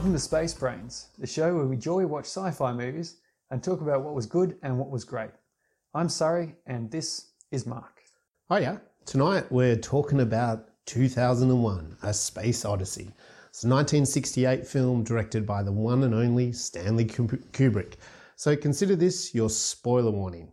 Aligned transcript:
Welcome 0.00 0.14
to 0.14 0.18
Space 0.18 0.54
Brains, 0.54 1.08
the 1.18 1.26
show 1.26 1.54
where 1.54 1.66
we 1.66 1.76
joy 1.76 2.06
watch 2.06 2.24
sci 2.24 2.50
fi 2.52 2.72
movies 2.72 3.16
and 3.50 3.62
talk 3.62 3.82
about 3.82 4.02
what 4.02 4.14
was 4.14 4.24
good 4.24 4.56
and 4.62 4.78
what 4.78 4.88
was 4.88 5.04
great. 5.04 5.28
I'm 5.92 6.08
Surrey, 6.08 6.54
and 6.64 6.90
this 6.90 7.32
is 7.50 7.66
Mark. 7.66 8.00
Hiya. 8.50 8.80
Tonight 9.04 9.52
we're 9.52 9.76
talking 9.76 10.20
about 10.22 10.70
2001 10.86 11.98
A 12.02 12.14
Space 12.14 12.64
Odyssey. 12.64 13.10
It's 13.50 13.64
a 13.64 13.68
1968 13.68 14.66
film 14.66 15.04
directed 15.04 15.44
by 15.46 15.62
the 15.62 15.70
one 15.70 16.02
and 16.04 16.14
only 16.14 16.50
Stanley 16.52 17.04
Kubrick. 17.04 17.96
So 18.36 18.56
consider 18.56 18.96
this 18.96 19.34
your 19.34 19.50
spoiler 19.50 20.12
warning. 20.12 20.50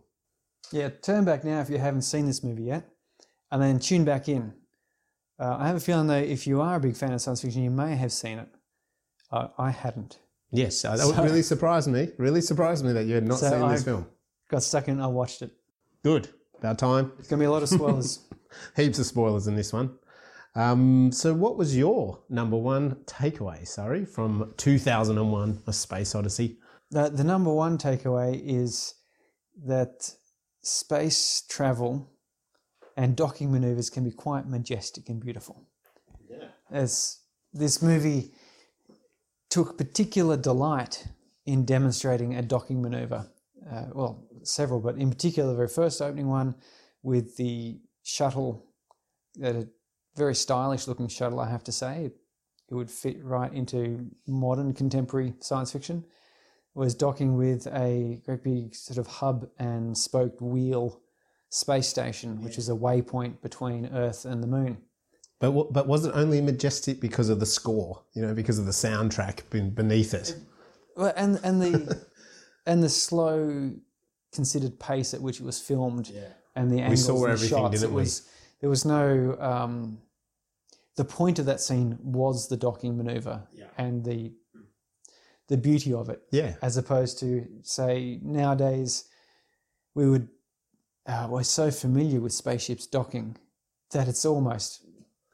Yeah, 0.72 0.90
turn 0.90 1.24
back 1.24 1.42
now 1.42 1.60
if 1.60 1.70
you 1.70 1.78
haven't 1.78 2.02
seen 2.02 2.26
this 2.26 2.44
movie 2.44 2.64
yet, 2.64 2.86
and 3.50 3.62
then 3.62 3.78
tune 3.78 4.04
back 4.04 4.28
in. 4.28 4.52
Uh, 5.38 5.56
I 5.58 5.68
have 5.68 5.76
a 5.76 5.80
feeling 5.80 6.06
though, 6.06 6.16
if 6.16 6.46
you 6.46 6.60
are 6.60 6.76
a 6.76 6.80
big 6.80 6.96
fan 6.96 7.14
of 7.14 7.22
science 7.22 7.40
fiction, 7.40 7.62
you 7.62 7.70
may 7.70 7.96
have 7.96 8.12
seen 8.12 8.38
it. 8.38 8.48
Uh, 9.30 9.48
I 9.58 9.70
hadn't. 9.70 10.18
Yes, 10.50 10.84
uh, 10.84 10.96
that 10.96 11.06
would 11.06 11.16
So- 11.16 11.22
really 11.24 11.42
surprised 11.42 11.88
me. 11.88 12.12
Really 12.18 12.40
surprised 12.40 12.84
me 12.84 12.92
that 12.92 13.04
you 13.04 13.14
had 13.14 13.26
not 13.26 13.38
So 13.38 13.50
seen 13.50 13.68
this 13.68 13.82
I- 13.82 13.84
film. 13.84 14.06
Got 14.48 14.62
stuck 14.62 14.88
in, 14.88 15.00
I 15.00 15.06
watched 15.06 15.42
it. 15.42 15.50
Good. 16.02 16.30
About 16.58 16.78
time. 16.78 17.12
It's 17.18 17.28
going 17.28 17.38
to 17.38 17.42
be 17.42 17.46
a 17.46 17.50
lot 17.50 17.62
of 17.62 17.68
spoilers. 17.68 18.20
Heaps 18.76 18.98
of 18.98 19.06
spoilers 19.06 19.46
in 19.46 19.54
this 19.56 19.72
one. 19.72 19.98
Um, 20.54 21.12
so, 21.12 21.34
what 21.34 21.56
was 21.58 21.76
your 21.76 22.22
number 22.30 22.56
one 22.56 22.96
takeaway, 23.04 23.68
sorry, 23.68 24.04
from 24.06 24.54
2001 24.56 25.62
A 25.66 25.72
Space 25.72 26.14
Odyssey? 26.14 26.58
the, 26.90 27.10
the 27.10 27.22
number 27.22 27.52
one 27.52 27.76
takeaway 27.76 28.40
is 28.42 28.94
that 29.66 30.10
space 30.62 31.42
travel 31.48 32.10
and 32.96 33.14
docking 33.14 33.52
maneuvers 33.52 33.90
can 33.90 34.04
be 34.04 34.10
quite 34.10 34.48
majestic 34.48 35.08
and 35.10 35.20
beautiful. 35.20 35.68
Yeah. 36.28 36.48
As 36.70 37.18
this 37.52 37.82
movie 37.82 38.32
took 39.50 39.78
particular 39.78 40.36
delight 40.36 41.06
in 41.46 41.64
demonstrating 41.64 42.34
a 42.34 42.42
docking 42.42 42.82
maneuver. 42.82 43.26
Uh, 43.70 43.84
well, 43.92 44.26
several, 44.42 44.80
but 44.80 44.96
in 44.96 45.10
particular, 45.10 45.50
the 45.50 45.56
very 45.56 45.68
first 45.68 46.00
opening 46.00 46.28
one 46.28 46.54
with 47.02 47.36
the 47.36 47.78
shuttle, 48.02 48.66
a 49.42 49.66
very 50.16 50.34
stylish 50.34 50.86
looking 50.86 51.08
shuttle, 51.08 51.40
I 51.40 51.48
have 51.48 51.64
to 51.64 51.72
say. 51.72 52.10
It 52.70 52.74
would 52.74 52.90
fit 52.90 53.22
right 53.24 53.52
into 53.52 54.10
modern 54.26 54.74
contemporary 54.74 55.34
science 55.40 55.72
fiction 55.72 56.04
was 56.78 56.94
docking 56.94 57.36
with 57.36 57.66
a 57.66 58.20
great 58.24 58.44
big 58.44 58.72
sort 58.72 58.98
of 58.98 59.06
hub 59.08 59.48
and 59.58 59.98
spoked 59.98 60.40
wheel 60.40 61.00
space 61.50 61.88
station, 61.88 62.40
which 62.40 62.56
is 62.56 62.68
a 62.68 62.72
waypoint 62.72 63.40
between 63.42 63.86
Earth 63.86 64.24
and 64.24 64.42
the 64.42 64.46
Moon. 64.46 64.78
But 65.40 65.52
wa- 65.52 65.68
but 65.70 65.86
was 65.86 66.04
it 66.04 66.12
only 66.14 66.40
majestic 66.40 67.00
because 67.00 67.28
of 67.28 67.38
the 67.40 67.46
score? 67.46 68.02
You 68.14 68.22
know, 68.22 68.34
because 68.34 68.58
of 68.58 68.66
the 68.66 68.72
soundtrack 68.72 69.48
beneath 69.50 70.14
it. 70.14 70.36
Well, 70.96 71.12
and 71.16 71.38
and 71.44 71.62
the 71.62 72.04
and 72.66 72.82
the 72.82 72.88
slow, 72.88 73.72
considered 74.32 74.78
pace 74.80 75.14
at 75.14 75.20
which 75.22 75.40
it 75.40 75.44
was 75.46 75.60
filmed, 75.60 76.12
and 76.56 76.70
the 76.70 76.80
angles 76.80 76.90
we 76.90 76.96
saw 77.06 77.14
and 77.16 77.24
the 77.24 77.32
everything, 77.32 77.48
shots. 77.58 77.80
didn't 77.80 77.90
it 77.92 77.94
we? 77.94 78.02
was 78.02 78.28
there 78.60 78.70
was 78.70 78.84
no. 78.84 79.36
Um, 79.40 79.98
the 80.96 81.04
point 81.04 81.38
of 81.38 81.46
that 81.46 81.60
scene 81.60 81.96
was 82.02 82.48
the 82.48 82.56
docking 82.56 82.96
maneuver 82.96 83.46
and 83.76 84.04
the 84.04 84.32
the 85.46 85.56
beauty 85.56 85.92
of 85.92 86.08
it. 86.08 86.20
Yeah, 86.32 86.56
as 86.60 86.76
opposed 86.76 87.20
to 87.20 87.46
say 87.62 88.18
nowadays 88.24 89.04
we 89.94 90.10
would 90.10 90.28
uh, 91.06 91.28
we're 91.30 91.44
so 91.44 91.70
familiar 91.70 92.20
with 92.20 92.32
spaceships 92.32 92.86
docking 92.88 93.36
that 93.92 94.08
it's 94.08 94.24
almost 94.24 94.84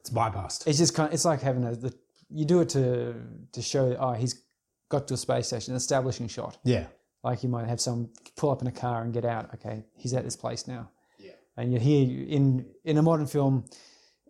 it's 0.05 0.11
bypassed. 0.15 0.67
it's 0.67 0.79
just 0.79 0.95
kind 0.95 1.09
Of, 1.09 1.15
it's 1.15 1.25
like 1.25 1.41
having 1.41 1.65
a 1.65 1.75
the, 1.75 1.95
you 2.29 2.45
do 2.45 2.61
it 2.61 2.69
to 2.71 3.15
to 3.53 3.63
show 3.63 3.97
oh 3.99 4.13
he's 4.13 4.43
got 4.91 5.09
to 5.09 5.15
a 5.15 5.17
space 5.17 5.47
station 5.47 5.75
establishing 5.75 6.29
shot 6.29 6.59
Yeah, 6.63 6.87
like 7.23 7.43
you 7.43 7.49
might 7.49 7.67
have 7.67 7.81
some 7.81 8.11
pull 8.37 8.51
up 8.51 8.61
in 8.61 8.69
a 8.69 8.73
car 8.73 9.03
and 9.03 9.15
get 9.15 9.25
out 9.25 9.55
okay 9.55 9.85
he's 9.97 10.13
at 10.13 10.25
this 10.25 10.37
place 10.37 10.69
now 10.69 10.91
yeah. 11.19 11.33
and 11.57 11.73
you 11.73 11.79
hear 11.79 12.27
in 12.29 12.67
in 12.85 12.99
a 12.99 13.03
modern 13.03 13.27
film 13.27 13.65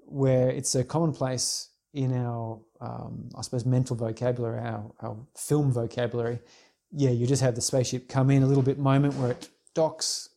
where 0.06 0.48
it's 0.48 0.70
so 0.70 0.84
commonplace 0.84 1.70
in 1.92 2.12
our 2.16 2.60
um, 2.80 3.28
i 3.36 3.42
suppose 3.42 3.64
mental 3.64 3.96
vocabulary 3.96 4.60
our, 4.60 4.92
our 5.00 5.16
film 5.36 5.72
vocabulary 5.72 6.38
yeah 6.92 7.10
you 7.10 7.26
just 7.26 7.42
have 7.42 7.56
the 7.56 7.60
spaceship 7.60 8.08
come 8.08 8.30
in 8.30 8.44
a 8.44 8.46
little 8.46 8.62
bit 8.62 8.78
moment 8.78 9.14
where 9.14 9.32
it 9.32 9.48
docks 9.74 10.28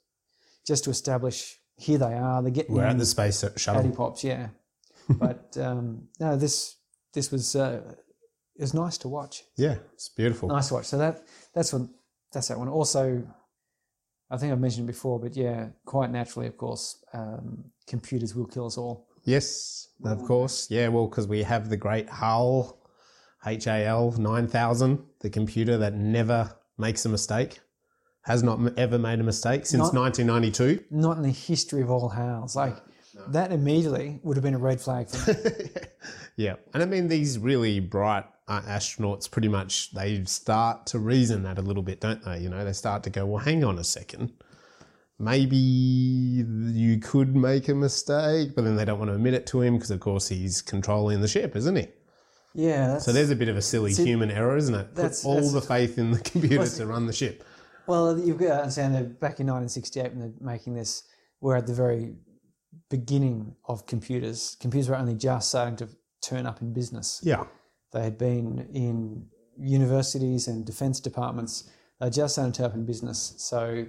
just 0.66 0.84
to 0.84 0.90
establish 0.90 1.60
here 1.76 2.00
they 2.00 2.14
are 2.14 2.42
they're 2.42 2.50
getting 2.50 2.74
we're 2.74 2.84
in 2.86 2.90
at 2.90 2.98
the 2.98 3.06
space 3.06 3.44
shuttle. 3.56 3.92
pops 3.92 4.24
yeah 4.24 4.48
but 5.20 5.56
um, 5.60 6.08
no 6.20 6.36
this 6.36 6.76
this 7.14 7.32
was 7.32 7.56
uh, 7.56 7.82
it 8.56 8.62
was 8.62 8.74
nice 8.74 8.98
to 9.00 9.08
watch 9.08 9.44
Yeah, 9.56 9.76
it's 9.94 10.10
beautiful. 10.10 10.50
nice 10.50 10.68
to 10.70 10.76
watch. 10.76 10.86
So 10.86 10.98
that 10.98 11.24
that's 11.54 11.72
one. 11.74 11.90
That's 12.34 12.48
that 12.50 12.58
one. 12.60 12.68
Also, 12.70 13.24
I 14.30 14.38
think 14.38 14.52
I've 14.52 14.60
mentioned 14.60 14.90
it 14.90 14.94
before, 14.94 15.20
but 15.20 15.36
yeah, 15.38 15.70
quite 15.86 16.12
naturally, 16.12 16.48
of 16.48 16.58
course, 16.58 17.04
um, 17.14 17.64
computers 17.88 18.36
will 18.36 18.46
kill 18.48 18.66
us 18.66 18.78
all. 18.78 19.08
Yes, 19.24 19.88
of 20.04 20.24
course. 20.24 20.68
Yeah, 20.70 20.88
well, 20.90 21.08
because 21.08 21.28
we 21.28 21.44
have 21.44 21.70
the 21.70 21.78
great 21.78 22.10
HAL, 22.10 22.78
HAL 23.42 24.12
9000, 24.18 25.00
the 25.22 25.30
computer 25.30 25.78
that 25.78 25.94
never 25.94 26.52
makes 26.78 27.06
a 27.06 27.10
mistake, 27.10 27.60
has 28.24 28.44
not 28.44 28.60
ever 28.78 28.98
made 29.00 29.20
a 29.20 29.24
mistake 29.24 29.66
since 29.66 29.94
Not- 29.94 29.94
1992. 29.94 30.84
Not 30.92 31.18
in 31.18 31.24
the 31.24 31.30
history 31.32 31.82
of 31.82 31.90
all 31.90 32.10
HALs. 32.10 32.56
Like 32.56 32.76
that 33.30 33.52
immediately 33.52 34.20
would 34.24 34.38
have 34.38 34.44
been 34.44 34.54
a 34.54 34.60
red 34.60 34.80
flag 34.82 35.10
for 35.10 35.34
me. 35.34 35.70
yeah, 36.36 36.56
and 36.74 36.84
I 36.84 36.86
mean 36.86 37.08
these 37.08 37.38
really 37.40 37.80
bright 37.80 38.26
uh, 38.48 38.62
astronauts 38.62 39.30
pretty 39.30 39.48
much 39.48 39.92
they 39.94 40.24
start 40.26 40.86
to 40.88 41.00
reason 41.00 41.44
that 41.44 41.58
a 41.58 41.62
little 41.62 41.84
bit, 41.84 42.00
don't 42.02 42.24
they? 42.24 42.40
You 42.40 42.50
know, 42.50 42.64
they 42.64 42.74
start 42.74 43.04
to 43.04 43.10
go, 43.10 43.26
well, 43.26 43.44
hang 43.44 43.64
on 43.64 43.78
a 43.80 43.84
second. 43.84 44.32
Maybe 45.20 45.58
you 45.58 47.00
could 47.00 47.36
make 47.36 47.70
a 47.70 47.74
mistake, 47.74 48.54
but 48.56 48.64
then 48.64 48.76
they 48.76 48.86
don't 48.86 49.00
want 49.00 49.10
to 49.10 49.16
admit 49.16 49.34
it 49.34 49.48
to 49.48 49.62
him 49.62 49.76
because, 49.76 49.90
of 49.90 50.00
course, 50.00 50.28
he's 50.28 50.62
controlling 50.62 51.22
the 51.22 51.28
ship, 51.28 51.56
isn't 51.56 51.76
he? 51.76 51.88
yeah. 52.54 52.88
That's, 52.88 53.06
So 53.06 53.12
there's 53.12 53.32
a 53.32 53.36
bit 53.36 53.50
of 53.50 53.58
a 53.58 53.62
silly 53.62 53.94
See, 53.94 54.06
human 54.06 54.30
error, 54.30 54.56
isn't 54.58 54.76
it? 54.76 54.94
Put 54.94 55.26
all 55.26 55.36
that's- 55.36 55.54
the 55.54 55.62
faith 55.62 55.98
in 55.98 56.12
the 56.12 56.20
computer 56.20 56.68
to 56.68 56.86
run 56.86 57.08
the 57.08 57.14
ship. 57.14 57.44
well, 57.88 58.18
you've 58.20 58.38
got 58.38 58.48
to 58.48 58.60
understand 58.62 58.94
that 58.96 59.20
back 59.20 59.40
in 59.40 59.48
1968 59.48 60.12
when 60.12 60.20
they're 60.20 60.32
making 60.40 60.76
this, 60.76 61.04
we're 61.42 61.56
at 61.56 61.66
the 61.66 61.74
very 61.74 62.14
beginning 62.90 63.56
of 63.66 63.86
computers. 63.86 64.58
Computers 64.60 64.90
were 64.90 64.98
only 64.98 65.16
just 65.16 65.50
starting 65.50 65.76
to 65.78 65.90
turn 66.22 66.46
up 66.46 66.62
in 66.62 66.74
business. 66.74 67.22
Yeah. 67.24 67.46
They 67.92 68.04
had 68.04 68.18
been 68.18 68.68
in 68.74 69.28
universities 69.58 70.48
and 70.48 70.66
defense 70.66 71.00
departments. 71.00 71.70
They 72.00 72.10
just 72.10 72.36
started 72.36 72.54
to 72.56 72.66
up 72.66 72.76
in 72.76 72.86
business. 72.86 73.34
So 73.38 73.86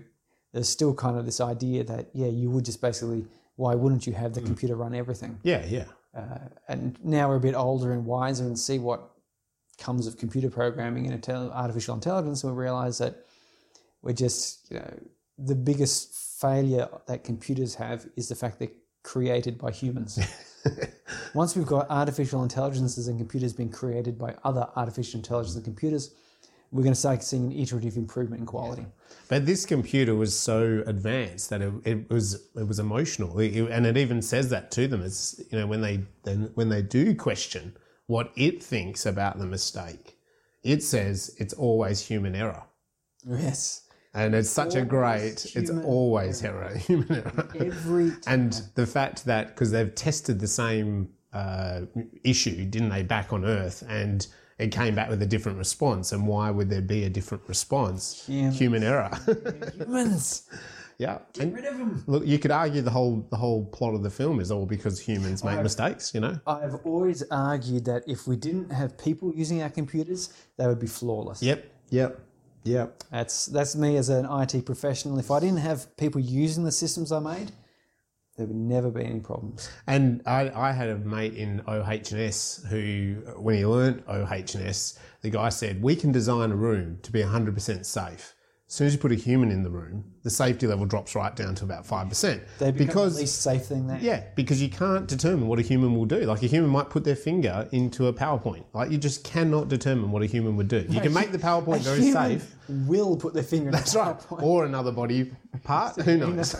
there's 0.52 0.68
still 0.68 0.94
kind 0.94 1.18
of 1.18 1.26
this 1.26 1.40
idea 1.40 1.84
that, 1.84 2.08
yeah, 2.14 2.28
you 2.28 2.50
would 2.50 2.64
just 2.64 2.80
basically, 2.80 3.26
why 3.56 3.74
wouldn't 3.74 4.06
you 4.06 4.12
have 4.14 4.34
the 4.34 4.40
computer 4.40 4.76
run 4.76 4.94
everything? 4.94 5.38
Yeah, 5.42 5.64
yeah. 5.66 5.84
Uh, 6.16 6.38
and 6.68 6.98
now 7.04 7.28
we're 7.28 7.36
a 7.36 7.40
bit 7.40 7.54
older 7.54 7.92
and 7.92 8.06
wiser 8.06 8.44
and 8.44 8.58
see 8.58 8.78
what 8.78 9.10
comes 9.76 10.06
of 10.06 10.16
computer 10.16 10.48
programming 10.48 11.06
and 11.06 11.22
intel- 11.22 11.52
artificial 11.52 11.94
intelligence. 11.94 12.42
And 12.42 12.56
we 12.56 12.62
realize 12.62 12.98
that 12.98 13.26
we're 14.02 14.12
just, 14.12 14.70
you 14.70 14.78
know, 14.78 14.98
the 15.36 15.54
biggest 15.54 16.14
failure 16.40 16.88
that 17.06 17.24
computers 17.24 17.74
have 17.76 18.08
is 18.16 18.28
the 18.28 18.34
fact 18.34 18.58
they're 18.58 18.68
created 19.12 19.56
by 19.56 19.70
humans. 19.70 20.18
Once 21.34 21.56
we've 21.56 21.66
got 21.66 21.86
artificial 21.88 22.42
intelligences 22.42 23.08
and 23.08 23.18
computers 23.18 23.54
being 23.54 23.70
created 23.70 24.18
by 24.18 24.34
other 24.44 24.68
artificial 24.76 25.16
intelligence 25.18 25.56
and 25.56 25.64
computers, 25.64 26.14
we're 26.70 26.82
going 26.82 26.92
to 26.92 27.00
start 27.00 27.22
seeing 27.22 27.46
an 27.46 27.58
iterative 27.58 27.96
improvement 27.96 28.40
in 28.40 28.46
quality. 28.46 28.84
But 29.30 29.46
this 29.46 29.64
computer 29.64 30.14
was 30.14 30.38
so 30.38 30.82
advanced 30.86 31.48
that 31.48 31.62
it, 31.62 31.72
it 31.86 32.10
was 32.10 32.48
it 32.54 32.66
was 32.68 32.78
emotional, 32.78 33.38
It- 33.38 33.56
it- 33.56 33.70
and 33.70 33.86
it 33.86 33.96
even 33.96 34.20
says 34.20 34.50
that 34.50 34.70
to 34.72 34.86
them. 34.86 35.00
It's 35.02 35.40
you 35.50 35.58
know 35.58 35.66
when 35.66 35.80
they 35.80 36.04
then 36.24 36.50
when 36.54 36.68
they 36.68 36.82
do 36.82 37.14
question 37.14 37.74
what 38.08 38.30
it 38.36 38.62
thinks 38.62 39.06
about 39.06 39.38
the 39.38 39.46
mistake, 39.46 40.18
it 40.62 40.82
says 40.82 41.34
it's 41.38 41.54
always 41.54 42.06
human 42.06 42.34
error. 42.34 42.64
Yes. 43.26 43.87
And 44.14 44.34
it's 44.34 44.50
such 44.50 44.74
a 44.74 44.82
great, 44.82 45.52
it's 45.54 45.70
always 45.70 46.42
error, 46.42 46.76
human 46.76 47.12
error. 47.16 47.48
Every 47.58 48.10
time. 48.10 48.20
And 48.26 48.62
the 48.74 48.86
fact 48.86 49.24
that, 49.26 49.48
because 49.48 49.70
they've 49.70 49.94
tested 49.94 50.40
the 50.40 50.48
same 50.48 51.10
uh, 51.32 51.82
issue, 52.24 52.64
didn't 52.64 52.88
they, 52.88 53.02
back 53.02 53.32
on 53.32 53.44
Earth, 53.44 53.84
and 53.88 54.26
it 54.58 54.72
came 54.72 54.94
back 54.94 55.08
with 55.10 55.22
a 55.22 55.26
different 55.26 55.58
response. 55.58 56.12
And 56.12 56.26
why 56.26 56.50
would 56.50 56.68
there 56.70 56.80
be 56.80 57.04
a 57.04 57.10
different 57.10 57.44
response? 57.46 58.24
Humans. 58.26 58.58
Human 58.58 58.82
error. 58.82 59.10
humans. 59.76 60.48
yeah. 60.98 61.18
Get 61.34 61.44
And 61.44 61.54
rid 61.54 61.64
of 61.66 61.78
them. 61.78 62.02
look, 62.06 62.26
you 62.26 62.38
could 62.38 62.50
argue 62.50 62.80
the 62.82 62.90
whole 62.90 63.24
the 63.30 63.36
whole 63.36 63.66
plot 63.66 63.94
of 63.94 64.02
the 64.02 64.10
film 64.10 64.40
is 64.40 64.50
all 64.50 64.66
because 64.66 64.98
humans 64.98 65.44
make 65.44 65.62
mistakes. 65.62 66.12
You 66.12 66.20
know. 66.20 66.40
I've 66.46 66.74
always 66.84 67.22
argued 67.30 67.84
that 67.84 68.02
if 68.08 68.26
we 68.26 68.34
didn't 68.36 68.70
have 68.70 68.98
people 68.98 69.32
using 69.36 69.62
our 69.62 69.70
computers, 69.70 70.30
they 70.56 70.66
would 70.66 70.80
be 70.80 70.88
flawless. 70.88 71.40
Yep. 71.42 71.70
Yep. 71.90 72.20
Yep. 72.64 73.04
That's 73.10 73.46
that's 73.46 73.76
me 73.76 73.96
as 73.96 74.08
an 74.08 74.26
IT 74.26 74.66
professional. 74.66 75.18
If 75.18 75.30
I 75.30 75.40
didn't 75.40 75.58
have 75.58 75.96
people 75.96 76.20
using 76.20 76.64
the 76.64 76.72
systems 76.72 77.12
I 77.12 77.18
made, 77.20 77.52
there 78.38 78.46
would 78.46 78.56
never 78.56 78.90
be 78.90 79.04
any 79.04 79.18
problems. 79.18 79.68
And 79.86 80.22
I, 80.24 80.50
I 80.54 80.70
had 80.70 80.88
a 80.88 80.96
mate 80.96 81.34
in 81.34 81.60
OH&S 81.66 82.64
who, 82.70 83.16
when 83.36 83.56
he 83.56 83.66
learnt 83.66 84.04
OH&S, 84.06 84.98
the 85.22 85.30
guy 85.30 85.48
said, 85.48 85.82
we 85.82 85.96
can 85.96 86.12
design 86.12 86.52
a 86.52 86.56
room 86.56 87.00
to 87.02 87.10
be 87.10 87.20
100% 87.20 87.84
safe. 87.84 88.34
As 88.68 88.74
soon 88.74 88.86
as 88.86 88.92
you 88.92 88.98
put 88.98 89.12
a 89.12 89.14
human 89.14 89.50
in 89.50 89.62
the 89.62 89.70
room, 89.70 90.04
the 90.24 90.28
safety 90.28 90.66
level 90.66 90.84
drops 90.84 91.14
right 91.14 91.34
down 91.34 91.54
to 91.54 91.64
about 91.64 91.86
5%. 91.86 92.40
They 92.58 92.70
become 92.70 92.86
because, 92.86 93.14
the 93.14 93.20
least 93.22 93.40
safe 93.40 93.64
thing 93.64 93.86
there. 93.86 93.98
yeah, 93.98 94.24
because 94.34 94.60
you 94.60 94.68
can't 94.68 95.06
determine 95.06 95.48
what 95.48 95.58
a 95.58 95.62
human 95.62 95.94
will 95.96 96.04
do. 96.04 96.20
Like 96.20 96.42
a 96.42 96.48
human 96.48 96.68
might 96.68 96.90
put 96.90 97.02
their 97.02 97.16
finger 97.16 97.66
into 97.72 98.08
a 98.08 98.12
PowerPoint. 98.12 98.64
Like 98.74 98.90
you 98.90 98.98
just 98.98 99.24
cannot 99.24 99.68
determine 99.68 100.10
what 100.10 100.22
a 100.22 100.26
human 100.26 100.54
would 100.58 100.68
do. 100.68 100.84
You 100.86 101.00
can 101.00 101.14
make 101.14 101.32
the 101.32 101.38
PowerPoint 101.38 101.80
very 101.80 102.02
Human 102.02 102.40
safe. 102.40 102.54
Will 102.68 103.16
put 103.16 103.32
their 103.32 103.42
finger 103.42 103.68
in 103.68 103.72
That's 103.72 103.94
the 103.94 104.00
right. 104.00 104.16
Or 104.32 104.66
another 104.66 104.92
body 104.92 105.32
part. 105.64 105.96
Who 106.02 106.16
knows? 106.18 106.54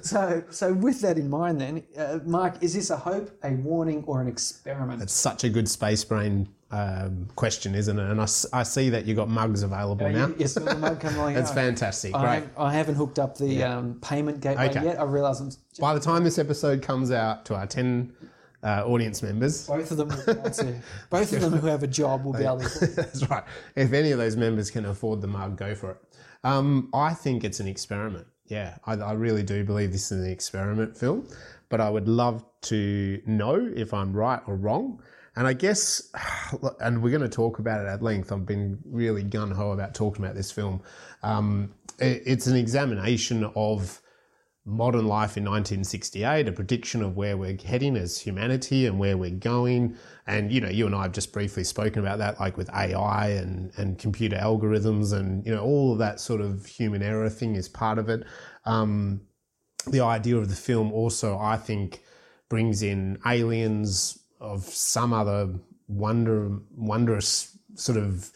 So, 0.00 0.44
so 0.48 0.72
with 0.72 1.02
that 1.02 1.18
in 1.18 1.28
mind, 1.28 1.60
then, 1.60 1.82
uh, 1.98 2.20
Mark, 2.24 2.62
is 2.62 2.72
this 2.72 2.88
a 2.88 2.96
hope, 2.96 3.30
a 3.44 3.50
warning, 3.50 4.02
or 4.06 4.22
an 4.22 4.28
experiment? 4.28 5.02
It's 5.02 5.12
such 5.12 5.44
a 5.44 5.50
good 5.50 5.68
space 5.68 6.04
brain 6.04 6.48
um, 6.74 7.28
question, 7.36 7.74
isn't 7.76 7.98
it? 7.98 8.10
And 8.10 8.20
I 8.20 8.62
see 8.64 8.90
that 8.90 9.06
you've 9.06 9.16
got 9.16 9.28
mugs 9.28 9.62
available 9.62 10.08
now. 10.08 10.26
You, 10.26 10.36
you 10.40 10.48
saw 10.48 10.60
the 10.60 10.74
mug 10.74 10.98
come 10.98 11.14
along. 11.14 11.34
That's 11.34 11.52
fantastic. 11.52 12.12
I, 12.14 12.40
Great. 12.40 12.50
I 12.58 12.72
haven't 12.72 12.96
hooked 12.96 13.20
up 13.20 13.38
the 13.38 13.62
um, 13.62 14.00
payment 14.00 14.40
gateway 14.40 14.70
Okay. 14.70 14.84
yet. 14.84 14.98
I 15.00 15.04
realise 15.04 15.38
I'm 15.38 15.46
just, 15.50 15.78
By 15.78 15.94
the 15.94 16.00
time 16.00 16.24
this 16.24 16.36
episode 16.36 16.82
comes 16.82 17.12
out 17.12 17.44
to 17.46 17.54
our 17.54 17.66
10 17.68 18.12
uh, 18.64 18.82
audience 18.86 19.22
members, 19.22 19.68
both 19.68 19.88
of 19.92 19.98
them. 19.98 20.08
Will 20.08 20.16
be 20.16 20.32
able 20.32 20.50
to, 20.50 20.80
both 21.10 21.32
of 21.32 21.40
them 21.42 21.52
who 21.52 21.66
have 21.68 21.84
a 21.84 21.86
job 21.86 22.24
will 22.24 22.32
be 22.32 22.44
able 22.44 22.60
to. 22.60 22.86
that's 22.96 23.28
right. 23.30 23.44
If 23.76 23.92
any 23.92 24.10
of 24.10 24.18
those 24.18 24.34
members 24.34 24.70
can 24.72 24.84
afford 24.86 25.20
the 25.20 25.28
mug, 25.28 25.56
go 25.56 25.76
for 25.76 25.92
it. 25.92 25.98
Um, 26.42 26.90
I 26.92 27.14
think 27.14 27.44
it's 27.44 27.60
an 27.60 27.68
experiment. 27.68 28.26
Yeah, 28.46 28.78
I, 28.84 28.94
I 28.94 29.12
really 29.12 29.44
do 29.44 29.62
believe 29.64 29.92
this 29.92 30.10
is 30.10 30.24
an 30.24 30.30
experiment 30.30 30.96
film, 30.96 31.28
but 31.68 31.80
I 31.80 31.88
would 31.88 32.08
love 32.08 32.44
to 32.62 33.22
know 33.26 33.70
if 33.76 33.94
I'm 33.94 34.12
right 34.12 34.40
or 34.48 34.56
wrong. 34.56 35.00
And 35.36 35.46
I 35.46 35.52
guess, 35.52 36.10
and 36.80 37.02
we're 37.02 37.10
going 37.10 37.22
to 37.22 37.28
talk 37.28 37.58
about 37.58 37.84
it 37.84 37.88
at 37.88 38.02
length. 38.02 38.32
I've 38.32 38.46
been 38.46 38.78
really 38.84 39.22
gun 39.22 39.50
ho 39.50 39.72
about 39.72 39.94
talking 39.94 40.24
about 40.24 40.36
this 40.36 40.50
film. 40.50 40.82
Um, 41.22 41.74
it- 41.98 42.22
it's 42.26 42.46
an 42.46 42.56
examination 42.56 43.44
of 43.56 44.00
modern 44.66 45.06
life 45.06 45.36
in 45.36 45.44
1968, 45.44 46.48
a 46.48 46.52
prediction 46.52 47.02
of 47.02 47.16
where 47.16 47.36
we're 47.36 47.58
heading 47.62 47.96
as 47.96 48.18
humanity 48.18 48.86
and 48.86 48.98
where 48.98 49.16
we're 49.16 49.30
going. 49.30 49.94
And, 50.26 50.50
you 50.50 50.60
know, 50.60 50.70
you 50.70 50.86
and 50.86 50.94
I 50.94 51.02
have 51.02 51.12
just 51.12 51.34
briefly 51.34 51.64
spoken 51.64 52.00
about 52.00 52.18
that, 52.18 52.40
like 52.40 52.56
with 52.56 52.70
AI 52.70 53.28
and, 53.28 53.72
and 53.76 53.98
computer 53.98 54.36
algorithms 54.36 55.12
and, 55.12 55.44
you 55.44 55.54
know, 55.54 55.62
all 55.62 55.92
of 55.92 55.98
that 55.98 56.18
sort 56.18 56.40
of 56.40 56.64
human 56.64 57.02
error 57.02 57.28
thing 57.28 57.56
is 57.56 57.68
part 57.68 57.98
of 57.98 58.08
it. 58.08 58.24
Um, 58.64 59.20
the 59.86 60.00
idea 60.00 60.36
of 60.38 60.48
the 60.48 60.56
film 60.56 60.92
also, 60.92 61.36
I 61.36 61.58
think, 61.58 62.02
brings 62.48 62.82
in 62.82 63.18
aliens 63.26 64.18
of 64.44 64.62
some 64.64 65.12
other 65.12 65.48
wonder, 65.88 66.50
wondrous 66.76 67.56
sort 67.74 67.98
of 67.98 68.30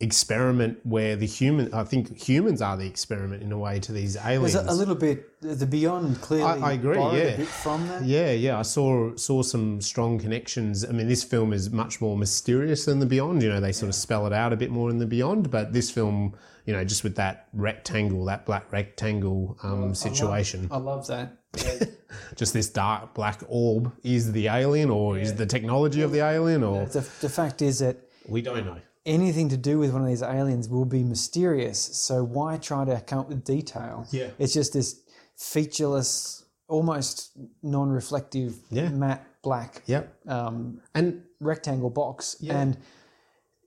experiment 0.00 0.78
where 0.84 1.16
the 1.16 1.26
human, 1.26 1.74
I 1.74 1.82
think 1.82 2.16
humans 2.16 2.62
are 2.62 2.76
the 2.76 2.86
experiment 2.86 3.42
in 3.42 3.50
a 3.50 3.58
way 3.58 3.80
to 3.80 3.90
these 3.92 4.16
aliens. 4.16 4.52
There's 4.52 4.66
a, 4.66 4.70
a 4.70 4.74
little 4.74 4.94
bit 4.94 5.40
the 5.40 5.66
beyond 5.66 6.20
clearly. 6.20 6.44
I- 6.62 6.70
I 6.70 6.72
agree, 6.74 6.96
yeah. 6.98 7.02
A 7.34 7.36
bit 7.38 7.48
from 7.48 7.86
that. 7.88 8.04
Yeah, 8.04 8.30
yeah, 8.30 8.58
I 8.58 8.62
saw 8.62 9.14
saw 9.16 9.42
some 9.42 9.80
strong 9.80 10.18
connections. 10.20 10.84
I 10.84 10.92
mean, 10.92 11.08
this 11.08 11.24
film 11.24 11.52
is 11.52 11.70
much 11.70 12.00
more 12.00 12.16
mysterious 12.16 12.84
than 12.84 13.00
the 13.00 13.06
Beyond. 13.06 13.42
You 13.42 13.48
know, 13.48 13.60
they 13.60 13.72
sort 13.72 13.88
of 13.88 13.94
spell 13.96 14.26
it 14.26 14.32
out 14.32 14.52
a 14.52 14.56
bit 14.56 14.70
more 14.70 14.88
in 14.88 14.98
the 14.98 15.06
Beyond, 15.06 15.50
but 15.50 15.72
this 15.72 15.90
film, 15.90 16.36
you 16.64 16.72
know, 16.72 16.84
just 16.84 17.02
with 17.02 17.16
that 17.16 17.48
rectangle, 17.52 18.24
that 18.26 18.46
black 18.46 18.70
rectangle 18.72 19.58
um, 19.64 19.94
situation, 19.96 20.68
I 20.70 20.76
love 20.78 21.08
that. 21.08 21.37
just 22.36 22.52
this 22.52 22.68
dark 22.70 23.14
black 23.14 23.42
orb 23.48 23.92
is 24.02 24.32
the 24.32 24.48
alien, 24.48 24.90
or 24.90 25.18
is 25.18 25.34
the 25.34 25.46
technology 25.46 26.02
of 26.02 26.12
the 26.12 26.20
alien, 26.20 26.62
or 26.62 26.86
the, 26.86 27.00
the 27.20 27.28
fact 27.28 27.62
is 27.62 27.78
that 27.80 27.96
we 28.28 28.42
don't 28.42 28.64
know. 28.66 28.76
anything 29.06 29.48
to 29.48 29.56
do 29.56 29.78
with 29.78 29.92
one 29.92 30.02
of 30.02 30.08
these 30.08 30.22
aliens 30.22 30.68
will 30.68 30.84
be 30.84 31.02
mysterious. 31.02 31.78
So 31.78 32.22
why 32.22 32.58
try 32.58 32.84
to 32.84 33.00
come 33.00 33.20
up 33.20 33.28
with 33.28 33.44
detail? 33.44 34.06
Yeah. 34.10 34.28
It's 34.38 34.52
just 34.52 34.72
this 34.74 35.00
featureless, 35.36 36.44
almost 36.68 37.30
non-reflective, 37.62 38.56
Yeah. 38.70 38.88
matte 38.90 39.24
black 39.42 39.82
Yep, 39.86 40.28
um, 40.28 40.80
and 40.94 41.22
rectangle 41.40 41.90
box, 41.90 42.36
and 42.48 42.76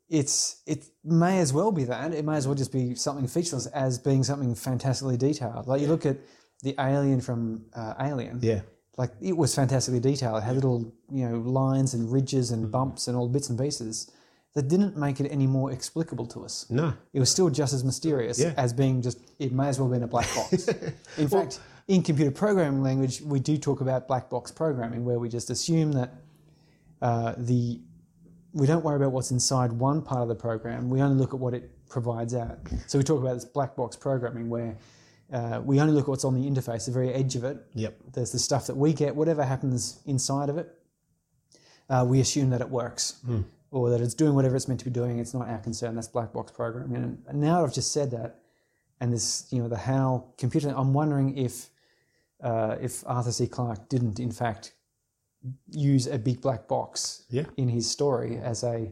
it's 0.10 0.62
it 0.68 0.86
may 1.04 1.40
as 1.40 1.54
well 1.54 1.72
be 1.72 1.86
that. 1.86 2.14
It 2.14 2.26
may 2.26 2.36
as 2.36 2.46
well 2.46 2.56
just 2.56 2.72
be 2.72 2.96
something 2.96 3.28
featureless 3.28 3.66
as 3.68 3.98
being 3.98 4.24
something 4.24 4.54
fantastically 4.56 5.18
detailed. 5.18 5.68
Like 5.68 5.82
you 5.82 5.88
look 5.88 6.06
at 6.06 6.18
the 6.64 6.76
alien 6.80 7.22
from 7.22 7.66
uh, 7.74 7.94
Alien. 8.00 8.40
yeah, 8.42 8.62
like 8.98 9.12
it 9.22 9.36
was 9.36 9.54
fantastically 9.56 10.00
detailed. 10.00 10.38
It 10.38 10.44
had 10.46 10.56
little, 10.56 10.94
you 11.12 11.28
know, 11.28 11.38
lines 11.40 11.94
and 11.94 12.12
ridges 12.12 12.52
Mm-hmm. 12.52 12.64
and 12.64 12.72
bumps 12.72 13.08
and 13.08 13.18
all 13.18 13.28
bits 13.30 13.50
and 13.50 13.58
pieces 13.60 14.12
that 14.54 14.68
didn't 14.68 14.98
make 14.98 15.20
it 15.22 15.30
any 15.32 15.48
more 15.48 15.72
explicable 15.72 16.26
to 16.28 16.44
us. 16.44 16.66
no, 16.70 16.94
It 17.14 17.20
was 17.22 17.30
still 17.30 17.50
just 17.50 17.74
as 17.74 17.84
mysterious 17.86 18.38
Yeah. 18.40 18.54
as 18.58 18.74
being 18.74 19.02
just. 19.02 19.18
It 19.40 19.52
may 19.54 19.68
as 19.70 19.80
well 19.80 19.88
have 19.90 19.94
been 19.96 20.04
a 20.04 20.08
black 20.08 20.28
box. 20.36 20.68
In 21.18 21.28
fact, 21.30 21.60
in 21.88 22.04
computer 22.04 22.32
programming 22.32 22.84
language, 22.84 23.22
we 23.22 23.40
do 23.40 23.58
talk 23.58 23.80
about 23.82 24.08
black 24.08 24.30
box 24.30 24.52
programming, 24.52 25.06
where 25.06 25.20
we 25.20 25.30
just 25.30 25.50
assume 25.50 25.94
that 25.94 26.10
uh, 27.02 27.34
the 27.38 27.80
we 28.54 28.68
don't 28.68 28.84
worry 28.84 28.98
about 28.98 29.14
what's 29.14 29.32
inside 29.32 29.72
one 29.72 30.02
part 30.02 30.22
of 30.22 30.28
the 30.28 30.36
program. 30.36 30.90
We 30.90 31.02
only 31.02 31.16
look 31.18 31.34
at 31.34 31.40
what 31.40 31.54
it 31.54 31.72
provides 31.90 32.36
out. 32.36 32.58
So 32.88 32.98
we 32.98 33.04
talk 33.06 33.22
about 33.22 33.36
this 33.36 33.46
black 33.46 33.76
box 33.78 33.96
programming, 33.96 34.50
where 34.50 34.78
uh, 35.32 35.62
we 35.64 35.80
only 35.80 35.94
look 35.94 36.04
at 36.06 36.10
what's 36.10 36.26
on 36.26 36.34
the 36.34 36.50
interface, 36.50 36.86
the 36.86 36.92
very 36.92 37.14
edge 37.14 37.36
of 37.36 37.44
it, 37.44 37.58
yep, 37.74 37.98
there's 38.14 38.32
the 38.32 38.40
stuff 38.40 38.68
that 38.68 38.76
we 38.78 38.94
get, 38.94 39.16
whatever 39.16 39.44
happens 39.44 40.00
inside 40.06 40.50
of 40.50 40.58
it, 40.58 40.68
uh, 41.90 42.06
we 42.08 42.20
assume 42.20 42.50
that 42.50 42.62
it 42.62 42.70
works 42.70 43.22
or 43.72 43.90
that 43.90 44.02
it's 44.02 44.14
doing 44.14 44.34
whatever 44.36 44.56
it's 44.56 44.68
meant 44.68 44.80
to 44.80 44.86
be 44.86 44.92
doing. 44.92 45.20
It's 45.20 45.34
not 45.34 45.48
our 45.50 45.58
concern. 45.60 45.96
That's 45.96 46.08
black 46.08 46.34
box 46.34 46.52
programming. 46.52 47.18
And 47.28 47.40
now 47.42 47.64
I've 47.64 47.74
just 47.74 47.92
said 47.94 48.12
that, 48.12 48.40
and 49.00 49.12
this, 49.12 49.48
you 49.52 49.62
know, 49.62 49.68
the 49.70 49.78
HAL 49.78 50.34
computer. 50.38 50.74
I'm 50.76 50.94
wondering 50.94 51.38
if 51.38 51.70
uh, 52.44 52.76
if 52.82 53.04
Arthur 53.08 53.32
C. 53.32 53.48
Clarke 53.48 53.88
didn't, 53.90 54.20
in 54.20 54.32
fact, 54.32 54.74
use 55.70 56.08
a 56.08 56.18
big 56.18 56.42
black 56.42 56.68
box 56.68 57.24
Yeah. 57.30 57.46
in 57.58 57.68
his 57.70 57.90
story 57.90 58.38
as 58.38 58.64
a 58.64 58.92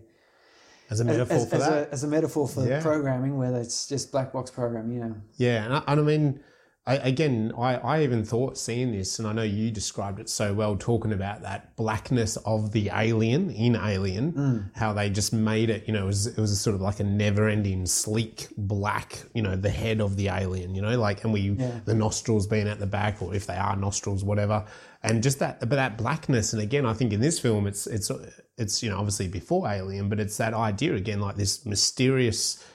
as 0.89 1.00
a 1.00 1.05
metaphor 1.05 1.38
as, 1.38 1.50
for 1.50 1.55
as 1.55 1.62
that. 1.67 1.88
a 1.89 1.91
as 1.91 2.03
a 2.03 2.08
metaphor 2.08 2.48
for 2.48 2.67
Yeah. 2.67 2.81
programming, 2.81 3.38
where 3.38 3.55
it's 3.55 3.88
just 3.88 4.12
black 4.12 4.31
box 4.34 4.50
programming. 4.51 4.96
You 4.98 5.03
know, 5.05 5.15
Yeah, 5.38 5.65
and 5.65 5.74
I, 5.75 5.84
and 5.88 6.00
I 6.00 6.03
mean, 6.03 6.39
I, 6.86 6.95
again, 6.95 7.51
I, 7.57 7.75
I 7.75 8.03
even 8.03 8.24
thought 8.24 8.57
seeing 8.57 8.91
this, 8.91 9.19
and 9.19 9.27
I 9.27 9.33
know 9.33 9.43
you 9.43 9.69
described 9.69 10.19
it 10.19 10.27
so 10.27 10.53
well, 10.53 10.75
talking 10.75 11.13
about 11.13 11.43
that 11.43 11.75
blackness 11.75 12.36
of 12.38 12.71
the 12.71 12.89
alien 12.91 13.51
in 13.51 13.75
Alien, 13.75 14.33
mm. 14.33 14.71
how 14.75 14.93
they 14.93 15.09
just 15.09 15.31
made 15.31 15.69
it. 15.69 15.86
You 15.86 15.93
know, 15.93 16.03
it 16.03 16.07
was 16.07 16.25
it 16.25 16.38
was 16.38 16.51
a 16.51 16.55
sort 16.55 16.75
of 16.75 16.81
like 16.81 17.00
a 17.00 17.03
never-ending 17.03 17.86
sleek 17.86 18.48
black. 18.57 19.19
You 19.33 19.43
know, 19.43 19.55
the 19.55 19.69
head 19.69 20.01
of 20.01 20.15
the 20.15 20.29
alien. 20.29 20.74
You 20.74 20.81
know, 20.81 20.98
like 20.98 21.24
and 21.24 21.33
we 21.33 21.50
the 21.50 21.93
nostrils 21.93 22.48
being 22.48 22.67
at 22.67 22.79
the 22.79 22.88
back, 22.88 23.21
or 23.21 23.36
if 23.36 23.45
they 23.45 23.57
are 23.57 23.75
nostrils, 23.75 24.24
whatever. 24.24 24.65
And 25.03 25.21
just 25.21 25.39
that, 25.39 25.59
but 25.59 25.69
that 25.69 25.98
blackness, 25.98 26.53
and 26.53 26.62
again, 26.62 26.86
I 26.86 26.93
think 26.93 27.13
in 27.13 27.21
this 27.21 27.39
film, 27.39 27.67
it's 27.67 27.86
it's 27.88 28.09
it's 28.57 28.81
you 28.81 28.89
know 28.89 28.98
obviously 28.98 29.27
before 29.27 29.69
Alien, 29.69 30.09
but 30.09 30.19
it's 30.19 30.38
that 30.38 30.53
idea 30.55 30.95
again, 30.95 31.19
like 31.19 31.36
this 31.36 31.65
mysterious 31.65 32.65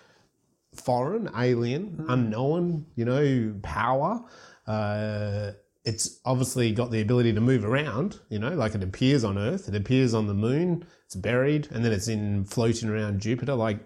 foreign, 0.75 1.31
alien, 1.37 2.05
unknown, 2.09 2.87
you 2.97 3.05
know, 3.05 3.55
power. 3.63 4.25
Uh, 4.67 5.53
it's 5.85 6.21
obviously 6.25 6.73
got 6.73 6.91
the 6.91 7.03
ability 7.03 7.33
to 7.35 7.41
move 7.41 7.65
around, 7.65 8.19
you 8.31 8.39
know, 8.39 8.55
like 8.55 8.75
it 8.75 8.83
appears 8.83 9.23
on 9.23 9.37
Earth, 9.37 9.69
it 9.69 9.75
appears 9.75 10.15
on 10.15 10.27
the 10.27 10.35
moon, 10.35 10.87
it's 11.05 11.15
buried, 11.15 11.69
and 11.71 11.85
then 11.85 11.93
it's 11.93 12.09
in 12.09 12.45
floating 12.45 12.89
around 12.89 13.21
Jupiter. 13.21 13.55
Like, 13.55 13.79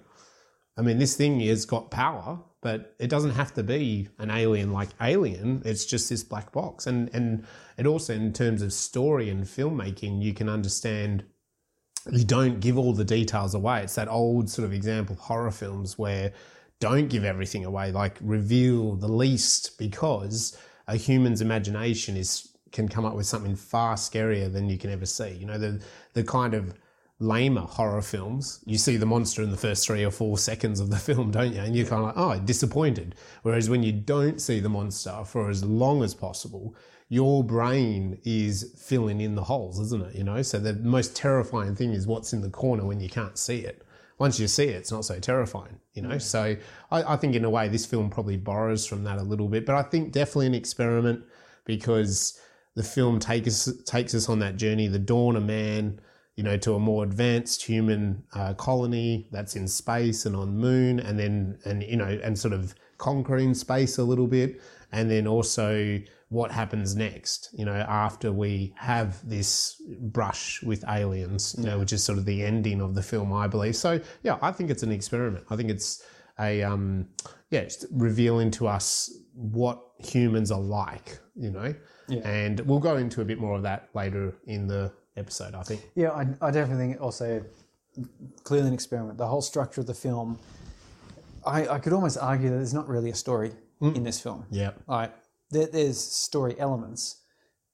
I 0.76 0.82
mean, 0.82 0.98
this 0.98 1.16
thing 1.16 1.40
has 1.40 1.64
got 1.64 1.90
power, 1.90 2.38
but 2.60 2.94
it 3.00 3.10
doesn't 3.10 3.32
have 3.32 3.52
to 3.54 3.64
be 3.64 4.08
an 4.18 4.30
alien 4.30 4.72
like 4.72 4.90
Alien. 5.00 5.62
It's 5.64 5.84
just 5.84 6.08
this 6.08 6.22
black 6.22 6.52
box. 6.52 6.86
And 6.86 7.10
and 7.12 7.44
it 7.76 7.86
also, 7.86 8.14
in 8.14 8.32
terms 8.32 8.62
of 8.62 8.72
story 8.72 9.28
and 9.28 9.44
filmmaking, 9.44 10.22
you 10.22 10.34
can 10.34 10.48
understand 10.48 11.24
you 12.10 12.24
don't 12.24 12.60
give 12.60 12.78
all 12.78 12.92
the 12.92 13.04
details 13.04 13.54
away. 13.54 13.82
It's 13.82 13.96
that 13.96 14.08
old 14.08 14.48
sort 14.50 14.66
of 14.66 14.72
example 14.72 15.14
of 15.14 15.20
horror 15.20 15.50
films 15.50 15.98
where 15.98 16.32
don't 16.80 17.08
give 17.08 17.24
everything 17.24 17.64
away, 17.64 17.90
like 17.92 18.16
reveal 18.20 18.94
the 18.94 19.08
least, 19.08 19.78
because 19.78 20.56
a 20.86 20.96
human's 20.96 21.40
imagination 21.40 22.16
is 22.16 22.48
can 22.70 22.88
come 22.88 23.04
up 23.04 23.14
with 23.14 23.26
something 23.26 23.56
far 23.56 23.94
scarier 23.94 24.52
than 24.52 24.68
you 24.68 24.76
can 24.76 24.90
ever 24.90 25.06
see. 25.06 25.30
You 25.30 25.46
know, 25.46 25.58
the 25.58 25.82
the 26.14 26.24
kind 26.24 26.54
of 26.54 26.74
lamer 27.20 27.62
horror 27.62 28.02
films, 28.02 28.62
you 28.64 28.78
see 28.78 28.96
the 28.96 29.06
monster 29.06 29.42
in 29.42 29.50
the 29.50 29.56
first 29.56 29.84
three 29.84 30.04
or 30.04 30.10
four 30.10 30.38
seconds 30.38 30.78
of 30.80 30.90
the 30.90 30.96
film, 31.08 31.30
don't 31.30 31.52
you? 31.52 31.60
And 31.60 31.74
you're 31.74 31.86
kind 31.86 32.04
of 32.04 32.16
like, 32.16 32.16
oh, 32.16 32.44
disappointed. 32.44 33.14
Whereas 33.42 33.68
when 33.68 33.82
you 33.82 33.92
don't 33.92 34.40
see 34.40 34.60
the 34.60 34.68
monster 34.68 35.24
for 35.24 35.50
as 35.50 35.64
long 35.64 36.02
as 36.02 36.14
possible, 36.14 36.76
your 37.08 37.42
brain 37.42 38.18
is 38.24 38.74
filling 38.78 39.20
in 39.20 39.34
the 39.34 39.44
holes, 39.44 39.80
isn't 39.80 40.04
it? 40.04 40.14
You 40.14 40.24
know, 40.24 40.42
so 40.42 40.58
the 40.58 40.74
most 40.74 41.16
terrifying 41.16 41.74
thing 41.74 41.92
is 41.92 42.06
what's 42.06 42.32
in 42.32 42.42
the 42.42 42.50
corner 42.50 42.84
when 42.84 43.00
you 43.00 43.08
can't 43.08 43.38
see 43.38 43.60
it. 43.60 43.82
Once 44.18 44.40
you 44.40 44.48
see 44.48 44.64
it, 44.64 44.74
it's 44.74 44.90
not 44.90 45.04
so 45.04 45.18
terrifying, 45.20 45.78
you 45.94 46.02
know. 46.02 46.18
So 46.18 46.56
I, 46.90 47.14
I 47.14 47.16
think 47.16 47.34
in 47.34 47.44
a 47.44 47.50
way 47.50 47.68
this 47.68 47.86
film 47.86 48.10
probably 48.10 48.36
borrows 48.36 48.86
from 48.86 49.04
that 49.04 49.18
a 49.18 49.22
little 49.22 49.48
bit, 49.48 49.64
but 49.64 49.76
I 49.76 49.82
think 49.82 50.12
definitely 50.12 50.48
an 50.48 50.54
experiment 50.54 51.24
because 51.64 52.40
the 52.74 52.82
film 52.82 53.20
takes 53.20 53.68
us 53.68 53.82
takes 53.84 54.14
us 54.14 54.28
on 54.28 54.40
that 54.40 54.56
journey, 54.56 54.88
the 54.88 54.98
dawn 54.98 55.36
of 55.36 55.44
man, 55.44 56.00
you 56.36 56.42
know, 56.42 56.56
to 56.56 56.74
a 56.74 56.78
more 56.78 57.04
advanced 57.04 57.64
human 57.64 58.22
uh, 58.34 58.54
colony 58.54 59.28
that's 59.30 59.56
in 59.56 59.68
space 59.68 60.26
and 60.26 60.34
on 60.34 60.56
moon, 60.56 61.00
and 61.00 61.18
then 61.18 61.58
and 61.64 61.82
you 61.82 61.96
know, 61.96 62.20
and 62.22 62.38
sort 62.38 62.54
of 62.54 62.74
conquering 62.96 63.54
space 63.54 63.98
a 63.98 64.04
little 64.04 64.26
bit, 64.26 64.60
and 64.92 65.10
then 65.10 65.26
also 65.26 66.00
what 66.30 66.50
happens 66.50 66.94
next, 66.94 67.48
you 67.54 67.64
know, 67.64 67.72
after 67.74 68.30
we 68.32 68.74
have 68.76 69.26
this 69.28 69.80
brush 70.00 70.62
with 70.62 70.84
aliens, 70.88 71.54
you 71.58 71.64
know, 71.64 71.78
which 71.78 71.92
is 71.92 72.04
sort 72.04 72.18
of 72.18 72.24
the 72.26 72.44
ending 72.44 72.80
of 72.82 72.94
the 72.94 73.02
film, 73.02 73.32
I 73.32 73.46
believe. 73.46 73.76
So 73.76 74.00
yeah, 74.22 74.38
I 74.42 74.52
think 74.52 74.70
it's 74.70 74.82
an 74.82 74.92
experiment. 74.92 75.44
I 75.50 75.56
think 75.56 75.70
it's 75.70 76.02
a 76.38 76.62
um, 76.62 77.08
yeah, 77.50 77.60
it's 77.60 77.86
revealing 77.90 78.50
to 78.52 78.68
us 78.68 79.10
what 79.34 79.80
humans 79.98 80.50
are 80.50 80.60
like, 80.60 81.18
you 81.34 81.50
know, 81.50 81.74
Yeah. 82.08 82.28
and 82.28 82.60
we'll 82.60 82.78
go 82.78 82.96
into 82.98 83.22
a 83.22 83.24
bit 83.24 83.38
more 83.38 83.54
of 83.56 83.62
that 83.62 83.88
later 83.94 84.36
in 84.46 84.66
the 84.66 84.92
episode. 85.16 85.54
I 85.54 85.62
think. 85.62 85.80
Yeah, 85.94 86.10
I, 86.10 86.26
I 86.42 86.50
definitely 86.50 86.88
think 86.88 87.00
also 87.00 87.42
clearly 88.44 88.68
an 88.68 88.74
experiment. 88.74 89.16
The 89.18 89.26
whole 89.26 89.42
structure 89.42 89.80
of 89.80 89.86
the 89.86 89.94
film, 89.94 90.38
I, 91.46 91.66
I 91.68 91.78
could 91.78 91.92
almost 91.94 92.18
argue 92.18 92.50
that 92.50 92.56
there's 92.56 92.74
not 92.74 92.86
really 92.86 93.10
a 93.10 93.14
story 93.14 93.52
in 93.80 94.02
this 94.04 94.20
film. 94.20 94.44
Yeah. 94.50 94.72
Like 94.86 95.12
there, 95.50 95.66
there's 95.66 95.98
story 95.98 96.54
elements, 96.58 97.22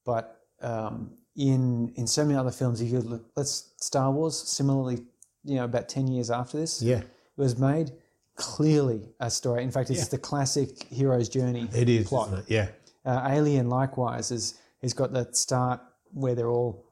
but 0.04 0.40
um, 0.62 1.12
in 1.36 1.92
in 1.96 2.06
so 2.06 2.24
many 2.24 2.38
other 2.38 2.50
films, 2.52 2.80
if 2.80 2.90
you 2.90 3.00
look. 3.00 3.24
Let's 3.36 3.72
Star 3.78 4.10
Wars. 4.12 4.36
Similarly, 4.38 4.98
you 5.44 5.56
know, 5.56 5.64
about 5.64 5.88
ten 5.88 6.06
years 6.08 6.30
after 6.30 6.56
this, 6.58 6.80
Yeah. 6.82 6.98
it 6.98 7.06
was 7.36 7.58
made 7.58 7.92
clearly 8.36 9.08
a 9.20 9.30
story. 9.30 9.62
In 9.62 9.70
fact, 9.70 9.90
it's 9.90 10.08
the 10.08 10.18
classic 10.18 10.84
hero's 10.90 11.28
journey. 11.28 11.68
It 11.74 11.88
is, 11.88 12.08
plot. 12.08 12.32
it? 12.38 12.44
Yeah. 12.48 12.68
Uh, 13.04 13.28
Alien, 13.30 13.68
likewise, 13.68 14.30
is 14.30 14.54
has 14.82 14.92
got 14.92 15.12
that 15.12 15.36
start 15.36 15.80
where 16.12 16.34
they're 16.34 16.50
all 16.50 16.84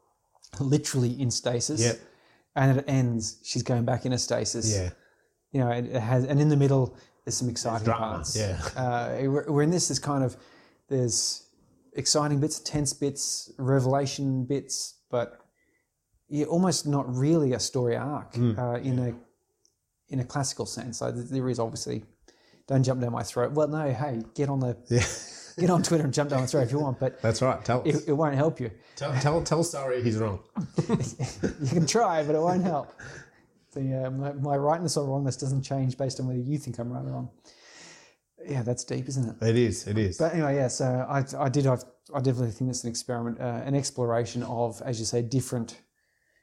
literally 0.60 1.20
in 1.20 1.30
stasis, 1.30 1.80
Yep. 1.80 2.00
and 2.56 2.78
it 2.78 2.84
ends. 2.88 3.38
She's 3.42 3.62
going 3.62 3.84
back 3.84 4.04
into 4.04 4.18
stasis. 4.18 4.72
Yeah. 4.74 4.90
You 5.52 5.60
know, 5.60 5.70
it, 5.70 5.86
it 5.86 6.00
has, 6.00 6.24
and 6.24 6.40
in 6.40 6.48
the 6.48 6.56
middle, 6.56 6.96
there's 7.24 7.36
some 7.36 7.48
exciting 7.48 7.86
parts. 7.92 8.36
yeah. 8.36 8.60
Uh, 8.76 9.16
we're, 9.28 9.50
we're 9.50 9.62
in 9.62 9.70
this. 9.70 9.88
There's 9.88 9.98
kind 9.98 10.24
of 10.24 10.36
there's 10.92 11.46
exciting 11.94 12.38
bits, 12.40 12.60
tense 12.60 12.92
bits, 12.92 13.50
revelation 13.58 14.44
bits, 14.44 14.94
but 15.10 15.38
yeah, 16.28 16.46
almost 16.46 16.86
not 16.86 17.04
really 17.14 17.52
a 17.54 17.60
story 17.60 17.96
arc 17.96 18.34
Hmm. 18.34 18.58
uh, 18.58 18.74
in 18.76 18.98
a 18.98 19.14
in 20.08 20.20
a 20.20 20.24
classical 20.24 20.66
sense. 20.66 20.98
So 20.98 21.10
there 21.10 21.48
is 21.48 21.58
obviously. 21.58 22.04
Don't 22.68 22.84
jump 22.84 23.00
down 23.00 23.10
my 23.12 23.24
throat. 23.24 23.52
Well, 23.52 23.66
no. 23.66 23.92
Hey, 23.92 24.22
get 24.34 24.48
on 24.48 24.60
the 24.60 24.76
Yeah. 24.88 25.04
get 25.58 25.68
on 25.68 25.82
Twitter 25.82 26.04
and 26.04 26.14
jump 26.14 26.30
down 26.30 26.40
my 26.40 26.46
throat 26.46 26.62
if 26.62 26.70
you 26.72 26.78
want, 26.78 27.00
but 27.00 27.20
That's 27.20 27.42
right. 27.42 27.62
Tell 27.64 27.82
it, 27.84 28.04
it 28.06 28.12
won't 28.12 28.36
help 28.36 28.60
you. 28.60 28.70
tell, 28.94 29.12
tell, 29.20 29.42
tell 29.42 29.64
Sorry 29.64 30.00
he's 30.02 30.16
wrong. 30.16 30.38
You 31.60 31.68
can 31.68 31.86
try, 31.86 32.22
but 32.22 32.36
it 32.36 32.40
won't 32.40 32.62
help. 32.62 32.88
The, 33.72 34.04
uh, 34.06 34.10
my, 34.10 34.32
my 34.34 34.56
rightness 34.56 34.96
or 34.96 35.04
wrongness 35.08 35.36
doesn't 35.36 35.62
change 35.62 35.98
based 35.98 36.20
on 36.20 36.26
whether 36.28 36.38
you 36.38 36.56
think 36.56 36.78
I'm 36.78 36.90
right 36.92 37.04
or 37.04 37.10
wrong. 37.12 37.30
Yeah, 38.46 38.62
that's 38.62 38.84
deep, 38.84 39.08
isn't 39.08 39.28
it? 39.40 39.46
It 39.46 39.56
is. 39.56 39.86
It 39.86 39.98
is. 39.98 40.18
But 40.18 40.32
anyway, 40.34 40.56
yeah. 40.56 40.68
So 40.68 40.84
I, 41.08 41.24
I 41.38 41.48
did. 41.48 41.66
I've, 41.66 41.84
I 42.14 42.20
definitely 42.20 42.50
think 42.52 42.70
it's 42.70 42.84
an 42.84 42.90
experiment, 42.90 43.40
uh, 43.40 43.62
an 43.64 43.74
exploration 43.74 44.42
of, 44.42 44.80
as 44.84 44.98
you 44.98 45.04
say, 45.06 45.22
different, 45.22 45.80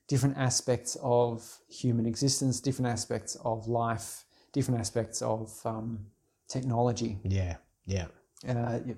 different 0.07 0.37
aspects 0.37 0.97
of 1.01 1.57
human 1.69 2.05
existence, 2.05 2.59
different 2.61 2.89
aspects 2.91 3.35
of 3.43 3.67
life, 3.67 4.25
different 4.53 4.79
aspects 4.79 5.21
of 5.21 5.51
um, 5.65 5.99
technology. 6.47 7.19
yeah. 7.23 7.57
Yeah. 7.85 8.05
Uh, 8.47 8.79
yeah. 8.85 8.93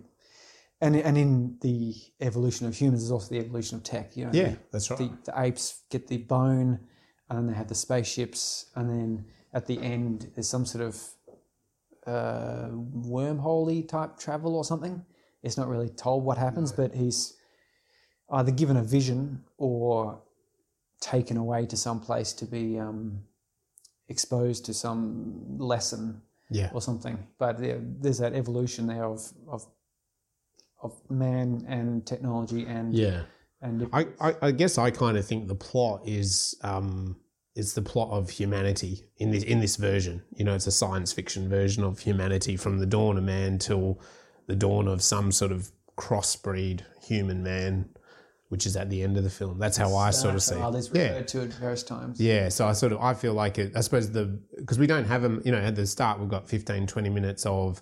and 0.82 0.96
and 0.98 1.18
in 1.18 1.58
the 1.62 1.96
evolution 2.20 2.68
of 2.68 2.76
humans, 2.76 3.04
is 3.04 3.12
also 3.12 3.30
the 3.34 3.40
evolution 3.40 3.78
of 3.78 3.84
tech. 3.84 4.16
You 4.18 4.26
know, 4.26 4.32
Yeah. 4.34 4.50
the- 4.50 4.58
That's 4.72 4.92
right. 4.92 5.00
the, 5.00 5.32
the 5.32 5.42
apes 5.42 5.82
get 5.90 6.08
the 6.08 6.18
bone, 6.18 6.80
and 7.30 7.38
then 7.40 7.48
they 7.48 7.54
have 7.54 7.68
the 7.70 7.76
spaceships, 7.76 8.66
and 8.76 8.90
then 8.90 9.26
at 9.54 9.66
the 9.66 9.80
end 9.82 10.30
there's 10.36 10.50
some 10.50 10.66
sort 10.66 10.84
of 10.84 10.96
uh, 12.08 12.70
wormholey 12.72 13.88
type 13.88 14.18
travel 14.18 14.56
or 14.56 14.64
something. 14.64 15.04
It's 15.44 15.58
not 15.58 15.68
really 15.68 15.90
told 15.90 16.24
what 16.24 16.38
happens, 16.38 16.72
but 16.72 16.94
he's 16.94 17.34
either 18.32 18.52
given 18.52 18.78
a 18.78 18.84
vision 18.84 19.44
or 19.58 20.22
taken 21.00 21.38
away 21.38 21.66
to 21.66 21.78
some 21.78 22.00
place 22.00 22.32
to 22.34 22.46
be 22.46 22.80
um, 22.80 23.24
exposed 24.08 24.66
to 24.66 24.74
some 24.74 25.58
lesson 25.58 26.22
yeah. 26.50 26.70
or 26.74 26.82
something. 26.82 27.28
But 27.40 27.60
there, 27.60 27.80
there's 27.82 28.20
that 28.20 28.34
evolution 28.34 28.88
there 28.88 29.06
of 29.06 29.22
of 29.48 29.66
of 30.84 30.94
man 31.10 31.64
and 31.68 32.06
technology 32.06 32.66
and 32.66 32.94
Yeah. 32.94 33.24
and 33.62 33.88
I, 33.94 34.08
I, 34.20 34.36
I 34.42 34.52
guess 34.52 34.78
I 34.78 34.90
kind 34.90 35.16
of 35.18 35.26
think 35.26 35.48
the 35.48 35.56
plot 35.56 36.02
is 36.08 36.56
um, 36.64 37.18
it's 37.56 37.74
the 37.74 37.82
plot 37.82 38.10
of 38.12 38.30
humanity 38.30 39.06
in 39.18 39.32
this 39.32 39.44
in 39.44 39.60
this 39.60 39.76
version. 39.76 40.24
You 40.36 40.46
know, 40.46 40.56
it's 40.56 40.68
a 40.68 40.72
science 40.72 41.12
fiction 41.12 41.50
version 41.50 41.84
of 41.84 42.00
humanity 42.00 42.56
from 42.56 42.80
the 42.80 42.86
dawn 42.86 43.18
of 43.18 43.24
man 43.24 43.58
till 43.58 44.00
the 44.48 44.56
dawn 44.56 44.88
of 44.88 45.02
some 45.02 45.32
sort 45.32 45.52
of 45.52 45.72
crossbreed 45.98 46.82
human 47.04 47.44
man, 47.44 47.90
which 48.50 48.66
is 48.66 48.78
at 48.78 48.90
the 48.90 49.04
end 49.04 49.18
of 49.18 49.24
the 49.24 49.30
film. 49.30 49.60
That's 49.60 49.78
how 49.78 49.96
I 49.96 50.12
sort 50.12 50.36
of 50.36 50.44
see. 50.44 50.56
It. 50.56 50.90
Yeah. 50.94 51.02
referred 51.02 51.28
to 51.30 51.42
at 51.42 51.54
various 51.54 51.84
times. 51.84 52.22
Yeah, 52.22 52.50
so 52.50 52.68
I 52.68 52.74
sort 52.74 52.94
of 52.94 53.02
I 53.02 53.14
feel 53.14 53.34
like 53.34 53.58
it. 53.58 53.76
I 53.76 53.82
suppose 53.82 54.12
the 54.12 54.40
because 54.58 54.80
we 54.80 54.88
don't 54.88 55.06
have 55.06 55.22
them. 55.22 55.42
You 55.44 55.52
know, 55.52 55.60
at 55.60 55.76
the 55.76 55.86
start 55.86 56.20
we've 56.20 56.30
got 56.30 56.48
15, 56.48 56.88
20 56.88 57.10
minutes 57.10 57.46
of, 57.46 57.82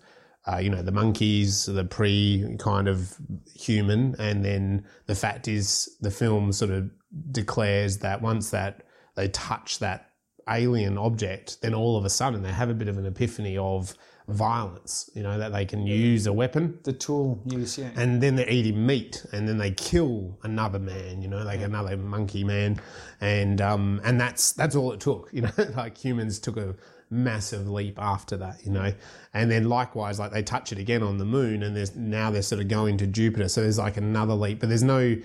uh, 0.52 0.58
you 0.58 0.72
know, 0.72 0.82
the 0.82 0.92
monkeys, 0.92 1.68
the 1.68 1.86
pre 1.86 2.56
kind 2.58 2.88
of 2.88 3.16
human, 3.56 4.16
and 4.18 4.44
then 4.44 4.86
the 5.06 5.16
fact 5.16 5.48
is 5.48 5.96
the 6.02 6.12
film 6.12 6.52
sort 6.54 6.72
of 6.72 6.90
declares 7.32 8.00
that 8.00 8.24
once 8.24 8.50
that 8.50 8.84
they 9.20 9.28
touch 9.28 9.80
that 9.80 10.12
alien 10.48 10.98
object, 10.98 11.62
then 11.62 11.74
all 11.74 11.98
of 11.98 12.06
a 12.06 12.10
sudden 12.10 12.42
they 12.42 12.52
have 12.52 12.70
a 12.70 12.74
bit 12.74 12.88
of 12.88 12.98
an 12.98 13.06
epiphany 13.06 13.58
of 13.58 13.94
violence. 14.30 15.10
You 15.14 15.24
know 15.24 15.38
that 15.38 15.52
they 15.52 15.66
can 15.66 15.86
use 15.86 16.26
a 16.26 16.32
weapon 16.32 16.80
The 16.84 16.94
tool 16.94 17.42
use, 17.46 17.78
yeah. 17.78 17.90
and 17.98 18.24
then 18.24 18.38
they're 18.38 18.50
eating 18.50 18.86
meat, 18.86 19.26
and 19.34 19.48
then 19.48 19.58
they 19.58 19.72
kill 19.72 20.40
another 20.44 20.80
man, 20.80 21.22
you 21.22 21.28
know, 21.28 21.44
like 21.44 21.60
another 21.60 21.98
monkey 21.98 22.46
man, 22.46 22.80
and 23.20 23.60
um, 23.60 24.00
and 24.06 24.20
that's 24.22 24.54
that's 24.54 24.76
all 24.76 24.94
it 24.94 25.02
took, 25.02 25.30
you 25.34 25.42
know, 25.42 25.52
like 25.76 25.98
humans 25.98 26.40
took 26.40 26.56
a 26.56 26.76
massive 27.10 27.68
leap 27.68 28.00
after 28.00 28.38
that, 28.38 28.64
you 28.64 28.72
know, 28.72 28.94
and 29.34 29.52
then 29.52 29.68
likewise, 29.68 30.18
like 30.18 30.32
they 30.32 30.44
touch 30.44 30.72
it 30.72 30.80
again 30.80 31.04
on 31.04 31.18
the 31.18 31.26
moon, 31.26 31.62
and 31.64 31.76
there's 31.76 31.94
now 31.94 32.32
they're 32.32 32.42
sort 32.42 32.62
of 32.62 32.70
going 32.70 32.98
to 32.98 33.06
Jupiter, 33.08 33.50
so 33.50 33.62
there's 33.62 33.80
like 33.80 33.98
another 33.98 34.34
leap, 34.34 34.62
but 34.62 34.70
there's 34.70 34.84
no, 34.84 35.18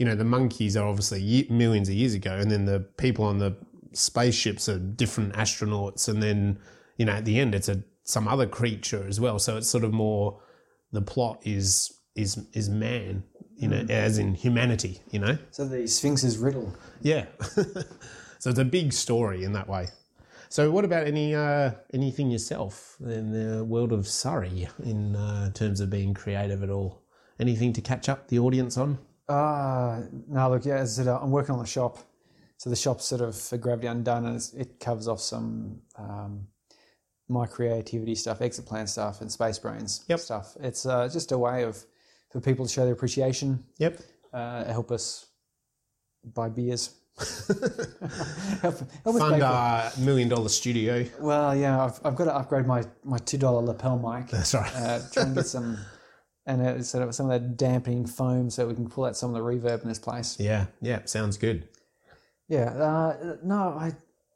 you 0.00 0.06
know, 0.06 0.14
the 0.14 0.24
monkeys 0.24 0.78
are 0.78 0.88
obviously 0.88 1.46
millions 1.50 1.90
of 1.90 1.94
years 1.94 2.14
ago, 2.14 2.34
and 2.34 2.50
then 2.50 2.64
the 2.64 2.80
people 2.96 3.26
on 3.26 3.36
the 3.36 3.54
spaceships 3.92 4.66
are 4.66 4.78
different 4.78 5.34
astronauts, 5.34 6.08
and 6.08 6.22
then 6.22 6.58
you 6.96 7.04
know 7.04 7.12
at 7.12 7.26
the 7.26 7.38
end 7.38 7.54
it's 7.54 7.68
a 7.68 7.82
some 8.02 8.26
other 8.26 8.46
creature 8.46 9.06
as 9.06 9.20
well, 9.20 9.38
so 9.38 9.58
it's 9.58 9.68
sort 9.68 9.84
of 9.84 9.92
more 9.92 10.40
the 10.90 11.02
plot 11.02 11.38
is 11.44 12.00
is 12.16 12.46
is 12.54 12.70
man, 12.70 13.24
you 13.56 13.68
know, 13.68 13.84
as 13.90 14.16
in 14.16 14.34
humanity, 14.34 15.02
you 15.10 15.18
know. 15.18 15.36
So 15.50 15.66
the 15.66 15.86
Sphinx's 15.86 16.38
riddle. 16.38 16.74
Yeah. 17.02 17.26
so 18.38 18.48
it's 18.48 18.58
a 18.58 18.64
big 18.64 18.94
story 18.94 19.44
in 19.44 19.52
that 19.52 19.68
way. 19.68 19.88
So 20.48 20.70
what 20.70 20.86
about 20.86 21.06
any 21.06 21.34
uh, 21.34 21.72
anything 21.92 22.30
yourself 22.30 22.96
in 23.00 23.32
the 23.32 23.64
world 23.64 23.92
of 23.92 24.08
Surrey 24.08 24.66
in 24.82 25.14
uh, 25.14 25.50
terms 25.50 25.78
of 25.78 25.90
being 25.90 26.14
creative 26.14 26.62
at 26.62 26.70
all? 26.70 27.02
Anything 27.38 27.74
to 27.74 27.82
catch 27.82 28.08
up 28.08 28.28
the 28.28 28.38
audience 28.38 28.78
on? 28.78 28.98
Uh, 29.30 30.02
no, 30.28 30.50
look, 30.50 30.64
yeah, 30.64 30.76
as 30.76 30.98
I 30.98 31.02
said, 31.04 31.08
uh, 31.10 31.18
I'm 31.22 31.30
working 31.30 31.52
on 31.54 31.60
the 31.60 31.66
shop. 31.66 31.98
So 32.56 32.68
the 32.68 32.76
shop's 32.76 33.04
sort 33.06 33.20
of 33.22 33.34
for 33.40 33.56
Gravity 33.56 33.86
Undone, 33.86 34.26
and 34.26 34.36
it's, 34.36 34.52
it 34.52 34.80
covers 34.80 35.08
off 35.08 35.20
some 35.20 35.80
um, 35.96 36.46
my 37.28 37.46
creativity 37.46 38.14
stuff, 38.14 38.40
exit 38.42 38.66
plan 38.66 38.86
stuff, 38.86 39.20
and 39.22 39.30
Space 39.32 39.58
Brains 39.58 40.04
Yep. 40.08 40.18
stuff. 40.20 40.56
It's 40.60 40.84
uh, 40.84 41.08
just 41.10 41.32
a 41.32 41.38
way 41.38 41.62
of 41.62 41.82
for 42.30 42.40
people 42.40 42.66
to 42.66 42.72
show 42.72 42.84
their 42.84 42.92
appreciation, 42.92 43.64
Yep. 43.78 44.00
uh, 44.32 44.64
help 44.64 44.90
us 44.90 45.26
buy 46.34 46.48
beers. 46.50 46.90
help, 48.62 48.74
help 49.04 49.16
us 49.16 49.18
Fund 49.18 49.38
for- 49.40 49.44
our 49.44 49.90
million 49.98 50.28
dollar 50.28 50.48
studio. 50.48 51.04
Well, 51.18 51.56
yeah, 51.56 51.82
I've, 51.84 52.00
I've 52.04 52.16
got 52.16 52.24
to 52.24 52.34
upgrade 52.34 52.66
my, 52.66 52.82
my 53.04 53.18
two 53.18 53.38
dollar 53.38 53.62
lapel 53.62 53.98
mic. 53.98 54.28
That's 54.28 54.52
right. 54.54 54.74
Uh, 54.76 55.00
try 55.12 55.22
and 55.24 55.34
get 55.34 55.46
some 55.46 55.78
and 56.50 56.62
uh, 56.62 56.82
sort 56.82 57.02
of 57.06 57.14
some 57.14 57.30
of 57.30 57.32
that 57.32 57.56
dampening 57.56 58.06
foam 58.06 58.50
so 58.50 58.66
we 58.66 58.74
can 58.74 58.88
pull 58.88 59.04
out 59.04 59.16
some 59.16 59.30
of 59.30 59.36
the 59.36 59.40
reverb 59.50 59.82
in 59.82 59.88
this 59.88 59.98
place. 59.98 60.36
Yeah, 60.40 60.66
yeah, 60.80 61.00
sounds 61.04 61.36
good. 61.36 61.68
Yeah, 62.48 62.70
uh, 62.70 63.36
no, 63.42 63.58
I 63.78 63.92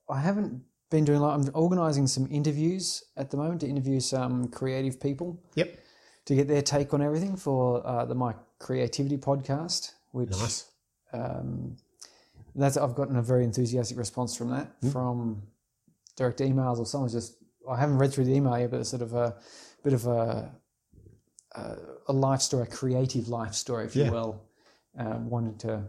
I 0.08 0.20
haven't 0.20 0.62
been 0.90 1.04
doing 1.04 1.18
a 1.18 1.22
lot. 1.22 1.34
I'm 1.38 1.50
organising 1.54 2.06
some 2.06 2.26
interviews 2.30 3.02
at 3.16 3.30
the 3.30 3.36
moment 3.36 3.60
to 3.62 3.66
interview 3.66 3.98
some 4.00 4.48
creative 4.48 5.00
people 5.00 5.42
Yep. 5.56 5.78
to 6.26 6.34
get 6.34 6.46
their 6.48 6.62
take 6.62 6.94
on 6.94 7.02
everything 7.02 7.36
for 7.36 7.84
uh, 7.86 8.04
the 8.04 8.14
My 8.14 8.34
Creativity 8.60 9.18
podcast, 9.18 9.92
which 10.12 10.30
Nice. 10.30 10.66
um, 11.12 11.76
that's 12.54 12.76
I've 12.76 12.94
gotten 12.94 13.16
a 13.16 13.22
very 13.22 13.44
enthusiastic 13.44 13.98
response 13.98 14.36
from 14.36 14.50
that 14.50 14.66
Hmm. 14.82 14.90
from 14.90 15.42
direct 16.16 16.38
emails 16.40 16.78
or 16.78 16.86
someone's 16.86 17.12
just 17.12 17.34
I 17.68 17.76
haven't 17.80 17.98
read 17.98 18.12
through 18.12 18.26
the 18.26 18.34
email 18.34 18.56
yet, 18.58 18.70
but 18.70 18.80
it's 18.80 18.90
sort 18.90 19.02
of 19.02 19.14
a 19.14 19.34
bit 19.82 19.92
of 19.94 20.06
a 20.06 20.52
a, 21.54 21.76
a 22.08 22.12
life 22.12 22.40
story, 22.40 22.64
a 22.64 22.66
creative 22.66 23.28
life 23.28 23.54
story, 23.54 23.84
if 23.86 23.96
Yeah. 23.96 24.06
you 24.06 24.12
will, 24.12 24.42
um, 24.98 25.30
wanting 25.30 25.56
to 25.58 25.84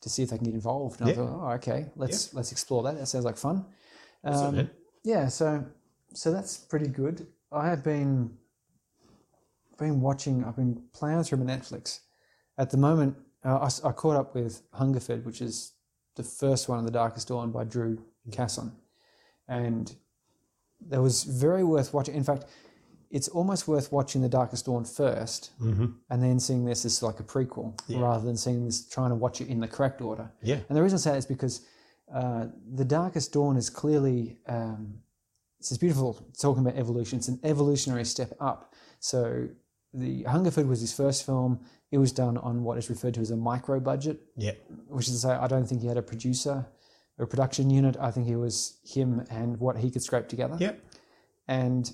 to 0.00 0.08
see 0.08 0.22
if 0.22 0.30
they 0.30 0.36
can 0.36 0.44
get 0.44 0.54
involved. 0.54 1.00
And 1.00 1.10
I 1.10 1.12
thought, 1.14 1.40
oh, 1.42 1.50
okay, 1.54 1.86
let's 1.96 2.32
let's 2.34 2.52
explore 2.52 2.82
that. 2.84 2.96
That 2.98 3.06
sounds 3.06 3.24
like 3.24 3.36
fun. 3.36 3.64
Um, 4.24 4.70
yeah, 5.02 5.28
so 5.28 5.64
so 6.14 6.30
that's 6.32 6.56
pretty 6.56 6.88
good. 6.88 7.26
I 7.50 7.68
have 7.68 7.82
been 7.82 8.36
been 9.78 10.00
watching. 10.00 10.44
I've 10.44 10.56
been 10.56 10.82
playing 10.92 11.22
through 11.24 11.38
my 11.38 11.52
Netflix. 11.52 12.00
At 12.56 12.70
the 12.70 12.76
moment, 12.76 13.16
uh, 13.44 13.68
I, 13.84 13.88
I 13.88 13.92
caught 13.92 14.16
up 14.16 14.34
with 14.34 14.62
Hungerford, 14.72 15.24
which 15.24 15.40
is 15.40 15.72
the 16.16 16.24
first 16.24 16.68
one 16.68 16.78
in 16.80 16.84
the 16.84 16.90
Darkest 16.90 17.28
Dawn 17.28 17.52
by 17.52 17.64
Drew 17.64 18.02
Casson, 18.32 18.72
and 19.46 19.94
that 20.88 21.00
was 21.02 21.24
very 21.24 21.64
worth 21.64 21.92
watching. 21.94 22.14
In 22.14 22.24
fact, 22.24 22.44
it's 23.10 23.28
almost 23.28 23.66
worth 23.66 23.90
watching 23.90 24.20
the 24.22 24.28
Darkest 24.28 24.66
Dawn 24.66 24.84
1st 24.84 25.50
Mm-hmm. 25.60 25.86
and 26.10 26.22
then 26.22 26.38
seeing 26.38 26.64
this 26.64 26.84
as 26.84 27.02
like 27.02 27.20
a 27.20 27.22
prequel, 27.24 27.78
Yeah. 27.88 28.00
rather 28.00 28.24
than 28.24 28.36
seeing 28.36 28.64
this 28.64 28.86
trying 28.86 29.10
to 29.10 29.14
watch 29.16 29.40
it 29.40 29.48
in 29.48 29.60
the 29.60 29.68
correct 29.68 30.00
order. 30.00 30.30
Yeah. 30.42 30.58
And 30.68 30.76
the 30.76 30.82
reason 30.82 30.96
I 30.96 31.00
say 31.00 31.10
that 31.12 31.18
is 31.18 31.26
because 31.26 31.66
uh, 32.12 32.46
the 32.74 32.84
Darkest 32.84 33.32
Dawn 33.32 33.56
is 33.56 33.70
clearly 33.70 34.38
um, 34.46 34.94
it's 35.58 35.70
this 35.70 35.78
beautiful 35.78 36.20
talking 36.38 36.64
about 36.66 36.78
evolution. 36.78 37.18
It's 37.18 37.28
an 37.28 37.40
evolutionary 37.42 38.04
step 38.04 38.32
up. 38.40 38.74
So 39.00 39.48
the 39.94 40.22
Hungerford 40.24 40.68
was 40.68 40.80
his 40.80 40.92
first 40.94 41.24
film. 41.26 41.60
It 41.90 41.98
was 41.98 42.12
done 42.12 42.36
on 42.38 42.62
what 42.62 42.76
is 42.78 42.90
referred 42.90 43.14
to 43.14 43.20
as 43.20 43.30
a 43.30 43.36
micro 43.36 43.80
budget, 43.80 44.20
Yeah. 44.36 44.52
which 44.88 45.08
is 45.08 45.14
to 45.14 45.18
say, 45.28 45.30
I 45.32 45.46
don't 45.48 45.66
think 45.66 45.80
he 45.80 45.86
had 45.88 45.96
a 45.96 46.02
producer 46.02 46.66
or 47.18 47.24
a 47.24 47.26
production 47.26 47.70
unit. 47.70 47.96
I 47.98 48.10
think 48.10 48.28
it 48.28 48.36
was 48.36 48.78
him 48.84 49.24
and 49.30 49.58
what 49.58 49.78
he 49.78 49.90
could 49.90 50.02
scrape 50.02 50.28
together. 50.28 50.56
Yep. 50.60 50.78
And 51.48 51.90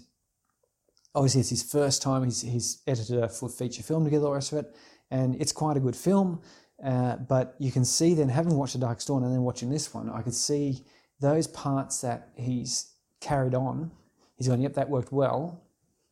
obviously, 1.14 1.40
it's 1.40 1.50
his 1.50 1.62
first 1.62 2.02
time. 2.02 2.24
He's, 2.24 2.42
he's 2.42 2.82
edited 2.86 3.22
a 3.22 3.28
full 3.28 3.48
feature 3.48 3.82
film 3.82 4.04
together, 4.04 4.24
all 4.26 4.30
the 4.32 4.36
rest 4.36 4.52
of 4.52 4.58
it. 4.58 4.74
And 5.10 5.34
it's 5.40 5.52
quite 5.52 5.76
a 5.76 5.80
good 5.80 5.96
film. 5.96 6.40
Uh, 6.84 7.16
but 7.16 7.54
you 7.58 7.70
can 7.70 7.84
see 7.84 8.14
then, 8.14 8.28
having 8.28 8.54
watched 8.56 8.72
The 8.74 8.80
Darkest 8.80 9.08
Dawn 9.08 9.22
and 9.22 9.32
then 9.32 9.42
watching 9.42 9.70
this 9.70 9.94
one, 9.94 10.10
I 10.10 10.22
could 10.22 10.34
see 10.34 10.84
those 11.20 11.46
parts 11.46 12.00
that 12.00 12.30
he's 12.36 12.92
carried 13.20 13.54
on. 13.54 13.90
He's 14.36 14.48
gone, 14.48 14.60
yep, 14.60 14.74
that 14.74 14.88
worked 14.90 15.12
well. 15.12 15.62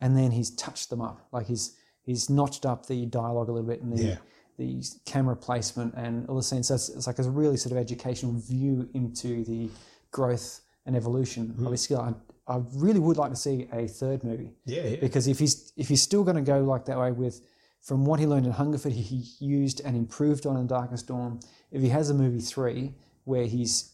And 0.01 0.17
then 0.17 0.31
he's 0.31 0.51
touched 0.51 0.91
them 0.91 1.01
up. 1.01 1.27
Like 1.33 1.47
he's 1.47 1.77
he's 2.05 2.29
notched 2.29 2.67
up 2.67 2.87
the 2.87 3.07
dialogue 3.07 3.49
a 3.49 3.53
little 3.53 3.69
bit 3.69 3.81
and 3.83 3.97
the, 3.97 4.03
Yeah. 4.03 4.17
the 4.59 4.83
camera 5.07 5.37
placement 5.37 5.95
and 5.97 6.29
all 6.29 6.35
the 6.37 6.43
scenes. 6.43 6.67
So 6.69 6.75
it's, 6.75 6.89
it's 6.89 7.07
like 7.07 7.19
a 7.21 7.23
really 7.31 7.57
sort 7.57 7.71
of 7.73 7.79
educational 7.79 8.33
view 8.33 8.89
into 8.95 9.45
the 9.45 9.71
growth 10.11 10.63
and 10.87 10.97
evolution 10.97 11.49
Mm-hmm. 11.49 11.67
of 11.67 11.73
his 11.73 11.83
skill. 11.83 12.17
I, 12.47 12.61
really 12.75 13.01
would 13.01 13.17
like 13.17 13.31
to 13.31 13.37
see 13.37 13.69
a 13.73 13.87
third 13.87 14.25
movie 14.25 14.51
Yeah. 14.65 14.87
yeah. 14.87 14.97
because 15.01 15.29
if 15.29 15.39
he's 15.39 15.73
if 15.77 15.89
he's 15.89 16.03
still 16.03 16.25
going 16.25 16.37
to 16.37 16.43
go 16.43 16.61
like 16.61 16.85
that 16.87 16.99
way 16.99 17.13
with 17.13 17.41
from 17.81 18.05
what 18.05 18.21
he 18.21 18.27
learned 18.27 18.47
in 18.47 18.53
Hungerford, 18.53 18.93
he, 18.93 19.03
he 19.03 19.45
used 19.45 19.81
and 19.85 19.97
improved 19.97 20.47
on 20.47 20.57
in 20.57 20.67
Darkest 20.67 21.09
Dawn. 21.09 21.41
If 21.71 21.83
he 21.83 21.89
has 21.89 22.11
a 22.11 22.15
movie 22.15 22.41
three 22.41 22.95
where 23.25 23.47
he's 23.47 23.93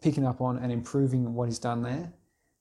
picking 0.00 0.26
up 0.26 0.40
on 0.40 0.58
and 0.58 0.72
improving 0.72 1.34
what 1.34 1.48
he's 1.48 1.58
done 1.58 1.82
there, 1.82 2.12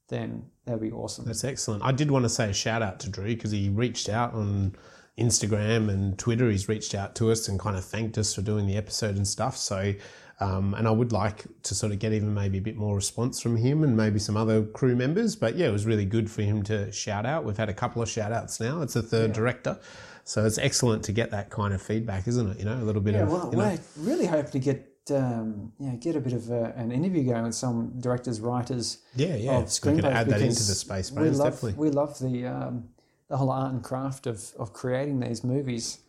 then 0.09 0.45
that'd 0.65 0.81
be 0.81 0.91
awesome. 0.91 1.25
That's 1.25 1.43
excellent. 1.43 1.83
I 1.83 1.91
did 1.91 2.11
want 2.11 2.25
to 2.25 2.29
say 2.29 2.49
a 2.49 2.53
shout 2.53 2.81
out 2.81 2.99
to 3.01 3.09
Drew 3.09 3.27
because 3.27 3.51
he 3.51 3.69
reached 3.69 4.09
out 4.09 4.33
on 4.33 4.75
Instagram 5.17 5.89
and 5.89 6.17
Twitter. 6.17 6.49
He's 6.49 6.67
reached 6.67 6.93
out 6.93 7.15
to 7.15 7.31
us 7.31 7.47
and 7.47 7.59
kind 7.59 7.77
of 7.77 7.85
thanked 7.85 8.17
us 8.17 8.33
for 8.35 8.41
doing 8.41 8.67
the 8.67 8.77
episode 8.77 9.15
and 9.15 9.27
stuff. 9.27 9.57
So, 9.57 9.93
um, 10.39 10.73
and 10.73 10.87
I 10.87 10.91
would 10.91 11.11
like 11.11 11.45
to 11.63 11.75
sort 11.75 11.93
of 11.93 11.99
get 11.99 12.11
even 12.11 12.33
maybe 12.33 12.57
a 12.57 12.61
bit 12.61 12.75
more 12.75 12.95
response 12.95 13.41
from 13.41 13.55
him 13.55 13.83
and 13.83 13.95
maybe 13.95 14.19
some 14.19 14.35
other 14.35 14.63
crew 14.63 14.95
members. 14.95 15.35
But 15.35 15.55
yeah, 15.55 15.67
it 15.67 15.71
was 15.71 15.85
really 15.85 16.05
good 16.05 16.29
for 16.29 16.41
him 16.41 16.63
to 16.63 16.91
shout 16.91 17.25
out. 17.25 17.45
We've 17.45 17.57
had 17.57 17.69
a 17.69 17.73
couple 17.73 18.01
of 18.01 18.09
shout 18.09 18.31
outs 18.31 18.59
now. 18.59 18.81
It's 18.81 18.95
the 18.95 19.01
third 19.01 19.33
director. 19.33 19.79
So 20.25 20.43
it's 20.45 20.57
excellent 20.57 21.03
to 21.05 21.11
get 21.11 21.31
that 21.31 21.51
kind 21.51 21.73
of 21.73 21.81
feedback, 21.81 22.27
isn't 22.27 22.49
it? 22.49 22.59
You 22.59 22.65
know, 22.65 22.75
a 22.75 22.83
little 22.83 23.01
bit 23.01 23.15
of. 23.15 23.21
Yeah, 23.21 23.25
of, 23.25 23.31
well, 23.31 23.49
you 23.51 23.57
know, 23.57 23.63
I 23.63 23.79
really 23.97 24.25
hope 24.25 24.49
to 24.51 24.59
get 24.59 24.91
um, 25.11 25.71
yeah 25.79 25.95
get 25.95 26.15
a 26.15 26.19
bit 26.19 26.33
of 26.33 26.49
a, 26.49 26.73
an 26.75 26.91
interview 26.91 27.23
going 27.23 27.43
with 27.43 27.55
some 27.55 27.93
directors, 27.99 28.41
writers 28.41 28.99
yeah, 29.15 29.35
yeah. 29.35 29.59
of 29.59 29.71
We 29.85 29.95
could 29.95 30.05
add 30.05 30.27
that 30.27 30.41
into 30.41 30.63
the 30.63 30.73
space 30.73 31.11
we 31.11 31.29
love, 31.29 31.53
definitely. 31.53 31.73
We 31.73 31.91
love 31.91 32.17
the 32.19 32.47
um, 32.47 32.89
the 33.27 33.37
whole 33.37 33.51
art 33.51 33.71
and 33.71 33.83
craft 33.83 34.27
of, 34.27 34.51
of 34.57 34.73
creating 34.73 35.19
these 35.19 35.43
movies, 35.43 35.99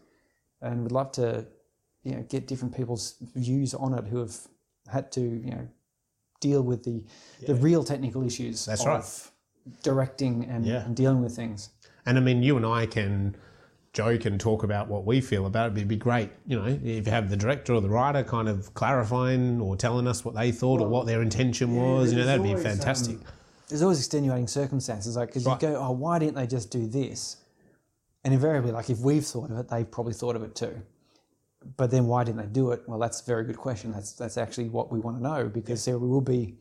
and 0.61 0.83
we'd 0.83 0.93
love 0.93 1.13
to 1.13 1.47
you 2.07 2.13
know 2.15 2.23
get 2.35 2.47
different 2.47 2.75
people's 2.77 3.17
views 3.35 3.75
on 3.75 3.93
it 3.99 4.05
who 4.07 4.19
have 4.19 4.35
had 4.97 5.11
to 5.13 5.21
you 5.21 5.51
know 5.55 5.67
deal 6.41 6.63
with 6.63 6.85
the 6.85 7.03
the 7.47 7.55
real 7.69 7.83
technical 7.93 8.23
issues 8.31 8.65
That's 8.67 8.83
of 8.83 8.87
right. 8.87 9.05
directing 9.83 10.45
and, 10.45 10.65
Yeah. 10.65 10.85
and 10.85 10.95
dealing 10.95 11.23
with 11.23 11.35
things. 11.35 11.71
And 12.05 12.17
I 12.19 12.21
mean, 12.21 12.43
you 12.43 12.57
and 12.57 12.65
I 12.65 12.87
can 12.87 13.37
joke 13.93 14.27
and 14.27 14.39
talk 14.39 14.63
about 14.63 14.89
what 14.89 15.05
we 15.05 15.21
feel 15.21 15.47
about 15.47 15.69
it. 15.69 15.71
But 15.71 15.79
it'd 15.79 15.89
be 15.89 15.97
great, 15.97 16.31
you 16.47 16.57
know, 16.59 16.67
if 16.67 17.07
you 17.07 17.13
have 17.13 17.31
the 17.31 17.37
director 17.37 17.73
or 17.75 17.81
the 17.81 17.89
writer 17.89 18.23
kind 18.23 18.49
of 18.49 18.73
clarifying 18.75 19.61
or 19.61 19.75
telling 19.77 20.07
us 20.07 20.25
what 20.25 20.35
they 20.35 20.53
thought 20.53 20.81
or 20.81 20.89
what 20.89 21.07
their 21.07 21.23
intention 21.23 21.75
was. 21.75 22.13
You 22.13 22.19
know, 22.19 22.27
that'd 22.27 22.45
be 22.45 22.55
fantastic. 22.55 23.17
um, 23.17 23.25
There's 23.69 23.83
always 23.83 23.99
extenuating 23.99 24.47
circumstances, 24.47 25.17
like 25.17 25.29
because 25.31 25.47
Right. 25.47 25.61
you 25.61 25.69
go, 25.69 25.77
oh, 25.85 25.91
why 25.93 26.19
didn't 26.21 26.37
they 26.37 26.47
just 26.47 26.71
do 26.71 26.87
this? 26.87 27.39
And 28.25 28.35
invariably, 28.35 28.71
like 28.73 28.91
if 28.91 28.99
we've 29.01 29.25
thought 29.25 29.51
of 29.51 29.59
it, 29.59 29.69
they've 29.69 29.91
probably 29.91 30.13
thought 30.13 30.37
of 30.37 30.43
it 30.43 30.55
too. 30.55 30.75
But 31.77 31.91
then 31.91 32.07
why 32.07 32.25
didn't 32.25 32.39
they 32.39 32.47
do 32.47 32.71
it? 32.73 32.83
Well, 32.87 32.99
that's 32.99 33.21
a 33.21 33.25
very 33.25 33.45
good 33.45 33.57
question. 33.57 33.93
That's 33.93 34.13
that's 34.13 34.37
actually 34.37 34.69
what 34.69 34.93
we 34.93 34.99
want 35.01 35.19
to 35.19 35.23
know 35.23 35.49
because 35.49 35.85
there 35.85 35.99
will 35.99 36.21
be, 36.21 36.57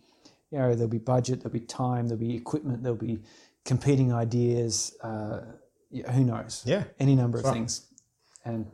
you 0.52 0.58
know, 0.58 0.74
there'll 0.74 0.88
be 0.88 0.98
budget, 0.98 1.42
there'll 1.42 1.54
be 1.54 1.60
time, 1.60 2.08
there'll 2.08 2.20
be 2.20 2.36
equipment, 2.36 2.84
there'll 2.84 2.98
be 2.98 3.20
competing 3.66 4.14
ideas. 4.14 4.96
Uh, 5.02 5.42
who 6.12 6.24
knows? 6.24 6.64
Yeah. 6.66 6.84
any 7.00 7.16
number 7.16 7.40
of 7.40 7.46
right. 7.46 7.54
things. 7.54 7.88
And 8.44 8.66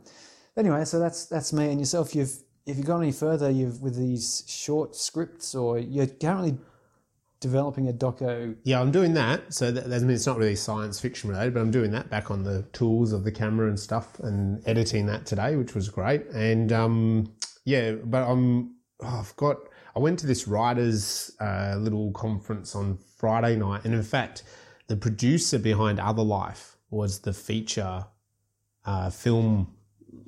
anyway, 0.56 0.84
so 0.84 0.98
that's 0.98 1.26
that's 1.26 1.52
me 1.52 1.70
and 1.70 1.80
yourself. 1.80 2.14
You've 2.14 2.36
if 2.66 2.76
you've 2.76 2.86
gone 2.86 3.02
any 3.02 3.12
further, 3.12 3.50
you've 3.50 3.82
with 3.82 3.96
these 3.96 4.44
short 4.46 4.94
scripts, 4.94 5.54
or 5.54 5.78
you're 5.78 6.06
currently 6.06 6.58
developing 7.42 7.88
a 7.88 7.92
doco. 7.92 8.56
Yeah, 8.62 8.80
I'm 8.80 8.90
doing 8.90 9.12
that. 9.14 9.52
So 9.52 9.70
that, 9.70 9.84
I 9.92 9.98
mean, 9.98 10.10
it's 10.10 10.26
not 10.26 10.38
really 10.38 10.56
science 10.56 10.98
fiction 10.98 11.28
related, 11.28 11.52
but 11.52 11.60
I'm 11.60 11.70
doing 11.70 11.90
that 11.90 12.08
back 12.08 12.30
on 12.30 12.44
the 12.44 12.62
tools 12.72 13.12
of 13.12 13.24
the 13.24 13.32
camera 13.32 13.68
and 13.68 13.78
stuff 13.78 14.18
and 14.20 14.66
editing 14.66 15.04
that 15.06 15.26
today, 15.26 15.56
which 15.56 15.74
was 15.74 15.90
great. 15.90 16.26
And 16.28 16.72
um, 16.72 17.34
yeah, 17.64 17.92
but 17.92 18.22
I'm 18.22 18.76
oh, 19.00 19.18
I've 19.20 19.36
got 19.36 19.58
I 19.94 19.98
went 19.98 20.18
to 20.20 20.26
this 20.26 20.48
writers 20.48 21.32
uh, 21.40 21.74
little 21.78 22.12
conference 22.12 22.74
on 22.74 22.96
Friday 23.18 23.56
night, 23.56 23.84
and 23.84 23.92
in 23.92 24.02
fact, 24.02 24.44
the 24.86 24.96
producer 24.96 25.58
behind 25.58 26.00
Other 26.00 26.22
Life 26.22 26.76
was 26.90 27.20
the 27.20 27.32
feature 27.32 28.06
uh, 28.84 29.10
film 29.10 29.74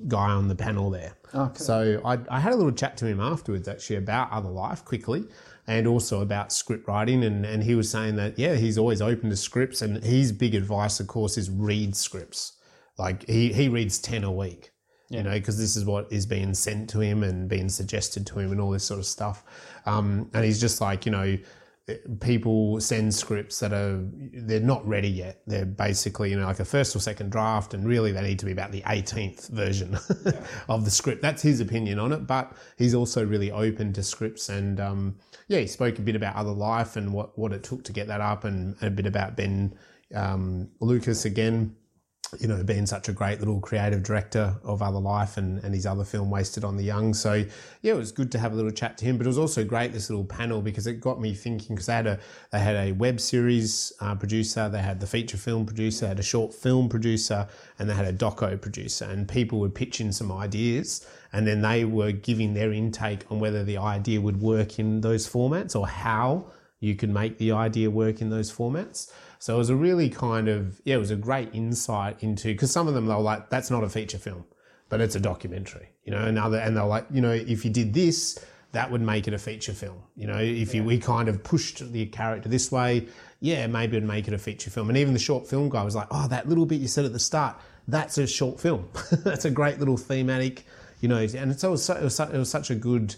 guy 0.07 0.29
on 0.29 0.47
the 0.47 0.55
panel 0.55 0.89
there. 0.89 1.13
Okay. 1.33 1.63
So 1.63 2.01
I, 2.05 2.17
I 2.29 2.39
had 2.39 2.53
a 2.53 2.55
little 2.55 2.71
chat 2.71 2.97
to 2.97 3.05
him 3.05 3.19
afterwards, 3.19 3.67
actually, 3.67 3.97
about 3.97 4.31
Other 4.31 4.49
Life 4.49 4.85
quickly, 4.85 5.25
and 5.67 5.87
also 5.87 6.21
about 6.21 6.51
script 6.51 6.87
writing. 6.87 7.23
And, 7.23 7.45
and 7.45 7.63
he 7.63 7.75
was 7.75 7.89
saying 7.89 8.15
that, 8.17 8.37
yeah, 8.37 8.55
he's 8.55 8.77
always 8.77 9.01
open 9.01 9.29
to 9.29 9.35
scripts. 9.35 9.81
And 9.81 10.03
his 10.03 10.31
big 10.31 10.55
advice, 10.55 10.99
of 10.99 11.07
course, 11.07 11.37
is 11.37 11.49
read 11.49 11.95
scripts. 11.95 12.53
Like 12.97 13.27
he, 13.27 13.51
he 13.51 13.67
reads 13.67 13.99
10 13.99 14.23
a 14.23 14.31
week, 14.31 14.71
you 15.09 15.23
know, 15.23 15.31
because 15.31 15.57
this 15.57 15.75
is 15.75 15.85
what 15.85 16.11
is 16.11 16.25
being 16.25 16.53
sent 16.53 16.89
to 16.91 16.99
him 16.99 17.23
and 17.23 17.49
being 17.49 17.69
suggested 17.69 18.25
to 18.27 18.39
him 18.39 18.51
and 18.51 18.61
all 18.61 18.71
this 18.71 18.85
sort 18.85 18.99
of 18.99 19.05
stuff. 19.05 19.43
Um, 19.85 20.29
and 20.33 20.45
he's 20.45 20.61
just 20.61 20.81
like, 20.81 21.05
you 21.05 21.11
know, 21.11 21.37
people 22.19 22.79
send 22.81 23.13
scripts 23.13 23.59
that 23.59 23.71
are 23.71 23.99
they're 24.33 24.59
not 24.59 24.85
ready 24.87 25.09
yet. 25.09 25.41
They're 25.45 25.65
basically 25.65 26.31
you 26.31 26.39
know 26.39 26.45
like 26.45 26.59
a 26.59 26.65
first 26.65 26.95
or 26.95 26.99
second 26.99 27.31
draft 27.31 27.73
and 27.73 27.87
really 27.87 28.11
they 28.11 28.21
need 28.21 28.39
to 28.39 28.45
be 28.45 28.51
about 28.51 28.71
the 28.71 28.81
18th 28.81 29.49
version 29.49 29.97
of 30.69 30.83
the 30.83 30.91
script. 30.91 31.21
That's 31.21 31.43
his 31.43 31.59
opinion 31.59 31.99
on 31.99 32.11
it 32.11 32.25
but 32.25 32.53
he's 32.77 32.95
also 32.95 33.23
really 33.25 33.51
open 33.51 33.93
to 33.93 34.03
scripts 34.03 34.49
and 34.49 34.79
um, 34.79 35.15
yeah 35.47 35.59
he 35.59 35.67
spoke 35.67 35.99
a 35.99 36.01
bit 36.01 36.15
about 36.15 36.35
other 36.35 36.51
life 36.51 36.95
and 36.95 37.13
what 37.13 37.37
what 37.37 37.53
it 37.53 37.63
took 37.63 37.83
to 37.83 37.93
get 37.93 38.07
that 38.07 38.21
up 38.21 38.45
and, 38.45 38.75
and 38.81 38.87
a 38.87 38.91
bit 38.91 39.05
about 39.05 39.35
ben 39.35 39.77
um, 40.15 40.69
lucas 40.79 41.25
again 41.25 41.75
you 42.39 42.47
know, 42.47 42.63
being 42.63 42.85
such 42.85 43.07
a 43.07 43.13
great 43.13 43.39
little 43.39 43.59
creative 43.59 44.03
director 44.03 44.55
of 44.63 44.81
Other 44.81 44.99
Life 44.99 45.37
and, 45.37 45.63
and 45.63 45.73
his 45.73 45.85
other 45.85 46.03
film, 46.03 46.29
Wasted 46.29 46.63
on 46.63 46.75
the 46.75 46.83
Young. 46.83 47.13
So, 47.13 47.45
yeah, 47.81 47.93
it 47.93 47.97
was 47.97 48.11
good 48.11 48.31
to 48.33 48.39
have 48.39 48.51
a 48.51 48.55
little 48.55 48.71
chat 48.71 48.97
to 48.97 49.05
him, 49.05 49.17
but 49.17 49.25
it 49.25 49.29
was 49.29 49.37
also 49.37 49.63
great, 49.63 49.93
this 49.93 50.09
little 50.09 50.25
panel, 50.25 50.61
because 50.61 50.87
it 50.87 50.99
got 50.99 51.21
me 51.21 51.33
thinking, 51.33 51.75
because 51.75 51.85
they 51.85 51.93
had 51.93 52.07
a, 52.07 52.19
they 52.51 52.59
had 52.59 52.75
a 52.75 52.91
web 52.93 53.19
series 53.19 53.93
uh, 54.01 54.15
producer, 54.15 54.67
they 54.69 54.81
had 54.81 54.99
the 54.99 55.07
feature 55.07 55.37
film 55.37 55.65
producer, 55.65 56.01
they 56.01 56.09
had 56.09 56.19
a 56.19 56.23
short 56.23 56.53
film 56.53 56.89
producer, 56.89 57.47
and 57.79 57.89
they 57.89 57.93
had 57.93 58.05
a 58.05 58.13
doco 58.13 58.59
producer, 58.59 59.05
and 59.05 59.27
people 59.27 59.59
were 59.59 59.69
pitching 59.69 60.11
some 60.11 60.31
ideas, 60.31 61.07
and 61.31 61.45
then 61.45 61.61
they 61.61 61.85
were 61.85 62.11
giving 62.11 62.53
their 62.53 62.73
intake 62.73 63.29
on 63.29 63.39
whether 63.39 63.63
the 63.63 63.77
idea 63.77 64.19
would 64.19 64.41
work 64.41 64.79
in 64.79 65.01
those 65.01 65.29
formats 65.29 65.75
or 65.75 65.87
how 65.87 66.45
you 66.79 66.95
could 66.95 67.09
make 67.09 67.37
the 67.37 67.51
idea 67.51 67.89
work 67.89 68.21
in 68.21 68.29
those 68.29 68.51
formats. 68.51 69.11
So 69.39 69.55
it 69.55 69.57
was 69.57 69.69
a 69.69 69.75
really 69.75 70.09
kind 70.09 70.47
of, 70.47 70.81
yeah, 70.85 70.95
it 70.95 70.99
was 70.99 71.11
a 71.11 71.15
great 71.15 71.49
insight 71.53 72.21
into, 72.23 72.49
because 72.49 72.71
some 72.71 72.87
of 72.87 72.93
them 72.93 73.05
they 73.05 73.13
were 73.13 73.21
like, 73.21 73.49
that's 73.49 73.69
not 73.69 73.83
a 73.83 73.89
feature 73.89 74.17
film, 74.17 74.45
but 74.89 75.01
it's 75.01 75.15
a 75.15 75.19
documentary, 75.19 75.89
you 76.03 76.11
know, 76.11 76.21
and 76.21 76.39
other, 76.39 76.57
and 76.57 76.75
they're 76.75 76.85
like, 76.85 77.05
you 77.11 77.21
know, 77.21 77.31
if 77.31 77.65
you 77.65 77.71
did 77.71 77.93
this, 77.93 78.39
that 78.71 78.91
would 78.91 79.01
make 79.01 79.27
it 79.27 79.33
a 79.33 79.37
feature 79.37 79.71
film. 79.71 80.01
You 80.17 80.27
know, 80.27 80.37
if 80.37 80.75
you, 80.75 80.83
we 80.83 80.97
kind 80.97 81.29
of 81.29 81.43
pushed 81.43 81.91
the 81.93 82.07
character 82.07 82.49
this 82.49 82.71
way, 82.71 83.07
yeah, 83.39 83.67
maybe 83.67 83.95
it'd 83.95 84.07
make 84.07 84.27
it 84.27 84.33
a 84.33 84.37
feature 84.37 84.69
film. 84.69 84.89
And 84.89 84.97
even 84.97 85.13
the 85.13 85.19
short 85.19 85.47
film 85.47 85.69
guy 85.69 85.83
was 85.83 85.95
like, 85.95 86.07
oh, 86.11 86.27
that 86.27 86.49
little 86.49 86.65
bit 86.65 86.81
you 86.81 86.87
said 86.87 87.05
at 87.05 87.13
the 87.13 87.19
start, 87.19 87.55
that's 87.87 88.17
a 88.17 88.27
short 88.27 88.59
film. 88.59 88.89
that's 89.23 89.45
a 89.45 89.51
great 89.51 89.79
little 89.79 89.95
thematic, 89.95 90.65
you 90.99 91.07
know, 91.07 91.17
and 91.17 91.51
it's 91.51 91.63
always, 91.63 91.89
it 91.89 92.01
was, 92.01 92.19
it 92.19 92.33
was 92.33 92.49
such 92.49 92.69
a 92.69 92.75
good, 92.75 93.15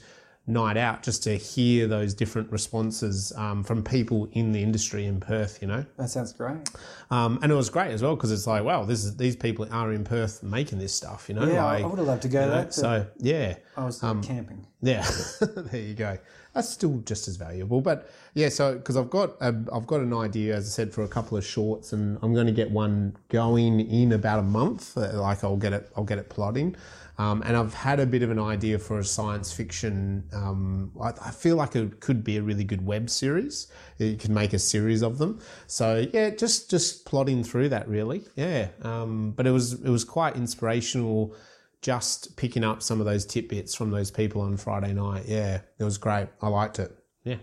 night 0.47 0.77
out 0.77 1.03
just 1.03 1.23
to 1.23 1.36
hear 1.36 1.88
those 1.88 2.13
different 2.13 2.49
responses 2.51 3.33
um, 3.36 3.63
from 3.65 3.83
people 3.83 4.29
in 4.31 4.53
the 4.53 4.63
industry 4.63 5.05
in 5.05 5.19
Perth, 5.19 5.60
you 5.62 5.67
know. 5.67 5.86
That 5.97 6.10
sounds 6.10 6.31
great. 6.31 6.69
Um, 7.12 7.38
and 7.43 7.51
it 7.51 7.55
was 7.55 7.69
great 7.69 7.91
as 7.91 8.01
well 8.01 8.15
because 8.15 8.31
it's 8.31 8.47
like, 8.47 8.63
wow, 8.63 8.86
this 8.86 9.03
is 9.03 9.17
these 9.17 9.36
people 9.36 9.67
are 9.71 9.91
in 9.91 10.03
Perth 10.05 10.43
making 10.43 10.79
this 10.79 10.93
stuff, 10.93 11.27
you 11.27 11.36
know. 11.36 11.45
Yeah, 11.45 11.63
like, 11.65 11.83
I 11.83 11.88
would 11.88 11.97
have 11.99 12.07
loved 12.07 12.21
to 12.23 12.29
go 12.29 12.41
you 12.41 12.47
know, 12.47 12.62
there. 12.62 12.71
So 12.71 13.05
yeah, 13.17 13.55
I 13.75 13.86
was 13.86 14.01
uh, 14.01 14.15
camping. 14.21 14.65
yeah, 14.81 15.05
there 15.41 15.81
you 15.81 15.93
go. 15.93 16.17
That's 16.53 16.69
still 16.69 16.97
just 17.05 17.27
as 17.27 17.36
valuable, 17.36 17.81
but 17.81 18.10
yeah. 18.33 18.49
So 18.49 18.75
because 18.75 18.97
I've 18.97 19.10
got 19.12 19.31
a, 19.41 19.53
I've 19.71 19.86
got 19.86 19.99
an 19.99 20.13
idea, 20.13 20.55
as 20.55 20.65
I 20.65 20.69
said, 20.69 20.93
for 20.93 21.03
a 21.03 21.07
couple 21.07 21.38
of 21.38 21.45
shorts, 21.45 21.93
and 21.93 22.17
I'm 22.23 22.33
going 22.33 22.47
to 22.47 22.53
get 22.53 22.71
one 22.71 23.15
going 23.29 23.79
in 23.81 24.13
about 24.13 24.39
a 24.39 24.43
month. 24.43 24.97
uh, 24.97 25.21
Like 25.21 25.43
I'll 25.43 25.57
get 25.57 25.73
it, 25.73 25.91
I'll 25.95 26.03
get 26.05 26.17
it 26.17 26.29
plotting. 26.29 26.75
Um, 27.17 27.41
and 27.45 27.58
I've 27.58 27.73
had 27.73 27.99
a 27.99 28.06
bit 28.06 28.21
of 28.21 28.30
an 28.30 28.39
idea 28.39 28.77
for 28.77 28.99
a 28.99 29.03
science 29.03 29.51
fiction. 29.51 30.23
Um, 30.34 30.91
I, 31.01 31.10
I 31.10 31.32
feel 31.32 31.56
like 31.56 31.75
it 31.75 31.99
could 31.99 32.23
be 32.23 32.38
a 32.38 32.43
really 32.43 32.63
good 32.63 32.86
web 32.86 33.10
series. 33.10 33.67
You 33.97 34.15
can 34.17 34.34
make 34.34 34.53
a 34.53 34.60
series 34.60 35.01
of 35.01 35.17
them. 35.17 35.39
So 35.65 36.06
yeah, 36.13 36.30
just 36.30 36.69
just 36.69 37.06
plotting 37.06 37.43
through 37.43 37.69
that 37.69 37.88
really. 37.88 38.23
Yeah. 38.36 38.69
Um, 38.84 39.32
but 39.32 39.47
it 39.47 39.51
was 39.51 39.73
it 39.73 39.89
was 39.89 40.03
quite 40.03 40.36
inspirational. 40.36 41.36
Just 41.82 42.38
picking 42.38 42.63
up 42.63 42.82
some 42.82 42.99
of 42.99 43.06
those 43.06 43.25
tidbits 43.25 43.75
from 43.75 43.91
those 43.91 44.12
people 44.12 44.41
on 44.41 44.58
Friday 44.58 44.93
night. 44.93 45.25
Yeah, 45.27 45.62
it 45.80 45.84
was 45.84 45.97
great. 45.97 46.27
I 46.41 46.49
liked 46.49 46.80
it. 46.80 46.91
Yeah. 47.23 47.38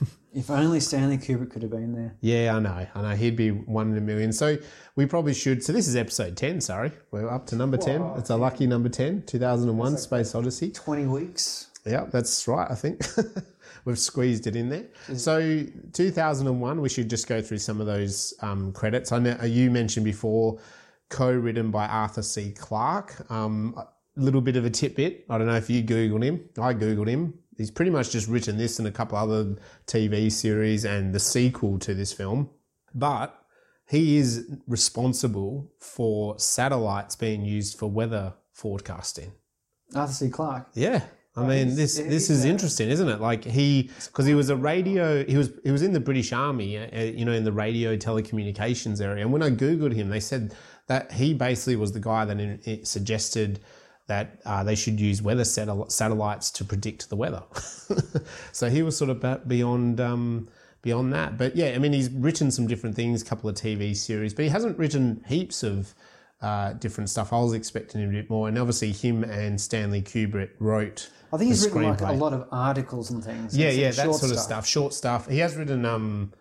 If 0.34 0.50
only 0.50 0.80
Stanley 0.80 1.16
Kubrick 1.16 1.50
could 1.52 1.62
have 1.62 1.70
been 1.70 1.94
there. 1.94 2.16
Yeah, 2.20 2.56
I 2.56 2.58
know. 2.58 2.86
I 2.92 3.02
know. 3.02 3.16
He'd 3.16 3.36
be 3.36 3.50
one 3.50 3.92
in 3.92 3.96
a 3.96 4.00
million. 4.00 4.32
So 4.32 4.58
we 4.96 5.06
probably 5.06 5.32
should. 5.32 5.62
So 5.62 5.72
this 5.72 5.86
is 5.86 5.94
episode 5.94 6.36
10, 6.36 6.60
sorry. 6.60 6.90
We're 7.12 7.30
up 7.30 7.46
to 7.46 7.56
number 7.56 7.76
10. 7.76 8.02
It's 8.16 8.30
a 8.30 8.36
lucky 8.36 8.66
number 8.66 8.88
10, 8.88 9.22
2001 9.26 9.96
Space 9.98 10.34
Odyssey. 10.34 10.70
20 10.72 11.06
weeks. 11.06 11.68
Yeah, 11.86 12.06
that's 12.10 12.48
right, 12.48 12.68
I 12.68 12.74
think. 12.74 13.00
We've 13.84 13.98
squeezed 13.98 14.46
it 14.46 14.56
in 14.56 14.70
there. 14.70 14.86
So 15.16 15.64
2001, 15.92 16.80
we 16.80 16.88
should 16.88 17.08
just 17.08 17.28
go 17.28 17.40
through 17.40 17.58
some 17.58 17.80
of 17.80 17.86
those 17.86 18.34
um, 18.40 18.72
credits. 18.72 19.12
I 19.12 19.18
know 19.20 19.36
you 19.44 19.70
mentioned 19.70 20.04
before, 20.04 20.58
co-written 21.10 21.70
by 21.70 21.86
Arthur 21.86 22.22
C. 22.22 22.50
Clarke. 22.52 23.30
Um, 23.30 23.74
a 23.76 24.20
little 24.20 24.40
bit 24.40 24.56
of 24.56 24.64
a 24.64 24.70
tidbit. 24.70 25.26
I 25.28 25.38
don't 25.38 25.46
know 25.46 25.56
if 25.56 25.68
you 25.68 25.82
Googled 25.82 26.24
him. 26.24 26.48
I 26.58 26.72
Googled 26.72 27.08
him. 27.08 27.34
He's 27.56 27.70
pretty 27.70 27.90
much 27.90 28.10
just 28.10 28.28
written 28.28 28.56
this 28.56 28.78
and 28.78 28.88
a 28.88 28.90
couple 28.90 29.16
other 29.16 29.56
TV 29.86 30.30
series 30.30 30.84
and 30.84 31.14
the 31.14 31.20
sequel 31.20 31.78
to 31.80 31.94
this 31.94 32.12
film. 32.12 32.50
But 32.94 33.38
he 33.88 34.16
is 34.16 34.46
responsible 34.66 35.70
for 35.78 36.38
satellites 36.38 37.16
being 37.16 37.44
used 37.44 37.78
for 37.78 37.90
weather 37.90 38.34
forecasting. 38.52 39.32
Arthur 39.94 40.12
C. 40.12 40.28
Clarke. 40.30 40.68
Yeah. 40.74 41.02
I 41.36 41.46
mean, 41.46 41.74
this 41.74 41.96
this 41.96 42.30
is 42.30 42.44
a- 42.44 42.48
interesting, 42.48 42.88
isn't 42.90 43.08
it? 43.08 43.20
Like 43.20 43.44
he, 43.44 43.90
because 44.04 44.24
he 44.24 44.34
was 44.34 44.50
a 44.50 44.56
radio, 44.56 45.24
he 45.24 45.36
was 45.36 45.50
he 45.64 45.72
was 45.72 45.82
in 45.82 45.92
the 45.92 45.98
British 45.98 46.32
Army, 46.32 46.78
uh, 46.78 46.86
uh, 46.96 47.00
you 47.00 47.24
know, 47.24 47.32
in 47.32 47.42
the 47.42 47.52
radio 47.52 47.96
telecommunications 47.96 49.00
area. 49.00 49.22
And 49.22 49.32
when 49.32 49.42
I 49.42 49.50
googled 49.50 49.94
him, 49.94 50.10
they 50.10 50.20
said 50.20 50.54
that 50.86 51.10
he 51.10 51.34
basically 51.34 51.74
was 51.74 51.90
the 51.90 51.98
guy 51.98 52.24
that 52.24 52.38
in, 52.38 52.84
suggested 52.84 53.58
that 54.06 54.40
uh, 54.44 54.62
they 54.62 54.74
should 54.74 55.00
use 55.00 55.22
weather 55.22 55.44
satel- 55.44 55.88
satellites 55.88 56.50
to 56.52 56.64
predict 56.64 57.08
the 57.08 57.16
weather. 57.16 57.42
so 58.52 58.68
he 58.68 58.82
was 58.82 58.96
sort 58.96 59.10
of 59.10 59.48
beyond 59.48 60.00
um, 60.00 60.48
beyond 60.82 61.12
that. 61.12 61.38
But 61.38 61.56
yeah, 61.56 61.72
I 61.74 61.78
mean, 61.78 61.92
he's 61.92 62.10
written 62.10 62.50
some 62.50 62.66
different 62.66 62.94
things, 62.94 63.22
a 63.22 63.24
couple 63.24 63.48
of 63.48 63.56
TV 63.56 63.96
series, 63.96 64.34
but 64.34 64.44
he 64.44 64.50
hasn't 64.50 64.78
written 64.78 65.24
heaps 65.26 65.62
of 65.62 65.94
uh, 66.42 66.74
different 66.74 67.08
stuff. 67.08 67.32
I 67.32 67.40
was 67.40 67.54
expecting 67.54 68.02
him 68.02 68.10
a 68.10 68.12
bit 68.12 68.28
more, 68.28 68.48
and 68.48 68.58
obviously 68.58 68.92
him 68.92 69.24
and 69.24 69.58
Stanley 69.58 70.02
Kubrick 70.02 70.50
wrote. 70.58 71.08
I 71.32 71.38
think 71.38 71.48
he's 71.48 71.64
written 71.64 71.84
like 71.84 72.00
a 72.02 72.12
lot 72.12 72.34
of 72.34 72.46
articles 72.52 73.10
and 73.10 73.24
things. 73.24 73.56
Yeah, 73.56 73.70
yeah, 73.70 73.90
that 73.92 74.14
sort 74.14 74.30
of 74.30 74.38
stuff, 74.38 74.66
short 74.66 74.92
stuff. 74.92 75.28
He 75.28 75.38
has 75.38 75.56
written, 75.56 75.86
um, 75.86 76.32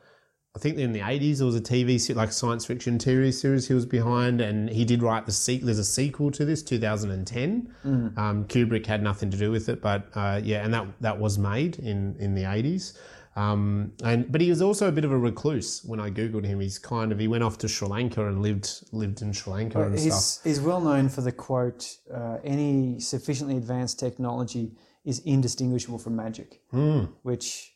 I 0.56 0.60
think 0.60 0.78
in 0.78 0.94
the 0.94 1.02
eighties 1.02 1.40
there 1.40 1.48
was 1.48 1.56
a 1.56 1.62
TV 1.62 2.16
like 2.16 2.32
science 2.32 2.64
fiction 2.64 3.00
TV 3.00 3.34
series 3.34 3.68
he 3.68 3.74
was 3.74 3.88
behind, 3.88 4.40
and 4.40 4.70
he 4.70 4.86
did 4.86 5.02
write 5.02 5.26
the 5.26 5.32
sequel. 5.32 5.66
There's 5.66 5.80
a 5.80 5.84
sequel 5.84 6.30
to 6.32 6.46
this, 6.46 6.62
2010. 6.62 7.74
Mm. 7.84 8.18
Um, 8.18 8.46
Kubrick 8.46 8.86
had 8.86 9.02
nothing 9.02 9.32
to 9.32 9.38
do 9.38 9.50
with 9.50 9.68
it, 9.68 9.82
but 9.82 10.10
uh, 10.14 10.40
yeah, 10.44 10.64
and 10.64 10.72
that 10.74 10.86
that 11.02 11.20
was 11.20 11.40
made 11.40 11.80
in 11.80 12.16
in 12.20 12.36
the 12.36 12.46
eighties. 12.52 12.98
Um, 13.36 13.94
and 14.04 14.32
but 14.32 14.42
he 14.42 14.50
was 14.52 14.62
also 14.62 14.88
a 14.88 14.92
bit 14.92 15.06
of 15.06 15.12
a 15.12 15.18
recluse. 15.18 15.84
When 15.84 16.00
I 16.00 16.12
googled 16.12 16.46
him, 16.46 16.60
he's 16.60 16.78
kind 16.78 17.12
of 17.12 17.18
he 17.18 17.28
went 17.28 17.44
off 17.44 17.58
to 17.60 17.68
Sri 17.68 17.88
Lanka 17.88 18.28
and 18.28 18.44
lived 18.44 18.84
lived 18.92 19.24
in 19.24 19.34
Sri 19.34 19.54
Lanka 19.54 19.82
and 19.82 20.00
stuff. 20.00 20.04
He's, 20.04 20.42
he's 20.44 20.62
well 20.62 20.82
known 20.82 21.10
for 21.10 21.22
the 21.22 21.32
quote 21.32 21.98
uh, 22.14 22.38
any 22.44 23.00
sufficiently 23.00 23.58
advanced 23.58 24.00
technology 24.00 24.74
is 25.04 25.18
indistinguishable 25.26 25.98
from 25.98 26.16
magic, 26.16 26.62
Hmm. 26.70 27.06
which 27.24 27.74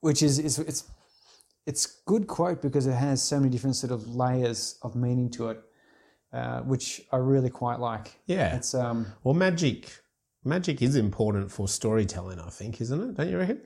which 0.00 0.20
is, 0.20 0.40
is 0.40 0.58
it's 0.58 0.82
it's 1.66 1.86
good 2.06 2.26
quote 2.26 2.60
because 2.62 2.86
it 2.86 2.94
has 2.94 3.22
so 3.22 3.38
many 3.38 3.50
different 3.50 3.76
sort 3.76 3.92
of 3.92 4.14
layers 4.14 4.78
of 4.82 4.94
meaning 4.96 5.30
to 5.30 5.50
it, 5.50 5.60
uh, 6.32 6.60
which 6.62 7.02
I 7.12 7.16
really 7.18 7.50
quite 7.50 7.78
like. 7.80 8.18
Yeah. 8.26 8.56
It's 8.56 8.74
um 8.74 9.06
Well, 9.24 9.34
magic, 9.34 9.90
magic 10.44 10.82
is 10.82 10.96
important 10.96 11.50
for 11.52 11.68
storytelling. 11.68 12.40
I 12.40 12.50
think, 12.50 12.80
isn't 12.80 13.00
it? 13.00 13.16
Don't 13.16 13.30
you 13.30 13.38
reckon? 13.38 13.60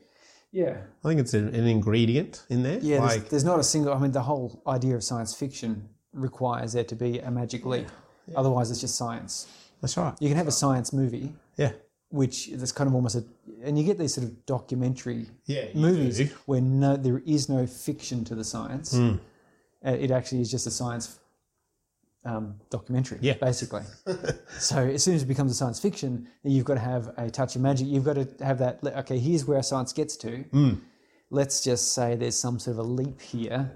yeah 0.52 0.76
I 1.04 1.08
think 1.08 1.20
it's 1.20 1.34
an, 1.34 1.48
an 1.48 1.66
ingredient 1.66 2.44
in 2.48 2.62
there. 2.62 2.78
yeah. 2.80 3.00
like 3.00 3.28
there's 3.30 3.44
not 3.44 3.58
a 3.58 3.64
single. 3.64 3.92
I 3.92 3.98
mean, 3.98 4.12
the 4.12 4.22
whole 4.22 4.62
idea 4.66 4.94
of 4.94 5.02
science 5.02 5.34
fiction 5.34 5.88
requires 6.12 6.72
there 6.72 6.84
to 6.84 6.94
be 6.94 7.18
a 7.18 7.30
magic 7.30 7.66
leap. 7.66 7.88
Otherwise, 8.34 8.70
it's 8.70 8.80
just 8.80 8.96
science. 8.96 9.46
that's 9.80 9.96
right. 9.96 10.14
You 10.20 10.28
can 10.28 10.36
have 10.36 10.48
a 10.48 10.52
science 10.52 10.92
movie, 10.92 11.34
Yeah, 11.56 11.72
which 12.10 12.48
is 12.48 12.72
kind 12.72 12.88
of 12.88 12.94
almost 12.94 13.16
a, 13.16 13.24
and 13.62 13.78
you 13.78 13.84
get 13.84 13.98
these 13.98 14.14
sort 14.14 14.26
of 14.26 14.46
documentary 14.46 15.26
yeah. 15.46 15.66
movies 15.74 16.18
do. 16.18 16.28
where 16.46 16.60
no, 16.60 16.96
there 16.96 17.22
is 17.26 17.48
no 17.48 17.66
fiction 17.66 18.24
to 18.24 18.34
the 18.34 18.44
science. 18.44 18.94
Uh, 18.94 19.16
It 19.82 20.10
actually 20.10 20.40
is 20.40 20.50
just 20.50 20.66
a 20.66 20.70
science 20.70 21.18
um, 22.24 22.56
documentary, 22.70 23.18
Yeah. 23.20 23.34
basically. 23.34 23.82
so 24.58 24.78
as 24.78 25.02
soon 25.04 25.14
as 25.14 25.22
it 25.22 25.26
becomes 25.26 25.52
a 25.52 25.54
science 25.54 25.78
fiction, 25.80 26.28
you've 26.42 26.64
got 26.64 26.74
to 26.74 26.80
have 26.80 27.12
a 27.16 27.30
touch 27.30 27.56
of 27.56 27.62
magic. 27.62 27.86
You've 27.86 28.04
got 28.04 28.14
to 28.14 28.28
have 28.44 28.58
that. 28.58 28.80
Okay, 28.84 29.18
here's 29.18 29.44
where 29.44 29.62
science 29.62 29.92
gets 29.92 30.16
to. 30.18 30.38
Hmm. 30.52 30.74
Let's 31.30 31.60
just 31.62 31.92
say 31.92 32.14
there's 32.16 32.36
some 32.36 32.58
sort 32.58 32.78
of 32.78 32.86
a 32.86 32.88
leap 32.88 33.20
here. 33.20 33.72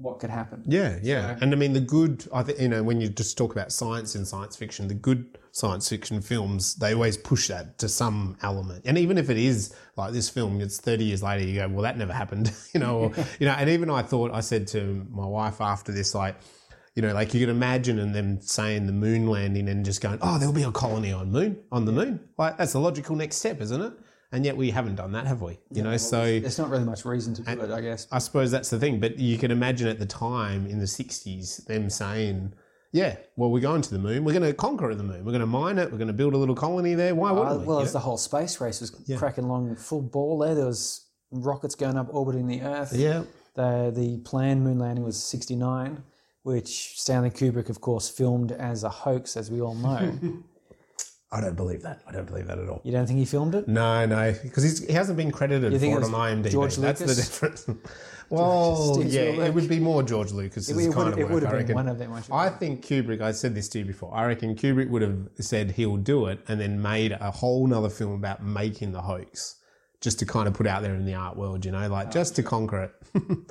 What 0.00 0.18
could 0.18 0.30
happen? 0.30 0.62
Yeah, 0.66 0.98
yeah. 1.02 1.36
And 1.42 1.52
I 1.52 1.56
mean, 1.56 1.74
the 1.74 1.80
good, 1.80 2.26
I 2.32 2.42
think, 2.42 2.58
you 2.58 2.68
know, 2.68 2.82
when 2.82 3.02
you 3.02 3.10
just 3.10 3.36
talk 3.36 3.52
about 3.52 3.70
science 3.70 4.14
in 4.14 4.24
science 4.24 4.56
fiction, 4.56 4.88
the 4.88 4.94
good 4.94 5.38
science 5.52 5.90
fiction 5.90 6.22
films, 6.22 6.74
they 6.76 6.94
always 6.94 7.18
push 7.18 7.48
that 7.48 7.78
to 7.80 7.88
some 7.88 8.38
element. 8.42 8.82
And 8.86 8.96
even 8.96 9.18
if 9.18 9.28
it 9.28 9.36
is 9.36 9.74
like 9.96 10.12
this 10.12 10.30
film, 10.30 10.60
it's 10.62 10.80
30 10.80 11.04
years 11.04 11.22
later, 11.22 11.44
you 11.44 11.60
go, 11.60 11.68
well, 11.68 11.82
that 11.82 11.98
never 11.98 12.14
happened, 12.14 12.50
you 12.74 12.80
know, 12.80 12.98
or, 12.98 13.12
you 13.38 13.46
know, 13.46 13.52
and 13.52 13.68
even 13.68 13.90
I 13.90 14.00
thought, 14.00 14.32
I 14.32 14.40
said 14.40 14.66
to 14.68 15.06
my 15.10 15.26
wife 15.26 15.60
after 15.60 15.92
this, 15.92 16.14
like, 16.14 16.36
you 16.94 17.02
know, 17.02 17.12
like 17.12 17.34
you 17.34 17.40
can 17.40 17.50
imagine 17.50 17.98
and 17.98 18.14
them 18.14 18.40
saying 18.40 18.86
the 18.86 18.92
moon 18.92 19.26
landing 19.26 19.68
and 19.68 19.84
just 19.84 20.00
going, 20.00 20.18
oh, 20.22 20.38
there'll 20.38 20.54
be 20.54 20.62
a 20.62 20.72
colony 20.72 21.12
on 21.12 21.30
moon, 21.30 21.58
on 21.70 21.84
the 21.84 21.92
moon. 21.92 22.20
Like, 22.38 22.56
that's 22.56 22.72
the 22.72 22.80
logical 22.80 23.16
next 23.16 23.36
step, 23.36 23.60
isn't 23.60 23.80
it? 23.82 23.92
And 24.32 24.44
yet 24.44 24.56
we 24.56 24.70
haven't 24.70 24.94
done 24.94 25.12
that, 25.12 25.26
have 25.26 25.42
we? 25.42 25.58
You 25.72 25.82
know, 25.82 25.96
so. 25.96 26.22
There's 26.38 26.58
not 26.58 26.70
really 26.70 26.84
much 26.84 27.04
reason 27.04 27.34
to 27.34 27.42
do 27.42 27.50
it, 27.62 27.70
I 27.70 27.80
guess. 27.80 28.06
I 28.12 28.18
suppose 28.20 28.50
that's 28.52 28.70
the 28.70 28.78
thing. 28.78 29.00
But 29.00 29.18
you 29.18 29.36
can 29.38 29.50
imagine 29.50 29.88
at 29.88 29.98
the 29.98 30.06
time 30.06 30.66
in 30.66 30.78
the 30.78 30.84
60s 30.84 31.66
them 31.66 31.90
saying, 31.90 32.52
yeah, 32.92 33.16
well, 33.36 33.50
we're 33.50 33.60
going 33.60 33.82
to 33.82 33.90
the 33.90 33.98
moon. 33.98 34.22
We're 34.24 34.32
going 34.32 34.44
to 34.44 34.52
conquer 34.54 34.94
the 34.94 35.02
moon. 35.02 35.24
We're 35.24 35.32
going 35.32 35.40
to 35.40 35.46
mine 35.46 35.78
it. 35.78 35.90
We're 35.90 35.98
going 35.98 36.08
to 36.08 36.14
build 36.14 36.34
a 36.34 36.36
little 36.36 36.54
colony 36.54 36.94
there. 36.94 37.14
Why 37.14 37.32
wouldn't 37.32 37.50
Uh, 37.56 37.58
we? 37.60 37.64
well, 37.66 37.78
you 37.78 37.84
as 37.84 37.88
know? 37.90 37.98
the 37.98 38.04
whole 38.04 38.16
space 38.18 38.60
race 38.60 38.80
was 38.80 38.90
cracking 39.18 39.44
along 39.44 39.74
full 39.76 40.02
ball 40.02 40.38
there, 40.38 40.54
there 40.54 40.66
was 40.66 41.06
rockets 41.32 41.74
going 41.74 41.96
up 41.96 42.06
orbiting 42.12 42.46
the 42.46 42.60
Earth. 42.62 42.92
yeah. 42.92 43.24
The 43.54 43.92
the 43.94 44.18
planned 44.18 44.62
moon 44.62 44.78
landing 44.78 45.04
was 45.04 45.20
69. 45.20 46.04
which 46.42 46.98
Stanley 47.00 47.30
Kubrick, 47.30 47.68
of 47.68 47.80
course, 47.80 48.08
filmed 48.08 48.52
as 48.52 48.82
a 48.84 48.88
hoax, 48.88 49.36
as 49.36 49.50
we 49.50 49.60
all 49.60 49.74
know. 49.74 50.16
I 51.32 51.40
don't 51.40 51.56
believe 51.56 51.82
that. 51.82 52.00
I 52.08 52.12
don't 52.12 52.26
believe 52.26 52.48
that 52.48 52.58
at 52.58 52.68
all. 52.68 52.80
you 52.84 52.90
don't 52.90 53.06
think 53.06 53.20
he 53.20 53.24
filmed 53.24 53.54
it? 53.54 53.68
No, 53.68 54.04
no, 54.04 54.34
because 54.42 54.80
he 54.80 54.92
hasn't 54.92 55.16
been 55.16 55.30
credited 55.30 55.72
You 55.72 55.78
for 55.78 55.80
think 55.80 55.94
it 55.96 56.02
it 56.02 56.12
on 56.12 56.42
IMDb. 56.42 56.50
George 56.50 56.76
That's 56.76 57.00
the 57.00 57.14
difference. 57.14 57.66
well, 58.30 58.96
yeah, 59.04 59.20
it 59.22 59.32
Spielberg? 59.34 59.54
would 59.54 59.68
be 59.68 59.78
more 59.80 60.02
George 60.02 60.32
Lucas's 60.32 60.68
It, 60.68 60.76
it 60.88 60.92
kind 60.92 61.04
would, 61.04 61.12
of 61.14 61.18
it 61.20 61.22
work. 61.24 61.32
would 61.34 61.44
I 61.44 61.46
have 61.46 61.52
been 61.52 61.60
reckon. 61.60 61.74
one 61.76 61.88
of 61.88 61.98
them. 61.98 62.12
I 62.12 62.46
I 62.46 62.48
think. 62.48 62.84
think 62.84 63.06
Kubrick, 63.06 63.20
I 63.20 63.30
said 63.30 63.54
this 63.54 63.68
to 63.70 63.78
you 63.78 63.84
before, 63.84 64.12
I 64.12 64.26
reckon 64.26 64.56
Kubrick 64.56 64.90
would 64.90 65.02
have 65.02 65.28
said 65.38 65.72
he'll 65.72 65.96
do 65.96 66.26
it 66.26 66.40
and 66.48 66.60
then 66.60 66.82
made 66.82 67.12
a 67.12 67.30
whole 67.30 67.64
nother 67.66 67.90
film 67.90 68.12
about 68.14 68.42
making 68.42 68.90
the 68.90 69.02
hoax 69.02 69.56
just 70.00 70.18
to 70.18 70.26
kind 70.26 70.48
of 70.48 70.54
put 70.54 70.66
out 70.66 70.82
there 70.82 70.94
in 70.94 71.04
the 71.04 71.14
art 71.14 71.36
world, 71.36 71.64
you 71.64 71.70
know, 71.70 71.86
like 71.88 72.08
oh. 72.08 72.10
just 72.10 72.34
to 72.36 72.42
conquer 72.42 72.84
it. 72.84 72.94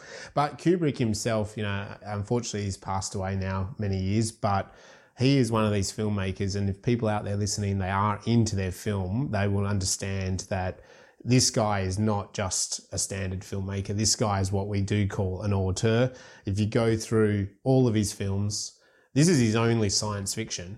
but 0.33 0.57
Kubrick 0.57 0.97
himself, 0.97 1.55
you 1.55 1.63
know, 1.63 1.85
unfortunately 2.05 2.63
he's 2.63 2.75
passed 2.77 3.15
away 3.15 3.35
now 3.35 3.73
many 3.77 3.97
years, 3.97 4.31
but 4.31 4.73
he 5.19 5.37
is 5.37 5.51
one 5.51 5.65
of 5.65 5.73
these 5.73 5.91
filmmakers. 5.91 6.55
And 6.55 6.69
if 6.69 6.81
people 6.81 7.09
out 7.09 7.25
there 7.25 7.35
listening, 7.35 7.77
they 7.77 7.89
are 7.89 8.19
into 8.25 8.55
their 8.55 8.71
film, 8.71 9.29
they 9.31 9.47
will 9.49 9.67
understand 9.67 10.47
that 10.49 10.79
this 11.23 11.49
guy 11.49 11.81
is 11.81 11.99
not 11.99 12.33
just 12.33 12.81
a 12.93 12.97
standard 12.97 13.41
filmmaker. 13.41 13.87
This 13.89 14.15
guy 14.15 14.39
is 14.39 14.53
what 14.53 14.69
we 14.69 14.81
do 14.81 15.07
call 15.07 15.41
an 15.41 15.53
auteur. 15.53 16.13
If 16.45 16.57
you 16.57 16.67
go 16.67 16.95
through 16.95 17.49
all 17.65 17.87
of 17.87 17.93
his 17.93 18.13
films, 18.13 18.79
this 19.13 19.27
is 19.27 19.39
his 19.39 19.57
only 19.57 19.89
science 19.89 20.33
fiction, 20.33 20.77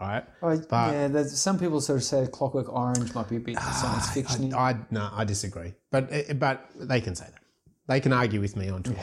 right? 0.00 0.24
Oh, 0.40 0.56
but- 0.68 0.92
yeah, 0.92 1.22
some 1.24 1.58
people 1.58 1.80
sort 1.80 1.96
of 1.96 2.04
say 2.04 2.28
Clockwork 2.30 2.72
Orange 2.72 3.12
might 3.14 3.28
be 3.28 3.36
a 3.36 3.40
bit 3.40 3.58
science 3.58 4.08
fiction. 4.12 4.54
I, 4.54 4.70
I 4.70 4.76
no, 4.92 5.10
I 5.12 5.24
disagree. 5.24 5.74
But 5.90 6.12
uh, 6.12 6.34
but 6.34 6.70
they 6.76 7.00
can 7.00 7.16
say 7.16 7.26
that. 7.26 7.42
They 7.88 7.98
can 7.98 8.12
argue 8.12 8.40
with 8.40 8.54
me 8.54 8.68
on 8.68 8.84
Twitter. 8.84 9.02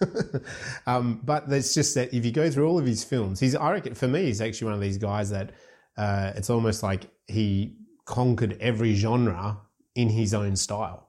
um, 0.86 1.20
but 1.24 1.44
it's 1.48 1.74
just 1.74 1.94
that 1.94 2.12
if 2.14 2.24
you 2.24 2.32
go 2.32 2.50
through 2.50 2.68
all 2.68 2.78
of 2.78 2.86
his 2.86 3.04
films, 3.04 3.40
he's 3.40 3.54
I 3.54 3.72
reckon 3.72 3.94
for 3.94 4.08
me 4.08 4.24
he's 4.24 4.40
actually 4.40 4.66
one 4.66 4.74
of 4.74 4.80
these 4.80 4.98
guys 4.98 5.30
that 5.30 5.52
uh, 5.96 6.32
it's 6.36 6.50
almost 6.50 6.82
like 6.82 7.08
he 7.26 7.76
conquered 8.04 8.56
every 8.60 8.94
genre 8.94 9.58
in 9.94 10.08
his 10.08 10.34
own 10.34 10.56
style. 10.56 11.04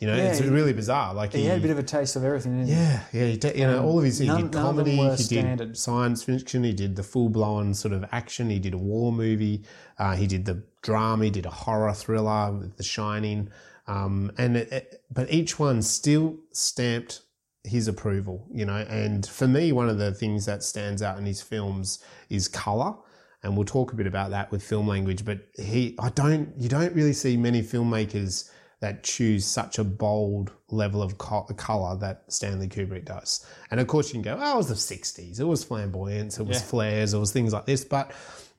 You 0.00 0.06
know, 0.06 0.16
Yeah, 0.16 0.28
it's 0.30 0.38
he- 0.38 0.48
really 0.48 0.72
bizarre. 0.72 1.12
Like 1.12 1.32
he 1.32 1.44
had 1.44 1.58
a 1.58 1.60
bit 1.62 1.70
of 1.72 1.78
a 1.78 1.82
taste 1.82 2.14
of 2.14 2.22
everything. 2.24 2.58
Didn't 2.58 2.68
he? 2.68 2.72
yeah, 2.74 3.00
yeah, 3.12 3.26
he 3.26 3.36
did, 3.36 3.56
you 3.56 3.66
know, 3.66 3.82
all 3.84 3.98
of 3.98 4.04
his, 4.04 4.18
he 4.18 4.26
none- 4.28 4.36
did 4.36 4.44
of 4.46 4.52
them 4.52 4.62
comedy, 4.62 4.96
he 4.96 5.08
did 5.08 5.18
standard. 5.18 5.76
science 5.76 6.22
fiction, 6.22 6.62
he 6.62 6.72
did 6.72 6.94
the 6.94 7.02
full 7.02 7.28
blown 7.28 7.74
sort 7.74 7.92
of 7.92 8.04
action, 8.12 8.48
he 8.48 8.60
did 8.60 8.74
a 8.74 8.78
war 8.78 9.10
movie, 9.12 9.64
uh, 9.98 10.14
he 10.14 10.28
did 10.28 10.44
the 10.44 10.62
drama, 10.82 11.24
he 11.24 11.30
did 11.30 11.46
a 11.46 11.50
horror 11.50 11.92
thriller 11.92 12.52
with 12.52 12.76
The 12.76 12.84
Shining, 12.84 13.50
um, 13.88 14.30
and 14.38 14.56
it, 14.56 14.70
it- 14.72 15.02
but 15.10 15.32
each 15.32 15.58
one 15.58 15.82
still 15.82 16.36
stamped 16.52 17.22
his 17.64 17.88
approval, 17.88 18.46
you 18.52 18.64
know. 18.64 18.76
And 18.88 19.26
for 19.26 19.46
me, 19.48 19.72
one 19.72 19.88
of 19.88 19.98
the 19.98 20.12
things 20.12 20.46
that 20.46 20.62
stands 20.62 21.02
out 21.02 21.18
in 21.18 21.26
his 21.26 21.40
films 21.42 22.02
is 22.30 22.48
color. 22.48 22.94
And 23.42 23.56
we'll 23.56 23.66
talk 23.66 23.92
a 23.92 23.94
bit 23.96 24.06
about 24.08 24.30
that 24.30 24.50
with 24.50 24.64
film 24.64 24.88
language, 24.88 25.24
but 25.24 25.38
he, 25.56 25.94
I 26.00 26.08
don't, 26.10 26.52
you 26.58 26.68
don't 26.68 26.92
really 26.92 27.12
see 27.12 27.36
many 27.36 27.62
filmmakers 27.62 28.50
that 28.80 29.04
choose 29.04 29.44
such 29.46 29.78
a 29.78 29.84
bold 29.84 30.52
level 30.70 31.02
of 31.02 31.18
co- 31.18 31.44
color 31.56 31.96
that 31.98 32.24
Stanley 32.28 32.68
Kubrick 32.68 33.04
does. 33.04 33.46
And 33.70 33.78
of 33.80 33.86
course, 33.86 34.08
you 34.08 34.14
can 34.14 34.22
go, 34.22 34.38
oh, 34.40 34.54
it 34.54 34.56
was 34.56 34.68
the 34.68 34.74
60s. 34.96 35.38
It 35.40 35.44
was 35.44 35.62
flamboyance, 35.64 36.38
it 36.40 36.44
was 36.44 36.58
Yeah. 36.58 36.64
flares, 36.64 37.14
it 37.14 37.18
was 37.18 37.30
things 37.32 37.52
like 37.52 37.64
this. 37.66 37.84
But 37.84 38.10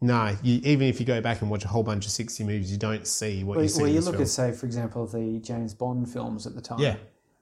no, 0.02 0.34
you, 0.44 0.62
even 0.64 0.88
if 0.88 1.00
you 1.02 1.06
go 1.06 1.20
back 1.20 1.42
and 1.42 1.50
watch 1.52 1.66
a 1.66 1.68
whole 1.68 1.84
bunch 1.84 2.06
of 2.06 2.12
60 2.14 2.44
movies, 2.46 2.72
you 2.72 2.78
don't 2.78 3.06
see 3.06 3.44
what 3.44 3.56
Well, 3.58 3.64
you 3.64 3.70
see 3.70 3.82
well, 3.82 3.92
you 3.92 4.00
look 4.00 4.14
film. 4.16 4.24
at, 4.24 4.30
say, 4.30 4.52
for 4.54 4.66
example, 4.66 5.06
the 5.08 5.40
James 5.40 5.74
Bond 5.74 6.10
films 6.10 6.48
at 6.48 6.56
the 6.56 6.62
time. 6.62 6.80
Yeah. 6.80 6.96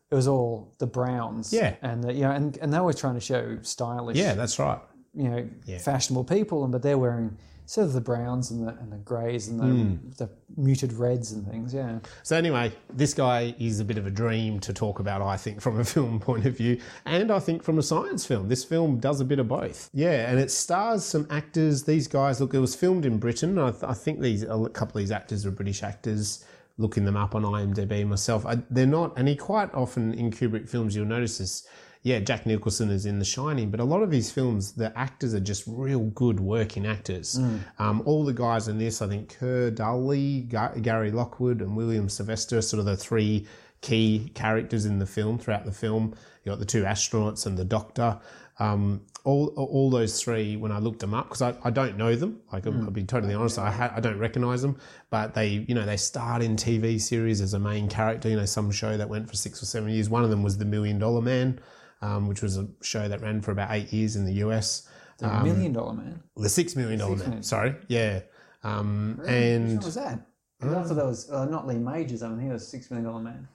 It 0.09 0.15
was 0.15 0.27
all 0.27 0.73
the 0.79 0.87
browns. 0.87 1.51
Yeah. 1.51 1.75
And, 1.81 2.03
the, 2.03 2.13
you 2.13 2.21
know, 2.21 2.31
and, 2.31 2.57
and 2.57 2.73
they 2.73 2.79
were 2.79 2.93
trying 2.93 3.15
to 3.15 3.19
show 3.21 3.57
stylish, 3.61 4.17
yeah, 4.17 4.33
that's 4.35 4.57
right. 4.59 4.79
you 5.13 5.29
know, 5.29 5.49
Yeah. 5.65 5.79
fashionable 5.79 6.23
people, 6.23 6.63
and 6.63 6.71
but 6.71 6.81
they're 6.81 6.97
wearing 6.97 7.37
sort 7.65 7.85
of 7.87 7.91
the 7.91 7.99
browns 7.99 8.49
and 8.49 8.65
the, 8.65 8.71
and 8.79 8.89
the 8.93 8.97
greys 8.97 9.49
and 9.49 9.59
the, 9.59 9.65
Hmm. 9.65 9.95
the 10.17 10.29
muted 10.55 10.93
reds 10.93 11.33
and 11.33 11.45
things, 11.45 11.73
yeah. 11.73 11.99
So 12.23 12.37
anyway, 12.37 12.71
this 12.93 13.13
guy 13.13 13.53
is 13.59 13.81
a 13.81 13.83
bit 13.83 13.97
of 13.97 14.07
a 14.07 14.09
dream 14.09 14.61
to 14.61 14.71
talk 14.73 14.99
about, 14.99 15.21
I 15.21 15.35
think, 15.35 15.59
from 15.59 15.77
a 15.77 15.83
film 15.95 16.21
point 16.21 16.45
of 16.45 16.55
view, 16.55 16.79
and 17.05 17.29
I 17.29 17.39
think 17.39 17.63
from 17.63 17.77
a 17.77 17.83
science 17.83 18.25
film. 18.25 18.47
This 18.47 18.63
film 18.63 18.99
does 18.99 19.19
a 19.19 19.25
bit 19.25 19.39
of 19.39 19.49
both. 19.49 19.89
Yeah, 19.93 20.29
and 20.31 20.39
it 20.39 20.49
stars 20.51 21.03
some 21.03 21.27
actors. 21.29 21.83
These 21.83 22.07
guys, 22.07 22.39
look, 22.39 22.53
it 22.53 22.59
was 22.59 22.73
filmed 22.75 23.05
in 23.05 23.17
Britain. 23.17 23.57
I, 23.59 23.71
th- 23.71 23.83
I 23.83 23.93
think 23.93 24.21
these 24.21 24.43
a 24.43 24.69
couple 24.71 24.99
of 24.99 25.03
these 25.03 25.11
actors 25.11 25.45
are 25.45 25.51
British 25.51 25.83
actors. 25.83 26.45
Looking 26.77 27.05
them 27.05 27.17
up 27.17 27.33
on 27.33 27.43
IMDb 27.43 28.05
myself, 28.07 28.45
I, 28.45 28.57
they're 28.69 28.85
not. 28.85 29.17
And 29.17 29.27
he 29.27 29.35
quite 29.35 29.73
often 29.73 30.13
in 30.13 30.29
Kubrick 30.31 30.69
films, 30.69 30.95
you'll 30.95 31.05
notice 31.07 31.39
this. 31.39 31.67
Yeah, 32.03 32.19
Jack 32.19 32.45
Nicholson 32.45 32.89
is 32.91 33.05
in 33.05 33.19
The 33.19 33.25
Shining, 33.25 33.69
but 33.71 33.79
a 33.79 33.83
lot 33.83 34.01
of 34.03 34.11
his 34.11 34.31
films, 34.31 34.73
the 34.73 34.97
actors 34.97 35.33
are 35.33 35.39
just 35.41 35.63
real 35.67 36.01
good 36.11 36.39
working 36.39 36.85
actors. 36.85 37.37
Um, 37.79 38.01
all 38.05 38.23
the 38.23 38.31
guys 38.31 38.67
in 38.69 38.77
this, 38.77 39.01
I 39.01 39.07
think 39.07 39.37
Keir 39.37 39.71
Dullea, 39.71 40.47
Ga- 40.47 40.79
Gary 40.81 41.11
Lockwood, 41.11 41.61
and 41.61 41.75
William 41.75 42.07
Sylvester, 42.07 42.61
sort 42.61 42.79
of 42.79 42.85
the 42.85 42.95
three 42.95 43.47
key 43.81 44.31
characters 44.33 44.85
in 44.85 44.99
the 44.99 45.05
film 45.05 45.37
throughout 45.37 45.65
the 45.65 45.71
film. 45.71 46.15
You 46.43 46.51
got 46.51 46.59
the 46.59 46.65
two 46.65 46.83
astronauts 46.83 47.45
and 47.45 47.57
the 47.57 47.65
doctor. 47.65 48.19
Um, 48.59 49.01
all, 49.23 49.47
all 49.55 49.89
those 49.89 50.21
three, 50.21 50.55
when 50.55 50.71
I 50.71 50.79
looked 50.79 50.99
them 50.99 51.13
up, 51.13 51.27
because 51.27 51.41
I, 51.41 51.53
I 51.63 51.69
don't 51.69 51.97
know 51.97 52.15
them, 52.15 52.39
like 52.51 52.65
I'll, 52.65 52.73
I'll 52.83 52.91
be 52.91 53.03
totally 53.03 53.33
honest, 53.33 53.59
I, 53.59 53.69
ha- 53.69 53.93
I 53.93 53.99
don't 53.99 54.17
recognize 54.17 54.61
them, 54.61 54.77
but 55.09 55.33
they, 55.33 55.65
you 55.67 55.75
know, 55.75 55.85
they 55.85 55.97
starred 55.97 56.41
in 56.41 56.55
TV 56.55 56.99
series 56.99 57.41
as 57.41 57.53
a 57.53 57.59
main 57.59 57.87
character, 57.89 58.29
you 58.29 58.37
know, 58.37 58.45
some 58.45 58.71
show 58.71 58.95
that 58.97 59.09
went 59.09 59.29
for 59.29 59.35
six 59.35 59.61
or 59.61 59.65
seven 59.65 59.89
years. 59.89 60.09
One 60.09 60.23
of 60.23 60.29
them 60.29 60.43
was 60.43 60.57
The 60.57 60.65
Million 60.65 60.97
Dollar 60.97 61.21
Man, 61.21 61.59
um, 62.01 62.27
which 62.27 62.41
was 62.41 62.57
a 62.57 62.67
show 62.81 63.07
that 63.07 63.21
ran 63.21 63.41
for 63.41 63.51
about 63.51 63.69
eight 63.71 63.91
years 63.91 64.15
in 64.15 64.25
the 64.25 64.33
US. 64.45 64.87
The 65.17 65.27
Million 65.43 65.73
Dollar 65.73 65.93
Man. 65.93 66.23
The 66.37 66.49
Six 66.49 66.75
Million 66.75 66.99
Dollar 66.99 67.17
Man, 67.17 67.43
sorry, 67.43 67.75
yeah. 67.89 68.21
Um, 68.63 69.17
Which 69.19 69.29
and 69.29 69.67
one 69.67 69.77
was 69.85 69.95
that? 69.95 70.25
I 70.61 70.65
thought 70.65 70.95
that 70.95 71.05
was 71.05 71.29
uh, 71.29 71.45
not 71.45 71.67
Lee 71.67 71.77
Majors. 71.77 72.23
I 72.23 72.29
mean, 72.29 72.39
he 72.39 72.51
was 72.51 72.67
Six 72.67 72.89
Million 72.89 73.09
Dollar 73.09 73.21
Man. 73.21 73.47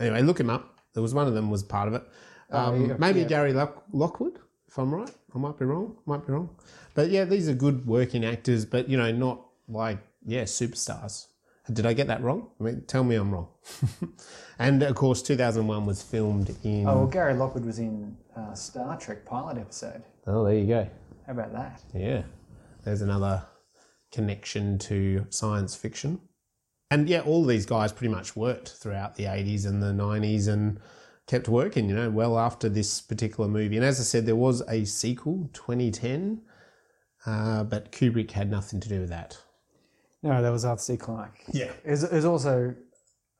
Anyway, 0.00 0.22
look 0.22 0.38
him 0.40 0.50
up. 0.50 0.78
There 0.94 1.02
was 1.02 1.14
one 1.14 1.26
of 1.26 1.34
them 1.34 1.50
was 1.50 1.62
part 1.62 1.88
of 1.88 1.94
it. 1.94 2.02
Um, 2.50 2.90
Oh, 2.92 2.96
maybe. 2.98 3.24
Gary 3.24 3.52
Lock- 3.52 3.84
Lockwood, 3.92 4.38
if 4.68 4.78
I'm 4.78 4.94
right. 4.94 5.10
I 5.34 5.38
might 5.38 5.58
be 5.58 5.64
wrong. 5.64 5.96
Might 6.06 6.26
be 6.26 6.32
wrong. 6.32 6.50
But 6.94 7.10
yeah, 7.10 7.24
these 7.24 7.48
are 7.48 7.54
good 7.54 7.86
working 7.86 8.24
actors, 8.24 8.64
but 8.64 8.88
you 8.88 8.96
know, 8.96 9.10
not 9.12 9.44
like 9.68 9.98
yeah, 10.24 10.44
superstars. 10.44 11.26
Did 11.72 11.84
I 11.84 11.92
get 11.94 12.06
that 12.06 12.22
wrong? 12.22 12.48
I 12.60 12.62
mean, 12.62 12.84
tell 12.86 13.02
me 13.02 13.16
I'm 13.16 13.32
wrong. 13.32 13.48
and 14.58 14.82
of 14.84 14.94
course, 14.94 15.20
2001 15.22 15.84
was 15.84 16.00
filmed 16.02 16.54
in. 16.62 16.86
Oh, 16.88 16.98
well, 16.98 17.06
Gary 17.08 17.34
Lockwood 17.34 17.64
was 17.64 17.78
in 17.80 18.16
uh, 18.36 18.54
Star 18.54 18.96
Trek 18.98 19.24
pilot 19.26 19.58
episode. 19.58 20.04
oh, 20.28 20.44
there 20.44 20.54
you 20.54 20.66
go. 20.66 20.88
How 21.26 21.32
about 21.32 21.52
that? 21.52 21.82
Yeah, 21.92 22.22
there's 22.84 23.02
another 23.02 23.44
connection 24.12 24.78
to 24.78 25.26
science 25.30 25.74
fiction. 25.74 26.20
And 26.90 27.08
yeah, 27.08 27.20
all 27.20 27.44
these 27.44 27.66
guys 27.66 27.92
pretty 27.92 28.14
much 28.14 28.36
worked 28.36 28.68
throughout 28.70 29.16
the 29.16 29.24
80s 29.24 29.66
and 29.66 29.82
the 29.82 29.92
90s 29.92 30.46
and 30.48 30.78
kept 31.26 31.48
working, 31.48 31.88
you 31.88 31.94
know, 31.96 32.10
well 32.10 32.38
after 32.38 32.68
this 32.68 33.00
particular 33.00 33.48
movie. 33.48 33.76
And 33.76 33.84
as 33.84 33.98
I 33.98 34.04
said, 34.04 34.26
there 34.26 34.36
was 34.36 34.62
a 34.68 34.84
sequel, 34.84 35.50
2010, 35.52 36.42
uh, 37.26 37.64
but 37.64 37.90
Kubrick 37.90 38.30
had 38.30 38.50
nothing 38.50 38.78
to 38.80 38.88
do 38.88 39.00
with 39.00 39.08
that. 39.08 39.36
No, 40.22 40.40
that 40.40 40.50
was 40.50 40.64
Arthur 40.64 40.82
C. 40.82 40.96
Clarke. 40.96 41.40
Yeah. 41.52 41.72
There's, 41.84 42.24
also 42.24 42.74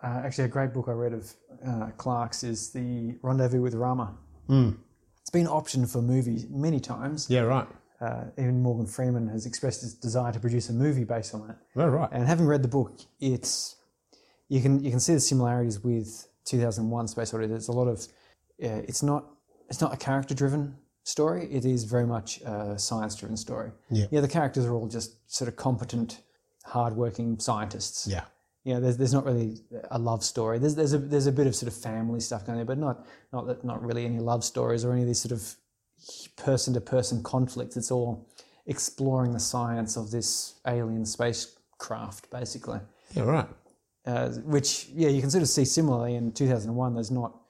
uh, 0.03 0.23
actually 0.25 0.45
a 0.45 0.49
great 0.49 0.73
book 0.73 0.87
I 0.89 0.93
read 0.93 1.13
of 1.13 1.33
uh, 1.67 1.91
Clarke's 1.97 2.43
is 2.43 2.71
the 2.71 3.17
Rendezvous 3.23 3.63
with 3.63 3.75
Rama. 3.75 4.17
It's 5.21 5.31
been 5.31 5.47
optioned 5.47 5.91
for 5.91 6.03
movies 6.03 6.47
many 6.51 6.79
times. 6.81 7.29
Yeah, 7.29 7.41
right. 7.41 7.67
Uh, 8.01 8.25
even 8.39 8.63
Morgan 8.63 8.87
Freeman 8.87 9.29
has 9.29 9.47
expressed 9.47 9.81
his 9.81 9.95
desire 9.95 10.33
to 10.33 10.41
produce 10.41 10.69
a 10.69 10.73
movie 10.73 11.05
based 11.05 11.35
on 11.35 11.51
it. 11.51 11.57
Oh, 11.77 11.87
right. 11.87 12.09
And 12.13 12.27
having 12.27 12.47
read 12.47 12.63
the 12.63 12.69
book, 12.69 13.01
it's 13.21 13.77
you 14.49 14.61
can 14.61 14.85
you 14.85 14.91
can 14.91 15.01
see 15.01 15.15
the 15.15 15.21
similarities 15.21 15.83
with 15.83 16.29
2001: 16.45 17.09
Space 17.09 17.33
Odyssey. 17.33 17.49
There's 17.49 17.69
a 17.69 17.73
lot 17.73 17.89
of 17.89 18.01
uh, 18.63 18.83
it's 18.87 19.03
not 19.03 19.25
it's 19.69 19.81
not 19.81 19.95
a 19.95 19.97
character 19.97 20.35
driven 20.35 20.77
story. 21.05 21.49
It 21.51 21.65
is 21.65 21.85
very 21.85 22.07
much 22.07 22.41
a 22.43 22.79
science 22.79 23.17
driven 23.17 23.37
story. 23.37 23.73
Yeah. 23.91 24.07
Yeah. 24.11 24.21
The 24.21 24.29
characters 24.29 24.67
are 24.67 24.75
all 24.75 24.89
just 24.89 25.17
sort 25.33 25.49
of 25.49 25.57
competent, 25.57 26.21
hardworking 26.65 27.39
scientists. 27.39 28.07
Yeah. 28.07 28.25
You 28.65 28.75
know, 28.75 28.81
there's, 28.81 28.97
there's 28.97 29.15
not 29.15 29.25
really 29.25 29.61
a 29.93 29.99
love 29.99 30.25
story. 30.25 30.59
There's 30.59 30.75
there's 30.75 30.93
a 30.93 30.99
there's 30.99 31.29
a 31.29 31.33
bit 31.33 31.47
of 31.47 31.55
sort 31.55 31.73
of 31.73 31.81
family 31.81 32.21
stuff 32.21 32.45
going 32.45 32.57
there, 32.57 32.67
but 32.67 32.79
not 32.79 33.07
not 33.33 33.65
not 33.65 33.83
really 33.83 34.05
any 34.05 34.19
love 34.19 34.45
stories 34.45 34.85
or 34.85 34.93
any 34.93 35.03
of 35.03 35.07
these 35.07 35.21
sort 35.21 35.33
of 35.33 35.57
person 36.37 36.75
to 36.75 36.81
person 36.81 37.23
conflicts. 37.23 37.77
It's 37.77 37.91
all 37.91 38.29
exploring 38.67 39.33
the 39.33 39.41
science 39.41 39.97
of 39.97 40.11
this 40.11 40.55
alien 40.67 41.05
spacecraft, 41.05 42.31
basically. 42.31 42.81
Yeah, 43.15 43.23
right. 43.23 43.49
Uh, 44.05 44.29
which 44.45 44.89
yeah, 44.95 45.09
you 45.09 45.21
can 45.21 45.31
sort 45.31 45.43
of 45.43 45.49
see 45.49 45.65
similarly 45.65 46.15
in 46.15 46.33
2001. 46.33 46.95
There's 46.95 47.11
not 47.11 47.41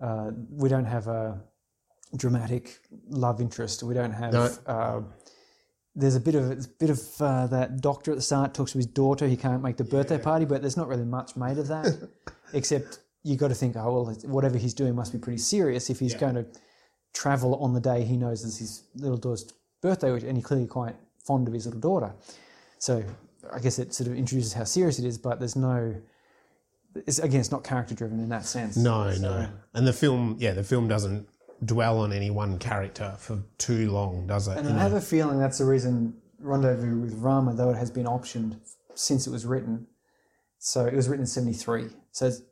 uh, 0.00 0.30
we 0.50 0.68
don't 0.68 0.84
have 0.84 1.06
a 1.06 1.40
dramatic 2.16 2.78
love 3.08 3.40
interest. 3.40 3.82
We 3.82 3.94
don't 3.94 4.12
have. 4.12 4.32
No. 4.32 4.50
Uh, 4.66 5.02
there's 5.94 6.16
a 6.16 6.20
bit 6.20 6.34
of 6.34 6.50
a 6.50 6.56
bit 6.80 6.90
of 6.90 7.00
uh, 7.20 7.46
that 7.48 7.80
doctor 7.80 8.10
at 8.10 8.16
the 8.16 8.22
start 8.22 8.54
talks 8.54 8.72
to 8.72 8.78
his 8.78 8.86
daughter. 8.86 9.28
He 9.28 9.36
can't 9.36 9.62
make 9.62 9.76
the 9.76 9.84
birthday 9.84 10.18
party, 10.18 10.44
but 10.44 10.60
there's 10.60 10.76
not 10.76 10.88
really 10.88 11.04
much 11.04 11.36
made 11.36 11.58
of 11.58 11.68
that, 11.68 12.08
except 12.52 12.98
you 13.22 13.36
got 13.36 13.48
to 13.48 13.54
think, 13.54 13.76
oh 13.76 13.92
well, 13.92 14.14
whatever 14.24 14.58
he's 14.58 14.74
doing 14.74 14.94
must 14.94 15.12
be 15.12 15.18
pretty 15.18 15.38
serious 15.38 15.90
if 15.90 16.00
he's 16.00 16.14
going 16.14 16.34
to 16.34 16.46
travel 17.14 17.54
on 17.56 17.72
the 17.72 17.80
day 17.80 18.04
he 18.04 18.16
knows 18.16 18.44
is 18.44 18.58
his 18.58 18.82
little 18.96 19.16
daughter's 19.16 19.50
birthday, 19.80 20.12
which, 20.12 20.24
and 20.24 20.36
he's 20.36 20.44
clearly 20.44 20.66
quite 20.66 20.96
fond 21.24 21.48
of 21.48 21.54
his 21.54 21.64
little 21.64 21.80
daughter. 21.80 22.12
So 22.78 23.02
I 23.52 23.58
guess 23.60 23.78
it 23.78 23.94
sort 23.94 24.08
of 24.08 24.16
introduces 24.16 24.52
how 24.52 24.64
serious 24.64 24.98
it 24.98 25.04
is, 25.06 25.16
but 25.16 25.38
there's 25.38 25.56
no. 25.56 25.94
It's, 27.06 27.18
again, 27.18 27.40
it's 27.40 27.50
not 27.50 27.64
character 27.64 27.94
driven 27.94 28.20
in 28.20 28.28
that 28.28 28.44
sense. 28.46 28.76
No, 28.76 29.10
So- 29.12 29.20
no. 29.20 29.48
And 29.72 29.86
the 29.86 29.92
film, 29.92 30.36
yeah, 30.38 30.52
the 30.52 30.62
film 30.62 30.86
doesn't 30.86 31.26
dwell 31.64 31.98
on 32.00 32.12
any 32.12 32.30
one 32.30 32.58
character 32.58 33.14
for 33.18 33.42
too 33.58 33.90
long, 33.90 34.26
does 34.26 34.46
it? 34.48 34.58
And 34.58 34.68
I 34.68 34.82
have 34.82 34.92
a 34.92 35.00
feeling 35.00 35.38
that's 35.38 35.58
the 35.58 35.64
reason 35.64 36.14
Rendezvous 36.38 37.00
with 37.00 37.14
Rama, 37.14 37.54
though 37.54 37.70
it 37.70 37.76
has 37.76 37.90
been 37.90 38.06
optioned 38.06 38.58
since 38.94 39.26
it 39.26 39.30
was 39.30 39.44
written. 39.46 39.86
So 40.58 40.84
it 40.86 40.94
was 40.94 41.08
written 41.08 41.22
in 41.22 41.26
73. 41.26 41.88
So 42.12 42.26
it's 42.26 42.42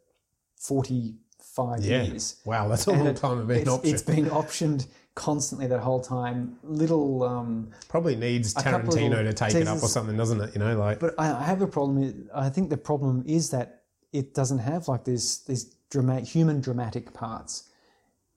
45 1.53 1.85
yeah. 1.85 2.03
years. 2.03 2.37
Wow, 2.45 2.69
that's 2.69 2.87
a 2.87 2.91
And 2.91 3.05
long 3.05 3.15
time 3.15 3.39
of 3.39 3.49
being 3.49 3.61
it's, 3.61 3.71
option. 3.71 3.95
it's 3.95 4.03
been 4.03 4.27
optioned 4.27 4.87
constantly 5.15 5.67
that 5.67 5.81
whole 5.81 6.01
time. 6.01 6.57
Little, 6.63 7.23
um, 7.23 7.71
Probably 7.89 8.17
needs 8.17 8.55
Tarantino 8.55 9.23
to 9.23 9.33
take 9.33 9.55
it 9.55 9.69
up 9.69 9.83
or 9.83 9.89
something, 9.89 10.17
doesn't 10.17 10.41
it? 10.41 10.55
You 10.55 10.61
know, 10.61 10.79
like 10.79 10.99
but 10.99 11.15
I, 11.19 11.33
I 11.33 11.43
have 11.43 11.61
a 11.61 11.67
problem. 11.67 12.29
I 12.35 12.49
think 12.49 12.71
the 12.71 12.77
problem 12.79 13.23
is 13.27 13.51
that 13.51 13.83
it 14.13 14.35
doesn't 14.35 14.59
have 14.59 14.89
like 14.89 15.05
this 15.05 15.39
these 15.41 15.65
dramatic 15.91 16.27
human 16.27 16.61
dramatic 16.61 17.13
parts, 17.13 17.69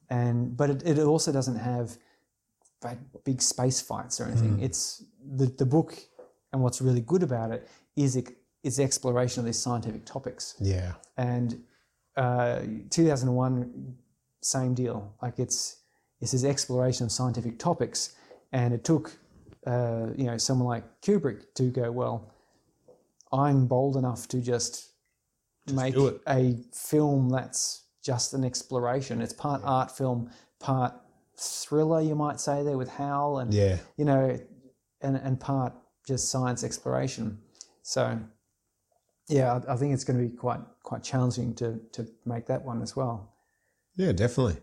and 0.09 0.55
but 0.55 0.69
it, 0.69 0.83
it 0.85 0.99
also 0.99 1.31
doesn't 1.31 1.57
have 1.57 1.97
big 3.23 3.41
space 3.41 3.81
fights 3.81 4.19
or 4.19 4.25
anything. 4.25 4.59
It's 4.61 5.03
the 5.37 5.45
the 5.45 5.65
book, 5.65 5.97
and 6.51 6.61
what's 6.61 6.81
really 6.81 7.01
good 7.01 7.23
about 7.23 7.51
it 7.51 7.67
is 7.95 8.15
it 8.17 8.35
is 8.63 8.79
exploration 8.79 9.39
of 9.39 9.45
these 9.45 9.59
scientific 9.59 10.05
topics. 10.05 10.55
yeah, 10.59 10.93
And 11.17 11.63
uh, 12.17 12.61
2001, 12.89 13.95
same 14.41 14.73
deal. 14.73 15.13
Like 15.21 15.39
it's 15.39 15.77
it's 16.21 16.31
this 16.31 16.43
exploration 16.43 17.05
of 17.05 17.11
scientific 17.11 17.59
topics, 17.59 18.15
and 18.51 18.73
it 18.73 18.83
took 18.83 19.17
uh, 19.67 20.07
you 20.15 20.25
know 20.25 20.37
someone 20.37 20.67
like 20.67 21.01
Kubrick 21.01 21.53
to 21.55 21.63
go 21.69 21.91
well. 21.91 22.31
I'm 23.33 23.67
bold 23.67 23.97
enough 23.97 24.27
to 24.29 24.39
just, 24.39 24.91
make 25.73 25.95
a 26.27 26.55
film 26.71 27.29
that's 27.29 27.83
just 28.03 28.33
an 28.33 28.45
exploration. 28.45 29.21
It's 29.21 29.33
part 29.33 29.61
art 29.65 29.91
film, 29.91 30.29
part 30.59 30.93
thriller, 31.37 32.01
you 32.01 32.15
might 32.15 32.39
say 32.39 32.63
there 32.63 32.77
with 32.77 32.89
HAL, 32.89 33.39
and 33.39 33.53
yeah. 33.53 33.77
you 33.97 34.05
know, 34.05 34.39
and 35.01 35.15
and 35.17 35.39
part 35.39 35.73
just 36.07 36.29
science 36.29 36.63
exploration. 36.63 37.39
So, 37.81 38.19
yeah, 39.27 39.59
I, 39.67 39.73
I 39.73 39.77
think 39.77 39.93
it's 39.93 40.03
going 40.03 40.19
to 40.19 40.25
be 40.27 40.35
quite 40.35 40.59
quite 40.83 41.03
challenging 41.03 41.53
to 41.55 41.79
to 41.93 42.07
make 42.25 42.45
that 42.47 42.63
one 42.63 42.81
as 42.81 42.95
well. 42.95 43.33
Yeah, 43.97 44.11
definitely. 44.11 44.57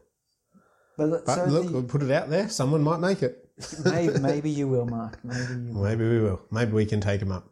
But, 0.96 1.25
But 1.25 1.35
so 1.35 1.44
look, 1.46 1.66
the- 1.66 1.72
we'll 1.72 1.83
put 1.85 2.03
it 2.03 2.11
out 2.11 2.29
there. 2.29 2.48
Someone 2.48 2.83
might 2.83 3.01
make 3.01 3.22
it. 3.22 3.48
maybe, 3.85 4.18
maybe 4.20 4.51
you 4.51 4.68
will, 4.68 4.87
Mark. 4.87 5.18
Maybe 5.25 5.40
you. 5.68 5.75
Will. 5.75 5.83
Maybe 5.83 6.09
we 6.09 6.20
will. 6.20 6.42
Maybe 6.51 6.72
we 6.72 6.87
can 6.87 7.01
take 7.01 7.20
them 7.20 7.33
up. 7.33 7.48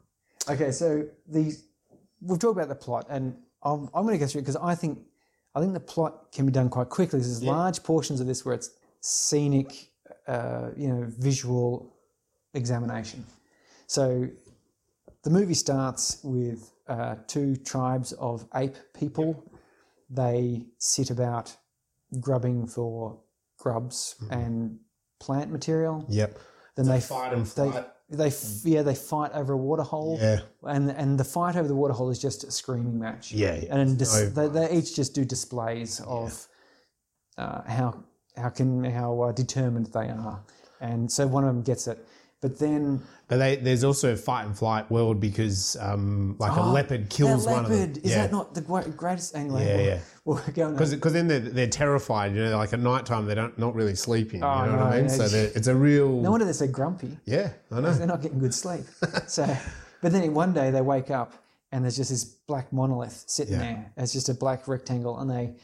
Okay, 0.49 0.73
so 0.73 1.07
the 1.27 1.57
we've 2.21 2.39
talked 2.39 2.57
about 2.57 2.69
the 2.69 2.75
plot, 2.75 3.07
and 3.09 3.37
I'm, 3.63 3.89
I'm 3.95 4.05
going 4.05 4.15
to 4.15 4.19
go 4.19 4.27
through 4.27 4.41
it 4.41 4.43
because 4.43 4.57
I 4.57 4.75
think 4.75 4.99
I 5.55 5.61
think 5.61 5.73
the 5.73 5.81
plot 5.81 6.33
can 6.33 6.47
be 6.47 6.53
done 6.53 6.69
quite 6.69 6.89
quickly. 6.89 7.19
There's 7.21 7.43
large 7.43 7.83
portions 7.83 8.21
of 8.21 8.27
this 8.27 8.45
where 8.45 8.55
it's 8.55 8.71
scenic, 9.01 9.91
uh, 10.27 10.71
you 10.77 10.89
know, 10.89 11.07
visual 11.19 11.95
examination. 12.55 13.25
So 13.87 14.29
the 15.25 15.31
movie 15.31 15.55
starts 15.55 16.21
with 16.23 16.71
uh, 16.91 17.15
two 17.27 17.57
tribes 17.57 18.13
of 18.13 18.47
ape 18.55 18.77
people. 18.95 19.51
They 20.11 20.67
sit 20.79 21.11
about 21.11 21.57
grubbing 22.21 22.67
for 22.67 23.21
grubs 23.59 24.17
and 24.31 24.79
plant 25.21 25.51
material. 25.53 26.05
Yep. 26.09 26.37
Then 26.77 26.87
they 26.87 27.01
fight 27.01 27.33
and 27.33 27.47
they 27.47 27.71
flight. 27.71 27.87
they 28.09 28.33
yeah 28.65 28.83
they 28.83 28.95
fight 28.97 29.31
over 29.35 29.53
a 29.53 29.57
water 29.57 29.85
hole. 29.85 30.19
Yeah. 30.21 30.41
And 30.65 30.91
and 30.91 31.19
the 31.19 31.25
fight 31.25 31.55
over 31.57 31.69
the 31.69 31.77
water 31.77 31.95
hole 31.95 32.11
is 32.11 32.19
just 32.19 32.43
a 32.43 32.51
screaming 32.51 32.99
match. 32.99 33.31
Yeah, 33.33 33.55
yeah. 33.63 33.77
And 33.77 33.97
dis- 33.99 34.21
No- 34.21 34.49
they, 34.49 34.49
they 34.67 34.77
each 34.79 34.97
just 34.97 35.15
do 35.15 35.25
displays 35.25 36.01
of 36.01 36.49
uh, 37.39 37.63
how 37.63 38.03
how 38.37 38.49
can 38.49 38.85
how 38.85 39.21
uh, 39.21 39.33
determined 39.33 39.87
they 39.93 40.09
are, 40.09 40.43
and 40.81 41.11
so 41.11 41.27
one 41.27 41.45
of 41.45 41.55
them 41.55 41.63
gets 41.63 41.87
it. 41.87 42.05
But 42.41 42.59
then 42.59 43.03
But 43.29 43.37
they, 43.37 43.57
there's 43.57 43.85
also 43.85 44.13
a 44.13 44.17
fight 44.17 44.47
and 44.47 44.57
flight 44.57 44.91
world 44.91 45.21
because 45.21 45.77
um, 45.79 46.37
like 46.39 46.57
a 46.57 46.63
Oh, 46.63 46.73
leopard 46.73 47.11
kills 47.11 47.45
that 47.45 47.51
one 47.53 47.65
of 47.67 47.71
them. 47.71 47.81
leopard, 47.81 47.97
Is 47.99 48.11
yeah. 48.13 48.23
that 48.23 48.33
not 48.33 48.55
the 48.55 48.63
greatest? 48.63 49.37
angler? 49.37 49.61
Yeah, 49.63 49.79
yeah. 49.79 49.99
we'll 50.25 50.37
on. 50.65 50.75
Because 50.77 51.13
then 51.13 51.29
they're, 51.29 51.39
they're 51.41 51.67
terrified, 51.69 52.35
you 52.35 52.43
know, 52.45 52.57
like 52.57 52.73
at 52.73 52.81
night 52.81 53.05
time, 53.05 53.27
they 53.27 53.35
don't 53.35 53.59
not 53.59 53.75
really 53.75 53.95
sleeping. 53.95 54.43
Oh, 54.43 54.65
you 54.65 54.71
know 54.73 54.79
what 54.79 54.87
I 54.87 54.91
no, 54.91 54.97
mean? 55.03 55.05
yeah. 55.11 55.27
So 55.27 55.37
it's 55.55 55.67
a 55.67 55.75
real. 55.75 56.09
No 56.21 56.31
wonder 56.31 56.45
they're 56.45 56.55
so 56.55 56.67
grumpy. 56.67 57.19
yeah, 57.27 57.51
I 57.71 57.81
know. 57.81 57.93
They're 57.93 58.07
not 58.07 58.23
getting 58.23 58.39
good 58.39 58.55
sleep. 58.55 58.85
so, 59.27 59.45
but 60.01 60.13
then 60.13 60.33
one 60.33 60.53
day 60.55 60.71
they 60.71 60.81
wake 60.81 61.11
up 61.11 61.35
and 61.73 61.85
there's 61.85 61.97
just 61.97 62.11
this 62.11 62.25
black 62.25 62.73
monolith 62.73 63.25
sitting 63.27 63.55
Yeah. 63.55 63.61
there. 63.61 63.93
It's 63.99 64.13
just 64.15 64.29
a 64.31 64.35
black 64.35 64.67
rectangle, 64.67 65.19
and 65.21 65.31
they, 65.31 65.55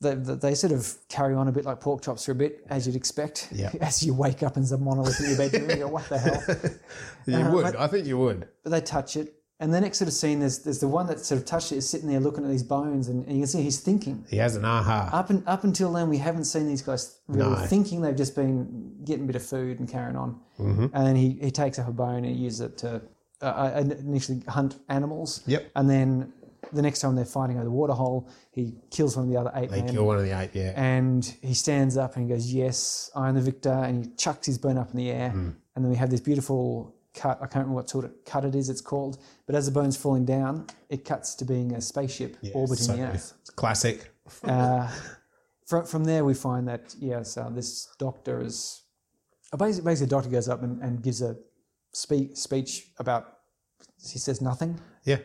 they 0.00 0.14
they 0.14 0.54
sort 0.54 0.72
of 0.72 0.96
carry 1.08 1.34
on 1.34 1.48
a 1.48 1.52
bit 1.52 1.64
like 1.64 1.80
pork 1.80 2.02
chops 2.02 2.24
for 2.24 2.32
a 2.32 2.34
bit, 2.34 2.64
as 2.70 2.86
you'd 2.86 2.96
expect. 2.96 3.48
Yeah. 3.52 3.70
As 3.80 4.02
you 4.02 4.14
wake 4.14 4.42
up 4.42 4.56
and 4.56 4.64
there's 4.64 4.72
a 4.72 4.78
monolith 4.78 5.18
in 5.20 5.26
your 5.30 5.38
bedroom, 5.38 5.70
you 5.70 5.76
go, 5.76 5.88
"What 5.88 6.08
the 6.08 6.18
hell?" 6.18 6.42
You 7.26 7.36
Uh, 7.36 7.52
would. 7.52 7.62
but- 7.64 7.76
I 7.78 7.86
think 7.88 8.06
you 8.06 8.16
would. 8.18 8.48
But 8.62 8.70
they 8.70 8.80
touch 8.80 9.16
it, 9.16 9.34
and 9.60 9.74
the 9.74 9.80
next 9.80 9.98
sort 9.98 10.06
of 10.08 10.14
scene, 10.14 10.38
there's 10.40 10.60
there's 10.60 10.78
the 10.78 10.86
one 10.88 11.06
that 11.08 11.18
sort 11.20 11.40
of 11.40 11.46
touched 11.46 11.72
it 11.72 11.76
is 11.78 11.88
sitting 11.88 12.08
there 12.08 12.20
looking 12.20 12.44
at 12.44 12.50
these 12.50 12.62
bones, 12.62 13.08
and, 13.08 13.24
and 13.26 13.34
you 13.34 13.40
can 13.42 13.48
see 13.48 13.62
he's 13.62 13.80
thinking. 13.80 14.24
He 14.30 14.36
has 14.36 14.54
an 14.56 14.64
aha. 14.64 15.10
Up 15.12 15.30
and 15.30 15.42
up 15.48 15.64
until 15.64 15.92
then, 15.92 16.08
we 16.08 16.18
haven't 16.18 16.44
seen 16.44 16.66
these 16.68 16.80
guys 16.82 17.18
really 17.26 17.50
No. 17.50 17.66
thinking. 17.66 18.00
They've 18.00 18.16
just 18.16 18.36
been 18.36 18.94
getting 19.04 19.24
a 19.24 19.26
bit 19.26 19.36
of 19.36 19.42
food 19.42 19.80
and 19.80 19.88
carrying 19.88 20.16
on. 20.16 20.40
Mm-hmm. 20.60 20.86
And 20.94 21.06
then 21.06 21.16
he, 21.16 21.38
he 21.40 21.50
takes 21.50 21.78
up 21.80 21.88
a 21.88 21.92
bone 21.92 22.24
and 22.24 22.26
he 22.26 22.32
uses 22.32 22.60
it 22.60 22.78
to 22.78 23.02
uh, 23.42 23.44
uh, 23.44 23.84
initially 24.00 24.42
hunt 24.48 24.76
animals. 24.88 25.42
Yep. 25.46 25.70
And 25.76 25.88
then 25.90 26.32
the 26.72 26.82
next 26.82 27.00
time 27.00 27.14
they're 27.16 27.24
fighting 27.24 27.56
over 27.56 27.64
the 27.64 27.70
water 27.70 27.92
hole, 27.92 28.28
he 28.50 28.74
kills 28.90 29.16
one 29.16 29.26
of 29.26 29.30
the 29.30 29.38
other 29.38 29.52
eight 29.54 29.70
They 29.70 29.82
men. 29.82 29.92
kill 29.94 30.06
one 30.06 30.16
of 30.18 30.24
the 30.24 30.38
ape, 30.38 30.54
yeah. 30.54 30.72
And 30.76 31.24
he 31.42 31.54
stands 31.54 31.96
up 31.96 32.16
and 32.16 32.28
he 32.28 32.34
goes, 32.34 32.52
"Yes, 32.52 33.10
I 33.14 33.28
am 33.28 33.34
the 33.34 33.40
victor." 33.40 33.70
And 33.72 34.04
he 34.04 34.10
chucks 34.16 34.46
his 34.46 34.58
bone 34.58 34.78
up 34.78 34.90
in 34.90 34.96
the 34.96 35.10
air. 35.10 35.30
Hmm. 35.30 35.50
And 35.74 35.84
then 35.84 35.90
we 35.90 35.96
have 35.96 36.10
this 36.10 36.20
beautiful 36.20 36.94
cut. 37.14 37.38
I 37.38 37.46
can't 37.46 37.54
remember 37.66 37.74
what 37.74 37.88
sort 37.90 38.04
of 38.04 38.12
cut 38.24 38.44
it 38.44 38.54
is. 38.54 38.68
It's 38.68 38.80
called. 38.80 39.18
But 39.46 39.54
as 39.54 39.66
the 39.66 39.72
bone's 39.72 39.96
falling 39.96 40.24
down, 40.24 40.66
it 40.88 41.04
cuts 41.04 41.34
to 41.36 41.44
being 41.44 41.72
a 41.74 41.80
spaceship 41.80 42.36
orbiting 42.54 42.84
so 42.84 42.96
the 42.96 43.02
Earth. 43.02 43.34
it's 43.40 43.50
classic. 43.50 44.10
Uh, 44.44 44.90
from, 45.66 45.84
from 45.86 46.04
there, 46.04 46.24
we 46.24 46.34
find 46.34 46.66
that 46.68 46.94
yes, 46.98 47.36
uh, 47.36 47.48
this 47.50 47.88
doctor 47.98 48.42
is 48.42 48.82
uh, 49.52 49.56
basically, 49.56 49.84
basically 49.90 50.06
the 50.06 50.10
doctor 50.10 50.30
goes 50.30 50.48
up 50.48 50.62
and, 50.62 50.82
and 50.82 51.02
gives 51.02 51.22
a 51.22 51.36
speak, 51.92 52.36
speech 52.36 52.88
about. 52.98 53.34
He 54.12 54.18
says 54.18 54.40
nothing, 54.40 54.78
Yeah. 55.04 55.18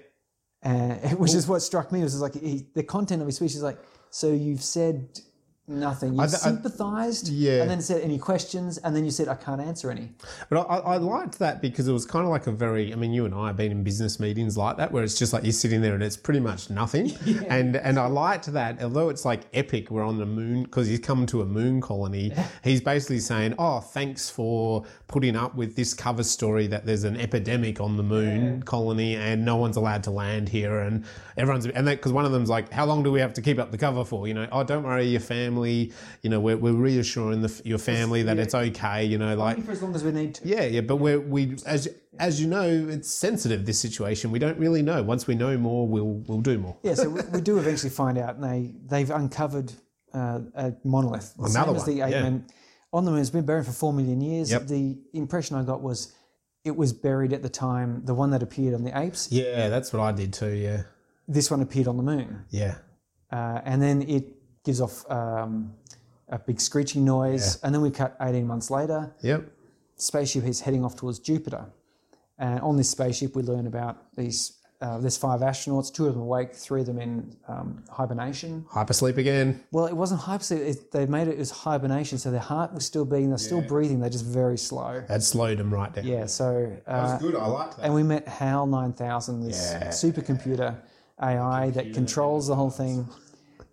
Uh, 0.63 0.69
which 1.17 1.33
is 1.33 1.47
what 1.47 1.61
struck 1.61 1.91
me. 1.91 2.01
Was 2.01 2.19
like 2.19 2.35
he, 2.35 2.65
the 2.73 2.83
content 2.83 3.21
of 3.21 3.27
his 3.27 3.37
speech 3.37 3.55
is 3.55 3.63
like, 3.63 3.77
so 4.09 4.31
you've 4.31 4.63
said 4.63 5.19
nothing, 5.67 6.11
th- 6.11 6.21
I- 6.21 6.27
sympathised, 6.27 7.29
yeah. 7.29 7.61
and 7.61 7.69
then 7.69 7.81
said 7.81 8.01
any 8.01 8.17
questions, 8.17 8.77
and 8.79 8.95
then 8.95 9.05
you 9.05 9.11
said 9.11 9.27
I 9.27 9.35
can't 9.35 9.61
answer 9.61 9.89
any. 9.89 10.09
But 10.49 10.67
I, 10.69 10.77
I 10.77 10.97
liked 10.97 11.39
that 11.39 11.61
because 11.61 11.87
it 11.87 11.93
was 11.93 12.05
kind 12.05 12.25
of 12.25 12.31
like 12.31 12.47
a 12.47 12.51
very, 12.51 12.91
I 12.91 12.95
mean, 12.95 13.13
you 13.13 13.25
and 13.25 13.33
I 13.33 13.47
have 13.47 13.57
been 13.57 13.71
in 13.71 13.83
business 13.83 14.19
meetings 14.19 14.57
like 14.57 14.77
that 14.77 14.91
where 14.91 15.03
it's 15.03 15.17
just 15.17 15.33
like 15.33 15.43
you're 15.43 15.53
sitting 15.53 15.81
there 15.81 15.93
and 15.93 16.03
it's 16.03 16.17
pretty 16.17 16.39
much 16.39 16.69
nothing. 16.69 17.11
And 17.49 17.75
and 17.75 17.99
I 17.99 18.07
liked 18.07 18.45
that, 18.53 18.81
although 18.81 19.09
it's 19.09 19.25
like 19.25 19.41
epic, 19.53 19.91
we're 19.91 20.03
on 20.03 20.17
the 20.17 20.25
moon 20.25 20.63
because 20.63 20.87
he's 20.87 20.99
come 20.99 21.25
to 21.27 21.41
a 21.41 21.45
moon 21.45 21.81
colony. 21.81 22.31
He's 22.63 22.79
basically 22.81 23.19
saying, 23.19 23.55
oh, 23.59 23.79
thanks 23.79 24.29
for 24.29 24.85
putting 25.07 25.35
up 25.35 25.55
with 25.55 25.75
this 25.75 25.93
cover 25.93 26.23
story 26.23 26.67
that 26.67 26.85
there's 26.85 27.03
an 27.03 27.19
epidemic 27.19 27.79
on 27.81 27.97
the 27.97 28.03
moon 28.03 28.63
colony 28.63 29.15
and 29.15 29.43
no 29.43 29.57
one's 29.57 29.77
allowed 29.77 30.03
to 30.03 30.11
land 30.11 30.49
here. 30.49 30.79
And 30.79 31.05
everyone's, 31.37 31.65
and 31.67 31.87
that, 31.87 31.97
because 31.97 32.11
one 32.11 32.25
of 32.25 32.31
them's 32.31 32.49
like, 32.49 32.71
how 32.71 32.85
long 32.85 33.03
do 33.03 33.11
we 33.11 33.19
have 33.19 33.33
to 33.33 33.41
keep 33.41 33.59
up 33.59 33.71
the 33.71 33.77
cover 33.77 34.03
for? 34.05 34.27
You 34.27 34.33
know, 34.33 34.47
oh, 34.51 34.63
don't 34.63 34.83
worry, 34.83 35.05
your 35.05 35.19
family, 35.19 35.52
you 35.61 36.29
know, 36.29 36.39
we're, 36.39 36.57
we're 36.57 36.73
reassuring 36.73 37.41
the, 37.41 37.61
your 37.65 37.77
family 37.77 38.23
that 38.23 38.39
it's 38.39 38.55
okay, 38.55 39.03
you 39.05 39.17
know, 39.17 39.35
like, 39.35 39.63
For 39.63 39.71
as 39.71 39.81
long 39.81 39.95
as 39.95 40.03
we 40.03 40.11
need 40.11 40.35
to. 40.35 40.47
yeah, 40.47 40.63
yeah, 40.63 40.81
but 40.81 40.97
we're, 40.97 41.19
we 41.19 41.57
as 41.65 41.87
as 42.19 42.39
you 42.41 42.47
know, 42.47 42.87
it's 42.89 43.09
sensitive. 43.09 43.65
This 43.65 43.79
situation, 43.79 44.31
we 44.31 44.39
don't 44.39 44.57
really 44.59 44.81
know. 44.81 45.01
Once 45.03 45.25
we 45.27 45.35
know 45.35 45.57
more, 45.57 45.87
we'll 45.87 46.23
we'll 46.27 46.41
do 46.41 46.57
more. 46.59 46.75
Yeah, 46.83 46.93
so 46.95 47.09
we, 47.09 47.21
we 47.31 47.41
do 47.41 47.57
eventually 47.57 47.89
find 47.89 48.17
out, 48.17 48.35
and 48.35 48.43
they 48.43 48.73
they've 48.85 49.09
uncovered 49.09 49.73
uh, 50.13 50.39
a 50.55 50.73
monolith, 50.83 51.33
the 51.37 51.45
Another 51.45 51.67
same 51.71 51.75
as 51.75 51.85
the 51.85 51.99
one, 51.99 52.07
ape 52.09 52.13
yeah. 52.13 52.21
man 52.23 52.45
on 52.91 53.05
the 53.05 53.11
moon. 53.11 53.19
It's 53.21 53.29
been 53.31 53.45
buried 53.45 53.65
for 53.65 53.71
four 53.71 53.93
million 53.93 54.21
years. 54.21 54.51
Yep. 54.51 54.67
The 54.67 54.97
impression 55.13 55.55
I 55.55 55.63
got 55.63 55.81
was 55.81 56.13
it 56.63 56.75
was 56.75 56.93
buried 56.93 57.33
at 57.33 57.41
the 57.41 57.49
time. 57.49 58.05
The 58.05 58.13
one 58.13 58.29
that 58.31 58.43
appeared 58.43 58.73
on 58.73 58.83
the 58.83 58.97
apes, 58.97 59.31
Yeah, 59.31 59.69
that's 59.69 59.91
what 59.91 60.01
I 60.01 60.11
did 60.11 60.33
too. 60.33 60.53
Yeah, 60.53 60.83
this 61.27 61.49
one 61.49 61.61
appeared 61.61 61.87
on 61.87 61.97
the 61.97 62.03
moon, 62.03 62.45
yeah, 62.51 62.75
uh, 63.31 63.61
and 63.65 63.81
then 63.81 64.03
it 64.03 64.35
gives 64.63 64.81
off 64.81 65.09
um, 65.11 65.73
a 66.29 66.39
big 66.39 66.59
screeching 66.59 67.03
noise, 67.05 67.59
and 67.63 67.73
then 67.73 67.81
we 67.81 67.91
cut 67.91 68.15
eighteen 68.21 68.47
months 68.47 68.69
later. 68.71 69.13
yep, 69.21 69.45
Spaceship 69.97 70.43
is 70.45 70.61
heading 70.61 70.83
off 70.83 70.95
towards 70.95 71.19
Jupiter, 71.19 71.65
and 72.39 72.59
on 72.61 72.77
this 72.77 72.89
spaceship 72.89 73.35
we 73.35 73.43
learn 73.43 73.67
about 73.67 74.15
these 74.15 74.59
uh, 74.81 74.97
there's 74.97 75.15
five 75.15 75.39
astronauts, 75.39 75.93
two 75.93 76.07
of 76.07 76.13
them 76.13 76.23
awake, 76.23 76.53
three 76.53 76.81
of 76.81 76.85
them 76.87 76.99
in 76.99 77.33
um, 77.47 77.81
hibernation. 77.89 78.65
Hypersleep 78.69 79.15
again. 79.15 79.63
Well, 79.71 79.85
it 79.85 79.95
wasn't 79.95 80.19
hypersleep. 80.19 80.57
It, 80.59 80.91
they 80.91 81.05
made 81.05 81.29
it 81.29 81.39
as 81.39 81.51
hibernation, 81.51 82.17
so 82.17 82.31
their 82.31 82.41
heart 82.41 82.73
was 82.73 82.85
still 82.85 83.05
beating. 83.05 83.29
They're 83.29 83.37
still 83.37 83.61
breathing. 83.61 84.01
They're 84.01 84.09
just 84.09 84.25
very 84.25 84.57
slow. 84.57 85.01
That 85.07 85.23
slowed 85.23 85.59
them 85.59 85.73
right 85.73 85.93
down. 85.93 86.05
Yeah. 86.05 86.25
So 86.25 86.75
uh, 86.85 87.17
good. 87.17 87.33
I 87.35 87.45
liked 87.45 87.77
that. 87.77 87.83
and 87.85 87.93
we 87.93 88.03
met 88.03 88.27
HAL 88.27 88.67
9000, 88.67 89.45
this 89.45 89.71
Yeah. 89.71 89.87
supercomputer 89.87 90.75
AI 91.21 91.69
that 91.69 91.93
controls 91.93 92.47
the 92.47 92.55
whole 92.55 92.71
thing. 92.71 93.07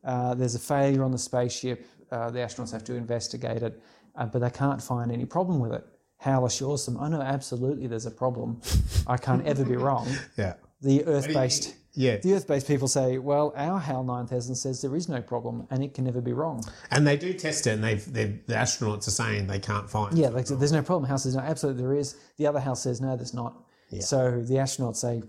Uh, 0.04 0.34
there's 0.34 0.54
a 0.54 0.58
failure 0.58 1.04
on 1.04 1.10
the 1.12 1.18
spaceship. 1.18 1.86
Uh, 2.10 2.30
the 2.30 2.38
astronauts 2.38 2.72
have 2.72 2.84
to 2.84 2.94
investigate 2.94 3.62
it, 3.62 3.80
uh, 4.16 4.26
but 4.26 4.40
they 4.40 4.50
can't 4.50 4.82
find 4.82 5.12
any 5.12 5.24
problem 5.24 5.60
with 5.60 5.72
it. 5.72 5.84
HAL 6.18 6.44
assures 6.46 6.84
them, 6.84 6.96
"Oh 6.98 7.08
no, 7.08 7.20
absolutely, 7.20 7.86
there's 7.86 8.06
a 8.06 8.10
problem. 8.10 8.60
I 9.06 9.16
can't 9.16 9.46
ever 9.46 9.64
be 9.64 9.76
wrong." 9.76 10.06
Yeah. 10.36 10.54
The 10.82 11.04
Earth-based 11.06 11.74
Yeah. 11.92 12.16
the 12.18 12.32
Earth-based 12.34 12.66
people 12.66 12.88
say, 12.88 13.18
"Well, 13.18 13.52
our 13.56 13.78
HAL 13.78 14.04
9000 14.04 14.54
says 14.54 14.80
there 14.82 14.96
is 14.96 15.08
no 15.08 15.20
problem, 15.22 15.66
and 15.70 15.82
it 15.84 15.92
can 15.94 16.04
never 16.04 16.20
be 16.22 16.32
wrong." 16.32 16.64
And 16.90 17.06
they 17.06 17.16
do 17.16 17.32
test 17.34 17.66
it, 17.66 17.70
and 17.72 17.84
they've, 17.84 18.12
they've 18.12 18.46
the 18.46 18.54
astronauts 18.54 19.06
are 19.06 19.10
saying 19.12 19.46
they 19.46 19.58
can't 19.60 19.88
find. 19.88 20.16
Yeah, 20.18 20.28
like 20.28 20.46
there's 20.46 20.72
no 20.72 20.82
problem. 20.82 21.08
HAL 21.08 21.18
says 21.18 21.34
no, 21.36 21.42
absolutely 21.42 21.82
there 21.82 21.94
is. 21.94 22.16
The 22.38 22.46
other 22.46 22.60
HAL 22.60 22.76
says 22.76 23.00
no, 23.00 23.16
there's 23.16 23.34
not. 23.34 23.54
Yeah. 23.90 24.00
So 24.02 24.40
the 24.42 24.54
astronauts 24.54 24.96
say 24.96 25.22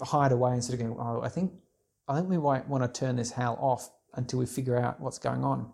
hide 0.00 0.32
away 0.32 0.54
instead 0.54 0.74
of 0.74 0.80
going. 0.80 0.96
Oh, 0.98 1.20
I 1.22 1.28
think 1.28 1.52
I 2.08 2.16
think 2.16 2.28
we 2.28 2.38
might 2.38 2.68
want 2.68 2.82
to 2.92 3.00
turn 3.00 3.16
this 3.16 3.30
HAL 3.30 3.56
off 3.60 3.90
until 4.14 4.38
we 4.38 4.46
figure 4.46 4.76
out 4.78 5.00
what's 5.00 5.18
going 5.18 5.44
on. 5.44 5.70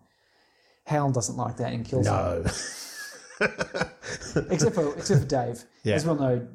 HAL 0.86 1.10
doesn't 1.12 1.36
like 1.36 1.56
that 1.58 1.72
and 1.72 1.84
kills. 1.84 2.06
No. 2.06 2.44
Except 4.50 4.74
for 4.74 4.94
except 4.96 5.20
for 5.20 5.26
Dave. 5.26 5.64
Yeah. 5.84 5.94
As 5.94 6.04
we 6.04 6.10
all 6.10 6.16
know, 6.16 6.48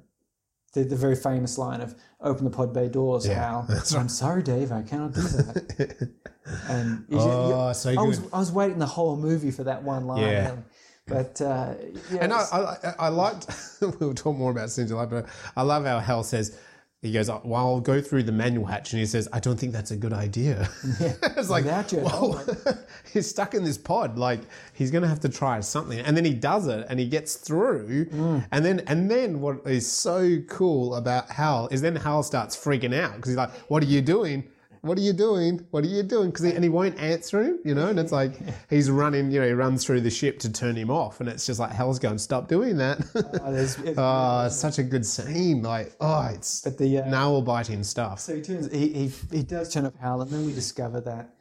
the, 0.74 0.84
the 0.84 0.96
very 0.96 1.16
famous 1.16 1.58
line 1.58 1.82
of 1.82 1.96
"Open 2.22 2.44
the 2.46 2.52
pod 2.52 2.74
bay 2.74 2.88
doors, 2.90 3.26
Yeah, 3.26 3.36
HAL." 3.36 3.66
that's 3.70 3.94
I'm 3.94 4.10
sorry, 4.10 4.44
Dave, 4.44 4.72
I 4.72 4.82
cannot 4.84 5.14
do 5.14 5.22
that. 5.22 6.10
and 6.70 7.06
you- 7.10 7.18
Oh, 7.20 7.72
so 7.74 7.92
I 7.92 8.02
was. 8.04 8.20
I 8.34 8.40
was 8.40 8.52
waiting 8.52 8.80
the 8.80 8.86
whole 8.86 9.16
movie 9.16 9.52
for 9.52 9.64
that 9.64 9.82
one 9.84 10.06
line. 10.06 10.22
Yeah. 10.22 10.50
really. 10.50 10.64
But 11.08 11.42
uh, 11.42 11.74
yeah, 12.12 12.20
And 12.22 12.34
I, 12.34 12.46
I, 12.52 12.60
I- 12.60 12.96
I 13.00 13.08
liked, 13.10 13.48
we'll 14.00 14.14
talk 14.14 14.36
more 14.38 14.52
about 14.52 14.76
later, 14.78 15.06
but 15.06 15.26
I 15.56 15.62
love 15.64 15.84
how 15.86 16.00
Hal 16.00 16.24
says, 16.24 16.58
he 17.04 17.12
goes, 17.12 17.28
well, 17.28 17.56
I'll 17.56 17.80
go 17.82 18.00
through 18.00 18.24
the 18.24 18.32
manual 18.32 18.66
hatch, 18.66 18.94
and 18.94 19.00
he 19.02 19.06
says, 19.06 19.28
I 19.34 19.42
don't 19.42 19.60
think 19.60 19.74
that's 19.74 19.92
a 19.92 19.98
good 19.98 20.14
idea. 20.14 20.70
it's 21.02 21.50
like, 21.50 21.66
your 21.92 22.02
well, 22.02 22.42
he's 23.14 23.30
stuck 23.30 23.54
in 23.54 23.66
this 23.66 23.78
pod. 23.78 24.18
Like, 24.18 24.40
he's 24.72 24.90
going 24.90 25.02
to 25.02 25.10
have 25.10 25.20
to 25.20 25.30
try 25.30 25.60
something. 25.60 26.00
And 26.00 26.16
then 26.16 26.24
he 26.24 26.34
does 26.34 26.66
it, 26.68 26.88
and 26.90 26.98
he 26.98 27.06
gets 27.06 27.36
through. 27.36 28.06
Mm. 28.06 28.48
And 28.54 28.64
then, 28.64 28.80
and 28.88 29.12
then 29.12 29.42
what 29.42 29.68
is 29.68 29.92
so 29.92 30.40
cool 30.48 30.96
about 30.96 31.30
Hal 31.30 31.68
is 31.72 31.82
then 31.82 31.98
Hal 31.98 32.24
starts 32.24 32.56
freaking 32.56 32.98
out 32.98 33.18
because 33.18 33.32
he's 33.32 33.38
like, 33.38 33.52
what 33.70 33.84
are 33.84 33.88
you 33.88 34.02
doing? 34.02 34.48
What 34.84 34.98
are 34.98 35.02
you 35.02 35.14
doing? 35.14 35.66
What 35.72 35.86
are 35.86 35.88
you 35.88 36.04
doing? 36.04 36.30
Because 36.30 36.44
and 36.46 36.62
he 36.64 36.70
won't 36.70 37.00
answer 37.00 37.42
him, 37.42 37.60
you 37.64 37.74
know. 37.74 37.88
And 37.88 37.98
it's 37.98 38.12
like 38.12 38.34
he's 38.70 38.92
running, 38.92 39.32
you 39.32 39.40
know, 39.40 39.48
he 39.48 39.54
runs 39.54 39.86
through 39.86 40.02
the 40.02 40.10
ship 40.10 40.40
to 40.40 40.52
turn 40.52 40.76
him 40.76 40.92
off, 40.92 41.22
and 41.22 41.30
it's 41.30 41.46
just 41.46 41.58
like 41.60 41.72
Hal's 41.72 42.00
going, 42.00 42.18
stop 42.18 42.50
doing 42.50 42.76
that. 42.78 43.00
there's- 43.14 43.80
it's- 43.90 43.96
Oh, 43.98 44.46
it's 44.48 44.58
such 44.58 44.80
a 44.80 44.84
good 44.84 45.06
scene. 45.06 45.62
Like, 45.64 45.96
oh, 46.02 46.30
it's 46.34 46.62
But 46.62 46.78
the 46.78 47.00
uh, 47.00 47.10
nail 47.10 47.42
biting 47.42 47.84
stuff. 47.84 48.20
so 48.20 48.36
he 48.36 48.42
turns 48.42 48.70
he, 48.74 48.90
he 48.90 49.12
he 49.32 49.44
does 49.44 49.74
turn 49.74 49.86
up 49.86 49.96
Hal, 50.02 50.22
and 50.22 50.30
then 50.30 50.46
we 50.46 50.52
discover 50.54 51.00
that 51.02 51.34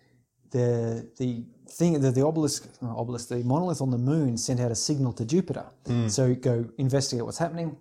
the 0.50 1.10
the 1.18 1.44
thing 1.68 1.98
the, 2.00 2.10
the 2.12 2.24
obelisk 2.24 2.68
obelisk 2.82 3.28
the 3.28 3.38
monolith 3.42 3.80
on 3.80 3.90
the 3.90 3.98
moon 3.98 4.36
sent 4.36 4.60
out 4.60 4.70
a 4.70 4.74
signal 4.76 5.12
to 5.14 5.24
Jupiter. 5.24 5.64
Hmm. 5.86 6.06
So 6.08 6.34
go 6.34 6.66
investigate 6.78 7.24
what's 7.24 7.38
happening, 7.38 7.76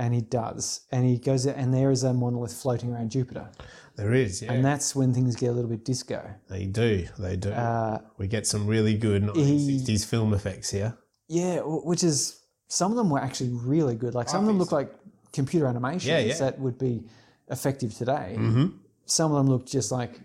and 0.00 0.14
he 0.14 0.20
does, 0.22 0.80
and 0.90 1.04
he 1.04 1.18
goes 1.18 1.46
out, 1.46 1.54
and 1.56 1.72
there 1.72 1.90
is 1.92 2.02
a 2.02 2.12
monolith 2.12 2.54
floating 2.54 2.92
around 2.92 3.10
Jupiter, 3.10 3.48
There 3.96 4.14
is, 4.14 4.40
yeah. 4.42 4.52
and 4.52 4.64
that's 4.64 4.96
when 4.96 5.12
things 5.12 5.36
get 5.36 5.48
a 5.48 5.52
little 5.52 5.70
bit 5.70 5.84
disco. 5.84 6.20
they 6.48 6.64
do, 6.64 7.06
they 7.18 7.36
do. 7.36 7.50
Uh, 7.52 7.98
we 8.18 8.26
get 8.26 8.46
some 8.46 8.66
really 8.66 8.94
good 8.96 9.22
1960s 9.22 10.04
film 10.06 10.32
effects 10.34 10.70
here. 10.70 10.96
Yeah, 11.28 11.60
which 11.64 12.02
is 12.02 12.40
some 12.68 12.90
of 12.92 12.96
them 12.96 13.10
were 13.10 13.20
actually 13.20 13.50
really 13.50 13.94
good. 13.94 14.14
Like 14.14 14.28
some 14.28 14.40
of 14.40 14.46
them 14.46 14.58
look 14.58 14.72
like 14.72 14.90
computer 15.32 15.66
animations 15.66 16.06
Yeah, 16.06 16.18
yeah. 16.20 16.38
that 16.38 16.58
would 16.58 16.78
be 16.78 17.04
effective 17.50 17.94
today. 17.94 18.34
Mm-hmm. 18.38 18.66
Some 19.06 19.30
of 19.32 19.36
them 19.38 19.48
look 19.48 19.66
just 19.66 19.92
like 19.92 20.18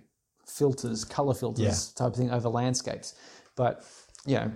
filters, 0.48 1.04
color 1.04 1.34
filters 1.34 1.66
Yeah. 1.66 1.98
type 2.06 2.14
of 2.14 2.18
thing 2.18 2.32
over 2.32 2.50
landscapes. 2.50 3.14
But 3.56 3.84
you 4.26 4.36
know, 4.36 4.52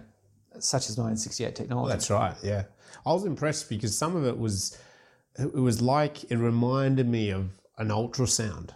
such 0.60 0.90
as 0.90 0.98
1968 0.98 1.56
technology. 1.56 1.90
That's 1.92 2.10
right, 2.10 2.36
yeah. 2.42 2.64
I 3.06 3.14
was 3.14 3.26
impressed 3.26 3.70
because 3.70 3.96
some 3.98 4.16
of 4.16 4.26
it 4.26 4.38
was, 4.38 4.78
it 5.38 5.54
was 5.54 5.82
like 5.82 6.30
it 6.32 6.38
reminded 6.38 7.08
me 7.08 7.30
of 7.30 7.50
an 7.78 7.90
ultrasound. 7.90 8.72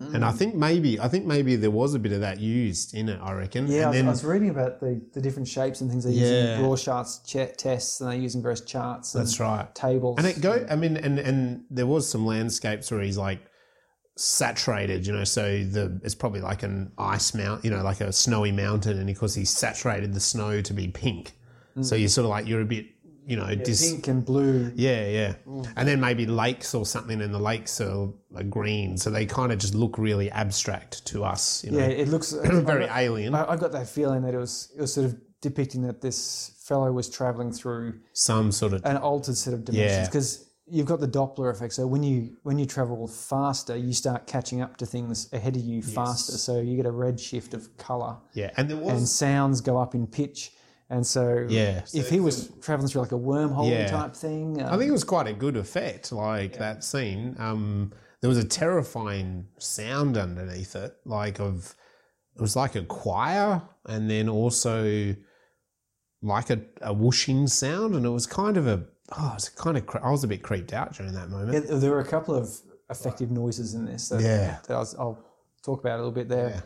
And 0.00 0.22
I 0.24 0.32
Mm. 0.32 0.36
think 0.36 0.54
maybe, 0.56 1.00
I 1.00 1.08
think 1.08 1.24
maybe 1.24 1.56
there 1.56 1.70
was 1.70 1.94
a 1.94 1.98
bit 1.98 2.12
of 2.12 2.20
that 2.20 2.38
used 2.40 2.94
in 2.94 3.08
it. 3.08 3.18
I 3.22 3.32
reckon. 3.32 3.68
yeah, 3.68 3.74
I 3.74 3.78
and 3.82 3.86
was, 3.88 3.96
then 3.96 4.06
I 4.06 4.10
was 4.10 4.24
reading 4.24 4.50
about 4.50 4.80
the, 4.80 5.00
the 5.14 5.20
different 5.20 5.48
shapes 5.48 5.80
and 5.80 5.88
things 5.90 6.04
they're 6.04 6.12
Yeah. 6.12 6.50
using 6.58 6.64
Rorschach's 6.66 7.20
ch- 7.24 7.56
tests 7.56 8.00
and 8.00 8.10
they're 8.10 8.18
using 8.18 8.42
various 8.42 8.60
charts 8.60 9.14
and 9.14 9.24
that's 9.24 9.38
right. 9.40 9.72
tables. 9.74 10.16
And 10.18 10.26
it 10.26 10.40
go. 10.42 10.66
I 10.68 10.76
mean, 10.76 10.96
and 10.98 11.18
and 11.18 11.64
there 11.70 11.86
was 11.86 12.06
some 12.08 12.26
landscapes 12.26 12.90
where 12.90 13.00
he's 13.00 13.16
like 13.16 13.40
saturated, 14.16 15.06
you 15.06 15.12
know. 15.12 15.24
So 15.24 15.42
the 15.64 16.00
it's 16.02 16.14
probably 16.14 16.40
like 16.40 16.62
an 16.62 16.92
ice 16.98 17.34
mount, 17.34 17.64
you 17.64 17.70
know, 17.70 17.82
like 17.82 18.00
a 18.00 18.12
snowy 18.12 18.52
mountain, 18.52 18.98
and 18.98 19.08
of 19.08 19.18
course 19.18 19.34
he's 19.34 19.50
saturated 19.50 20.12
the 20.12 20.20
snow 20.20 20.60
to 20.60 20.72
be 20.72 20.88
pink. 20.88 21.32
So 21.80 21.96
you're 21.96 22.08
sort 22.08 22.24
of 22.24 22.30
like 22.30 22.46
you're 22.46 22.60
a 22.60 22.64
bit, 22.64 22.86
you 23.26 23.36
know, 23.36 23.54
dis- 23.54 23.90
pink 23.90 24.08
and 24.08 24.24
blue. 24.24 24.72
yeah, 24.74 25.06
yeah. 25.08 25.34
Mm. 25.46 25.66
And 25.76 25.88
then 25.88 26.00
maybe 26.00 26.26
lakes 26.26 26.74
or 26.74 26.84
something, 26.86 27.20
and 27.20 27.32
the 27.32 27.38
lakes 27.38 27.80
are, 27.80 28.08
are 28.36 28.42
green, 28.42 28.96
so 28.98 29.10
they 29.10 29.26
kind 29.26 29.50
of 29.52 29.58
just 29.58 29.74
look 29.74 29.96
really 29.98 30.30
abstract 30.30 31.04
to 31.06 31.24
us, 31.24 31.64
you 31.64 31.70
know, 31.70 31.78
Yeah, 31.78 31.86
it 31.86 32.08
looks 32.08 32.32
very 32.44 32.84
alien. 32.86 33.34
I, 33.34 33.52
I 33.52 33.56
got 33.56 33.72
that 33.72 33.88
feeling 33.88 34.22
that 34.22 34.34
it 34.34 34.38
was 34.38 34.72
it 34.76 34.80
was 34.80 34.92
sort 34.92 35.06
of 35.06 35.16
depicting 35.40 35.82
that 35.82 36.00
this 36.00 36.52
fellow 36.64 36.90
was 36.92 37.08
traveling 37.10 37.52
through 37.52 38.00
Some 38.14 38.50
sort 38.52 38.72
of 38.72 38.84
an 38.84 38.96
altered 38.96 39.36
set 39.36 39.52
of 39.54 39.64
dimensions 39.64 39.92
Yeah. 39.98 40.06
because 40.06 40.48
you've 40.66 40.86
got 40.86 40.98
the 41.00 41.08
Doppler 41.08 41.50
effect. 41.50 41.74
So 41.74 41.86
when 41.86 42.02
you 42.02 42.36
when 42.42 42.58
you 42.58 42.64
travel 42.66 43.06
faster, 43.06 43.76
you 43.76 43.92
start 43.92 44.26
catching 44.26 44.62
up 44.62 44.78
to 44.78 44.86
things 44.86 45.30
ahead 45.32 45.56
of 45.56 45.62
you 45.62 45.82
faster. 45.82 46.32
So 46.32 46.60
you 46.60 46.76
get 46.76 46.86
a 46.86 46.90
red 46.90 47.20
shift 47.20 47.52
of 47.54 47.76
color, 47.76 48.16
yeah. 48.32 48.50
And 48.56 48.70
there 48.70 48.76
was 48.78 48.92
and 48.98 49.08
sounds 49.08 49.60
go 49.60 49.76
up 49.78 49.94
in 49.94 50.06
pitch. 50.06 50.52
And 50.94 51.04
so 51.04 51.46
Yeah. 51.48 51.82
if 51.92 52.08
he 52.08 52.20
was 52.20 52.50
traveling 52.60 52.88
through 52.88 53.02
like 53.02 53.12
a 53.12 53.18
wormhole 53.32 53.68
Yeah. 53.70 53.88
type 53.90 54.14
thing, 54.14 54.62
uh, 54.62 54.68
I 54.72 54.78
think 54.78 54.88
it 54.88 54.92
was 54.92 55.02
quite 55.02 55.26
a 55.26 55.32
good 55.32 55.56
effect, 55.56 56.12
like 56.12 56.56
that 56.58 56.84
scene. 56.84 57.34
Um, 57.38 57.92
there 58.20 58.28
was 58.28 58.38
a 58.38 58.44
terrifying 58.44 59.48
sound 59.58 60.16
underneath 60.16 60.76
it, 60.76 60.94
like 61.04 61.40
of 61.40 61.74
it 62.36 62.40
was 62.40 62.54
like 62.56 62.74
a 62.76 62.84
choir, 62.84 63.62
and 63.86 64.08
then 64.08 64.28
also 64.28 65.14
like 66.22 66.48
a, 66.50 66.60
a 66.82 66.92
whooshing 66.92 67.46
sound, 67.48 67.94
and 67.96 68.06
it 68.06 68.10
was 68.10 68.26
kind 68.26 68.56
of 68.56 68.66
a 68.66 68.84
oh, 69.18 69.30
it 69.32 69.34
was 69.34 69.48
kind 69.50 69.76
of 69.76 69.84
I 70.02 70.10
was 70.10 70.22
a 70.24 70.28
bit 70.28 70.42
creeped 70.42 70.72
out 70.72 70.94
during 70.94 71.12
that 71.14 71.28
moment. 71.28 71.66
yeah, 71.68 71.76
there 71.76 71.90
were 71.90 72.00
a 72.00 72.04
couple 72.16 72.34
of 72.34 72.48
effective 72.88 73.30
noises 73.30 73.74
in 73.74 73.84
this 73.84 74.08
that, 74.10 74.20
Yeah. 74.20 74.58
that 74.68 74.74
I 74.74 74.78
was, 74.78 74.94
I'll 74.94 75.18
talk 75.64 75.80
about 75.80 75.96
a 75.96 76.00
little 76.02 76.12
bit 76.12 76.28
there. 76.28 76.62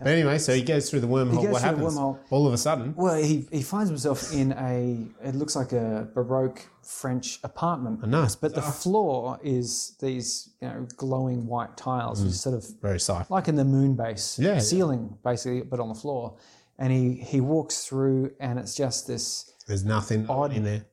But 0.00 0.08
anyway, 0.08 0.38
so 0.38 0.54
he 0.54 0.62
goes 0.62 0.90
through 0.90 1.00
the 1.00 1.06
wormhole. 1.08 1.36
goes 1.42 1.52
what 1.52 1.62
through 1.62 1.70
the 1.70 1.76
happens? 1.76 1.94
wormhole. 1.98 2.18
All 2.30 2.46
of 2.46 2.52
a 2.52 2.58
sudden, 2.58 2.94
Well, 2.96 3.16
he, 3.22 3.46
he 3.50 3.62
finds 3.62 3.88
himself 3.88 4.32
in 4.32 4.52
a, 4.52 5.06
it 5.26 5.34
looks 5.34 5.56
like 5.56 5.72
a 5.72 6.08
Baroque 6.14 6.62
French 6.82 7.38
apartment. 7.44 8.00
a 8.02 8.06
nice, 8.06 8.34
But 8.36 8.54
the 8.54 8.62
floor 8.62 9.38
is 9.42 9.96
these, 10.00 10.50
you 10.60 10.68
know, 10.68 10.86
glowing 10.96 11.46
white 11.46 11.76
tiles, 11.76 12.20
which 12.22 12.30
is 12.30 12.40
sort 12.40 12.54
of 12.56 12.66
very 12.80 12.98
sci 13.00 13.24
like 13.28 13.48
in 13.48 13.56
the 13.56 13.64
moon 13.64 13.94
base 13.94 14.36
Mm. 14.38 14.44
Yeah, 14.44 14.52
yeah. 14.54 14.58
ceiling, 14.60 15.18
basically, 15.24 15.62
but 15.62 15.80
on 15.80 15.88
the 15.88 15.94
floor. 15.94 16.36
And 16.78 16.92
he, 16.92 17.14
he 17.14 17.40
walks 17.40 17.84
through, 17.84 18.32
and 18.40 18.58
it's 18.58 18.74
just 18.74 19.06
this, 19.06 19.52
There's 19.66 19.84
nothing 19.84 20.26
Odd. 20.28 20.52
in 20.54 20.62
there. 20.64 20.84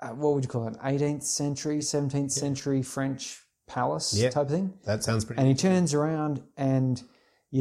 uh, 0.00 0.08
what 0.08 0.34
would 0.34 0.44
you 0.44 0.48
call 0.50 0.66
it, 0.68 0.76
18th 0.80 1.22
century, 1.22 1.78
17th 1.78 2.30
century 2.30 2.82
French 2.82 3.40
palace 3.66 4.12
Yeah. 4.14 4.28
type 4.30 4.48
thing. 4.48 4.74
That 4.84 5.02
sounds 5.02 5.24
pretty. 5.24 5.40
And 5.40 5.48
he 5.48 5.54
turns 5.54 5.94
around, 5.94 6.42
and 6.58 7.02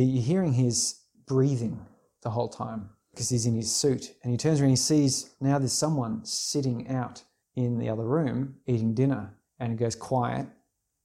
you're 0.02 0.24
hearing 0.24 0.54
his 0.54 1.02
breathing 1.28 1.86
the 2.24 2.30
whole 2.30 2.50
time 2.50 2.89
because 3.12 3.30
he's 3.30 3.46
in 3.46 3.56
his 3.56 3.74
suit. 3.74 4.14
And 4.24 4.32
he 4.32 4.38
turns 4.38 4.60
around, 4.60 4.70
and 4.70 4.78
he 4.78 4.82
sees 4.82 5.36
now 5.39 5.60
there's 5.60 5.74
someone 5.74 6.26
sitting 6.26 6.88
out 6.89 7.24
in 7.56 7.78
the 7.78 7.89
other 7.89 8.04
room 8.04 8.56
eating 8.66 8.94
dinner, 8.94 9.36
and 9.60 9.72
it 9.72 9.78
goes 9.78 9.96
quiet. 9.96 10.48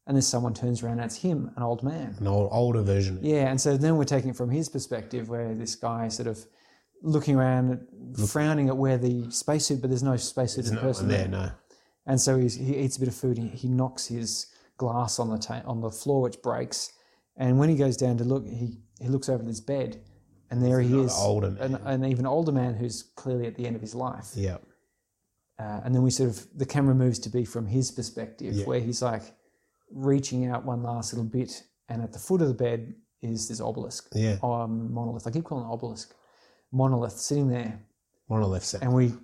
And 0.06 0.16
then 0.16 0.22
someone 0.22 0.54
turns 0.54 0.82
around, 0.82 1.00
and 1.00 1.04
it's 1.04 1.16
him, 1.16 1.50
an 1.56 1.62
old 1.62 1.82
man. 1.82 2.16
an 2.18 2.26
old, 2.26 2.48
older 2.50 2.80
version. 2.80 3.18
Yeah, 3.20 3.50
and 3.50 3.60
so 3.60 3.76
then 3.76 3.98
we're 3.98 4.04
taking 4.04 4.30
it 4.30 4.36
from 4.36 4.48
his 4.48 4.70
perspective, 4.70 5.28
where 5.28 5.54
this 5.54 5.74
guy 5.74 6.06
is 6.06 6.14
sort 6.14 6.28
of 6.28 6.46
looking 7.02 7.36
around, 7.36 7.86
frowning 8.26 8.68
at 8.68 8.76
where 8.78 8.96
the 8.96 9.30
spacesuit, 9.30 9.82
but 9.82 9.90
there's 9.90 10.02
no 10.02 10.16
spacesuit 10.16 10.66
in 10.66 10.76
no 10.76 10.80
person 10.80 11.08
there. 11.08 11.18
there, 11.18 11.28
no. 11.28 11.50
And 12.06 12.18
so 12.18 12.38
he's, 12.38 12.54
he 12.54 12.74
eats 12.74 12.96
a 12.96 13.00
bit 13.00 13.08
of 13.08 13.14
food. 13.14 13.36
He, 13.36 13.48
he 13.48 13.68
knocks 13.68 14.06
his 14.06 14.46
glass 14.78 15.18
on 15.18 15.28
the 15.28 15.36
ta- 15.36 15.62
on 15.66 15.82
the 15.82 15.90
floor, 15.90 16.22
which 16.22 16.40
breaks. 16.40 16.90
And 17.38 17.58
when 17.58 17.68
he 17.70 17.76
goes 17.76 17.96
down 17.96 18.18
to 18.18 18.24
look, 18.24 18.44
he, 18.46 18.78
he 19.00 19.08
looks 19.08 19.28
over 19.30 19.42
at 19.42 19.48
his 19.48 19.60
bed, 19.60 20.00
and 20.50 20.62
there 20.62 20.80
he 20.80 20.98
is, 20.98 21.12
an, 21.60 21.76
an 21.84 22.04
even 22.04 22.26
older 22.26 22.52
man 22.52 22.74
who's 22.74 23.02
clearly 23.14 23.46
at 23.46 23.54
the 23.54 23.66
end 23.66 23.76
of 23.76 23.80
his 23.82 23.94
life. 23.94 24.32
Yeah. 24.34 24.58
Uh, 25.58 25.80
and 25.84 25.94
then 25.94 26.02
we 26.02 26.10
sort 26.10 26.30
of 26.30 26.46
the 26.56 26.66
camera 26.66 26.94
moves 26.94 27.18
to 27.20 27.30
be 27.30 27.44
from 27.44 27.66
his 27.66 27.90
perspective, 27.90 28.54
Yeah. 28.54 28.64
where 28.66 28.80
he's 28.80 29.00
like, 29.02 29.22
reaching 29.90 30.46
out 30.46 30.64
one 30.66 30.82
last 30.82 31.12
little 31.14 31.24
bit, 31.28 31.62
and 31.88 32.02
at 32.02 32.12
the 32.12 32.18
foot 32.18 32.42
of 32.42 32.48
the 32.48 32.54
bed 32.54 32.92
is 33.22 33.48
this 33.48 33.60
obelisk, 33.60 34.08
Yeah. 34.14 34.36
um, 34.42 34.92
monolith. 34.92 35.26
I 35.26 35.30
keep 35.30 35.44
calling 35.44 35.64
it 35.64 35.72
obelisk, 35.72 36.14
monolith 36.72 37.18
sitting 37.18 37.48
there, 37.48 37.80
Monolith 38.28 38.64
set. 38.64 38.82
and 38.82 38.92
we 38.92 39.14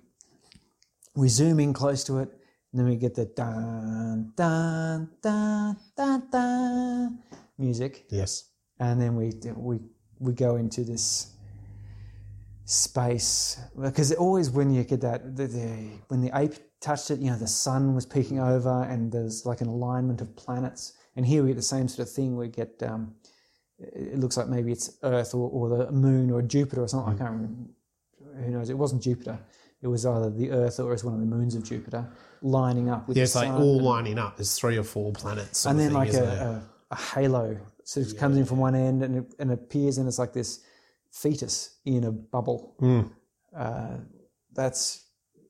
we 1.15 1.27
zoom 1.29 1.59
in 1.59 1.71
close 1.73 2.03
to 2.05 2.19
it, 2.19 2.29
and 2.71 2.79
then 2.79 2.87
we 2.87 2.95
get 2.95 3.13
the 3.15 3.25
dun 3.25 4.33
dun 4.35 5.09
dun 5.21 5.77
dun 5.95 6.23
dun 6.31 7.19
music, 7.57 8.05
Yes. 8.09 8.49
and 8.79 8.99
then 9.01 9.15
we 9.15 9.31
we 9.55 9.79
we 10.19 10.33
go 10.33 10.55
into 10.57 10.83
this 10.83 11.31
space 12.65 13.59
because 13.79 14.11
always 14.13 14.49
when 14.49 14.71
you 14.73 14.83
get 14.83 14.99
that 15.01 15.35
the, 15.35 15.45
the 15.47 15.87
when 16.07 16.19
the 16.21 16.31
ape 16.33 16.55
touched 16.81 17.11
it 17.11 17.19
you 17.19 17.29
know 17.29 17.37
the 17.37 17.47
sun 17.47 17.93
was 17.93 18.05
peeking 18.07 18.39
over 18.39 18.83
and 18.89 19.11
there's 19.11 19.45
like 19.45 19.61
an 19.61 19.67
alignment 19.67 20.19
of 20.19 20.35
planets 20.35 20.93
and 21.15 21.25
here 21.27 21.43
we 21.43 21.49
get 21.49 21.55
the 21.57 21.61
same 21.61 21.87
sort 21.87 22.07
of 22.07 22.11
thing 22.11 22.35
we 22.35 22.47
get 22.47 22.81
um, 22.81 23.13
it 23.77 24.17
looks 24.19 24.35
like 24.35 24.47
maybe 24.47 24.71
it's 24.71 24.97
earth 25.03 25.35
or, 25.35 25.47
or 25.51 25.69
the 25.77 25.91
moon 25.91 26.31
or 26.31 26.41
jupiter 26.41 26.81
or 26.81 26.87
something 26.87 27.13
i 27.13 27.17
can't 27.17 27.31
remember 27.31 27.69
who 28.43 28.49
knows 28.51 28.69
it 28.71 28.77
wasn't 28.77 29.01
jupiter 29.01 29.37
it 29.83 29.87
was 29.87 30.03
either 30.07 30.31
the 30.31 30.49
earth 30.49 30.79
or 30.79 30.87
it 30.89 30.93
was 30.93 31.03
one 31.03 31.13
of 31.13 31.19
the 31.19 31.25
moons 31.27 31.53
of 31.53 31.63
jupiter 31.63 32.09
lining 32.41 32.89
up 32.89 33.07
with 33.07 33.15
Yeah, 33.15 33.21
the 33.21 33.25
it's 33.25 33.35
like 33.35 33.47
sun 33.47 33.61
all 33.61 33.79
lining 33.79 34.17
up. 34.19 34.37
There's 34.37 34.55
three 34.57 34.77
or 34.77 34.83
four 34.83 35.11
planets. 35.13 35.65
and 35.65 35.79
then 35.79 35.89
thing, 35.89 35.97
like 35.97 36.13
a? 36.13 36.63
A, 36.91 36.95
halo 36.95 37.57
sort 37.83 38.05
of 38.07 38.17
comes 38.17 38.37
in 38.37 38.45
from 38.45 38.57
one 38.57 38.75
end 38.75 39.03
and 39.03 39.17
it, 39.17 39.33
and 39.39 39.51
appears 39.51 39.97
and 39.97 40.07
it's 40.07 40.19
like 40.19 40.33
this 40.33 40.61
fetus 41.11 41.77
in 41.85 42.03
a 42.03 42.11
bubble 42.11 42.75
Mm. 42.81 43.09
uh, 43.55 43.97
that's 44.53 45.03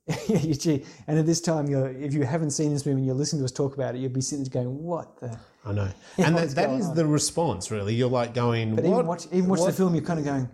and 0.28 1.18
at 1.20 1.26
this 1.26 1.42
time 1.42 1.68
you're 1.68 1.90
if 1.90 2.14
you 2.14 2.24
haven't 2.24 2.52
seen 2.52 2.72
this 2.72 2.86
movie 2.86 2.98
and 3.00 3.06
you're 3.08 3.16
listening 3.16 3.40
to 3.42 3.46
us 3.46 3.52
talk 3.52 3.74
about 3.76 3.96
it 3.96 4.00
you'll 4.00 4.12
be 4.12 4.22
sitting 4.22 4.44
there 4.46 4.64
going 4.64 4.84
what 4.84 5.18
the 5.20 5.38
I 5.68 5.72
know. 5.74 5.90
And 6.20 6.38
that, 6.38 6.50
that 6.52 6.70
is 6.80 6.90
on? 6.90 6.96
the 6.96 7.08
response, 7.08 7.72
really. 7.72 7.96
You're 7.96 8.08
like 8.08 8.36
going, 8.36 8.76
but 8.76 8.84
what, 8.84 8.94
even 8.94 9.08
watch 9.08 9.26
even 9.32 9.48
watch 9.50 9.62
what, 9.62 9.66
the 9.66 9.74
film 9.74 9.96
you're 9.96 10.04
kind 10.04 10.20
of 10.20 10.26
going 10.26 10.48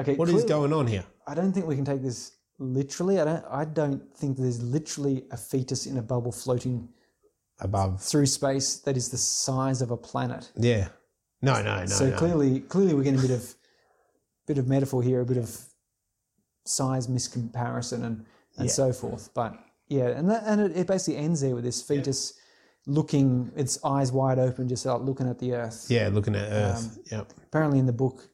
okay 0.00 0.14
what 0.16 0.28
is 0.28 0.32
clearly- 0.34 0.48
going 0.48 0.72
on 0.72 0.86
here? 0.86 1.04
I 1.26 1.34
don't 1.34 1.52
think 1.52 1.66
we 1.66 1.76
can 1.76 1.84
take 1.84 2.02
this 2.02 2.32
literally 2.58 3.20
I 3.20 3.24
don't 3.24 3.44
I 3.50 3.64
don't 3.66 4.02
think 4.16 4.38
there's 4.38 4.62
literally 4.62 5.24
a 5.30 5.36
fetus 5.36 5.84
in 5.86 5.98
a 5.98 6.02
bubble 6.02 6.32
floating 6.32 6.88
Above. 7.60 8.02
through 8.02 8.26
space 8.26 8.78
that 8.80 8.96
is 8.96 9.08
the 9.10 9.16
size 9.18 9.80
of 9.82 9.90
a 9.90 9.96
planet 9.96 10.50
Yeah. 10.56 10.88
No, 11.42 11.62
no, 11.62 11.80
no. 11.80 11.86
so 11.86 12.08
no. 12.10 12.16
clearly, 12.16 12.60
clearly, 12.60 12.94
we're 12.94 13.02
getting 13.04 13.18
a 13.20 13.22
bit 13.22 13.30
of 13.30 13.54
bit 14.46 14.58
of 14.58 14.66
metaphor 14.66 15.02
here, 15.02 15.20
a 15.20 15.26
bit 15.26 15.36
of 15.36 15.50
size 16.64 17.06
miscomparison, 17.06 18.02
and 18.04 18.24
and 18.56 18.66
Yeah. 18.66 18.72
so 18.72 18.92
forth. 18.92 19.30
But 19.34 19.58
yeah, 19.88 20.06
and 20.08 20.30
that, 20.30 20.42
and 20.46 20.60
it, 20.60 20.76
it 20.76 20.86
basically 20.86 21.16
ends 21.18 21.40
there 21.42 21.54
with 21.54 21.64
this 21.64 21.82
fetus 21.82 22.34
looking, 22.86 23.50
its 23.56 23.82
eyes 23.84 24.10
wide 24.12 24.38
open, 24.38 24.68
just 24.68 24.84
like 24.86 25.00
looking 25.02 25.28
at 25.28 25.38
the 25.38 25.54
earth. 25.54 25.86
Yeah, 25.88 26.08
looking 26.12 26.34
at 26.34 26.50
Earth. 26.52 26.98
Um, 26.98 27.04
yep. 27.18 27.32
Apparently, 27.44 27.78
in 27.78 27.86
the 27.86 27.92
book, 27.92 28.28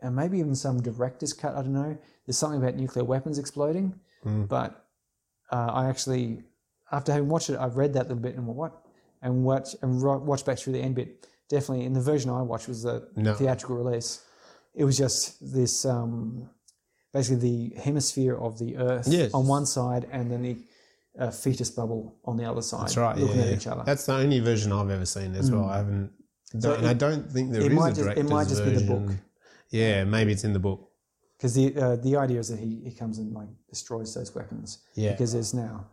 and 0.00 0.14
maybe 0.16 0.38
even 0.38 0.54
some 0.54 0.80
director's 0.82 1.32
cut, 1.32 1.54
I 1.54 1.62
don't 1.62 1.72
know. 1.72 1.96
There's 2.26 2.36
something 2.38 2.60
about 2.62 2.76
nuclear 2.76 3.04
weapons 3.04 3.38
exploding, 3.38 3.98
Mm. 4.24 4.48
but 4.48 4.86
uh, 5.52 5.70
I 5.72 5.88
actually, 5.88 6.42
after 6.94 7.12
having 7.12 7.28
watched 7.28 7.50
it, 7.50 7.58
I've 7.58 7.76
read 7.76 7.92
that 7.94 8.04
little 8.08 8.22
bit 8.22 8.34
and 8.36 8.46
went, 8.46 8.56
what 8.58 8.72
and 9.22 9.44
watch 9.44 9.68
and 9.82 10.02
ro- 10.02 10.18
watched 10.18 10.46
back 10.46 10.58
through 10.58 10.74
the 10.74 10.80
end 10.80 10.94
bit. 10.94 11.26
Definitely, 11.48 11.84
in 11.84 11.92
the 11.92 12.00
version 12.00 12.30
I 12.30 12.42
watched 12.42 12.68
was 12.68 12.82
the 12.82 13.08
No. 13.16 13.34
theatrical 13.34 13.76
release. 13.76 14.10
It 14.74 14.84
was 14.84 14.96
just 14.96 15.20
this, 15.40 15.84
um, 15.84 16.48
basically 17.12 17.70
the 17.70 17.80
hemisphere 17.80 18.36
of 18.36 18.58
the 18.58 18.76
Earth 18.76 19.06
Yes. 19.08 19.32
on 19.34 19.46
one 19.46 19.66
side, 19.66 20.08
and 20.10 20.30
then 20.30 20.42
the 20.42 20.56
uh, 21.18 21.30
fetus 21.30 21.70
bubble 21.70 22.16
on 22.24 22.36
the 22.36 22.44
other 22.44 22.60
side, 22.62 22.82
That's 22.82 22.96
right. 22.96 23.16
looking 23.16 23.36
yeah, 23.36 23.42
at 23.42 23.48
yeah. 23.50 23.54
each 23.56 23.66
other. 23.68 23.82
That's 23.86 24.04
the 24.06 24.14
only 24.14 24.40
version 24.40 24.72
I've 24.72 24.90
ever 24.90 25.06
seen 25.06 25.34
as 25.36 25.48
well. 25.50 25.66
I 25.66 25.76
haven't. 25.76 26.10
Don't, 26.58 26.78
and 26.78 26.86
it- 26.86 26.90
I 26.90 26.94
don't 26.94 27.30
think 27.30 27.52
there 27.52 27.60
is 27.60 27.66
it 27.68 27.72
might 27.72 27.92
a 27.92 27.94
just- 27.94 28.00
it 28.00 28.04
director's 28.04 28.30
might 28.30 28.48
just 28.48 28.64
be 28.64 28.70
the 28.70 28.80
version. 28.80 29.06
book. 29.06 29.16
Yeah, 29.70 30.04
maybe 30.04 30.32
it's 30.32 30.44
in 30.44 30.52
the 30.52 30.58
book. 30.68 30.80
Because 31.36 31.54
the 31.54 31.66
uh, 31.76 31.96
the 31.96 32.16
idea 32.16 32.38
is 32.40 32.48
that 32.48 32.58
he, 32.58 32.80
he 32.84 32.92
comes 32.92 33.18
and 33.18 33.32
like 33.32 33.48
destroys 33.68 34.12
those 34.14 34.34
weapons. 34.34 34.78
Yeah. 34.94 35.12
Because 35.12 35.32
there's 35.34 35.52
now 35.54 35.86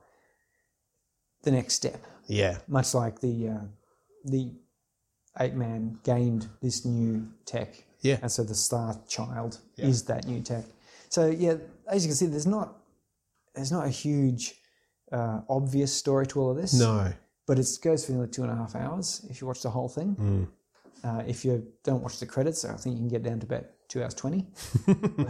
the 1.44 1.52
next 1.52 1.74
step, 1.76 2.02
Yeah. 2.28 2.58
much 2.68 2.94
like 2.94 3.20
the 3.22 3.50
uh, 3.50 3.62
the 4.26 4.52
ape 5.40 5.54
man 5.54 6.00
gained 6.04 6.48
this 6.62 6.86
new 6.86 7.28
tech, 7.46 7.84
Yeah. 8.02 8.20
and 8.22 8.32
so 8.32 8.44
the 8.44 8.56
star 8.56 9.00
child 9.08 9.60
Yeah. 9.76 9.88
is 9.88 10.04
that 10.06 10.26
new 10.28 10.42
tech. 10.42 10.66
So 11.10 11.28
yeah, 11.28 11.56
as 11.88 12.04
you 12.04 12.10
can 12.10 12.16
see, 12.16 12.28
there's 12.28 12.48
not 12.48 12.78
there's 13.56 13.72
not 13.72 13.86
a 13.86 13.90
huge 13.90 14.56
uh, 15.12 15.42
obvious 15.50 15.94
story 15.94 16.26
to 16.28 16.40
all 16.42 16.52
of 16.52 16.58
this. 16.58 16.74
No. 16.74 17.12
but 17.48 17.60
it 17.60 17.68
goes 17.82 18.06
for 18.06 18.14
nearly 18.14 18.30
two 18.30 18.44
and 18.44 18.52
a 18.52 18.56
half 18.56 18.76
hours 18.76 19.26
if 19.30 19.42
you 19.42 19.48
watch 19.48 19.62
the 19.62 19.70
whole 19.70 19.90
thing. 19.90 20.16
Mm. 20.16 20.48
Uh, 21.04 21.24
if 21.28 21.44
you 21.44 21.68
don't 21.84 22.02
watch 22.02 22.18
the 22.20 22.26
credits, 22.26 22.64
I 22.64 22.76
think 22.78 22.96
you 22.96 23.02
can 23.02 23.10
get 23.10 23.24
down 23.24 23.40
to 23.42 23.46
about 23.46 23.66
two 23.92 24.02
hours 24.02 24.14
twenty. 24.14 24.46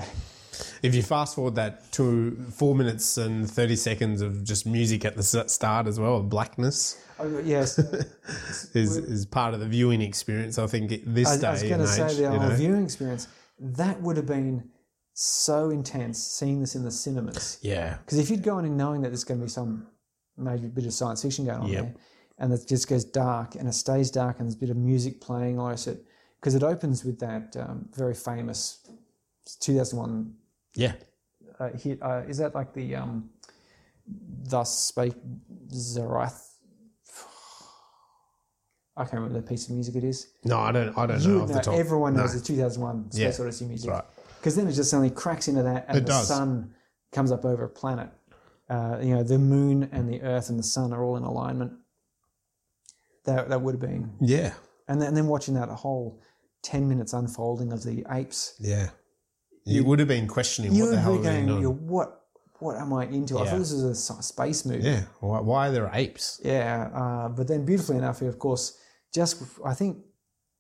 If 0.84 0.94
you 0.94 1.02
fast 1.02 1.36
forward 1.36 1.56
that 1.56 1.92
to 1.94 2.36
four 2.54 2.76
minutes 2.76 3.18
and 3.18 3.50
30 3.50 3.76
seconds 3.76 4.22
of 4.22 4.44
just 4.44 4.66
music 4.68 5.06
at 5.06 5.16
the 5.16 5.24
start 5.24 5.88
as 5.88 6.00
well, 6.00 6.22
blackness 6.22 7.02
Oh, 7.20 7.40
yes, 7.40 7.78
is, 8.74 8.98
is 8.98 9.26
part 9.26 9.54
of 9.54 9.60
the 9.60 9.68
viewing 9.68 10.02
experience. 10.02 10.58
I 10.60 10.66
think 10.68 11.04
this 11.06 11.28
I, 11.30 11.38
day 11.38 11.48
I 11.48 11.52
was 11.52 11.64
going 11.64 11.80
to 11.82 11.88
say 11.88 12.08
the 12.16 12.22
you 12.22 12.28
whole 12.28 12.40
know. 12.50 12.56
viewing 12.56 12.84
experience 12.84 13.28
that 13.60 14.02
would 14.02 14.18
have 14.18 14.26
been 14.26 14.70
so 15.14 15.70
intense 15.70 16.18
seeing 16.22 16.60
this 16.62 16.74
in 16.76 16.84
the 16.84 16.92
cinemas. 16.92 17.60
Yeah. 17.62 17.98
Because 17.98 18.18
if 18.18 18.30
you'd 18.32 18.44
gone 18.44 18.66
in 18.66 18.76
knowing 18.76 19.02
that 19.02 19.10
there's 19.10 19.24
going 19.24 19.40
to 19.40 19.46
be 19.46 19.50
some 19.52 19.88
maybe 20.36 20.66
a 20.66 20.70
bit 20.70 20.86
of 20.86 20.94
science 20.94 21.22
fiction 21.22 21.46
going 21.46 21.62
on 21.62 21.68
Yep. 21.70 21.84
there, 21.84 21.96
and 22.40 22.54
it 22.54 22.68
just 22.68 22.88
goes 22.90 23.06
dark 23.06 23.54
and 23.56 23.68
it 23.68 23.74
stays 23.74 24.10
dark 24.10 24.40
and 24.40 24.48
there's 24.48 24.56
a 24.56 24.60
bit 24.60 24.72
of 24.72 24.78
music 24.78 25.22
playing, 25.22 25.60
I 25.60 25.76
said, 25.76 26.00
because 26.42 26.56
it 26.56 26.64
opens 26.64 27.06
with 27.06 27.20
that 27.20 27.56
um, 27.58 27.88
very 27.96 28.16
famous 28.16 28.80
2001 29.60 30.34
Yeah. 30.76 30.94
uh, 31.60 31.70
hit. 31.70 32.02
Uh, 32.02 32.24
is 32.28 32.38
that 32.40 32.56
like 32.56 32.74
the 32.74 32.96
um, 32.96 33.30
Thus 34.08 34.88
Spake 34.88 35.14
Zarath? 35.70 36.48
I 38.98 39.04
can't 39.04 39.14
remember 39.14 39.40
the 39.40 39.48
piece 39.48 39.68
of 39.70 39.76
music 39.76 39.96
it 39.96 40.04
is. 40.04 40.28
No, 40.44 40.60
I 40.60 40.72
don't. 40.72 40.98
I 40.98 41.06
don't 41.06 41.22
You 41.22 41.28
know 41.30 41.42
off 41.44 41.50
know, 41.50 41.56
the 41.56 41.62
top. 41.62 41.76
everyone 41.76 42.14
knows 42.16 42.34
No. 42.34 42.40
the 42.40 42.46
2001 42.46 43.12
Space 43.12 43.38
Yeah, 43.40 43.44
Odyssey 43.46 43.66
music. 43.66 43.90
right. 43.92 44.04
Because 44.40 44.56
then 44.56 44.68
it 44.68 44.74
just 44.74 44.90
suddenly 44.90 45.12
cracks 45.12 45.48
into 45.48 45.64
that, 45.64 45.86
and 45.88 45.98
It 45.98 46.02
the 46.02 46.08
does. 46.08 46.28
sun 46.28 46.74
comes 47.12 47.32
up 47.32 47.46
over 47.46 47.64
a 47.66 47.70
planet. 47.70 48.10
Uh, 48.70 48.98
you 49.02 49.14
know, 49.16 49.22
the 49.22 49.38
moon 49.38 49.88
and 49.92 50.10
the 50.10 50.22
earth 50.24 50.50
and 50.50 50.58
the 50.58 50.64
sun 50.64 50.92
are 50.94 51.04
all 51.04 51.16
in 51.18 51.24
alignment. 51.24 51.74
That 53.26 53.50
that 53.50 53.62
would 53.62 53.76
have 53.76 53.82
been, 53.82 54.16
Yeah. 54.20 54.54
and 54.88 55.00
then, 55.00 55.10
and 55.10 55.18
then 55.18 55.28
watching 55.28 55.54
that 55.54 55.70
whole 55.70 56.20
ten 56.62 56.88
minutes 56.88 57.14
unfolding 57.14 57.72
of 57.72 57.84
the 57.84 58.06
apes, 58.10 58.56
Yeah. 58.60 58.90
You, 59.64 59.84
would 59.84 60.00
have 60.00 60.08
been 60.08 60.28
questioning 60.28 60.74
you 60.74 60.86
what 60.86 60.92
the 60.92 61.00
hell 61.00 61.20
are 61.20 61.22
going, 61.22 61.46
doing. 61.46 61.88
"What? 61.88 62.26
What 62.60 62.78
am 62.78 62.94
I 62.94 63.06
into?" 63.06 63.38
I 63.38 63.44
Yeah. 63.44 63.52
thought 63.52 63.60
this 63.60 63.72
was 63.74 64.10
a 64.10 64.24
space 64.24 64.66
movie. 64.66 64.84
Yeah. 64.84 65.04
Why, 65.20 65.40
why 65.40 65.68
are 65.68 65.72
there 65.72 65.90
apes? 65.94 66.40
Yeah, 66.44 66.90
uh, 66.94 67.30
but 67.30 67.48
then 67.48 67.64
beautifully 67.64 67.98
enough, 67.98 68.22
of 68.24 68.40
course, 68.40 68.78
just 69.14 69.42
I 69.64 69.76
think 69.76 69.98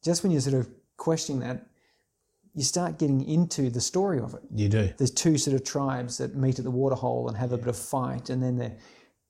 just 0.04 0.22
when 0.22 0.32
you're 0.32 0.42
sort 0.42 0.56
of 0.56 0.70
questioning 0.98 1.42
that, 1.42 1.66
you 2.54 2.64
start 2.64 3.00
getting 3.00 3.24
into 3.28 3.72
the 3.72 3.82
story 3.82 4.20
of 4.20 4.36
it. 4.36 4.42
You 4.54 4.70
do. 4.70 4.94
There's 4.98 5.12
two 5.12 5.38
sort 5.40 5.56
of 5.56 5.64
tribes 5.64 6.18
that 6.18 6.36
meet 6.36 6.60
at 6.60 6.66
the 6.66 6.72
waterhole 6.72 7.28
and 7.28 7.36
have 7.38 7.52
a 7.54 7.58
bit 7.58 7.68
of 7.68 7.78
fight, 7.78 8.30
and 8.30 8.42
then 8.44 8.58
they, 8.58 8.76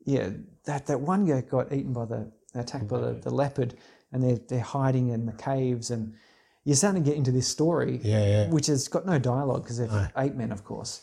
yeah, 0.06 0.32
that 0.66 0.86
that 0.88 1.00
one 1.00 1.26
guy 1.26 1.42
got 1.42 1.72
eaten 1.72 1.94
by 1.94 2.06
the 2.06 2.30
attacked 2.56 2.90
by 2.90 3.00
the, 3.00 3.14
the 3.14 3.30
leopard, 3.34 3.76
and 4.12 4.22
they're 4.22 4.40
they're 4.50 4.60
hiding 4.60 5.10
in 5.10 5.26
the 5.26 5.34
caves, 5.34 5.92
and 5.92 6.14
you're 6.64 6.76
starting 6.76 7.04
to 7.04 7.10
get 7.10 7.18
into 7.18 7.32
this 7.32 7.48
story, 7.48 8.00
Yeah. 8.04 8.26
Yeah. 8.26 8.50
which 8.50 8.68
has 8.68 8.88
got 8.88 9.06
no 9.06 9.18
dialogue 9.20 9.64
because 9.64 9.78
they're 9.80 10.12
ape 10.18 10.36
men, 10.36 10.52
of 10.52 10.64
course. 10.64 11.02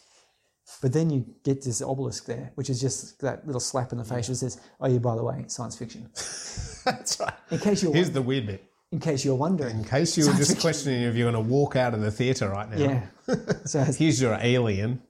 But 0.82 0.92
then 0.92 1.08
you 1.10 1.24
get 1.44 1.62
this 1.62 1.80
obelisk 1.80 2.26
there, 2.26 2.52
which 2.54 2.68
is 2.68 2.78
just 2.80 3.20
that 3.20 3.46
little 3.46 3.60
slap 3.60 3.90
in 3.92 3.98
the 3.98 4.04
face 4.04 4.26
that 4.28 4.34
says, 4.36 4.60
"Oh, 4.80 4.86
yeah, 4.86 4.98
by 4.98 5.16
the 5.16 5.24
way, 5.24 5.44
science 5.48 5.76
fiction." 5.76 6.10
That's 6.84 7.18
right. 7.20 7.32
In 7.50 7.58
case 7.58 7.82
you're 7.82 7.94
Here's 7.94 8.10
the 8.10 8.20
weird 8.22 8.46
bit. 8.46 8.64
in 8.92 9.00
case 9.00 9.24
you're 9.24 9.34
wondering, 9.34 9.78
In 9.78 9.84
case 9.84 10.16
you 10.18 10.26
were 10.26 10.34
just 10.34 10.60
questioning 10.60 11.02
if 11.02 11.14
you're 11.16 11.30
going 11.32 11.42
to 11.42 11.50
walk 11.50 11.74
out 11.76 11.94
of 11.94 12.00
the 12.02 12.10
theatre 12.10 12.48
right 12.50 12.68
now. 12.70 12.76
yeah. 12.78 13.06
so 13.64 13.80
it's- 13.80 13.96
Here's 13.96 14.20
your 14.20 14.34
alien. 14.40 15.00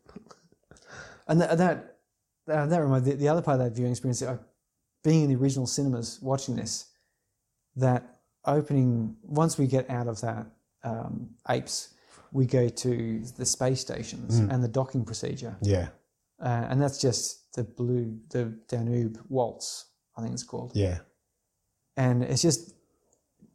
and 1.27 1.41
that 1.41 1.59
that 1.59 1.97
uh, 2.49 2.67
that 2.67 2.79
reminds 2.81 3.07
the, 3.09 3.15
the 3.17 3.29
other 3.29 3.43
part 3.43 3.61
of 3.61 3.67
that 3.67 3.73
viewing 3.77 3.91
experience, 3.91 4.23
uh, 4.23 4.39
being 5.05 5.25
in 5.25 5.29
the 5.29 5.37
original 5.37 5.67
cinemas, 5.67 6.19
watching 6.23 6.55
this, 6.57 6.87
that 7.77 8.18
opening. 8.49 9.17
Once 9.23 9.59
we 9.59 9.67
get 9.67 9.89
out 9.91 10.07
of 10.09 10.21
that 10.23 10.47
um, 10.85 11.31
apes, 11.49 11.95
we 12.33 12.47
go 12.47 12.69
to 12.69 13.21
the 13.37 13.47
space 13.47 13.81
stations 13.81 14.39
and 14.39 14.63
the 14.63 14.69
docking 14.69 15.05
procedure, 15.05 15.57
Yeah. 15.63 15.89
uh, 16.41 16.67
and 16.69 16.81
that's 16.83 16.99
just 17.01 17.53
the 17.55 17.65
blue, 17.65 18.19
the 18.31 18.45
Danube 18.69 19.19
waltz, 19.29 19.87
I 20.17 20.23
think 20.23 20.35
it's 20.35 20.43
called. 20.45 20.73
Yeah. 20.75 20.99
and 21.97 22.23
it's 22.23 22.43
just 22.43 22.75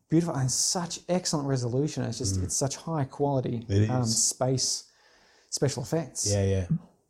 beautiful 0.09 0.35
and 0.35 0.51
such 0.51 0.99
excellent 1.07 1.47
resolution. 1.47 2.03
It's 2.03 2.17
just 2.17 2.35
it's 2.43 2.55
such 2.55 2.75
high 2.75 3.05
quality 3.05 3.65
Mm. 3.69 3.89
Um, 3.89 4.05
space 4.05 4.83
special 5.49 5.83
effects. 5.83 6.29
Yeah. 6.31 6.43
Yeah. 6.45 6.67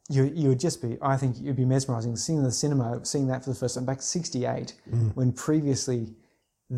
You 0.09 0.23
you 0.41 0.49
would 0.49 0.59
just 0.59 0.81
be 0.81 0.97
I 1.01 1.17
think 1.17 1.37
you'd 1.39 1.55
be 1.55 1.65
mesmerizing 1.65 2.15
seeing 2.17 2.43
the 2.43 2.51
cinema, 2.51 3.03
seeing 3.05 3.27
that 3.27 3.43
for 3.43 3.49
the 3.49 3.55
first 3.55 3.75
time 3.75 3.85
back 3.85 4.01
'68 4.01 4.75
Mm. 4.91 5.15
when 5.15 5.31
previously 5.31 6.13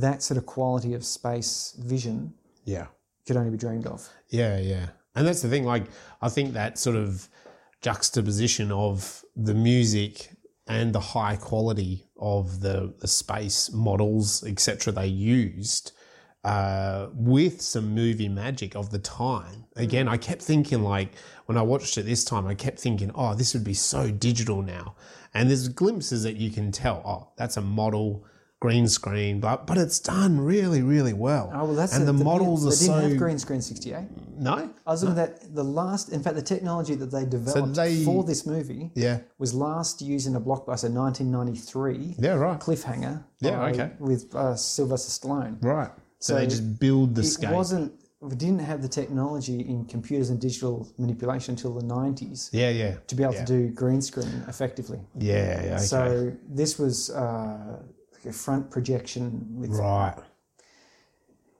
that 0.02 0.22
sort 0.22 0.38
of 0.38 0.46
quality 0.46 0.93
of 0.93 1.04
space 1.06 1.74
vision 1.80 2.34
Yeah. 2.66 2.88
could 3.26 3.38
only 3.38 3.52
be 3.52 3.58
dreamed 3.58 3.88
of. 3.88 4.08
Yeah, 4.30 4.58
yeah. 4.60 4.88
And 5.16 5.26
that's 5.26 5.41
the 5.41 5.50
thing. 5.50 5.64
Like, 5.64 5.86
I 6.22 6.30
think 6.30 6.54
that 6.54 6.78
sort 6.78 6.98
of 6.98 7.30
juxtaposition 7.82 8.72
of 8.72 9.24
the 9.36 9.54
music 9.54 10.32
and 10.68 10.93
the 10.93 11.00
high 11.00 11.36
quality 11.38 12.08
of 12.20 12.60
the, 12.60 12.93
the 13.00 13.08
space 13.08 13.72
models, 13.72 14.43
etc., 14.43 14.91
they 14.91 15.08
used 15.08 15.91
uh, 16.43 17.08
with 17.14 17.62
some 17.62 17.93
movie 17.96 18.28
magic 18.30 18.76
of 18.76 18.89
the 18.89 19.00
time. 19.00 19.66
Again, 19.76 20.08
I 20.08 20.18
kept 20.18 20.41
thinking, 20.41 20.84
like, 20.84 21.14
when 21.46 21.58
I 21.58 21.62
watched 21.62 21.98
it 21.98 22.04
this 22.04 22.24
time, 22.24 22.46
I 22.48 22.54
kept 22.56 22.80
thinking, 22.80 23.12
oh, 23.16 23.34
this 23.34 23.54
would 23.54 23.64
be 23.64 23.74
so 23.74 24.12
digital 24.12 24.62
now. 24.62 24.96
And 25.34 25.50
there's 25.50 25.70
glimpses 25.70 26.24
that 26.24 26.36
you 26.36 26.50
can 26.52 26.72
tell, 26.72 27.02
oh, 27.06 27.32
that's 27.38 27.58
a 27.58 27.62
model. 27.62 28.26
Green 28.62 28.88
screen, 28.88 29.41
but 29.41 29.68
but 29.68 29.78
it's 29.78 29.99
done 29.99 30.39
really, 30.39 30.82
really 30.82 31.12
well. 31.14 31.51
Oh 31.53 31.66
well, 31.66 31.76
that's 31.76 31.93
and 31.93 32.03
it. 32.03 32.06
the, 32.06 32.14
They 32.14 32.24
models 32.24 32.62
didn't, 32.80 32.93
are 32.93 32.95
they 32.95 33.01
didn't 33.01 33.12
have 33.12 33.20
green 33.20 33.38
screen 33.38 33.62
sixty 33.62 33.93
eight. 33.93 34.08
no, 34.38 34.72
I 34.88 34.91
was 34.91 35.03
looking 35.03 35.20
at 35.20 35.53
the 35.53 35.64
last. 35.64 36.10
In 36.10 36.24
fact, 36.24 36.36
the 36.38 36.41
technology 36.41 36.95
that 36.95 37.12
they 37.12 37.26
developed 37.26 37.76
they- 37.76 38.03
for 38.06 38.24
this 38.24 38.45
movie 38.45 38.91
yeah, 38.95 39.20
was 39.38 39.53
last 39.53 40.01
used 40.01 40.26
in 40.26 40.36
a 40.38 40.41
blockbuster, 40.41 40.89
nineteen 40.89 41.32
ninety 41.32 41.56
three. 41.60 42.16
yeah, 42.18 42.34
right. 42.34 42.60
Cliffhanger. 42.60 43.24
Yeah, 43.41 43.58
by- 43.58 43.72
okay. 43.72 43.91
With 43.99 44.34
uh, 44.34 44.56
Sylvester 44.56 45.12
Stallone. 45.28 45.58
Right. 45.62 45.91
So, 46.20 46.34
So 46.34 46.39
they 46.39 46.47
just 46.47 46.80
build 46.80 47.14
the 47.14 47.24
scale. 47.24 47.43
It 47.43 47.47
scape. 47.49 47.56
wasn't. 47.56 47.91
We 48.22 48.36
didn't 48.36 48.60
have 48.60 48.82
the 48.82 48.88
technology 48.88 49.60
in 49.60 49.86
computers 49.86 50.30
and 50.32 50.39
digital 50.39 50.88
manipulation 50.97 51.51
until 51.56 51.74
the 51.76 51.86
nineties 51.86 52.49
yeah, 52.53 52.70
yeah. 52.70 52.95
to 53.08 53.16
be 53.16 53.22
able 53.22 53.34
yeah. 53.36 53.45
to 53.45 53.53
do 53.53 53.70
green 53.70 54.01
screen 54.01 54.43
effectively. 54.47 55.01
Yeah, 55.20 55.36
yeah, 55.66 55.76
okay. 55.76 55.84
So 55.84 56.32
this 56.47 56.80
was 56.80 57.12
uh, 57.12 57.84
a 58.28 58.34
front 58.34 58.69
projection 58.71 59.45
with 59.59 59.71
right. 59.71 60.15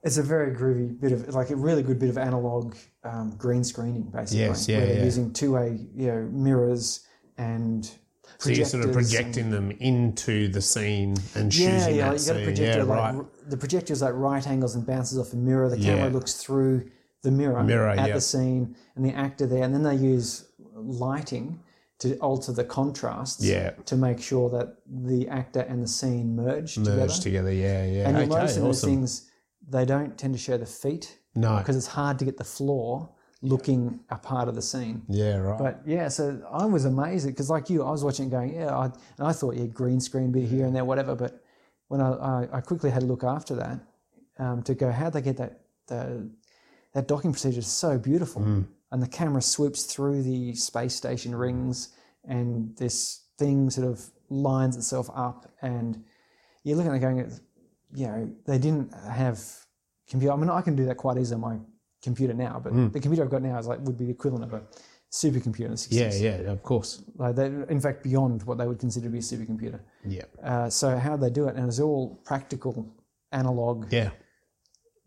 It's 0.03 0.18
a 0.18 0.24
very 0.24 0.55
groovy 0.55 0.99
bit 0.99 1.11
of 1.11 1.34
like 1.34 1.49
a 1.49 1.55
really 1.55 1.82
good 1.82 1.97
bit 1.97 2.09
of 2.09 2.18
analog 2.18 2.76
um, 3.03 3.32
green 3.38 3.63
screening, 3.63 4.03
basically. 4.03 4.41
Yes, 4.45 4.68
yeah, 4.68 4.78
where 4.78 4.86
they're 4.88 4.97
yeah. 4.97 5.03
using 5.03 5.34
two-way, 5.34 5.80
you 5.95 6.07
know, 6.07 6.30
mirrors 6.32 7.07
and 7.39 7.89
So 8.38 8.51
you're 8.51 8.66
sort 8.66 8.86
of 8.86 8.93
projecting 8.93 9.49
them 9.49 9.72
into 9.80 10.47
the 10.47 10.61
scene 10.61 11.16
and 11.34 11.43
And, 11.43 11.51
choosing 11.51 11.70
yeah, 11.72 11.88
yeah, 11.89 12.09
that 12.11 12.22
you 12.22 12.28
got 12.28 12.38
a 12.41 12.43
projector 12.43 12.78
Yeah, 12.80 12.84
like 12.84 13.16
right. 13.16 13.49
the 13.49 13.57
projector's 13.57 14.01
like 14.03 14.13
right 14.13 14.45
angles 14.47 14.76
and 14.76 14.86
bounces 14.86 15.18
off 15.18 15.34
a 15.34 15.38
mirror. 15.38 15.70
The 15.70 15.78
camera 15.78 16.05
Yeah. 16.05 16.13
looks 16.13 16.34
through 16.36 16.89
the 17.24 17.32
mirror, 17.32 17.63
Mirror, 17.63 17.89
at 17.89 18.07
yeah. 18.09 18.13
the 18.13 18.22
scene 18.22 18.76
and 18.95 19.03
the 19.03 19.11
actor 19.11 19.47
there, 19.47 19.63
and 19.63 19.74
then 19.74 19.82
they 19.82 19.95
use 19.95 20.45
lighting 20.76 21.59
to 22.00 22.18
alter 22.18 22.52
the 22.52 22.64
contrasts 22.64 23.43
Yeah. 23.43 23.72
to 23.86 23.96
make 23.96 24.20
sure 24.20 24.50
that 24.50 24.78
the 24.86 25.28
actor 25.30 25.62
and 25.62 25.82
the 25.82 25.88
scene 25.88 26.36
merge, 26.36 26.76
together. 26.76 26.98
Merged 26.98 27.22
together. 27.22 27.52
Yeah, 27.54 27.86
yeah. 27.86 28.08
And 28.10 28.18
you'll 28.18 28.28
okay, 28.34 28.41
notice 28.41 28.58
in 28.58 28.64
those 28.64 28.80
awesome. 28.80 28.89
things 28.89 29.30
they 29.68 29.86
don't 29.86 30.18
tend 30.18 30.34
to 30.34 30.39
show 30.39 30.58
the 30.58 30.66
feet 30.66 31.18
No. 31.36 31.58
because 31.58 31.76
it's 31.76 31.88
hard 31.88 32.20
to 32.20 32.26
get 32.26 32.38
the 32.38 32.43
floor 32.43 33.10
looking 33.41 34.00
a 34.10 34.18
part 34.18 34.48
of 34.50 34.56
the 34.56 34.62
scene. 34.62 35.04
Yeah, 35.08 35.38
right. 35.38 35.58
But 35.58 35.82
yeah, 35.86 36.08
so 36.10 36.41
I 36.52 36.66
was 36.66 36.86
amazed 36.86 37.28
because, 37.28 37.50
like 37.50 37.70
you, 37.70 37.84
I 37.84 37.91
was 37.91 38.04
watching 38.04 38.28
it 38.28 38.32
going, 38.32 38.54
yeah, 38.54 38.76
I, 38.76 38.86
and 38.86 39.28
I 39.28 39.32
thought, 39.32 39.56
yeah, 39.56 39.66
green 39.68 40.00
screen 40.00 40.32
bit 40.32 40.46
here 40.48 40.66
and 40.66 40.76
there, 40.76 40.86
whatever. 40.86 41.16
But 41.16 41.43
when 41.88 42.02
I, 42.02 42.12
I, 42.14 42.48
I 42.54 42.62
quickly 42.62 42.89
had 42.89 43.04
a 43.04 43.06
look 43.06 43.24
after 43.24 43.56
that 43.56 43.80
um, 44.39 44.64
to 44.64 44.74
go, 44.74 44.91
how'd 44.91 45.14
they 45.14 45.22
get 45.22 45.38
that? 45.38 45.62
The, 45.88 46.30
that 46.93 47.08
docking 47.08 47.32
procedure 47.32 47.60
is 47.60 47.68
so 47.68 47.98
beautiful. 48.00 48.41
Mm. 48.41 48.66
And 48.96 49.04
the 49.04 49.10
camera 49.10 49.41
swoops 49.41 49.84
through 49.84 50.24
the 50.24 50.56
space 50.56 50.96
station 50.96 51.36
rings, 51.36 51.89
and 52.24 52.74
this 52.78 53.26
thing 53.38 53.70
sort 53.70 53.89
of 53.89 54.02
lines 54.30 54.78
itself 54.78 55.10
up. 55.14 55.52
And 55.62 56.02
you're 56.64 56.78
looking 56.78 56.93
at 56.93 56.96
it 56.96 57.00
going, 57.02 57.39
you 57.93 58.08
know, 58.08 58.32
they 58.48 58.58
didn't 58.58 58.93
have 58.93 59.38
computer. 60.10 60.32
I 60.32 60.38
mean, 60.38 60.50
I 60.50 60.62
can 60.62 60.78
do 60.78 60.86
that 60.86 60.96
quite 60.96 61.18
easily 61.18 61.36
on 61.36 61.41
my 61.41 61.58
computer 62.02 62.34
now, 62.34 62.62
but 62.64 62.72
the 62.93 63.02
computer 63.02 63.22
I've 63.26 63.30
got 63.30 63.41
now 63.41 63.60
is 63.60 63.68
like 63.68 63.82
would 63.82 63.98
be 63.98 64.06
the 64.06 64.12
equivalent 64.12 64.46
of 64.46 64.54
a 64.54 64.64
supercomputer 65.12 65.66
in 65.66 65.72
the 65.72 65.76
60s. 65.76 66.22
yeah, 66.22 66.41
yeah, 66.43 66.52
of 66.54 66.64
course. 66.64 67.04
Like 67.18 67.36
they, 67.36 67.48
in 67.48 67.82
fact, 67.82 68.02
beyond 68.02 68.43
what 68.43 68.58
they 68.58 68.66
would 68.66 68.80
consider 68.80 69.08
to 69.08 69.12
be 69.12 69.18
a 69.18 69.22
supercomputer. 69.22 69.82
Yeah. 70.06 70.24
Uh, 70.41 70.70
so 70.70 70.98
how 70.98 71.18
do 71.18 71.22
they 71.22 71.30
do 71.30 71.50
it, 71.50 71.58
and 71.58 71.68
it's 71.68 71.82
all 71.82 72.22
practical, 72.24 72.96
analog, 73.34 73.91
Yeah. 73.91 74.12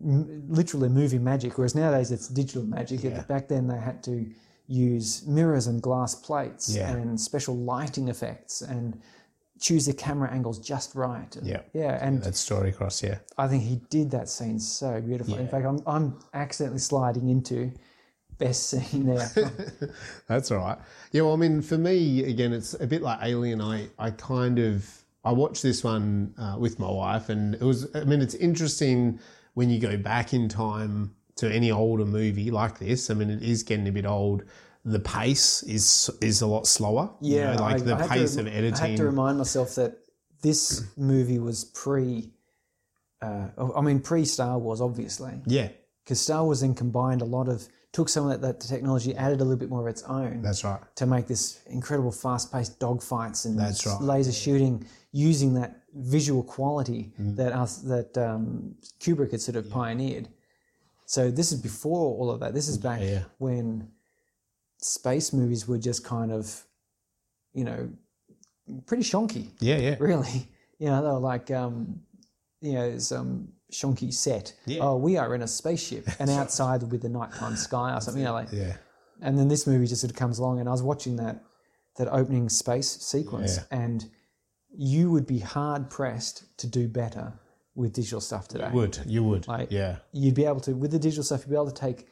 M- 0.05 0.45
literally 0.49 0.89
movie 0.89 1.19
magic. 1.19 1.59
Whereas 1.59 1.75
nowadays 1.75 2.11
it's 2.11 2.29
digital 2.29 2.63
magic. 2.65 3.03
Yeah. 3.03 3.23
Back 3.23 3.49
then 3.49 3.67
they 3.69 3.79
had 3.79 4.03
to 4.05 4.27
use 4.67 5.27
mirrors 5.27 5.67
and 5.67 5.81
glass 5.83 6.15
plates 6.15 6.69
Yeah. 6.75 6.91
and 6.93 7.19
special 7.21 7.57
lighting 7.57 8.09
effects 8.09 8.61
and 8.63 9.01
choose 9.61 9.87
the 9.87 9.93
camera 9.93 10.31
angles 10.31 10.59
just 10.61 10.95
right. 10.95 11.35
And- 11.37 11.47
Yeah. 11.47 11.63
yeah, 11.73 11.99
and 12.07 12.23
That 12.23 12.37
story 12.37 12.71
cross, 12.71 13.03
yeah. 13.03 13.19
I 13.39 13.49
think 13.49 13.65
he 13.65 13.81
did 13.91 14.11
that 14.13 14.29
scene 14.29 14.61
so 14.61 15.01
beautifully. 15.01 15.39
In 15.41 15.49
fact, 15.49 15.67
I'm, 15.67 15.81
I'm 15.87 16.19
accidentally 16.35 16.79
sliding 16.79 17.29
into 17.29 17.73
best 18.39 18.69
scene 18.71 19.07
there. 19.07 19.29
That's 20.29 20.51
all 20.53 20.59
right. 20.59 20.79
Yeah, 21.13 21.23
well, 21.23 21.33
I 21.33 21.37
mean, 21.37 21.61
for 21.63 21.77
me, 21.79 22.23
again, 22.25 22.53
it's 22.53 22.75
a 22.75 22.87
bit 22.87 23.03
like 23.03 23.19
Alien. 23.23 23.61
I, 23.61 23.89
I 23.99 24.11
kind 24.13 24.59
of, 24.61 24.89
I 25.25 25.33
watched 25.33 25.63
this 25.65 25.83
one 25.83 26.35
uh, 26.39 26.57
with 26.59 26.79
my 26.79 26.89
wife, 26.91 27.29
and 27.29 27.55
it 27.55 27.63
was, 27.63 27.89
I 27.97 28.05
mean, 28.05 28.21
it's 28.21 28.35
interesting 28.37 29.19
when 29.59 29.71
you 29.71 29.81
go 29.81 29.97
back 29.97 30.33
in 30.33 30.49
time 30.49 31.15
to 31.35 31.53
any 31.53 31.71
older 31.73 32.05
movie 32.05 32.51
like 32.53 32.79
this. 32.79 33.11
I 33.11 33.15
mean, 33.15 33.29
it 33.29 33.43
is 33.43 33.65
getting 33.65 33.89
a 33.89 33.93
bit 33.93 34.07
old. 34.07 34.45
The 34.85 35.01
pace 35.01 35.65
is 35.65 36.09
is 36.21 36.41
a 36.43 36.47
lot 36.47 36.67
slower. 36.69 37.11
you 37.21 37.37
Yeah, 37.37 37.55
know, 37.57 37.63
like 37.63 37.77
I- 37.83 37.85
the 37.91 37.95
I 37.97 38.07
pace 38.09 38.35
to, 38.37 38.43
of 38.43 38.47
editing. 38.47 38.75
I 38.85 38.87
had 38.91 38.97
to 38.99 39.05
remind 39.05 39.37
myself 39.39 39.75
that 39.75 39.99
this 40.43 40.85
movie 40.97 41.41
was 41.41 41.65
pre. 41.65 42.31
Uh, 43.21 43.49
I 43.77 43.81
mean, 43.81 43.99
pre 44.01 44.25
Star 44.25 44.57
Wars, 44.61 44.81
obviously, 44.81 45.35
yeah, 45.47 45.69
because 46.05 46.21
Star 46.21 46.45
Wars 46.45 46.61
then 46.61 46.75
combined 46.75 47.21
a 47.21 47.25
lot 47.25 47.49
of 47.49 47.67
took 47.93 48.09
some 48.09 48.29
of 48.29 48.31
that, 48.31 48.41
that 48.47 48.61
technology, 48.61 49.15
added 49.17 49.41
a 49.41 49.45
little 49.45 49.57
bit 49.59 49.71
more 49.71 49.81
of 49.81 49.87
its 49.87 50.03
own 50.05 50.43
that's 50.43 50.63
right. 50.63 50.81
to 50.97 51.07
make 51.07 51.27
this 51.27 51.61
incredible 51.67 52.13
fast-paced 52.13 52.79
dogfights 52.79 53.47
and 53.47 53.59
That's 53.59 53.87
right. 53.87 54.01
laser 54.01 54.33
shooting 54.33 54.85
using 55.13 55.55
that 55.55 55.83
visual 55.95 56.43
quality 56.43 57.13
Mm. 57.21 57.37
that 57.37 57.53
us 57.53 57.79
that 57.79 58.17
um, 58.19 58.75
Kubrick 59.01 59.31
had 59.33 59.41
sort 59.41 59.57
of 59.57 59.71
pioneered. 59.71 60.29
So 61.07 61.31
this 61.31 61.51
is 61.53 61.61
before 61.63 62.15
all 62.19 62.31
of 62.31 62.41
that. 62.41 62.53
This 62.53 62.69
is 62.69 62.77
back 62.77 63.01
Yeah. 63.01 63.23
when 63.39 63.89
space 64.81 65.33
movies 65.33 65.67
were 65.67 65.79
just 65.79 66.05
kind 66.05 66.31
of, 66.31 66.65
you 67.55 67.65
know, 67.65 67.89
pretty 68.87 69.03
shonky, 69.03 69.49
Yeah, 69.61 69.79
yeah. 69.79 69.97
really. 69.99 70.47
You 70.81 70.87
know, 70.87 71.03
they 71.03 71.09
were 71.11 71.19
like, 71.19 71.51
um, 71.51 72.03
you 72.61 72.75
know, 72.75 72.99
some 72.99 73.49
shonky 73.73 74.13
set. 74.13 74.55
Yeah. 74.67 74.81
Oh, 74.83 74.97
we 74.97 75.17
are 75.17 75.35
in 75.35 75.43
a 75.43 75.49
spaceship, 75.49 76.07
and 76.19 76.31
outside 76.31 76.91
with 76.91 77.03
the 77.03 77.09
nighttime 77.09 77.57
sky 77.57 77.95
or 77.95 78.01
something. 78.01 78.21
You 78.21 78.29
know, 78.29 78.33
like 78.35 78.49
Yeah, 78.53 78.77
and 79.21 79.39
then 79.39 79.49
this 79.49 79.67
movie 79.67 79.87
just 79.87 80.01
sort 80.01 80.11
of 80.11 80.17
comes 80.17 80.39
along, 80.39 80.61
and 80.61 80.69
I 80.69 80.73
was 80.73 80.83
watching 80.83 81.17
that 81.17 81.43
that 81.97 82.09
opening 82.13 82.49
space 82.49 82.89
sequence, 82.89 83.57
Yeah. 83.57 83.79
and 83.79 84.05
you 84.77 85.11
would 85.11 85.27
be 85.27 85.39
hard 85.41 85.91
pressed 85.91 86.45
to 86.59 86.67
do 86.67 86.89
better 86.89 87.33
with 87.75 87.93
digital 87.93 88.21
stuff 88.21 88.49
today. 88.49 88.69
you 88.69 88.75
would. 88.75 88.99
You 89.07 89.25
would. 89.25 89.49
Like- 89.49 89.71
yeah. 89.71 89.97
You'd 90.13 90.35
be 90.35 90.45
able 90.45 90.61
to 90.61 90.75
with 90.75 90.91
the 90.93 90.99
digital 90.99 91.25
stuff, 91.25 91.41
you'd 91.41 91.51
be 91.51 91.57
able 91.57 91.71
to 91.71 91.81
take 91.81 92.07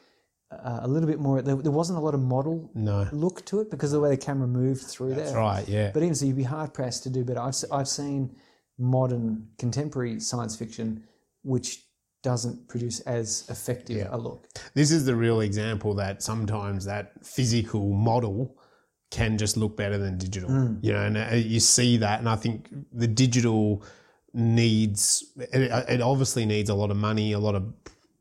uh, 0.51 0.79
a 0.83 0.87
little 0.87 1.07
bit 1.07 1.19
more. 1.19 1.41
There, 1.41 1.55
there 1.55 1.71
wasn't 1.73 1.99
a 1.99 2.01
lot 2.01 2.13
of 2.13 2.21
model 2.21 2.69
No. 2.73 3.07
look 3.11 3.45
to 3.47 3.59
it 3.59 3.69
because 3.69 3.91
of 3.91 3.97
the 3.97 4.01
way 4.01 4.09
the 4.09 4.17
camera 4.17 4.47
moved 4.47 4.83
through 4.83 5.09
That's 5.09 5.31
there. 5.31 5.41
That's 5.41 5.57
right. 5.57 5.67
Yeah. 5.67 5.91
But 5.93 6.03
even 6.03 6.15
so, 6.15 6.25
you'd 6.25 6.37
be 6.37 6.43
hard 6.43 6.73
pressed 6.73 7.03
to 7.03 7.09
do 7.09 7.25
better. 7.25 7.41
I've, 7.41 7.55
I've 7.71 7.87
seen 7.89 8.33
modern 8.77 9.47
contemporary 9.57 10.19
science 10.19 10.55
fiction 10.55 11.03
which 11.47 11.83
doesn't 12.23 12.67
produce 12.67 12.99
as 13.01 13.45
effective 13.49 13.97
Yeah. 13.97 14.09
a 14.11 14.17
look. 14.17 14.41
this 14.73 14.91
is 14.91 15.05
the 15.05 15.15
real 15.15 15.39
example 15.41 15.93
that 15.95 16.21
sometimes 16.21 16.83
that 16.85 17.05
physical 17.25 17.83
model 17.93 18.57
can 19.11 19.37
just 19.37 19.55
look 19.55 19.77
better 19.77 19.97
than 19.97 20.17
digital 20.17 20.49
you 20.81 20.91
know 20.93 21.03
and 21.07 21.15
uh, 21.17 21.35
you 21.53 21.61
see 21.61 21.91
that 22.05 22.19
and 22.19 22.27
i 22.27 22.35
think 22.35 22.57
the 23.03 23.07
digital 23.07 23.81
needs 24.33 25.23
it, 25.37 25.71
it 25.89 26.01
obviously 26.01 26.45
needs 26.45 26.69
a 26.69 26.73
lot 26.75 26.91
of 26.91 26.97
money 26.97 27.31
a 27.31 27.39
lot 27.39 27.55
of 27.55 27.63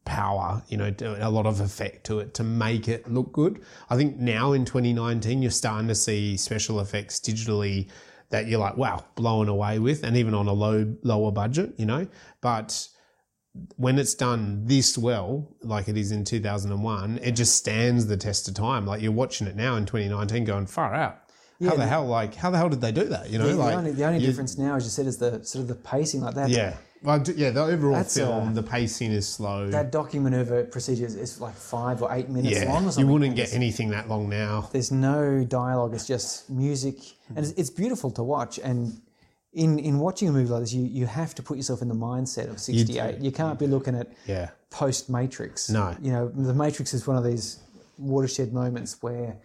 power 0.04 0.62
you 0.68 0.76
know 0.76 0.94
a 1.18 1.28
lot 1.30 1.46
of 1.46 1.60
effect 1.60 2.06
to 2.06 2.20
it 2.20 2.32
to 2.32 2.44
make 2.44 2.86
it 2.88 3.10
look 3.12 3.32
good 3.32 3.60
i 3.90 3.96
think 3.96 4.16
now 4.18 4.52
in 4.52 4.64
2019 4.64 5.42
you're 5.42 5.50
starting 5.50 5.88
to 5.88 5.94
see 5.94 6.36
special 6.36 6.78
effects 6.80 7.18
digitally 7.18 7.88
that 8.30 8.46
you're 8.46 8.60
like 8.60 8.76
wow 8.76 9.04
blown 9.16 9.48
away 9.48 9.78
with 9.80 10.04
and 10.04 10.16
even 10.16 10.32
on 10.32 10.46
a 10.46 10.52
low 10.52 10.94
lower 11.02 11.32
budget 11.32 11.74
you 11.76 11.84
know 11.86 12.06
but 12.40 12.88
when 13.76 13.98
it's 13.98 14.14
done 14.14 14.62
this 14.66 14.96
well, 14.98 15.48
like 15.62 15.88
it 15.88 15.96
is 15.96 16.12
in 16.12 16.24
2001, 16.24 17.20
it 17.22 17.32
just 17.32 17.56
stands 17.56 18.06
the 18.06 18.16
test 18.16 18.48
of 18.48 18.54
time. 18.54 18.86
Like 18.86 19.02
you're 19.02 19.12
watching 19.12 19.46
it 19.46 19.56
now 19.56 19.76
in 19.76 19.86
2019 19.86 20.44
going 20.44 20.66
far 20.66 20.94
out. 20.94 21.18
Yeah, 21.58 21.70
how 21.70 21.76
the 21.76 21.82
the- 21.82 21.88
hell, 21.88 22.06
like, 22.06 22.34
how 22.34 22.50
the 22.50 22.58
hell 22.58 22.68
did 22.68 22.80
they 22.82 22.92
do 22.92 23.04
that? 23.04 23.30
You 23.30 23.38
know, 23.38 23.46
Yeah, 23.48 23.54
like, 23.54 23.70
the 23.72 23.78
only, 23.78 23.92
the 23.92 24.04
only 24.04 24.18
you- 24.20 24.26
difference 24.26 24.58
now, 24.58 24.76
as 24.76 24.84
you 24.84 24.90
said, 24.90 25.06
is 25.06 25.16
the 25.16 25.42
sort 25.44 25.62
of 25.62 25.68
the 25.68 25.74
pacing 25.74 26.20
like 26.20 26.34
that. 26.34 26.50
yeah. 26.50 26.74
Well, 27.02 27.22
yeah, 27.36 27.50
the 27.50 27.62
overall 27.62 28.02
film, 28.04 28.48
uh, 28.48 28.52
the 28.52 28.62
pacing 28.62 29.12
is 29.12 29.28
slow. 29.28 29.68
That 29.70 29.92
docking 29.92 30.22
maneuver 30.24 30.64
procedure 30.64 31.04
is, 31.06 31.40
like 31.40 31.54
five 31.54 32.02
or 32.02 32.12
eight 32.12 32.28
minutes 32.30 32.58
yeah, 32.58 32.72
long 32.72 32.88
or 32.88 32.92
you 32.98 33.06
wouldn't 33.06 33.36
get 33.36 33.52
anything 33.54 33.90
that 33.90 34.08
long 34.08 34.28
now. 34.28 34.68
There's 34.72 34.90
no 34.90 35.44
dialogue. 35.44 35.94
It's 35.94 36.06
just 36.06 36.48
music, 36.50 36.96
and 37.28 37.38
it's, 37.38 37.50
it's 37.56 37.70
beautiful 37.70 38.10
to 38.12 38.22
watch. 38.24 38.58
And 38.58 39.00
in 39.56 39.78
in 39.78 39.98
watching 39.98 40.28
a 40.28 40.32
movie 40.32 40.50
like 40.50 40.60
this, 40.60 40.72
you 40.72 40.84
you 40.84 41.06
have 41.06 41.34
to 41.34 41.42
put 41.42 41.56
yourself 41.56 41.82
in 41.82 41.88
the 41.88 41.94
mindset 41.94 42.48
of 42.50 42.60
sixty 42.60 42.98
eight. 42.98 43.18
You 43.20 43.32
can't 43.32 43.58
be 43.58 43.66
looking 43.66 43.94
at 43.96 44.08
Yeah. 44.26 44.50
post 44.70 45.08
Matrix. 45.10 45.68
No. 45.70 45.96
you 46.00 46.12
know 46.12 46.28
the 46.28 46.54
Matrix 46.54 46.94
is 46.94 47.06
one 47.06 47.16
of 47.16 47.24
these 47.24 47.58
watershed 47.98 48.52
moments 48.52 49.02
where 49.02 49.38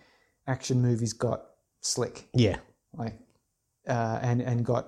action 0.47 0.81
movies 0.81 1.13
got 1.13 1.39
slick, 1.81 2.27
Yeah. 2.33 2.57
like 2.93 3.15
uh, 3.87 4.19
and 4.21 4.41
and 4.41 4.65
got 4.65 4.83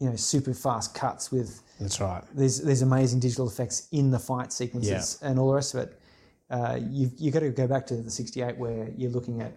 you 0.00 0.08
know 0.10 0.16
super 0.16 0.52
fast 0.54 0.94
cuts 0.94 1.32
with 1.32 1.62
That's 1.80 1.98
right. 2.00 2.22
there's 2.34 2.60
there's 2.60 2.82
amazing 2.82 3.18
digital 3.20 3.48
effects 3.48 3.88
in 3.92 4.10
the 4.10 4.18
fight 4.18 4.52
sequences 4.52 5.18
and 5.22 5.38
all 5.38 5.48
the 5.48 5.54
rest 5.54 5.74
of 5.74 5.80
it. 5.84 6.00
Uh, 6.50 6.78
you've 6.90 7.12
you 7.18 7.30
got 7.32 7.40
to 7.40 7.50
go 7.50 7.66
back 7.66 7.86
to 7.86 7.96
the 7.96 8.10
'68 8.10 8.56
where 8.58 8.90
you're 8.96 9.10
looking 9.10 9.40
at 9.40 9.52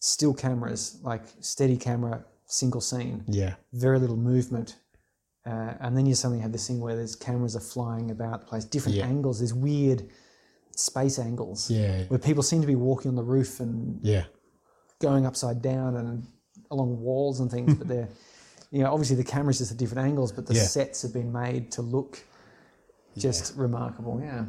still 0.00 0.34
cameras, 0.34 0.98
like 1.02 1.22
steady 1.40 1.76
camera, 1.76 2.24
single 2.46 2.80
scene, 2.80 3.24
Yeah. 3.28 3.54
very 3.72 3.98
little 3.98 4.16
movement, 4.16 4.76
uh, 5.44 5.74
and 5.80 5.96
then 5.96 6.06
you 6.06 6.14
suddenly 6.14 6.42
have 6.42 6.52
this 6.52 6.66
thing 6.66 6.80
where 6.80 6.96
there's 6.96 7.14
cameras 7.16 7.54
are 7.56 7.60
flying 7.60 8.10
about 8.10 8.40
the 8.40 8.46
place, 8.46 8.64
different 8.64 8.96
Yeah. 8.98 9.06
angles, 9.06 9.38
there's 9.38 9.54
weird 9.54 10.08
space 10.76 11.18
angles 11.18 11.70
Yeah. 11.70 12.04
where 12.08 12.18
people 12.18 12.42
seem 12.42 12.60
to 12.60 12.66
be 12.66 12.74
walking 12.74 13.08
on 13.08 13.14
the 13.16 13.22
roof 13.24 13.60
and 13.60 13.98
Yeah. 14.02 14.24
going 15.00 15.26
upside 15.26 15.60
down 15.62 15.96
and 15.96 16.26
along 16.70 17.00
walls 17.00 17.40
and 17.40 17.50
things, 17.50 17.74
but 17.74 17.86
they're, 17.88 18.08
you 18.70 18.82
know, 18.82 18.92
obviously 18.92 19.16
the 19.16 19.24
camera's 19.24 19.58
just 19.58 19.72
at 19.72 19.78
different 19.78 20.06
angles, 20.06 20.32
but 20.32 20.46
the 20.46 20.54
Yeah. 20.54 20.62
sets 20.64 21.02
have 21.02 21.12
been 21.12 21.32
made 21.32 21.70
to 21.72 21.82
look 21.82 22.22
just 23.16 23.56
remarkable. 23.56 24.20
Yeah. 24.20 24.44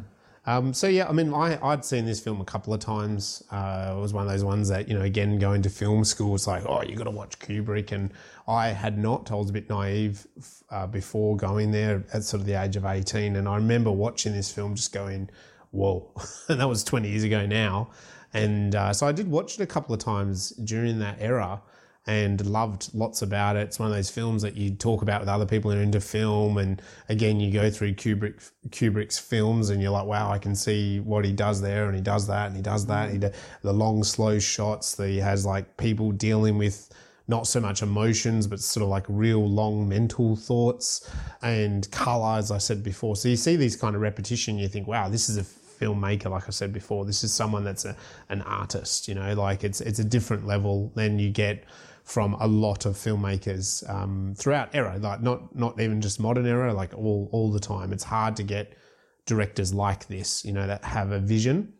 Um, 0.47 0.73
so 0.73 0.87
yeah, 0.87 1.09
I 1.09 1.11
mean, 1.11 1.33
I, 1.33 1.59
I'd 1.61 1.83
seen 1.83 2.05
this 2.05 2.21
film 2.21 2.39
a 2.39 2.45
couple 2.45 2.73
of 2.73 2.79
times. 2.79 3.43
Uh, 3.51 3.93
it 3.97 3.99
was 3.99 4.13
one 4.13 4.25
of 4.25 4.31
those 4.31 4.45
ones 4.45 4.69
that 4.69 4.87
you 4.87 4.97
know, 4.97 5.03
again, 5.03 5.39
going 5.39 5.61
to 5.63 5.69
film 5.69 6.05
school, 6.05 6.35
it's 6.35 6.47
like, 6.47 6.63
oh, 6.65 6.81
you 6.83 6.95
got 6.95 7.03
to 7.03 7.11
watch 7.11 7.37
Kubrick, 7.39 7.91
and 7.91 8.11
I 8.47 8.69
had 8.69 8.97
not. 8.97 9.29
I 9.29 9.35
was 9.35 9.49
a 9.49 9.53
bit 9.53 9.69
naive 9.69 10.25
uh, 10.71 10.87
before 10.87 11.35
going 11.35 11.71
there 11.71 12.05
at 12.13 12.23
sort 12.23 12.39
of 12.39 12.47
the 12.47 12.53
age 12.53 12.77
of 12.77 12.85
eighteen, 12.85 13.35
and 13.35 13.47
I 13.47 13.57
remember 13.57 13.91
watching 13.91 14.31
this 14.31 14.49
film, 14.49 14.73
just 14.75 14.93
going, 14.93 15.29
whoa, 15.71 16.09
and 16.47 16.59
that 16.61 16.69
was 16.69 16.81
twenty 16.81 17.09
years 17.09 17.23
ago 17.23 17.45
now, 17.45 17.89
and 18.33 18.73
uh, 18.73 18.93
so 18.93 19.05
I 19.05 19.11
did 19.11 19.29
watch 19.29 19.59
it 19.59 19.63
a 19.63 19.67
couple 19.67 19.93
of 19.93 19.99
times 19.99 20.51
during 20.51 20.99
that 20.99 21.17
era. 21.19 21.61
And 22.07 22.45
loved 22.45 22.93
lots 22.93 23.21
about 23.21 23.57
it. 23.57 23.63
It's 23.63 23.79
one 23.79 23.89
of 23.89 23.95
those 23.95 24.09
films 24.09 24.41
that 24.41 24.55
you 24.55 24.71
talk 24.71 25.01
about 25.01 25.19
with 25.19 25.27
other 25.27 25.45
people 25.45 25.71
who 25.71 25.77
are 25.77 25.81
into 25.81 25.99
film, 25.99 26.57
and 26.57 26.81
again, 27.09 27.41
you 27.41 27.51
go 27.51 27.69
through 27.69 27.95
Kubrick 27.95 28.49
Kubrick's 28.69 29.19
films, 29.19 29.69
and 29.69 29.81
you're 29.81 29.91
like, 29.91 30.05
wow, 30.05 30.31
I 30.31 30.39
can 30.39 30.55
see 30.55 31.01
what 31.01 31.25
he 31.25 31.33
does 31.33 31.61
there, 31.61 31.87
and 31.87 31.95
he 31.95 32.01
does 32.01 32.25
that, 32.27 32.47
and 32.47 32.55
he 32.55 32.61
does 32.61 32.85
that. 32.85 33.11
He 33.11 33.17
mm. 33.17 33.21
do, 33.21 33.31
the 33.61 33.73
long, 33.73 34.05
slow 34.05 34.39
shots. 34.39 34.95
That 34.95 35.09
he 35.09 35.17
has 35.17 35.45
like 35.45 35.75
people 35.75 36.13
dealing 36.13 36.57
with 36.57 36.89
not 37.27 37.45
so 37.45 37.59
much 37.59 37.81
emotions, 37.81 38.47
but 38.47 38.59
sort 38.59 38.83
of 38.83 38.89
like 38.89 39.05
real 39.09 39.45
long 39.45 39.87
mental 39.87 40.35
thoughts 40.35 41.11
and 41.41 41.89
color, 41.91 42.37
as 42.37 42.51
I 42.51 42.57
said 42.57 42.83
before. 42.83 43.15
So 43.17 43.27
you 43.27 43.35
see 43.35 43.57
these 43.57 43.75
kind 43.75 43.95
of 43.95 44.01
repetition, 44.01 44.57
you 44.57 44.69
think, 44.69 44.87
wow, 44.87 45.09
this 45.09 45.27
is 45.27 45.37
a 45.37 45.43
filmmaker. 45.43 46.29
Like 46.29 46.47
I 46.47 46.51
said 46.51 46.71
before, 46.73 47.05
this 47.05 47.23
is 47.23 47.33
someone 47.33 47.63
that's 47.63 47.85
a, 47.85 47.95
an 48.29 48.41
artist. 48.43 49.07
You 49.07 49.15
know, 49.15 49.33
like 49.33 49.63
it's 49.63 49.81
it's 49.81 49.99
a 49.99 50.03
different 50.03 50.47
level 50.47 50.91
than 50.95 51.19
you 51.19 51.29
get 51.29 51.65
from 52.07 52.35
a 52.35 52.47
lot 52.47 52.85
of 52.85 52.95
filmmakers 52.95 53.87
um, 53.89 54.33
throughout 54.37 54.69
era, 54.73 54.97
like 54.97 55.21
not 55.21 55.53
not 55.53 55.77
even 55.79 55.99
just 55.99 56.21
modern 56.21 56.45
era, 56.45 56.73
like 56.73 56.93
all 56.95 57.27
all 57.33 57.51
the 57.51 57.59
time. 57.59 57.91
It's 57.91 58.05
hard 58.05 58.37
to 58.37 58.43
get 58.43 58.73
directors 59.25 59.73
like 59.73 60.07
this, 60.07 60.45
you 60.45 60.53
know, 60.53 60.65
that 60.65 60.85
have 60.85 61.11
a 61.11 61.19
vision. 61.19 61.73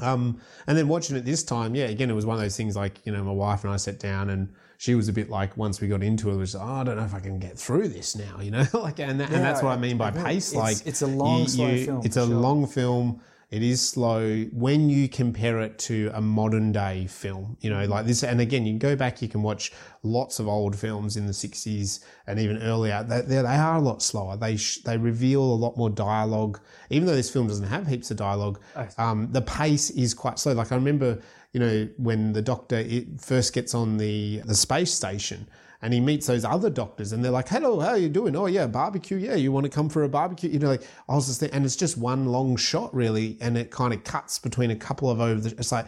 Um, 0.00 0.40
and 0.66 0.76
then 0.76 0.88
watching 0.88 1.16
it 1.16 1.24
this 1.24 1.44
time, 1.44 1.76
yeah, 1.76 1.84
again, 1.84 2.10
it 2.10 2.14
was 2.14 2.26
one 2.26 2.34
of 2.34 2.42
those 2.42 2.56
things 2.56 2.74
like, 2.74 2.98
you 3.06 3.12
know, 3.12 3.22
my 3.22 3.30
wife 3.30 3.62
and 3.62 3.72
I 3.72 3.76
sat 3.76 4.00
down 4.00 4.28
and 4.30 4.52
she 4.76 4.96
was 4.96 5.08
a 5.08 5.12
bit 5.12 5.30
like, 5.30 5.56
once 5.56 5.80
we 5.80 5.86
got 5.86 6.02
into 6.02 6.30
it, 6.30 6.34
it 6.34 6.38
was, 6.38 6.56
oh, 6.56 6.60
I 6.60 6.82
don't 6.82 6.96
know 6.96 7.04
if 7.04 7.14
I 7.14 7.20
can 7.20 7.38
get 7.38 7.56
through 7.56 7.88
this 7.88 8.16
now, 8.16 8.40
you 8.40 8.50
know, 8.50 8.64
like, 8.72 8.98
and, 8.98 9.20
that, 9.20 9.30
and 9.30 9.44
that's 9.44 9.62
what 9.62 9.70
I 9.70 9.76
mean 9.76 9.96
by 9.96 10.10
pace. 10.10 10.50
It's- 10.52 10.54
like, 10.54 10.84
it's 10.84 11.02
a 11.02 11.06
long, 11.06 11.46
slow 11.46 11.76
film, 11.76 12.00
It's 12.04 12.16
a 12.16 12.26
sure. 12.26 12.34
long 12.34 12.66
film. 12.66 13.20
It 13.54 13.62
is 13.62 13.80
slow 13.80 14.42
when 14.52 14.90
you 14.90 15.08
compare 15.08 15.60
it 15.60 15.78
to 15.90 16.10
a 16.12 16.20
modern 16.20 16.72
day 16.72 17.06
film, 17.06 17.56
you 17.60 17.70
know, 17.70 17.84
like 17.84 18.04
this. 18.04 18.24
And 18.24 18.40
again, 18.40 18.66
you 18.66 18.72
can 18.72 18.80
go 18.80 18.96
back, 18.96 19.22
you 19.22 19.28
can 19.28 19.44
watch 19.44 19.70
lots 20.02 20.40
of 20.40 20.48
old 20.48 20.74
films 20.74 21.16
in 21.16 21.26
the 21.26 21.32
60s 21.32 22.00
and 22.26 22.40
even 22.40 22.60
earlier. 22.62 23.04
They, 23.04 23.20
they, 23.20 23.36
they 23.36 23.46
are 23.46 23.76
a 23.76 23.80
lot 23.80 24.02
slower. 24.02 24.36
They, 24.36 24.56
sh- 24.56 24.78
they 24.78 24.96
reveal 24.96 25.40
a 25.40 25.54
lot 25.54 25.76
more 25.76 25.88
dialogue. 25.88 26.58
Even 26.90 27.06
though 27.06 27.14
this 27.14 27.30
film 27.30 27.46
doesn't 27.46 27.68
have 27.68 27.86
heaps 27.86 28.10
of 28.10 28.16
dialogue, 28.16 28.58
um, 28.98 29.30
the 29.30 29.42
pace 29.42 29.90
is 29.90 30.14
quite 30.14 30.40
slow. 30.40 30.54
Like 30.54 30.72
I 30.72 30.74
remember, 30.74 31.20
you 31.52 31.60
know, 31.60 31.88
when 31.96 32.32
the 32.32 32.42
doctor 32.42 32.78
it 32.78 33.20
first 33.20 33.54
gets 33.54 33.72
on 33.72 33.98
the, 33.98 34.42
the 34.46 34.56
space 34.56 34.92
station 34.92 35.46
and 35.84 35.92
he 35.92 36.00
meets 36.00 36.26
those 36.26 36.46
other 36.46 36.70
doctors 36.70 37.12
and 37.12 37.22
they're 37.22 37.30
like, 37.30 37.46
hello, 37.46 37.78
how 37.78 37.90
are 37.90 37.98
you 37.98 38.08
doing? 38.08 38.34
Oh 38.34 38.46
yeah, 38.46 38.66
barbecue. 38.66 39.18
Yeah, 39.18 39.34
you 39.34 39.52
want 39.52 39.64
to 39.64 39.70
come 39.70 39.90
for 39.90 40.02
a 40.02 40.08
barbecue? 40.08 40.48
You 40.48 40.58
know, 40.58 40.68
like 40.68 40.82
I 41.10 41.14
was 41.14 41.26
just 41.26 41.40
thinking, 41.40 41.54
and 41.56 41.66
it's 41.66 41.76
just 41.76 41.98
one 41.98 42.24
long 42.24 42.56
shot 42.56 42.94
really. 42.94 43.36
And 43.42 43.58
it 43.58 43.70
kind 43.70 43.92
of 43.92 44.02
cuts 44.02 44.38
between 44.38 44.70
a 44.70 44.76
couple 44.76 45.10
of 45.10 45.20
over 45.20 45.38
the, 45.38 45.50
it's 45.50 45.72
like 45.72 45.84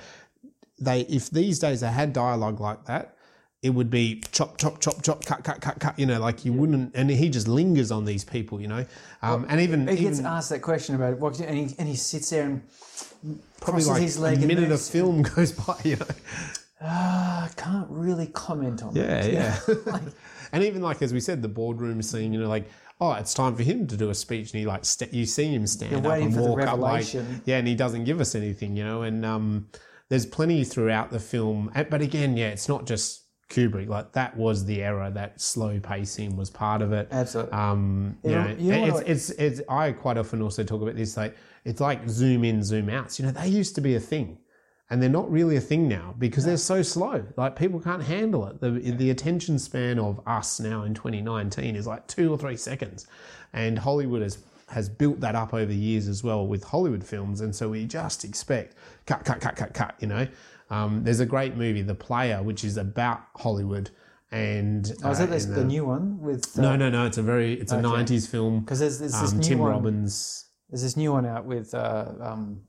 they, 0.79 1.01
if 1.01 1.31
these 1.31 1.59
days 1.59 1.81
they 1.81 1.89
had 1.89 2.13
dialogue 2.13 2.61
like 2.61 2.85
that, 2.85 3.17
it 3.63 3.71
would 3.71 3.89
be 3.89 4.23
chop, 4.33 4.59
chop, 4.59 4.83
chop, 4.83 5.03
chop, 5.03 5.25
cut, 5.25 5.43
cut, 5.43 5.63
cut, 5.63 5.81
cut, 5.81 5.99
you 5.99 6.05
know, 6.05 6.21
like 6.21 6.45
you 6.45 6.53
wouldn't, 6.53 6.95
and 6.95 7.09
he 7.09 7.31
just 7.31 7.49
lingers 7.49 7.91
on 7.91 8.05
these 8.05 8.23
people, 8.23 8.61
you 8.61 8.69
know, 8.69 8.85
um, 9.23 9.47
and 9.49 9.63
even, 9.63 9.89
He 9.89 9.97
gets 9.97 10.19
even 10.19 10.27
asked 10.27 10.51
that 10.51 10.61
question 10.61 10.95
about 10.95 11.19
what, 11.19 11.41
and 11.41 11.71
he, 11.71 11.75
and 11.79 11.89
he 11.89 11.97
sits 11.97 12.29
there 12.29 12.45
and 12.45 12.63
probably 13.63 13.83
crosses 13.83 13.89
like 13.89 14.03
his 14.03 14.19
leg 14.19 14.43
a 14.43 14.47
minute 14.47 14.71
of 14.71 14.83
film 14.83 15.23
goes 15.35 15.53
by, 15.53 15.81
you 15.85 15.97
know. 15.97 16.07
Ah, 16.81 17.45
I 17.45 17.49
can't 17.61 17.89
really 17.91 18.27
comment 18.27 18.83
on 18.83 18.95
Yeah, 18.95 19.21
that. 19.23 19.33
yeah. 19.33 19.59
yeah. 19.87 19.99
and 20.53 20.63
even 20.65 20.83
like 20.83 21.01
as 21.03 21.13
we 21.13 21.21
said, 21.21 21.43
the 21.43 21.49
boardroom 21.49 22.03
scene, 22.03 22.33
you 22.33 22.41
know, 22.41 22.49
like 22.49 22.69
oh, 23.01 23.13
it's 23.13 23.35
time 23.35 23.55
for 23.55 23.63
him 23.63 23.87
to 23.87 23.97
do 23.97 24.09
a 24.11 24.15
speech, 24.15 24.53
and 24.53 24.61
he 24.61 24.67
like 24.67 24.85
st- 24.85 25.13
you 25.13 25.27
see 25.27 25.47
him 25.55 25.67
stand 25.67 25.93
You're 25.93 26.13
up 26.13 26.19
and 26.19 26.35
for 26.35 26.41
the 26.43 26.49
walk 26.49 26.61
up, 26.63 26.79
like 26.79 26.93
revelation. 27.05 27.43
yeah, 27.45 27.59
and 27.59 27.69
he 27.69 27.75
doesn't 27.75 28.05
give 28.05 28.21
us 28.21 28.35
anything, 28.35 28.77
you 28.77 28.85
know, 28.85 29.03
and 29.03 29.25
um, 29.25 29.69
there's 30.09 30.25
plenty 30.27 30.65
throughout 30.65 31.11
the 31.11 31.21
film, 31.21 31.71
but 31.91 32.01
again, 32.01 32.37
yeah, 32.37 32.49
it's 32.49 32.69
not 32.69 32.87
just 32.87 33.25
Kubrick. 33.51 33.89
Like 33.89 34.13
that 34.13 34.37
was 34.37 34.65
the 34.65 34.83
era 34.83 35.11
that 35.15 35.41
slow 35.41 35.79
pacing 35.81 36.37
was 36.37 36.51
part 36.51 36.83
of 36.83 36.93
it. 36.93 37.09
Absolutely. 37.11 37.53
Um, 37.53 38.17
you 38.25 38.31
You 38.31 38.37
know, 38.37 38.57
you 38.59 38.73
know 38.73 38.97
it's, 38.99 39.31
it's 39.31 39.31
it's 39.39 39.61
I 39.69 39.93
quite 39.93 40.17
often 40.19 40.43
also 40.43 40.63
talk 40.65 40.83
about 40.83 40.97
this 40.97 41.17
like 41.17 41.37
it's 41.65 41.81
like 41.81 42.09
zoom 42.09 42.45
in, 42.45 42.63
zoom 42.63 42.89
outs. 42.89 43.19
You 43.19 43.27
know, 43.27 43.33
they 43.33 43.49
used 43.49 43.75
to 43.77 43.81
be 43.81 43.95
a 43.95 44.01
thing, 44.01 44.39
and 44.91 45.03
they're 45.03 45.09
not 45.11 45.31
really 45.31 45.57
a 45.57 45.61
thing 45.61 45.89
now 45.89 46.15
because 46.19 46.45
they're 46.45 46.57
so 46.57 46.81
slow. 46.83 47.25
Like 47.37 47.57
people 47.57 47.81
can't 47.81 48.03
handle 48.03 48.47
it. 48.47 48.61
The 48.61 48.71
the 48.71 49.11
attention 49.11 49.59
span 49.59 49.99
of 49.99 50.21
us 50.27 50.61
now 50.61 50.83
in 50.85 50.95
2019 50.95 51.75
is 51.77 51.87
like 51.87 52.07
two 52.07 52.33
or 52.33 52.39
three 52.39 52.57
seconds, 52.57 53.07
and 53.53 53.79
Hollywood 53.79 54.23
has 54.23 54.39
has 54.69 54.89
built 54.89 55.21
that 55.21 55.35
up 55.37 55.55
over 55.55 55.67
the 55.67 55.77
years 55.77 56.09
as 56.09 56.25
well 56.25 56.47
with 56.47 56.65
Hollywood 56.65 57.05
films, 57.05 57.41
and 57.41 57.55
so 57.55 57.69
we 57.69 57.85
just 57.87 58.25
expect 58.25 58.75
cut, 59.07 59.25
cut, 59.25 59.41
cut, 59.41 59.57
cut, 59.57 59.73
cut. 59.75 59.95
You 60.01 60.09
know, 60.09 60.27
um, 60.71 61.05
there's 61.05 61.21
a 61.21 61.27
great 61.27 61.57
movie, 61.57 61.83
The 61.83 61.95
Player, 61.95 62.43
which 62.43 62.65
is 62.65 62.77
about 62.77 63.21
Hollywood. 63.37 63.91
And 64.33 64.93
Oh, 65.05 65.11
is 65.11 65.21
uh, 65.21 65.27
that 65.27 65.31
this, 65.33 65.45
in 65.45 65.55
the 65.55 65.65
new 65.65 65.85
one 65.85 66.21
with? 66.21 66.59
no, 66.59 66.75
no, 66.75 66.91
no. 66.91 67.07
It's 67.07 67.17
a 67.17 67.23
very 67.23 67.55
it's 67.55 67.71
a 67.73 67.77
'90s 67.77 68.29
film. 68.29 68.61
Because 68.61 68.81
there's, 68.81 68.99
there's 68.99 69.13
this 69.21 69.31
Um, 69.33 69.39
new 69.39 69.45
Tim 69.45 69.59
one. 69.61 69.71
Robbins. 69.71 70.47
There's 70.69 70.83
this 70.83 70.97
new 70.97 71.13
one 71.13 71.27
out 71.27 71.45
with 71.45 71.73
uh, 71.73 72.07
um, 72.21 72.63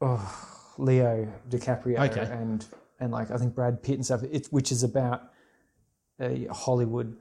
oh, 0.00 0.48
Leo 0.78 1.28
DiCaprio 1.48 1.98
Okay. 2.10 2.30
and 2.32 2.64
and 3.00 3.12
like 3.12 3.30
I 3.30 3.36
think 3.36 3.54
Brad 3.54 3.82
Pitt 3.82 3.96
and 3.96 4.04
stuff. 4.04 4.22
It, 4.24 4.46
which 4.50 4.70
is 4.72 4.82
about 4.82 5.22
a 6.20 6.46
Hollywood. 6.52 7.16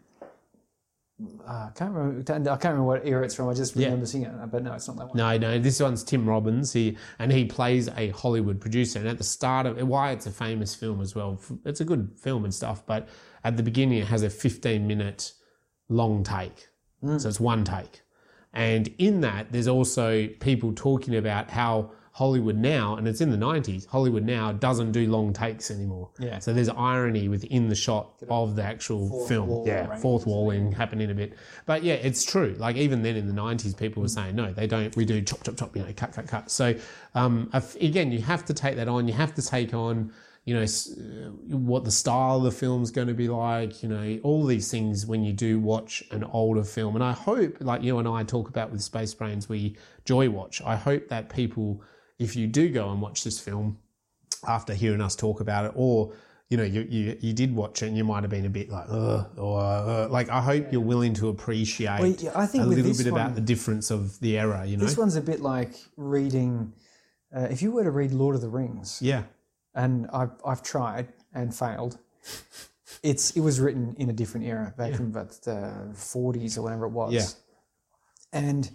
Uh, 1.48 1.68
I 1.70 1.72
can't 1.76 1.94
remember. 1.94 2.20
I 2.22 2.34
can't 2.34 2.64
remember 2.74 2.84
what 2.84 3.06
era 3.06 3.24
it's 3.24 3.36
from. 3.36 3.48
I 3.48 3.54
just 3.54 3.76
Yeah. 3.76 3.86
remember 3.88 4.08
seeing 4.08 4.24
it, 4.24 4.52
but 4.52 4.64
no, 4.64 4.74
it's 4.74 4.88
not 4.88 4.98
that 4.98 5.08
one. 5.10 5.18
No, 5.18 5.38
no. 5.38 5.60
This 5.60 5.80
one's 5.80 6.04
Tim 6.04 6.28
Robbins. 6.28 6.74
He 6.74 6.98
and 7.20 7.32
he 7.32 7.46
plays 7.46 7.88
a 7.90 8.10
Hollywood 8.10 8.60
producer. 8.60 8.98
And 9.00 9.08
at 9.08 9.18
the 9.20 9.24
start 9.24 9.68
of 9.68 9.88
why 9.88 10.12
it's 10.12 10.26
a 10.26 10.32
famous 10.32 10.74
film 10.74 11.00
as 11.00 11.14
well. 11.16 11.40
It's 11.64 11.80
a 11.80 11.86
good 11.86 12.12
film 12.18 12.44
and 12.44 12.54
stuff. 12.54 12.84
But 12.88 13.08
at 13.44 13.56
the 13.56 13.62
beginning, 13.64 14.00
it 14.00 14.08
has 14.08 14.24
a 14.24 14.30
15 14.32 14.88
minute 14.88 15.34
long 15.90 16.24
take. 16.24 16.70
So 17.18 17.28
it's 17.30 17.40
one 17.40 17.64
take. 17.66 18.02
And 18.54 18.88
in 18.98 19.22
that, 19.22 19.52
there's 19.52 19.68
also 19.68 20.28
people 20.40 20.74
talking 20.74 21.16
about 21.16 21.50
how 21.52 21.92
Hollywood 22.14 22.58
now, 22.58 22.98
and 22.98 23.08
it's 23.08 23.22
in 23.22 23.30
the 23.32 23.38
90s, 23.38 23.88
Hollywood 23.88 24.24
now 24.24 24.52
doesn't 24.52 24.92
do 24.92 25.10
long 25.10 25.32
takes 25.32 25.72
anymore. 25.72 26.10
Yeah. 26.20 26.40
So 26.40 26.52
there's 26.54 26.68
irony 26.70 27.30
within 27.30 27.70
the 27.70 27.76
shot 27.76 28.12
of 28.30 28.56
the 28.58 28.64
actual 28.64 29.08
Fourth 29.08 29.30
film. 29.30 29.48
wall 29.48 29.64
yeah, 29.66 29.88
range 29.88 30.02
fourth 30.02 30.28
walling 30.28 30.74
happening 30.74 31.10
a 31.10 31.14
bit. 31.14 31.34
But 31.66 31.84
yeah, 31.84 31.94
it's 31.94 32.26
true. 32.26 32.56
Like 32.60 32.76
even 32.76 33.02
then 33.02 33.16
in 33.16 33.28
the 33.28 33.34
90s, 33.42 33.78
people 33.78 34.02
were 34.02 34.10
saying, 34.10 34.36
no, 34.36 34.52
they 34.52 34.68
don't, 34.68 34.94
we 34.98 35.06
do 35.06 35.22
chop, 35.22 35.44
chop, 35.44 35.56
chop, 35.58 35.76
you 35.76 35.84
know, 35.84 35.94
cut, 35.96 36.12
cut, 36.12 36.28
cut. 36.28 36.52
So 36.52 36.76
um, 37.16 37.50
if- 37.54 37.76
again, 37.76 38.12
you 38.12 38.20
have 38.22 38.44
to 38.46 38.54
take 38.54 38.76
that 38.76 38.90
on. 38.90 39.08
You 39.08 39.14
have 39.14 39.34
to 39.36 39.42
take 39.42 39.74
on, 39.74 40.12
you 40.44 40.54
know, 40.56 40.64
uh, 40.64 41.56
what 41.56 41.86
the 41.86 41.92
style 41.92 42.38
of 42.38 42.44
the 42.44 42.52
film's 42.52 42.92
going 42.92 43.08
to 43.08 43.14
be 43.14 43.30
like, 43.30 43.84
you 43.84 43.88
know, 43.90 44.20
all 44.24 44.46
these 44.46 44.70
things 44.70 45.06
when 45.06 45.24
you 45.24 45.32
do 45.32 45.60
watch 45.60 46.04
an 46.12 46.26
older 46.26 46.64
film. 46.66 46.96
And 46.96 47.04
I 47.04 47.14
hope, 47.14 47.58
like 47.62 47.84
you 47.84 48.00
and 48.00 48.08
I 48.08 48.24
talk 48.24 48.50
about 48.50 48.70
with 48.72 48.82
Space 48.82 49.14
Brains, 49.14 49.48
we 49.48 49.78
joy 50.04 50.30
watch. 50.30 50.62
I 50.62 50.76
hope 50.76 51.08
that 51.10 51.30
people, 51.30 51.82
if 52.22 52.36
you 52.36 52.48
do 52.48 52.70
go 52.70 52.90
and 52.92 53.02
watch 53.02 53.24
this 53.24 53.40
film 53.40 53.78
after 54.48 54.74
hearing 54.74 55.02
us 55.02 55.16
talk 55.16 55.42
about 55.42 55.66
it, 55.66 55.72
or 55.76 56.14
you 56.50 56.58
know, 56.58 56.64
you, 56.64 56.86
you 56.90 57.18
you 57.22 57.34
did 57.34 57.56
watch 57.56 57.82
it 57.82 57.88
and 57.88 57.98
you 57.98 58.04
might 58.04 58.24
have 58.24 58.30
been 58.30 58.46
a 58.46 58.50
bit 58.50 58.70
like, 58.70 58.86
Ugh, 58.90 59.26
or 59.38 59.62
uh, 59.62 60.08
like, 60.10 60.30
I 60.30 60.42
hope 60.42 60.72
you're 60.72 60.82
willing 60.82 61.14
to 61.16 61.30
appreciate 61.30 62.00
Well, 62.00 62.10
yeah, 62.10 62.32
I 62.36 62.46
think 62.46 62.66
a 62.66 62.68
little 62.68 62.94
bit 62.94 63.08
about 63.08 63.36
the 63.36 63.42
difference 63.42 63.90
of 63.90 64.20
the 64.20 64.38
era. 64.38 64.66
You 64.66 64.78
know, 64.78 64.84
This 64.84 64.98
one's 64.98 65.16
a 65.16 65.22
bit 65.22 65.40
like 65.40 65.74
reading. 65.98 66.74
Uh, 67.36 67.48
if 67.50 67.62
you 67.62 67.72
were 67.72 67.86
to 67.86 67.92
read 67.92 68.12
Lord 68.12 68.36
of 68.36 68.42
the 68.42 68.50
Rings, 68.50 69.00
yeah, 69.02 69.24
and 69.74 70.10
I've 70.12 70.32
I've 70.46 70.62
tried 70.62 71.08
and 71.34 71.54
failed. 71.54 71.98
It's 73.04 73.32
it 73.32 73.40
was 73.40 73.60
written 73.60 73.96
in 73.98 74.10
a 74.12 74.14
different 74.14 74.46
era 74.46 74.76
back 74.78 74.92
in 75.00 75.08
about 75.08 75.32
the 75.42 75.92
forties 75.96 76.56
or 76.58 76.62
whatever 76.62 76.86
it 76.86 76.92
was. 76.92 77.14
Yeah. 77.14 77.26
And 78.32 78.70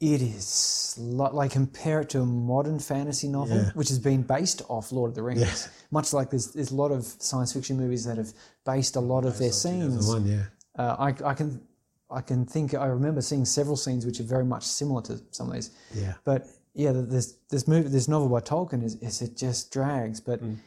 it 0.00 0.20
is 0.20 0.94
like 0.98 1.50
compare 1.52 2.00
it 2.02 2.10
to 2.10 2.20
a 2.20 2.26
modern 2.26 2.78
fantasy 2.78 3.28
novel, 3.28 3.56
Yeah. 3.56 3.70
which 3.74 3.88
has 3.88 3.98
been 3.98 4.22
based 4.22 4.62
off 4.68 4.92
Lord 4.92 5.10
of 5.10 5.14
the 5.14 5.22
Rings. 5.22 5.68
Much 5.90 6.12
like 6.12 6.30
there's 6.30 6.52
there's 6.52 6.70
a 6.70 6.74
lot 6.76 6.90
of 6.92 7.04
science 7.04 7.52
fiction 7.52 7.76
movies 7.78 8.04
that 8.04 8.16
have 8.18 8.32
based 8.64 8.96
a 8.96 9.00
lot 9.00 9.24
of 9.24 9.38
their 9.38 9.52
scenes. 9.52 10.06
one, 10.06 10.26
yeah, 10.26 10.44
Uh, 10.78 10.96
I 10.98 11.08
I 11.30 11.34
can 11.34 11.60
I 12.10 12.20
can 12.20 12.44
think 12.46 12.74
I 12.74 12.86
remember 12.86 13.20
seeing 13.22 13.44
several 13.46 13.76
scenes 13.76 14.04
which 14.06 14.20
are 14.20 14.24
very 14.36 14.44
much 14.44 14.64
similar 14.64 15.02
to 15.02 15.20
some 15.30 15.48
of 15.48 15.54
these. 15.54 15.70
yeah, 15.94 16.14
But 16.24 16.46
yeah, 16.74 16.92
this 16.92 17.34
this 17.48 17.66
movie, 17.66 17.88
this 17.88 18.06
novel 18.06 18.28
by 18.28 18.40
Tolkien 18.40 18.82
is, 18.84 18.96
is 18.96 19.22
it 19.22 19.36
just 19.36 19.72
drags. 19.72 20.20
But 20.20 20.42
Mm. 20.42 20.58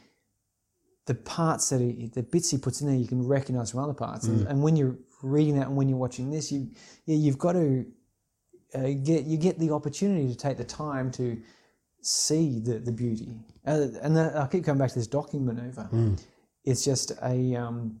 the 1.06 1.14
parts 1.14 1.68
that 1.70 1.80
he, 1.80 2.06
the 2.12 2.22
bits 2.24 2.50
he 2.50 2.58
puts 2.58 2.80
in 2.80 2.88
there, 2.88 2.96
you 2.96 3.06
can 3.06 3.26
recognize 3.26 3.70
from 3.70 3.80
other 3.80 3.94
parts. 3.94 4.26
Mm. 4.26 4.30
And, 4.32 4.48
and 4.48 4.62
when 4.62 4.76
you're 4.76 4.96
reading 5.22 5.56
that 5.58 5.68
and 5.68 5.76
when 5.76 5.88
you're 5.88 5.98
watching 5.98 6.30
this, 6.30 6.50
you 6.52 6.68
yeah, 7.06 7.16
you've 7.16 7.38
got 7.38 7.52
to 7.52 7.86
uh, 8.74 8.88
get 9.02 9.24
you 9.24 9.36
get 9.36 9.58
the 9.58 9.70
opportunity 9.70 10.28
to 10.28 10.36
take 10.36 10.56
the 10.56 10.64
time 10.64 11.10
to 11.12 11.40
see 12.02 12.60
the 12.60 12.78
the 12.78 12.92
beauty. 12.92 13.36
Uh, 13.66 13.88
and 14.02 14.16
the, 14.16 14.32
I 14.36 14.46
keep 14.46 14.64
coming 14.64 14.78
back 14.78 14.90
to 14.90 14.98
this 14.98 15.06
docking 15.06 15.44
maneuver. 15.44 15.88
Mm. 15.92 16.20
It's 16.64 16.84
just 16.84 17.12
a 17.22 17.56
um, 17.56 18.00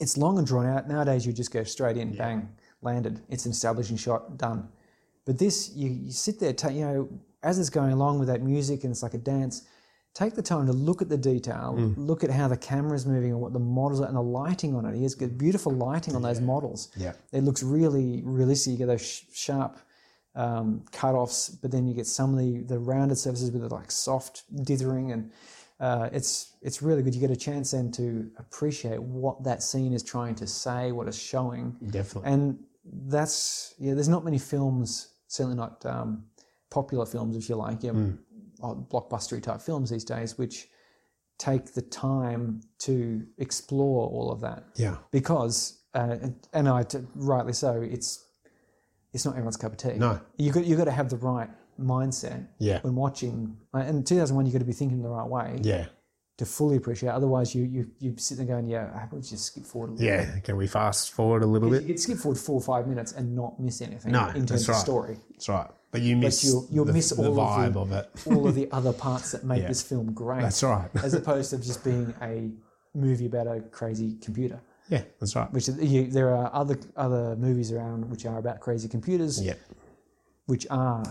it's 0.00 0.16
long 0.16 0.38
and 0.38 0.46
drawn 0.46 0.66
out. 0.66 0.88
Nowadays, 0.88 1.26
you 1.26 1.32
just 1.32 1.52
go 1.52 1.64
straight 1.64 1.96
in, 1.96 2.16
bang, 2.16 2.48
landed. 2.82 3.20
It's 3.28 3.46
an 3.46 3.52
establishing 3.52 3.96
shot, 3.96 4.38
done. 4.38 4.68
But 5.26 5.38
this, 5.38 5.72
you, 5.74 5.90
you 5.90 6.12
sit 6.12 6.40
there, 6.40 6.52
ta 6.52 6.68
you 6.68 6.84
know, 6.84 7.08
as 7.42 7.58
it's 7.58 7.70
going 7.70 7.92
along 7.92 8.18
with 8.18 8.28
that 8.28 8.42
music, 8.42 8.84
and 8.84 8.92
it's 8.92 9.02
like 9.02 9.14
a 9.14 9.18
dance. 9.18 9.66
Take 10.18 10.34
the 10.34 10.42
time 10.42 10.66
to 10.66 10.72
look 10.72 11.00
at 11.00 11.08
the 11.08 11.16
detail, 11.16 11.76
look 11.96 12.24
at 12.24 12.30
how 12.30 12.48
the 12.48 12.56
camera's 12.56 13.06
moving 13.06 13.30
and 13.30 13.40
what 13.40 13.52
the 13.52 13.60
models 13.60 14.00
are, 14.00 14.08
and 14.08 14.16
the 14.16 14.20
lighting 14.20 14.74
on 14.74 14.84
it. 14.84 14.96
He 14.96 15.04
has 15.04 15.14
good, 15.14 15.38
beautiful 15.38 15.70
lighting 15.70 16.16
on 16.16 16.22
those 16.22 16.40
models. 16.40 16.88
Yeah. 16.96 17.12
it 17.30 17.44
looks 17.44 17.62
really 17.62 18.22
realistic. 18.24 18.72
You 18.72 18.78
get 18.78 18.86
those 18.86 19.06
sh- 19.06 19.22
sharp 19.32 19.78
um, 20.34 20.84
cut-offs, 20.90 21.50
but 21.50 21.70
then 21.70 21.86
you 21.86 21.94
get 21.94 22.06
some 22.06 22.32
of 22.32 22.38
the, 22.40 22.62
the 22.62 22.80
rounded 22.80 23.16
surfaces 23.18 23.52
with 23.52 23.62
the 23.62 23.72
like 23.72 23.92
soft 23.92 24.42
dithering, 24.64 25.12
and 25.12 25.30
uh, 25.78 26.08
it's 26.12 26.56
it's 26.62 26.82
really 26.82 27.02
good. 27.04 27.14
You 27.14 27.20
get 27.20 27.30
a 27.30 27.36
chance 27.36 27.70
then 27.70 27.92
to 27.92 28.28
appreciate 28.38 29.00
what 29.00 29.44
that 29.44 29.62
scene 29.62 29.92
is 29.92 30.02
trying 30.02 30.34
to 30.42 30.48
say, 30.48 30.90
what 30.90 31.06
it's 31.06 31.16
showing, 31.16 31.76
definitely. 31.90 32.32
and 32.32 32.58
that's 33.06 33.72
yeah. 33.78 33.94
There's 33.94 34.08
not 34.08 34.24
many 34.24 34.38
films, 34.38 35.10
certainly 35.28 35.56
not 35.56 35.86
um, 35.86 36.24
popular 36.70 37.06
films, 37.06 37.36
if 37.36 37.48
you 37.48 37.54
like, 37.56 37.82
yeah, 37.84 37.92
blockbustery 38.60 39.42
type 39.42 39.60
films 39.60 39.90
these 39.90 40.04
days, 40.04 40.36
which 40.38 40.68
take 41.38 41.72
the 41.74 41.82
time 41.82 42.60
to 42.78 43.24
explore 43.38 44.08
all 44.08 44.30
of 44.32 44.40
that 44.40 44.64
yeah, 44.76 44.96
because 45.12 45.82
uh, 45.94 46.16
and, 46.22 46.34
and 46.52 46.68
I 46.68 46.82
t- 46.82 46.98
rightly 47.14 47.52
so. 47.52 47.80
It's 47.82 48.24
it's 49.12 49.24
not 49.24 49.32
everyone's 49.32 49.56
cup 49.56 49.72
of 49.72 49.78
tea. 49.78 49.94
No. 49.94 50.20
you 50.36 50.52
got 50.52 50.64
you 50.64 50.76
got 50.76 50.84
to 50.84 50.90
have 50.92 51.08
the 51.10 51.16
right 51.16 51.48
mindset 51.80 52.46
Yeah. 52.58 52.80
when 52.82 52.94
watching. 52.96 53.56
uh, 53.72 53.78
And 53.78 54.04
2001, 54.06 54.46
you 54.46 54.52
got 54.52 54.58
to 54.58 54.64
be 54.64 54.72
thinking 54.72 55.00
the 55.00 55.08
right 55.08 55.26
way 55.28 55.60
yeah, 55.62 55.86
to 56.38 56.44
fully 56.44 56.76
appreciate. 56.76 57.10
Otherwise, 57.10 57.54
you 57.54 57.62
you 57.64 57.90
you 58.00 58.14
sit 58.18 58.36
there 58.38 58.46
going, 58.46 58.66
yeah, 58.66 58.90
I 58.94 59.06
would 59.14 59.22
just 59.22 59.44
skip 59.46 59.64
forward. 59.64 59.90
A 59.90 59.92
little 59.92 60.06
yeah. 60.06 60.40
Can 60.40 60.56
we 60.56 60.66
fast 60.66 61.12
forward 61.12 61.42
a 61.42 61.46
little 61.46 61.68
You 61.68 61.74
bit? 61.74 61.82
You 61.82 61.94
could 61.94 62.00
skip 62.00 62.18
forward 62.18 62.38
four 62.38 62.56
or 62.56 62.62
five 62.62 62.86
minutes 62.88 63.12
and 63.12 63.34
not 63.34 63.58
miss 63.60 63.80
anything 63.80 64.10
No, 64.12 64.26
in 64.28 64.44
terms 64.44 64.66
that's 64.66 64.68
of 64.68 64.74
story. 64.76 65.16
That's 65.30 65.48
right. 65.48 65.70
But 65.90 66.02
you 66.02 66.16
miss 66.16 66.44
you'll- 66.44 66.66
you'll 66.70 66.84
the, 66.84 66.92
miss 66.92 67.10
the 67.10 67.26
all 67.26 67.40
of 67.40 67.48
vibe 67.58 67.72
the- 67.74 67.80
of 67.80 67.92
it. 67.92 68.10
All 68.26 68.46
of 68.46 68.54
the 68.54 68.68
other 68.72 68.92
parts 68.92 69.32
that 69.32 69.44
make 69.44 69.62
Yeah. 69.62 69.68
this 69.68 69.82
film 69.82 70.12
great, 70.12 70.42
That's 70.42 70.62
right. 70.62 70.90
as 71.02 71.14
opposed 71.20 71.50
to 71.50 71.58
just 71.58 71.82
being 71.82 72.14
a 72.22 72.50
movie 72.94 73.26
about 73.26 73.46
a 73.46 73.60
crazy 73.60 74.16
computer. 74.20 74.60
yeah, 74.90 75.02
that's 75.20 75.34
right. 75.36 75.50
Which 75.52 75.68
you, 75.68 76.06
there 76.08 76.34
are 76.34 76.50
other 76.52 76.78
other 76.96 77.36
movies 77.36 77.72
around 77.72 78.10
which 78.10 78.26
are 78.26 78.38
about 78.38 78.60
crazy 78.60 78.88
computers, 78.88 79.40
Yeah, 79.42 79.54
which 80.46 80.66
are 80.70 81.04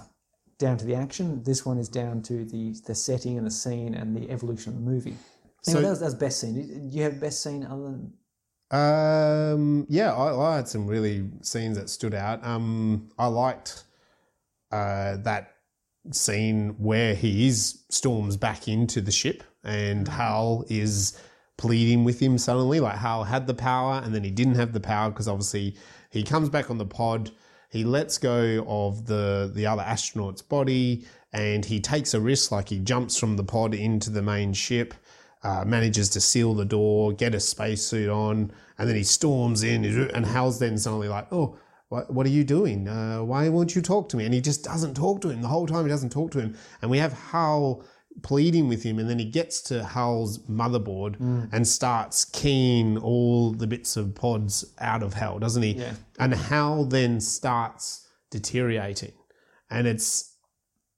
down 0.59 0.78
to 0.78 0.86
the 0.86 0.95
action. 0.95 1.41
This 1.43 1.65
one 1.65 1.78
is 1.80 1.89
down 1.89 2.21
to 2.23 2.45
the 2.45 2.73
the 2.86 2.95
setting 2.95 3.38
and 3.38 3.45
the 3.47 3.51
scene 3.51 3.93
and 3.95 4.15
the 4.15 4.30
evolution 4.30 4.73
of 4.73 4.80
the 4.84 4.91
movie. 4.91 5.15
So- 5.63 5.71
Anyway, 5.71 5.84
that 5.84 5.89
was, 5.89 5.99
that 5.99 6.05
was 6.05 6.15
best 6.15 6.39
scene. 6.39 6.89
Do 6.89 6.97
you 6.97 7.03
have 7.03 7.19
best 7.19 7.41
scene 7.43 7.63
other 7.65 7.84
than 7.84 8.13
Um, 8.71 9.86
yeah, 9.89 10.13
I, 10.13 10.53
I 10.53 10.55
had 10.57 10.67
some 10.67 10.86
really 10.88 11.30
scenes 11.41 11.78
that 11.78 11.89
stood 11.89 12.13
out. 12.13 12.43
Um, 12.45 13.09
I 13.17 13.28
liked 13.28 13.84
uh, 14.78 15.17
that 15.17 15.55
scene 16.11 16.75
where 16.78 17.13
he 17.15 17.47
is 17.47 17.84
storms 17.89 18.38
back 18.38 18.67
into 18.67 19.01
the 19.01 19.11
ship 19.11 19.43
and 19.63 20.07
Hal 20.07 20.65
is 20.69 21.19
pleading 21.57 22.03
with 22.03 22.19
him 22.19 22.38
suddenly. 22.38 22.80
Like 22.80 22.97
Hal 22.97 23.23
had 23.23 23.47
the 23.47 23.53
power 23.53 24.01
and 24.03 24.13
then 24.13 24.23
he 24.23 24.32
didn't 24.32 24.55
have 24.55 24.73
the 24.73 24.80
power 24.80 25.09
because 25.09 25.28
obviously 25.28 25.75
he 26.09 26.23
comes 26.23 26.49
back 26.49 26.69
on 26.69 26.78
the 26.78 26.86
pod. 26.86 27.32
He 27.69 27.84
lets 27.84 28.17
go 28.17 28.65
of 28.67 29.05
the 29.05 29.51
the 29.53 29.65
other 29.65 29.82
astronaut's 29.82 30.41
body 30.41 31.05
and 31.34 31.65
he 31.65 31.80
takes 31.80 32.13
a 32.13 32.19
risk. 32.19 32.51
Like 32.51 32.69
he 32.69 32.80
jumps 32.80 33.17
from 33.17 33.36
the 33.36 33.43
pod 33.43 33.73
into 33.73 34.09
the 34.09 34.21
main 34.21 34.53
ship 34.53 34.93
uh, 35.43 35.63
manages 35.65 36.09
to 36.09 36.21
seal 36.21 36.53
the 36.53 36.65
door, 36.65 37.13
get 37.13 37.36
a 37.36 37.39
spacesuit 37.39 38.09
on, 38.09 38.51
and 38.78 38.89
then 38.89 38.95
he 38.95 39.03
storms 39.03 39.63
in. 39.63 39.86
And 39.86 40.25
Hal's 40.25 40.59
then 40.59 40.78
suddenly 40.78 41.09
like, 41.09 41.28
"Oh, 41.32 41.57
what, 41.89 42.11
what 42.13 42.25
are 42.25 42.29
you 42.29 42.43
doing? 42.43 42.88
Uh, 42.88 43.19
why 43.23 43.49
won't 43.49 43.75
you 43.75 43.81
talk 43.81 44.09
to 44.09 44.17
me?" 44.17 44.25
And 44.25 44.33
he 44.33 44.41
just 44.41 44.63
doesn't 44.63 44.93
talk 44.95 45.21
to 45.21 45.29
him 45.29 45.41
the 45.41 45.47
whole 45.47 45.67
time. 45.67 45.83
He 45.85 45.89
doesn't 45.89 46.11
talk 46.11 46.31
to 46.31 46.39
him, 46.39 46.55
and 46.81 46.91
we 46.91 46.97
have 46.99 47.13
Hal 47.13 47.83
pleading 48.23 48.67
with 48.67 48.81
him, 48.83 48.97
and 48.99 49.07
then 49.09 49.19
he 49.19 49.25
gets 49.25 49.61
to 49.61 49.83
Hal's 49.83 50.39
motherboard 50.49 51.17
and 51.51 51.67
starts 51.67 52.25
keying 52.25 52.97
all 52.97 53.51
the 53.51 53.67
bits 53.67 53.95
of 53.95 54.15
pods 54.15 54.73
out 54.79 55.03
of 55.03 55.13
Hal, 55.13 55.39
doesn't 55.39 55.61
he? 55.63 55.73
Yeah. 55.73 55.93
And 56.19 56.33
Hal 56.33 56.85
then 56.85 57.21
starts 57.21 58.07
deteriorating, 58.31 59.13
and 59.69 59.88
it's 59.88 60.33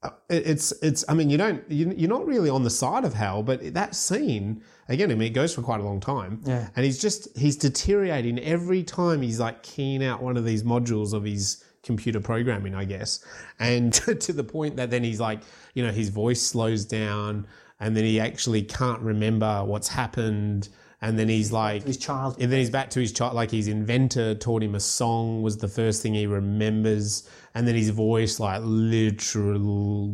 uh, 0.01 0.11
it's 0.29 0.71
it's 0.81 1.03
i 1.09 1.13
mean 1.13 1.29
you 1.29 1.37
don't 1.37 1.61
you- 1.69 1.93
you're 1.97 2.09
not 2.09 2.25
really 2.25 2.49
on 2.49 2.63
the 2.63 2.69
side 2.69 3.03
of 3.03 3.13
hal 3.15 3.43
but 3.43 3.73
that 3.73 3.93
scene 3.93 4.63
again 4.89 5.09
i 5.11 5.15
mean 5.15 5.27
it 5.27 5.33
goes 5.33 5.55
for 5.55 5.61
quite 5.61 5.79
a 5.79 5.83
long 5.83 5.99
time 6.01 6.41
Yeah. 6.45 6.67
and 6.75 6.83
he's 6.85 6.99
just 6.99 7.35
he's 7.37 7.55
deteriorating 7.55 8.37
every 8.39 8.83
time 8.83 9.21
he's 9.21 9.39
like 9.39 9.63
keying 9.63 10.03
out 10.03 10.21
one 10.21 10.35
of 10.35 10.43
these 10.43 10.63
modules 10.63 11.13
of 11.13 11.23
his 11.23 11.63
computer 11.83 12.19
programming 12.19 12.75
i 12.75 12.83
guess 12.83 13.23
and 13.59 13.93
to 14.21 14.33
the 14.33 14.43
point 14.43 14.75
that 14.75 14.89
then 14.89 15.03
he's 15.03 15.19
like 15.21 15.39
you 15.73 15.85
know 15.85 15.91
his 15.91 16.09
voice 16.09 16.41
slows 16.41 16.83
down 16.83 17.47
and 17.79 17.95
then 17.95 18.03
he 18.03 18.19
actually 18.19 18.61
can't 18.61 18.99
remember 18.99 19.63
what's 19.63 19.87
happened 19.87 20.67
and 21.01 21.17
then 21.17 21.29
he's 21.29 21.49
like 21.53 21.83
his 21.83 21.95
child? 21.95 22.35
and 22.41 22.51
then 22.51 22.59
he's 22.59 22.69
back 22.69 22.89
to 22.89 22.99
his 22.99 23.13
child, 23.13 23.33
like 23.33 23.49
his 23.51 23.69
inventor 23.69 24.35
taught 24.35 24.61
him 24.61 24.75
a 24.75 24.81
song 24.81 25.41
was 25.41 25.55
the 25.55 25.67
first 25.69 26.01
thing 26.03 26.13
he 26.13 26.27
remembers, 26.27 27.25
and 27.55 27.65
then 27.65 27.73
his 27.75 27.87
voice 27.89 28.37
like 28.37 28.59
literal, 28.65 30.07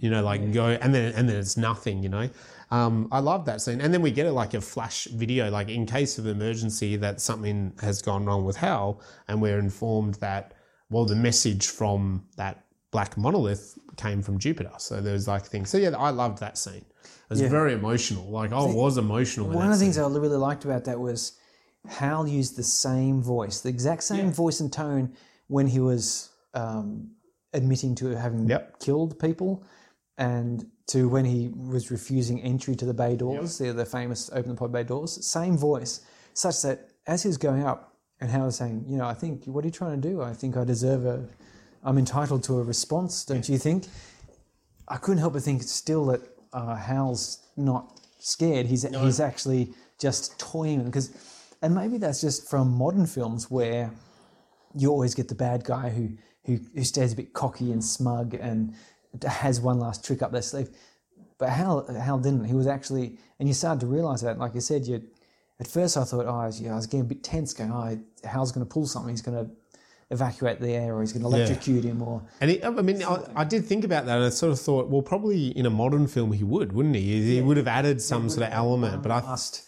you 0.00 0.08
know, 0.10 0.22
like 0.22 0.52
go, 0.52 0.68
and 0.68 0.94
then 0.94 1.12
and 1.14 1.28
then 1.28 1.36
it's 1.36 1.58
nothing, 1.58 2.02
you 2.02 2.08
know. 2.08 2.30
Um, 2.72 3.08
I 3.12 3.18
love 3.20 3.44
that 3.44 3.60
scene, 3.60 3.82
and 3.82 3.92
then 3.92 4.00
we 4.00 4.10
get 4.10 4.24
it 4.24 4.32
like 4.32 4.54
a 4.54 4.60
flash 4.62 5.04
video, 5.04 5.50
like 5.50 5.68
in 5.68 5.84
case 5.84 6.16
of 6.18 6.26
emergency 6.26 6.96
that 6.96 7.20
something 7.20 7.74
has 7.82 8.00
gone 8.00 8.24
wrong 8.24 8.46
with 8.46 8.56
Hal, 8.56 9.00
and 9.28 9.42
we're 9.42 9.58
informed 9.58 10.14
that 10.16 10.54
well, 10.88 11.04
the 11.06 11.16
message 11.16 11.68
from 11.68 12.24
that 12.36 12.64
black 12.90 13.16
monolith 13.16 13.78
came 13.96 14.20
from 14.22 14.38
Jupiter. 14.38 14.72
So 14.78 15.00
there's 15.00 15.26
like 15.28 15.44
things. 15.44 15.70
So 15.70 15.78
yeah, 15.78 15.90
I 15.96 16.10
loved 16.10 16.38
that 16.40 16.56
scene. 16.58 16.84
It 17.04 17.30
was 17.30 17.40
Yeah. 17.40 17.48
very 17.48 17.72
emotional. 17.72 18.30
Like 18.30 18.52
I 18.52 18.62
was 18.62 18.98
emotional. 18.98 19.48
One 19.48 19.66
of 19.66 19.72
the 19.72 19.78
things 19.78 19.96
scene. 19.96 20.04
I 20.04 20.08
really 20.08 20.36
liked 20.36 20.64
about 20.66 20.84
that 20.84 20.98
was 21.00 21.32
Hal 21.88 22.26
used 22.28 22.56
the 22.56 22.62
same 22.62 23.22
voice, 23.22 23.60
the 23.60 23.70
exact 23.70 24.02
same 24.04 24.30
voice 24.32 24.60
and 24.60 24.70
tone 24.72 25.14
when 25.48 25.66
he 25.66 25.80
was 25.80 26.30
um, 26.54 27.12
admitting 27.54 27.94
to 27.96 28.08
having 28.14 28.48
Yep. 28.48 28.80
killed 28.80 29.18
people, 29.18 29.64
and 30.22 30.70
to 30.86 31.08
when 31.08 31.24
he 31.24 31.48
was 31.48 31.90
refusing 31.90 32.40
entry 32.42 32.76
to 32.76 32.84
the 32.84 32.94
bay 32.94 33.16
doors, 33.16 33.58
the 33.58 33.72
the 33.72 33.84
famous 33.84 34.30
open 34.32 34.50
the 34.50 34.56
pod 34.56 34.70
bay 34.70 34.84
doors. 34.84 35.26
Same 35.26 35.58
voice, 35.58 36.00
such 36.32 36.62
that 36.62 36.90
as 37.08 37.24
he 37.24 37.28
was 37.28 37.36
going 37.36 37.64
up, 37.64 37.96
and 38.20 38.30
Hal 38.30 38.44
was 38.44 38.56
saying, 38.56 38.84
you 38.86 38.96
know, 38.98 39.06
I 39.06 39.14
think 39.14 39.44
what 39.46 39.64
are 39.64 39.68
you 39.68 39.72
trying 39.72 40.00
to 40.00 40.08
do? 40.08 40.22
I 40.22 40.32
think 40.32 40.56
I 40.56 40.62
deserve 40.62 41.06
a, 41.06 41.28
I'm 41.82 41.98
entitled 41.98 42.44
to 42.44 42.60
a 42.60 42.62
response, 42.62 43.24
don't 43.24 43.48
you 43.48 43.58
think? 43.58 43.88
I 44.86 44.96
couldn't 44.96 45.18
help 45.18 45.32
but 45.32 45.42
think 45.42 45.64
still 45.64 46.06
that 46.06 46.20
uh, 46.52 46.76
Hal's 46.76 47.44
not 47.56 48.00
scared. 48.20 48.66
He's 48.66 48.84
he's 48.84 49.18
actually 49.18 49.74
just 49.98 50.38
toying 50.38 50.84
because, 50.84 51.10
and 51.62 51.74
maybe 51.74 51.98
that's 51.98 52.20
just 52.20 52.48
from 52.48 52.70
modern 52.70 53.06
films 53.06 53.50
where 53.50 53.90
you 54.76 54.88
always 54.88 55.16
get 55.16 55.26
the 55.26 55.34
bad 55.34 55.64
guy 55.64 55.90
who 55.90 56.16
who, 56.44 56.58
who 56.74 56.84
stays 56.84 57.12
a 57.12 57.16
bit 57.16 57.32
cocky 57.32 57.70
and 57.72 57.84
smug 57.84 58.34
and 58.34 58.74
has 59.26 59.60
one 59.60 59.78
last 59.78 60.04
trick 60.04 60.22
up 60.22 60.32
their 60.32 60.42
sleeve. 60.42 60.70
But 61.38 61.50
Hal, 61.50 61.86
Hal 61.92 62.18
didn't. 62.18 62.44
He 62.44 62.54
was 62.54 62.66
actually, 62.66 63.18
and 63.38 63.48
you 63.48 63.54
started 63.54 63.80
to 63.80 63.86
realize 63.86 64.20
that. 64.22 64.38
Like 64.38 64.56
I 64.56 64.60
said, 64.60 64.86
you. 64.86 65.02
At 65.60 65.66
first, 65.68 65.96
I 65.96 66.04
thought, 66.04 66.26
oh, 66.26 66.34
I 66.34 66.46
was, 66.46 66.60
yeah, 66.60 66.72
I 66.72 66.76
was 66.76 66.86
getting 66.86 67.02
a 67.02 67.04
bit 67.04 67.22
tense, 67.22 67.52
going, 67.52 67.70
oh, 67.70 67.98
Hal's 68.26 68.50
going 68.50 68.66
to 68.66 68.72
pull 68.72 68.86
something. 68.86 69.10
He's 69.10 69.22
going 69.22 69.44
to 69.44 69.50
evacuate 70.10 70.60
the 70.60 70.70
air, 70.70 70.94
or 70.94 71.00
he's 71.02 71.12
going 71.12 71.22
to 71.22 71.28
electrocute 71.28 71.84
him, 71.84 72.02
or 72.02 72.22
And 72.40 72.50
he, 72.50 72.62
I 72.64 72.70
mean, 72.70 73.02
I, 73.02 73.24
I 73.36 73.44
did 73.44 73.64
think 73.64 73.84
about 73.84 74.06
that, 74.06 74.16
and 74.16 74.24
I 74.24 74.30
sort 74.30 74.52
of 74.52 74.60
thought, 74.60 74.88
well, 74.88 75.02
probably 75.02 75.48
in 75.48 75.66
a 75.66 75.70
modern 75.70 76.06
film 76.06 76.32
he 76.32 76.44
would, 76.44 76.72
wouldn't 76.72 76.96
he? 76.96 77.34
He 77.34 77.40
would 77.40 77.56
have 77.56 77.68
added 77.68 78.00
some 78.00 78.28
sort 78.28 78.46
of 78.46 78.52
element, 78.52 79.02
but 79.02 79.12
I, 79.12 79.20
last 79.20 79.64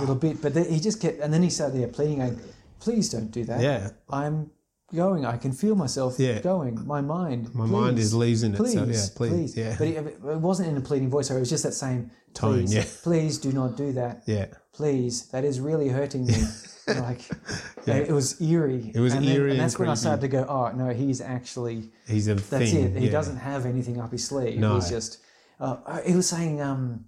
little 0.00 0.14
bit. 0.14 0.40
But 0.40 0.54
then 0.54 0.70
he 0.70 0.80
just 0.80 1.00
kept, 1.00 1.20
and 1.20 1.32
then 1.32 1.42
he 1.42 1.50
sat 1.50 1.72
there 1.72 1.88
pleading, 1.88 2.18
going, 2.18 2.40
"Please 2.80 3.10
don't 3.10 3.30
do 3.30 3.44
that. 3.44 3.60
yeah, 3.60 3.90
I'm 4.10 4.50
going. 4.94 5.26
I 5.26 5.36
can 5.36 5.52
feel 5.52 5.74
myself 5.74 6.16
Yeah. 6.18 6.40
going. 6.40 6.86
My 6.86 7.00
mind, 7.00 7.54
my 7.54 7.66
mind 7.66 7.98
is 7.98 8.14
losing 8.14 8.52
please, 8.52 8.74
itself. 8.74 8.88
Yeah, 8.88 9.16
please, 9.16 9.56
yeah, 9.56 9.76
But 9.78 9.88
it, 9.88 10.06
it 10.06 10.38
wasn't 10.40 10.68
in 10.70 10.76
a 10.76 10.80
pleading 10.80 11.10
voice. 11.10 11.30
It 11.30 11.38
was 11.38 11.50
just 11.50 11.64
that 11.64 11.72
same 11.72 12.10
Tone, 12.34 12.54
Please, 12.54 12.74
yeah. 12.74 12.84
please 13.04 13.38
do 13.38 13.52
not 13.52 13.76
do 13.76 13.92
that. 13.92 14.22
yeah. 14.26 14.46
Please, 14.72 15.26
that 15.28 15.44
is 15.44 15.60
really 15.60 15.88
hurting 15.88 16.26
me. 16.26 16.34
And 16.86 17.00
like, 17.00 17.22
it 17.86 18.10
was 18.12 18.38
eerie. 18.42 18.92
It 18.94 19.00
was 19.00 19.14
and 19.14 19.24
eerie 19.24 19.42
and 19.42 19.50
and 19.52 19.60
that's 19.60 19.78
when 19.78 19.88
I 19.88 19.94
started 19.94 20.20
to 20.20 20.28
go, 20.28 20.44
oh 20.46 20.70
no, 20.76 20.90
he's 20.90 21.22
actually 21.22 21.90
He's 22.06 22.28
a 22.28 22.34
that's 22.34 22.46
thing. 22.72 22.94
it. 22.94 22.98
He 23.00 23.06
yeah. 23.06 23.10
doesn't 23.12 23.38
have 23.38 23.64
anything 23.64 23.98
up 23.98 24.12
his 24.12 24.24
sleeve. 24.26 24.58
No. 24.58 24.74
He's 24.74 24.90
just. 24.90 25.18
Uh, 25.58 25.76
uh, 25.86 26.02
he 26.02 26.14
was 26.14 26.28
saying, 26.28 26.60
um, 26.60 27.06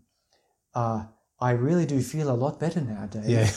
uh, 0.74 1.05
"I 1.41 1.53
really 1.53 1.87
do 1.87 2.01
feel 2.01 2.30
a 2.30 2.34
lot 2.34 2.59
better 2.59 2.80
now, 2.80 3.07
Dave. 3.07 3.28
Yeah, 3.28 3.51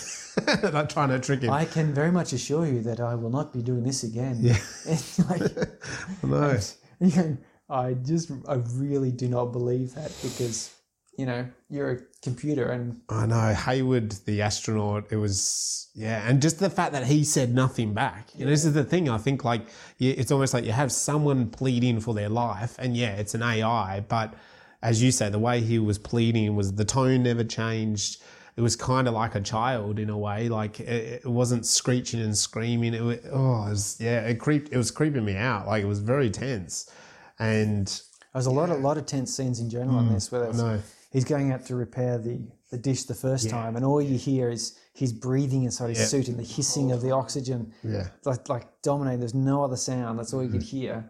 like 0.71 0.89
trying 0.89 1.09
to 1.09 1.19
trick 1.19 1.41
him. 1.41 1.51
I 1.51 1.65
can 1.65 1.93
very 1.93 2.11
much 2.11 2.33
assure 2.33 2.65
you 2.65 2.81
that 2.81 2.99
I 2.99 3.15
will 3.15 3.29
not 3.29 3.53
be 3.53 3.61
doing 3.61 3.83
this 3.83 4.03
again." 4.03 4.37
Yeah. 4.41 4.57
Like, 5.29 5.41
no. 6.23 6.59
you're 6.99 7.11
going, 7.11 7.37
I 7.69 7.93
just, 7.93 8.31
I 8.47 8.55
really 8.73 9.11
do 9.11 9.27
not 9.27 9.51
believe 9.51 9.93
that 9.95 10.11
because 10.23 10.73
you 11.17 11.25
know 11.25 11.47
you're 11.69 11.91
a 11.91 11.99
computer 12.23 12.71
and 12.71 13.01
I 13.09 13.25
know 13.25 13.53
Hayward, 13.53 14.11
the 14.25 14.41
astronaut. 14.41 15.07
It 15.11 15.17
was 15.17 15.89
yeah, 15.93 16.27
and 16.27 16.41
just 16.41 16.59
the 16.59 16.69
fact 16.69 16.93
that 16.93 17.05
he 17.07 17.23
said 17.25 17.53
nothing 17.53 17.93
back. 17.93 18.29
You 18.35 18.45
know, 18.45 18.51
this 18.51 18.63
is 18.63 18.73
the 18.73 18.85
thing. 18.85 19.09
I 19.09 19.17
think 19.17 19.43
like 19.43 19.67
it's 19.99 20.31
almost 20.31 20.53
like 20.53 20.63
you 20.63 20.71
have 20.71 20.91
someone 20.91 21.49
pleading 21.49 21.99
for 21.99 22.13
their 22.13 22.29
life, 22.29 22.77
and 22.79 22.95
yeah, 22.95 23.15
it's 23.15 23.35
an 23.35 23.43
AI, 23.43 23.99
but 24.07 24.33
as 24.81 25.03
you 25.03 25.11
say, 25.11 25.29
the 25.29 25.39
way 25.39 25.61
he 25.61 25.79
was 25.79 25.97
pleading 25.97 26.55
was 26.55 26.73
the 26.73 26.85
tone 26.85 27.23
never 27.23 27.43
changed. 27.43 28.21
It 28.55 28.61
was 28.61 28.75
kind 28.75 29.07
of 29.07 29.13
like 29.13 29.35
a 29.35 29.41
child 29.41 29.99
in 29.99 30.09
a 30.09 30.17
way. 30.17 30.49
Like 30.49 30.79
it, 30.79 31.23
it 31.23 31.29
wasn't 31.29 31.65
screeching 31.65 32.21
and 32.21 32.37
screaming. 32.37 32.93
It 32.93 33.01
was, 33.01 33.19
oh, 33.31 33.67
it 33.67 33.69
was, 33.69 33.97
yeah, 33.99 34.21
it 34.21 34.39
creeped. 34.39 34.71
It 34.71 34.77
was 34.77 34.91
creeping 34.91 35.25
me 35.25 35.35
out. 35.35 35.67
Like 35.67 35.83
it 35.83 35.87
was 35.87 35.99
very 35.99 36.29
tense, 36.29 36.91
and 37.39 37.87
there's 38.33 38.45
a 38.45 38.51
lot, 38.51 38.69
of 38.69 38.79
lot 38.81 38.97
of 38.97 39.05
tense 39.05 39.35
scenes 39.35 39.59
in 39.59 39.69
general 39.69 39.99
in 39.99 40.07
mm, 40.07 40.13
this. 40.13 40.31
Where 40.31 40.81
he's 41.11 41.25
going 41.25 41.51
out 41.51 41.65
to 41.67 41.75
repair 41.75 42.17
the 42.17 42.41
the 42.71 42.77
dish 42.77 43.03
the 43.03 43.15
first 43.15 43.49
time, 43.49 43.75
and 43.75 43.83
all 43.83 44.01
you 44.01 44.17
hear 44.17 44.49
is 44.49 44.77
he's 44.93 45.11
breathing 45.13 45.63
inside 45.63 45.89
his 45.89 45.99
Yeah. 45.99 46.05
suit 46.05 46.27
and 46.27 46.37
the 46.37 46.43
hissing 46.43 46.91
of 46.91 47.01
the 47.01 47.11
oxygen. 47.11 47.73
Yeah. 47.83 48.09
like 48.25 48.47
like 48.49 48.81
dominating. 48.81 49.19
There's 49.19 49.33
no 49.33 49.63
other 49.63 49.77
sound. 49.77 50.19
That's 50.19 50.33
all 50.33 50.43
you 50.43 50.49
could 50.49 50.63
hear. 50.63 51.09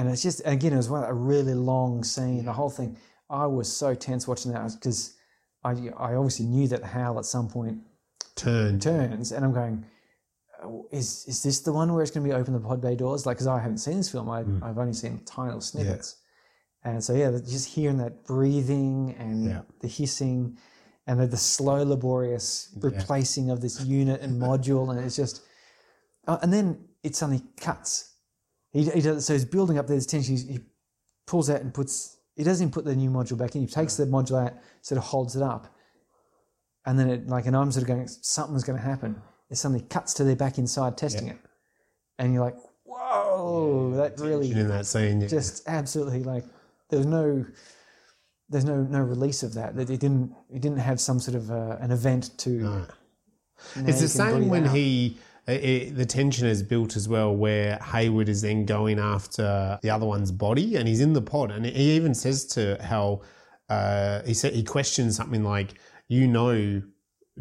And 0.00 0.08
it's 0.08 0.22
just 0.22 0.40
again, 0.46 0.72
it 0.72 0.76
was 0.76 0.88
one 0.88 1.04
a 1.04 1.12
really 1.12 1.52
long 1.54 2.02
scene. 2.04 2.44
The 2.46 2.52
whole 2.54 2.70
thing. 2.70 2.96
I 3.28 3.46
was 3.46 3.70
so 3.70 3.94
tense 3.94 4.26
watching 4.26 4.52
that 4.52 4.72
because 4.74 5.14
I 5.62 5.72
I 5.96 6.14
obviously 6.14 6.46
knew 6.46 6.66
that 6.68 6.82
Hal 6.82 7.18
at 7.18 7.26
some 7.26 7.48
point 7.48 7.78
turned. 8.34 8.80
turns, 8.82 9.30
and 9.32 9.44
I'm 9.44 9.52
going. 9.52 9.84
"Oh, 10.64 10.86
Is 10.90 11.24
is 11.28 11.42
this 11.42 11.60
the 11.60 11.72
one 11.72 11.92
where 11.92 12.02
it's 12.02 12.10
going 12.10 12.24
to 12.26 12.28
be 12.34 12.34
open 12.40 12.54
the 12.54 12.60
pod 12.60 12.80
bay 12.80 12.94
doors? 12.96 13.26
Like, 13.26 13.36
because 13.36 13.46
I 13.46 13.58
haven't 13.60 13.78
seen 13.78 13.96
this 13.98 14.10
film, 14.10 14.28
I, 14.30 14.42
Hmm. 14.42 14.64
I've 14.64 14.78
only 14.78 14.94
seen 14.94 15.20
tiny 15.26 15.48
little 15.48 15.60
snippets, 15.60 16.16
and 16.82 17.02
so 17.04 17.12
yeah, 17.14 17.30
just 17.56 17.68
hearing 17.68 17.98
that 17.98 18.24
breathing 18.24 19.14
and 19.18 19.44
Yeah. 19.44 19.62
the 19.80 19.88
hissing, 19.88 20.56
and 21.06 21.20
the, 21.20 21.26
the 21.26 21.36
slow, 21.36 21.82
laborious 21.84 22.68
replacing 22.80 23.50
of 23.50 23.60
this 23.60 23.76
unit 23.84 24.20
and 24.22 24.40
module, 24.40 24.90
and 24.90 24.98
it's 25.04 25.16
just, 25.16 25.42
uh, 26.26 26.38
and 26.42 26.52
then 26.52 26.66
it 27.02 27.14
suddenly 27.16 27.42
cuts. 27.56 28.09
He, 28.72 28.84
he 28.84 29.00
does 29.00 29.26
so 29.26 29.32
he's 29.32 29.44
building 29.44 29.78
up 29.78 29.86
this 29.86 30.06
tension. 30.06 30.34
He's, 30.34 30.48
he 30.48 30.60
pulls 31.26 31.50
out 31.50 31.60
and 31.60 31.74
puts. 31.74 32.18
He 32.36 32.44
doesn't 32.44 32.70
put 32.70 32.84
the 32.84 32.94
new 32.94 33.10
module 33.10 33.36
back 33.36 33.54
in. 33.54 33.62
He 33.62 33.66
takes 33.66 33.96
the 33.96 34.06
module 34.06 34.44
out, 34.44 34.54
sort 34.82 34.98
of 34.98 35.04
holds 35.04 35.36
it 35.36 35.42
up, 35.42 35.74
and 36.86 36.98
then 36.98 37.10
it 37.10 37.26
like, 37.26 37.46
and 37.46 37.56
I'm 37.56 37.70
sort 37.72 37.82
of 37.82 37.88
going, 37.88 38.06
something's 38.08 38.64
going 38.64 38.78
to 38.78 38.84
happen. 38.84 39.20
It 39.50 39.56
suddenly 39.56 39.84
cuts 39.88 40.14
to 40.14 40.24
they're 40.24 40.36
back 40.36 40.58
inside 40.58 40.96
testing 40.96 41.28
it, 41.28 41.38
and 42.18 42.32
you're 42.32 42.44
like, 42.44 42.56
whoa, 42.84 43.92
that 43.96 44.18
really 44.18 44.52
in 44.52 44.68
that 44.68 44.86
scene. 44.86 45.20
yeah. 45.20 45.26
just 45.26 45.68
absolutely 45.68 46.22
like 46.22 46.44
there's 46.88 47.06
no 47.06 47.44
there's 48.48 48.64
no 48.64 48.82
no 48.82 49.00
release 49.00 49.42
of 49.42 49.54
that. 49.54 49.76
That 49.76 49.90
it 49.90 50.00
didn't 50.00 50.34
it 50.48 50.60
didn't 50.60 50.78
have 50.78 51.00
some 51.00 51.18
sort 51.18 51.36
of 51.36 51.50
uh, 51.50 51.76
an 51.80 51.90
event 51.90 52.36
to. 52.38 52.50
now 52.50 52.86
It's 53.76 54.00
the 54.00 54.08
same 54.08 54.48
when 54.48 54.66
out. 54.66 54.76
he. 54.76 55.18
It, 55.46 55.96
the 55.96 56.06
tension 56.06 56.46
is 56.46 56.62
built 56.62 56.96
as 56.96 57.08
well, 57.08 57.34
where 57.34 57.78
Hayward 57.78 58.28
is 58.28 58.42
then 58.42 58.66
going 58.66 58.98
after 58.98 59.78
the 59.82 59.90
other 59.90 60.06
one's 60.06 60.30
body, 60.30 60.76
and 60.76 60.86
he's 60.86 61.00
in 61.00 61.12
the 61.12 61.22
pod, 61.22 61.50
and 61.50 61.66
he 61.66 61.92
even 61.92 62.14
says 62.14 62.44
to 62.48 62.76
Hal, 62.82 63.22
uh, 63.68 64.22
he 64.22 64.34
said 64.34 64.52
he 64.52 64.62
questions 64.62 65.16
something 65.16 65.42
like, 65.42 65.74
"You 66.08 66.26
know, 66.28 66.82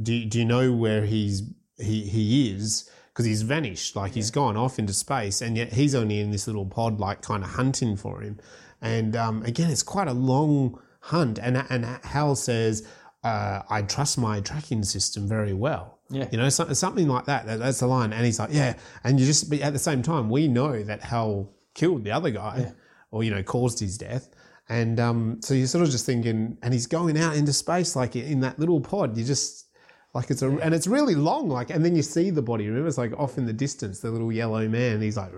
do, 0.02 0.26
do 0.26 0.40
you 0.40 0.46
know 0.46 0.74
where 0.74 1.06
he's 1.06 1.44
he 1.78 2.04
he 2.04 2.52
is?" 2.52 2.90
Because 3.08 3.26
he's 3.26 3.42
vanished, 3.42 3.96
like 3.96 4.14
he's 4.14 4.32
gone 4.32 4.56
off 4.56 4.80
into 4.80 4.94
space, 4.94 5.42
and 5.42 5.58
yet 5.58 5.74
he's 5.74 5.94
only 5.94 6.20
in 6.20 6.32
this 6.32 6.48
little 6.48 6.66
pod, 6.66 7.00
like 7.00 7.22
kind 7.22 7.44
of 7.44 7.50
hunting 7.52 7.98
for 7.98 8.22
him. 8.22 8.40
And 8.82 9.16
um, 9.16 9.44
again, 9.44 9.70
it's 9.70 9.84
quite 9.84 10.08
a 10.08 10.14
long 10.14 10.80
hunt, 11.02 11.38
and 11.38 11.58
and 11.70 11.86
Hal 12.06 12.36
says, 12.36 12.88
uh, 13.24 13.62
"I 13.70 13.82
trust 13.82 14.18
my 14.18 14.40
tracking 14.40 14.84
system 14.84 15.28
very 15.28 15.54
well." 15.54 15.99
Yeah. 16.10 16.28
You 16.32 16.38
know, 16.38 16.50
so, 16.50 16.72
something 16.74 17.08
like 17.08 17.26
that. 17.26 17.46
that. 17.46 17.60
That's 17.60 17.80
the 17.80 17.88
line. 17.88 18.14
And 18.14 18.26
he's 18.26 18.40
like, 18.40 18.50
yeah. 18.52 18.76
And 19.04 19.20
you 19.20 19.26
just, 19.26 19.50
but 19.50 19.60
at 19.62 19.74
the 19.74 19.80
same 19.80 20.02
time, 20.02 20.30
we 20.30 20.48
know 20.48 20.84
that 20.84 21.02
Hal 21.02 21.52
killed 21.76 22.04
the 22.04 22.12
other 22.12 22.32
guy 22.32 22.74
or, 23.12 23.24
you 23.24 23.32
know, 23.32 23.44
caused 23.44 23.80
his 23.80 23.98
death. 23.98 24.30
And 24.70 25.00
um, 25.00 25.40
so 25.42 25.54
you're 25.54 25.68
sort 25.68 25.84
of 25.84 25.90
just 25.90 26.06
thinking, 26.06 26.58
and 26.62 26.74
he's 26.74 26.88
going 26.88 27.18
out 27.18 27.36
into 27.36 27.54
space, 27.54 27.96
like 27.96 28.16
in 28.16 28.42
that 28.42 28.60
little 28.60 28.82
pod. 28.82 29.18
You 29.18 29.24
just, 29.24 29.66
like 30.14 30.32
it's 30.32 30.42
a, 30.42 30.50
and 30.50 30.74
it's 30.74 30.88
really 30.88 31.16
long, 31.16 31.50
like, 31.50 31.70
and 31.70 31.86
then 31.86 31.96
you 31.96 32.02
see 32.02 32.32
the 32.32 32.42
body. 32.42 32.68
Remember, 32.68 32.88
it's 32.88 32.98
like 32.98 33.14
off 33.18 33.38
in 33.38 33.46
the 33.46 33.54
distance, 33.54 34.00
the 34.00 34.12
little 34.12 34.32
yellow 34.32 34.68
man. 34.68 35.02
He's 35.02 35.18
like, 35.18 35.32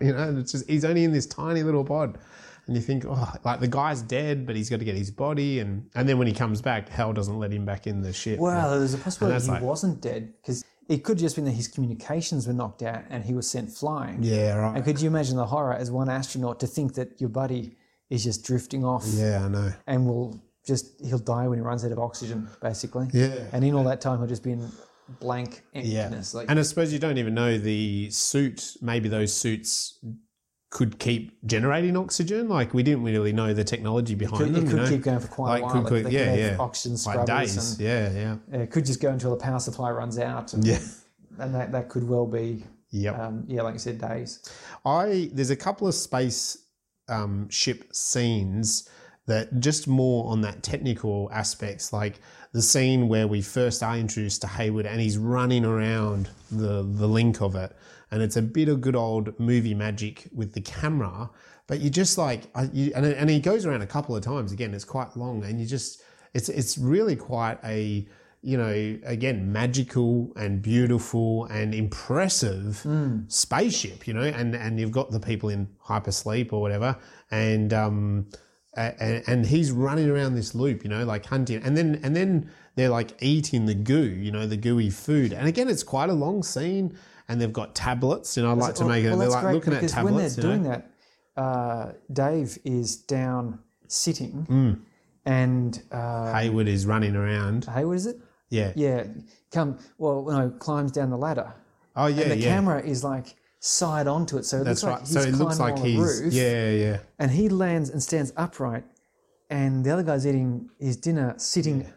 you 0.00 0.12
know, 0.12 0.18
and 0.18 0.38
it's 0.38 0.52
just, 0.52 0.68
he's 0.68 0.84
only 0.84 1.04
in 1.04 1.12
this 1.12 1.26
tiny 1.26 1.62
little 1.62 1.84
pod. 1.84 2.18
And 2.66 2.74
you 2.76 2.82
think, 2.82 3.04
oh, 3.06 3.32
like 3.44 3.60
the 3.60 3.68
guy's 3.68 4.02
dead, 4.02 4.44
but 4.46 4.56
he's 4.56 4.68
got 4.68 4.80
to 4.80 4.84
get 4.84 4.96
his 4.96 5.10
body. 5.12 5.60
And, 5.60 5.88
and 5.94 6.08
then 6.08 6.18
when 6.18 6.26
he 6.26 6.32
comes 6.32 6.60
back, 6.60 6.88
Hal 6.88 7.12
doesn't 7.12 7.38
let 7.38 7.52
him 7.52 7.64
back 7.64 7.86
in 7.86 8.00
the 8.02 8.12
ship. 8.12 8.40
Well, 8.40 8.78
there's 8.78 8.94
a 8.94 8.98
possibility 8.98 9.44
he 9.44 9.50
like- 9.52 9.62
wasn't 9.62 10.00
dead 10.00 10.32
because 10.42 10.64
it 10.88 11.04
could 11.04 11.18
just 11.18 11.36
been 11.36 11.44
that 11.44 11.52
his 11.52 11.68
communications 11.68 12.46
were 12.46 12.52
knocked 12.52 12.82
out 12.82 13.04
and 13.10 13.24
he 13.24 13.34
was 13.34 13.48
sent 13.48 13.70
flying. 13.70 14.22
yeah, 14.22 14.54
right. 14.56 14.74
And 14.76 14.84
could 14.84 15.00
you 15.00 15.08
imagine 15.08 15.36
the 15.36 15.46
horror 15.46 15.74
as 15.74 15.90
one 15.90 16.08
astronaut 16.08 16.58
to 16.60 16.66
think 16.66 16.94
that 16.94 17.20
your 17.20 17.28
buddy 17.30 17.76
is 18.10 18.22
just 18.24 18.44
drifting 18.44 18.84
off 18.84 19.04
Yeah, 19.06 19.44
I 19.44 19.48
know. 19.48 19.72
and 19.86 20.06
will 20.06 20.40
just 20.66 21.00
he'll 21.04 21.18
die 21.18 21.46
when 21.48 21.58
he 21.58 21.62
runs 21.62 21.84
out 21.84 21.92
of 21.92 21.98
oxygen, 22.00 22.48
basically. 22.60 23.08
Yeah. 23.12 23.34
And 23.52 23.64
in 23.64 23.74
all 23.74 23.84
that 23.84 24.00
time, 24.00 24.18
he'll 24.18 24.26
just 24.28 24.42
be 24.44 24.52
in 24.52 24.68
blank 25.20 25.62
Yeah. 25.72 26.02
emptiness. 26.04 26.34
Like 26.34 26.50
And 26.50 26.58
I 26.58 26.62
suppose 26.62 26.92
you 26.92 26.98
don't 26.98 27.18
even 27.18 27.34
know 27.34 27.58
the 27.58 28.10
suit, 28.10 28.76
maybe 28.80 29.08
those 29.08 29.32
suits 29.32 29.98
could 30.70 30.98
keep 30.98 31.38
generating 31.46 31.96
oxygen. 31.96 32.48
Like 32.48 32.74
we 32.74 32.82
didn't 32.82 33.04
really 33.04 33.32
know 33.32 33.54
the 33.54 33.64
technology 33.64 34.14
behind 34.14 34.42
it, 34.42 34.44
them. 34.52 34.56
it 34.56 34.62
you 34.64 34.70
could 34.70 34.82
know? 34.82 34.88
keep 34.88 35.02
going 35.02 35.20
for 35.20 35.28
quite 35.28 35.48
Like, 35.48 35.60
a 35.62 35.64
while. 35.64 35.84
could- 35.84 36.04
could- 36.04 36.12
yeah, 36.12 36.34
yeah. 36.34 36.56
Oxygen 36.58 36.92
like 36.92 37.00
scrubbers 37.26 37.54
days. 37.54 37.72
and 37.72 37.80
Yeah, 37.80 38.36
yeah. 38.50 38.60
it 38.62 38.70
could 38.70 38.84
just 38.84 39.00
go 39.00 39.10
until 39.10 39.30
the 39.30 39.36
power 39.36 39.60
supply 39.60 39.90
runs 39.90 40.18
out. 40.18 40.52
And, 40.54 40.66
Yeah. 40.66 40.80
and 41.38 41.54
that, 41.54 41.72
that 41.72 41.88
could 41.88 42.08
well 42.08 42.26
be, 42.26 42.64
Yep. 42.90 43.18
um, 43.18 43.44
yeah, 43.46 43.62
like 43.62 43.74
you 43.74 43.78
said, 43.78 44.00
days. 44.00 44.40
I 44.84 45.30
there's 45.32 45.50
a 45.50 45.56
couple 45.56 45.86
of 45.86 45.94
space 45.94 46.58
um, 47.08 47.48
ship 47.50 47.94
scenes 47.94 48.88
that 49.26 49.60
just 49.60 49.86
more 49.88 50.30
on 50.30 50.40
that 50.42 50.62
technical 50.62 51.28
aspects, 51.32 51.92
like 51.92 52.20
the 52.52 52.62
scene 52.62 53.06
where 53.08 53.28
we 53.28 53.42
first 53.42 53.82
are 53.82 53.96
introduced 53.96 54.40
to 54.40 54.46
Hayward 54.48 54.86
and 54.86 55.00
he's 55.00 55.18
running 55.18 55.64
around 55.64 56.28
the 56.50 56.82
the 56.82 57.06
link 57.06 57.40
of 57.40 57.54
it, 57.54 57.72
and 58.10 58.22
it's 58.22 58.36
a 58.36 58.42
bit 58.42 58.68
of 58.68 58.80
good 58.80 58.96
old 58.96 59.38
movie 59.38 59.74
magic 59.74 60.28
with 60.34 60.52
the 60.52 60.60
camera. 60.60 61.30
But 61.66 61.80
you 61.80 61.90
just 61.90 62.16
like, 62.16 62.44
you, 62.72 62.92
and 62.94 63.04
and 63.04 63.28
he 63.28 63.40
goes 63.40 63.66
around 63.66 63.82
a 63.82 63.86
couple 63.86 64.14
of 64.14 64.22
times. 64.22 64.52
Again, 64.52 64.72
it's 64.72 64.84
quite 64.84 65.16
long, 65.16 65.44
and 65.44 65.60
you 65.60 65.66
just 65.66 66.02
it's 66.32 66.48
it's 66.48 66.78
really 66.78 67.16
quite 67.16 67.58
a 67.64 68.06
you 68.46 68.56
know, 68.56 68.96
again, 69.04 69.50
magical 69.50 70.32
and 70.36 70.62
beautiful 70.62 71.46
and 71.46 71.74
impressive 71.74 72.86
spaceship, 73.26 74.06
you 74.06 74.14
know, 74.14 74.22
and, 74.22 74.54
and 74.54 74.78
you've 74.78 74.92
got 74.92 75.10
the 75.10 75.18
people 75.18 75.48
in 75.48 75.66
hypersleep 75.84 76.52
or 76.52 76.60
whatever, 76.60 76.96
and 77.32 77.72
um, 77.72 78.28
and, 78.76 79.24
and 79.26 79.46
he's 79.46 79.72
running 79.72 80.08
around 80.08 80.36
this 80.36 80.54
loop, 80.54 80.84
you 80.84 80.90
know, 80.90 81.04
like 81.04 81.26
hunting, 81.26 81.60
and 81.64 81.76
then 81.76 81.98
and 82.04 82.14
then 82.14 82.48
they're 82.76 82.88
like 82.88 83.20
eating 83.20 83.66
the 83.66 83.74
goo, 83.74 84.04
you 84.04 84.30
know, 84.30 84.46
the 84.46 84.56
gooey 84.56 84.90
food, 84.90 85.32
and 85.32 85.48
again, 85.48 85.68
it's 85.68 85.82
quite 85.82 86.08
a 86.08 86.14
long 86.14 86.44
scene, 86.44 86.96
and 87.28 87.40
they've 87.40 87.52
got 87.52 87.74
tablets, 87.74 88.36
And 88.36 88.46
I 88.46 88.52
like 88.52 88.74
to 88.76 88.82
Well- 88.84 88.88
make 88.90 89.04
it. 89.04 89.08
well, 89.10 89.18
they're 89.18 89.28
like 89.30 89.54
looking 89.54 89.72
at 89.74 89.88
tablets, 89.88 90.04
when 90.04 90.16
they're 90.16 90.30
you 90.30 90.36
know? 90.36 90.42
doing 90.42 90.62
that, 90.64 90.90
uh, 91.36 91.92
Dave 92.12 92.58
is 92.64 92.96
down 92.96 93.58
sitting, 93.88 94.46
Mm. 94.48 94.80
and 95.24 95.82
uh, 95.92 96.32
Hayward 96.32 96.68
is 96.68 96.86
running 96.86 97.16
around. 97.16 97.64
hey, 97.66 97.84
is 97.84 98.06
it? 98.06 98.18
Yeah. 98.48 98.72
Yeah, 98.76 99.04
come 99.52 99.78
well, 99.98 100.24
no, 100.24 100.50
climbs 100.50 100.92
down 100.92 101.10
the 101.10 101.18
ladder, 101.18 101.52
Oh 101.96 102.06
yeah, 102.06 102.22
and 102.22 102.30
the 102.32 102.36
yeah. 102.38 102.54
camera 102.54 102.80
is 102.82 103.02
like 103.02 103.34
side 103.58 104.06
onto 104.06 104.36
it, 104.38 104.44
so 104.44 104.58
it 104.60 104.64
That's 104.64 104.82
looks 104.82 104.82
like 104.84 104.92
right. 104.92 105.00
he's 105.08 105.12
So 105.12 105.20
it 105.28 105.34
looks 105.34 105.58
like 105.58 105.74
on 105.78 105.84
he's 105.84 105.98
roof, 105.98 106.32
yeah, 106.32 106.70
yeah. 106.70 106.98
and 107.18 107.30
he 107.32 107.48
lands 107.48 107.90
and 107.90 108.00
stands 108.02 108.32
upright, 108.36 108.84
and 109.50 109.84
the 109.84 109.90
other 109.90 110.02
guy's 110.04 110.26
eating 110.26 110.68
his 110.78 110.96
dinner 110.96 111.34
sitting, 111.38 111.86
uh, 111.86 111.88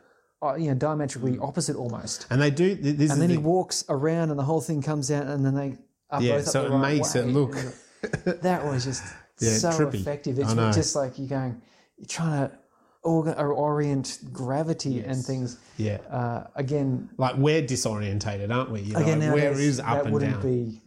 Uh, 0.42 0.56
you 0.56 0.70
know, 0.70 0.74
diametrically 0.74 1.34
hmm. 1.34 1.44
opposite 1.44 1.76
almost, 1.76 2.26
And 2.30 2.42
they 2.42 2.50
do. 2.50 2.74
This 2.76 3.12
and 3.12 3.22
then 3.22 3.28
the, 3.28 3.36
he 3.36 3.38
walks 3.38 3.84
around, 3.90 4.30
and 4.30 4.40
the 4.40 4.44
whole 4.44 4.62
thing 4.62 4.82
comes 4.82 5.12
out, 5.12 5.28
and 5.28 5.46
then 5.46 5.54
they 5.54 5.78
are 6.10 6.22
Yeah, 6.22 6.38
both 6.38 6.48
up 6.48 6.52
so 6.54 6.66
it 6.66 6.70
right 6.70 6.82
makes 6.94 7.16
it 7.16 7.26
look- 7.28 7.58
that 8.42 8.64
was 8.66 8.86
just 8.86 9.04
Yeah, 9.42 9.58
so 9.58 9.70
trippy. 9.72 9.96
effective. 9.96 10.40
It's 10.40 10.54
know. 10.54 10.72
just 10.72 10.96
like 10.96 11.20
you're 11.20 11.28
going, 11.28 11.62
you're 11.98 12.08
trying 12.08 12.48
to 12.48 12.56
orga- 13.04 13.38
or 13.38 13.52
orient 13.54 14.20
gravity 14.32 15.02
and 15.02 15.18
things. 15.24 15.58
yeah. 15.78 15.98
Uh, 16.10 16.48
again, 16.56 17.10
Like 17.18 17.36
we're 17.36 17.62
disorientated, 17.62 18.54
aren't 18.54 18.72
we? 18.72 18.80
You 18.82 18.94
know, 18.94 19.00
again, 19.00 19.20
like, 19.20 19.34
where 19.34 19.52
is 19.60 19.80
up 19.82 19.86
that 19.88 20.04
and 20.06 20.14
wouldn't 20.14 20.34
down? 20.34 20.42
be 20.42 20.82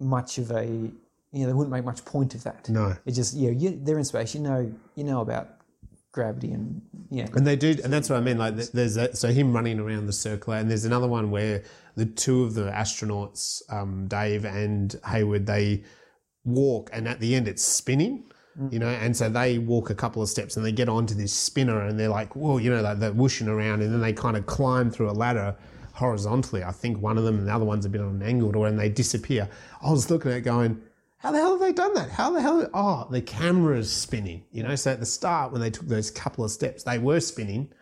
much 0.00 0.38
of 0.38 0.50
a, 0.50 0.64
you 0.64 0.92
know, 1.32 1.46
they 1.46 1.52
wouldn't 1.52 1.70
make 1.72 1.84
much 1.84 2.04
point 2.04 2.34
of 2.34 2.42
that. 2.44 2.68
no. 2.68 2.96
It 3.06 3.12
just, 3.12 3.34
yeah, 3.34 3.50
you, 3.50 3.78
they're 3.82 3.98
in 3.98 4.04
space. 4.04 4.34
You 4.34 4.40
know, 4.40 4.72
you 4.96 5.04
know 5.04 5.20
about 5.20 5.48
gravity 6.12 6.52
and 6.52 6.82
yeah, 7.10 7.26
And 7.34 7.46
they 7.46 7.56
do, 7.56 7.76
and 7.84 7.92
that's 7.92 8.08
what 8.08 8.16
I 8.16 8.20
mean. 8.20 8.38
Like, 8.38 8.56
there's 8.56 8.94
that, 8.94 9.18
so 9.18 9.28
him 9.28 9.52
running 9.52 9.78
around 9.78 10.06
the 10.06 10.14
circle, 10.14 10.54
and 10.54 10.70
there's 10.70 10.86
another 10.86 11.08
one 11.08 11.30
where 11.30 11.62
the 11.94 12.06
two 12.06 12.44
of 12.44 12.54
the 12.54 12.70
astronauts, 12.70 13.60
um, 13.70 14.06
Dave 14.08 14.46
and 14.46 14.98
Hayward, 15.06 15.44
they 15.46 15.82
walk, 16.44 16.88
and 16.92 17.06
at 17.06 17.20
the 17.20 17.34
end 17.34 17.48
it's 17.48 17.62
spinning, 17.62 18.24
you 18.70 18.78
know, 18.78 18.88
and 18.88 19.16
so 19.16 19.28
they 19.28 19.58
walk 19.58 19.90
a 19.90 19.94
couple 19.94 20.22
of 20.22 20.28
steps, 20.28 20.56
and 20.56 20.64
they 20.64 20.72
get 20.72 20.88
onto 20.88 21.14
this 21.14 21.32
spinner, 21.32 21.86
and 21.86 21.98
they're 22.00 22.08
like, 22.08 22.34
whoa, 22.34 22.58
you 22.58 22.70
know, 22.70 22.80
like 22.80 22.98
they're 22.98 23.12
whooshing 23.12 23.48
around, 23.48 23.82
and 23.82 23.92
then 23.92 24.00
they 24.00 24.12
kind 24.12 24.36
of 24.36 24.46
climb 24.46 24.90
through 24.90 25.10
a 25.10 25.12
ladder 25.12 25.54
horizontally. 25.92 26.64
I 26.64 26.72
think 26.72 27.00
one 27.00 27.18
of 27.18 27.24
them, 27.24 27.38
and 27.38 27.48
the 27.48 27.54
other 27.54 27.64
one's 27.64 27.84
a 27.84 27.90
bit 27.90 28.00
on 28.00 28.08
an 28.08 28.22
angle, 28.22 28.64
and 28.64 28.78
they 28.78 28.88
disappear. 28.88 29.48
I 29.82 29.90
was 29.90 30.10
looking 30.10 30.30
at 30.30 30.38
it 30.38 30.40
going. 30.42 30.80
How 31.22 31.30
the 31.30 31.38
hell 31.38 31.52
have 31.52 31.60
they 31.60 31.72
done 31.72 31.94
that? 31.94 32.10
How 32.10 32.32
the 32.32 32.42
hell? 32.42 32.68
Oh, 32.74 33.06
the 33.08 33.22
camera's 33.22 33.92
spinning. 33.92 34.42
You 34.50 34.64
know, 34.64 34.74
so 34.74 34.90
at 34.90 34.98
the 34.98 35.06
start 35.06 35.52
when 35.52 35.60
they 35.60 35.70
took 35.70 35.86
those 35.86 36.10
couple 36.10 36.44
of 36.44 36.50
steps, 36.50 36.82
they 36.82 36.98
were 36.98 37.20
spinning, 37.20 37.72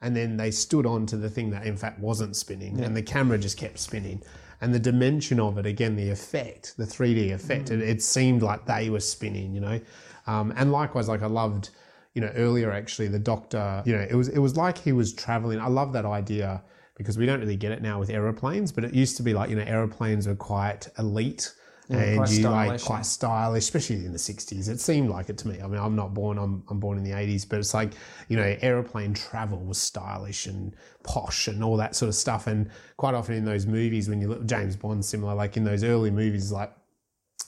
and 0.00 0.14
then 0.14 0.36
they 0.36 0.52
stood 0.52 0.86
onto 0.86 1.16
the 1.16 1.28
thing 1.28 1.50
that 1.50 1.66
in 1.66 1.76
fact 1.76 1.98
wasn't 1.98 2.36
spinning, 2.36 2.78
and 2.80 2.96
the 2.96 3.02
camera 3.02 3.36
just 3.36 3.58
kept 3.58 3.80
spinning. 3.80 4.22
And 4.60 4.72
the 4.72 4.78
dimension 4.78 5.40
of 5.40 5.58
it, 5.58 5.66
again, 5.66 5.96
the 5.96 6.08
effect, 6.08 6.76
the 6.76 6.84
3D 6.84 7.32
effect, 7.32 7.72
it, 7.72 7.82
it 7.82 8.00
seemed 8.00 8.42
like 8.42 8.64
they 8.64 8.90
were 8.90 9.00
spinning, 9.00 9.52
you 9.52 9.60
know. 9.60 9.80
Um, 10.28 10.54
and 10.56 10.70
likewise, 10.70 11.08
like 11.08 11.22
I 11.22 11.26
loved, 11.26 11.70
you 12.14 12.20
know, 12.20 12.30
earlier 12.36 12.70
actually, 12.70 13.08
the 13.08 13.18
doctor, 13.18 13.82
you 13.84 13.92
know, 13.96 14.06
it 14.08 14.14
was 14.14 14.28
it 14.28 14.38
was 14.38 14.56
like 14.56 14.78
he 14.78 14.92
was 14.92 15.12
traveling. 15.12 15.58
I 15.58 15.66
love 15.66 15.92
that 15.94 16.04
idea 16.04 16.62
because 16.96 17.18
we 17.18 17.26
don't 17.26 17.40
really 17.40 17.56
get 17.56 17.72
it 17.72 17.82
now 17.82 17.98
with 17.98 18.08
aeroplanes, 18.08 18.70
but 18.70 18.84
it 18.84 18.94
used 18.94 19.16
to 19.16 19.24
be 19.24 19.34
like, 19.34 19.50
you 19.50 19.56
know, 19.56 19.64
aeroplanes 19.66 20.28
were 20.28 20.36
quite 20.36 20.86
elite. 20.96 21.52
And 21.88 22.16
quite 22.16 22.30
you 22.30 22.48
like 22.48 22.82
quite 22.82 23.04
stylish, 23.04 23.64
especially 23.64 23.96
in 23.96 24.12
the 24.12 24.18
'60s. 24.18 24.68
It 24.68 24.80
seemed 24.80 25.10
like 25.10 25.28
it 25.28 25.38
to 25.38 25.48
me. 25.48 25.60
I 25.60 25.66
mean, 25.66 25.80
I'm 25.80 25.94
not 25.94 26.14
born. 26.14 26.38
I'm, 26.38 26.62
I'm 26.68 26.80
born 26.80 26.96
in 26.96 27.04
the 27.04 27.10
'80s, 27.10 27.46
but 27.48 27.58
it's 27.58 27.74
like 27.74 27.92
you 28.28 28.36
know, 28.36 28.56
airplane 28.60 29.12
travel 29.14 29.58
was 29.58 29.78
stylish 29.78 30.46
and 30.46 30.74
posh 31.02 31.48
and 31.48 31.62
all 31.62 31.76
that 31.76 31.94
sort 31.94 32.08
of 32.08 32.14
stuff. 32.14 32.46
And 32.46 32.70
quite 32.96 33.14
often 33.14 33.34
in 33.34 33.44
those 33.44 33.66
movies, 33.66 34.08
when 34.08 34.20
you 34.20 34.28
look 34.28 34.46
James 34.46 34.76
Bond, 34.76 35.04
similar 35.04 35.34
like 35.34 35.56
in 35.56 35.64
those 35.64 35.84
early 35.84 36.10
movies, 36.10 36.50
like 36.50 36.72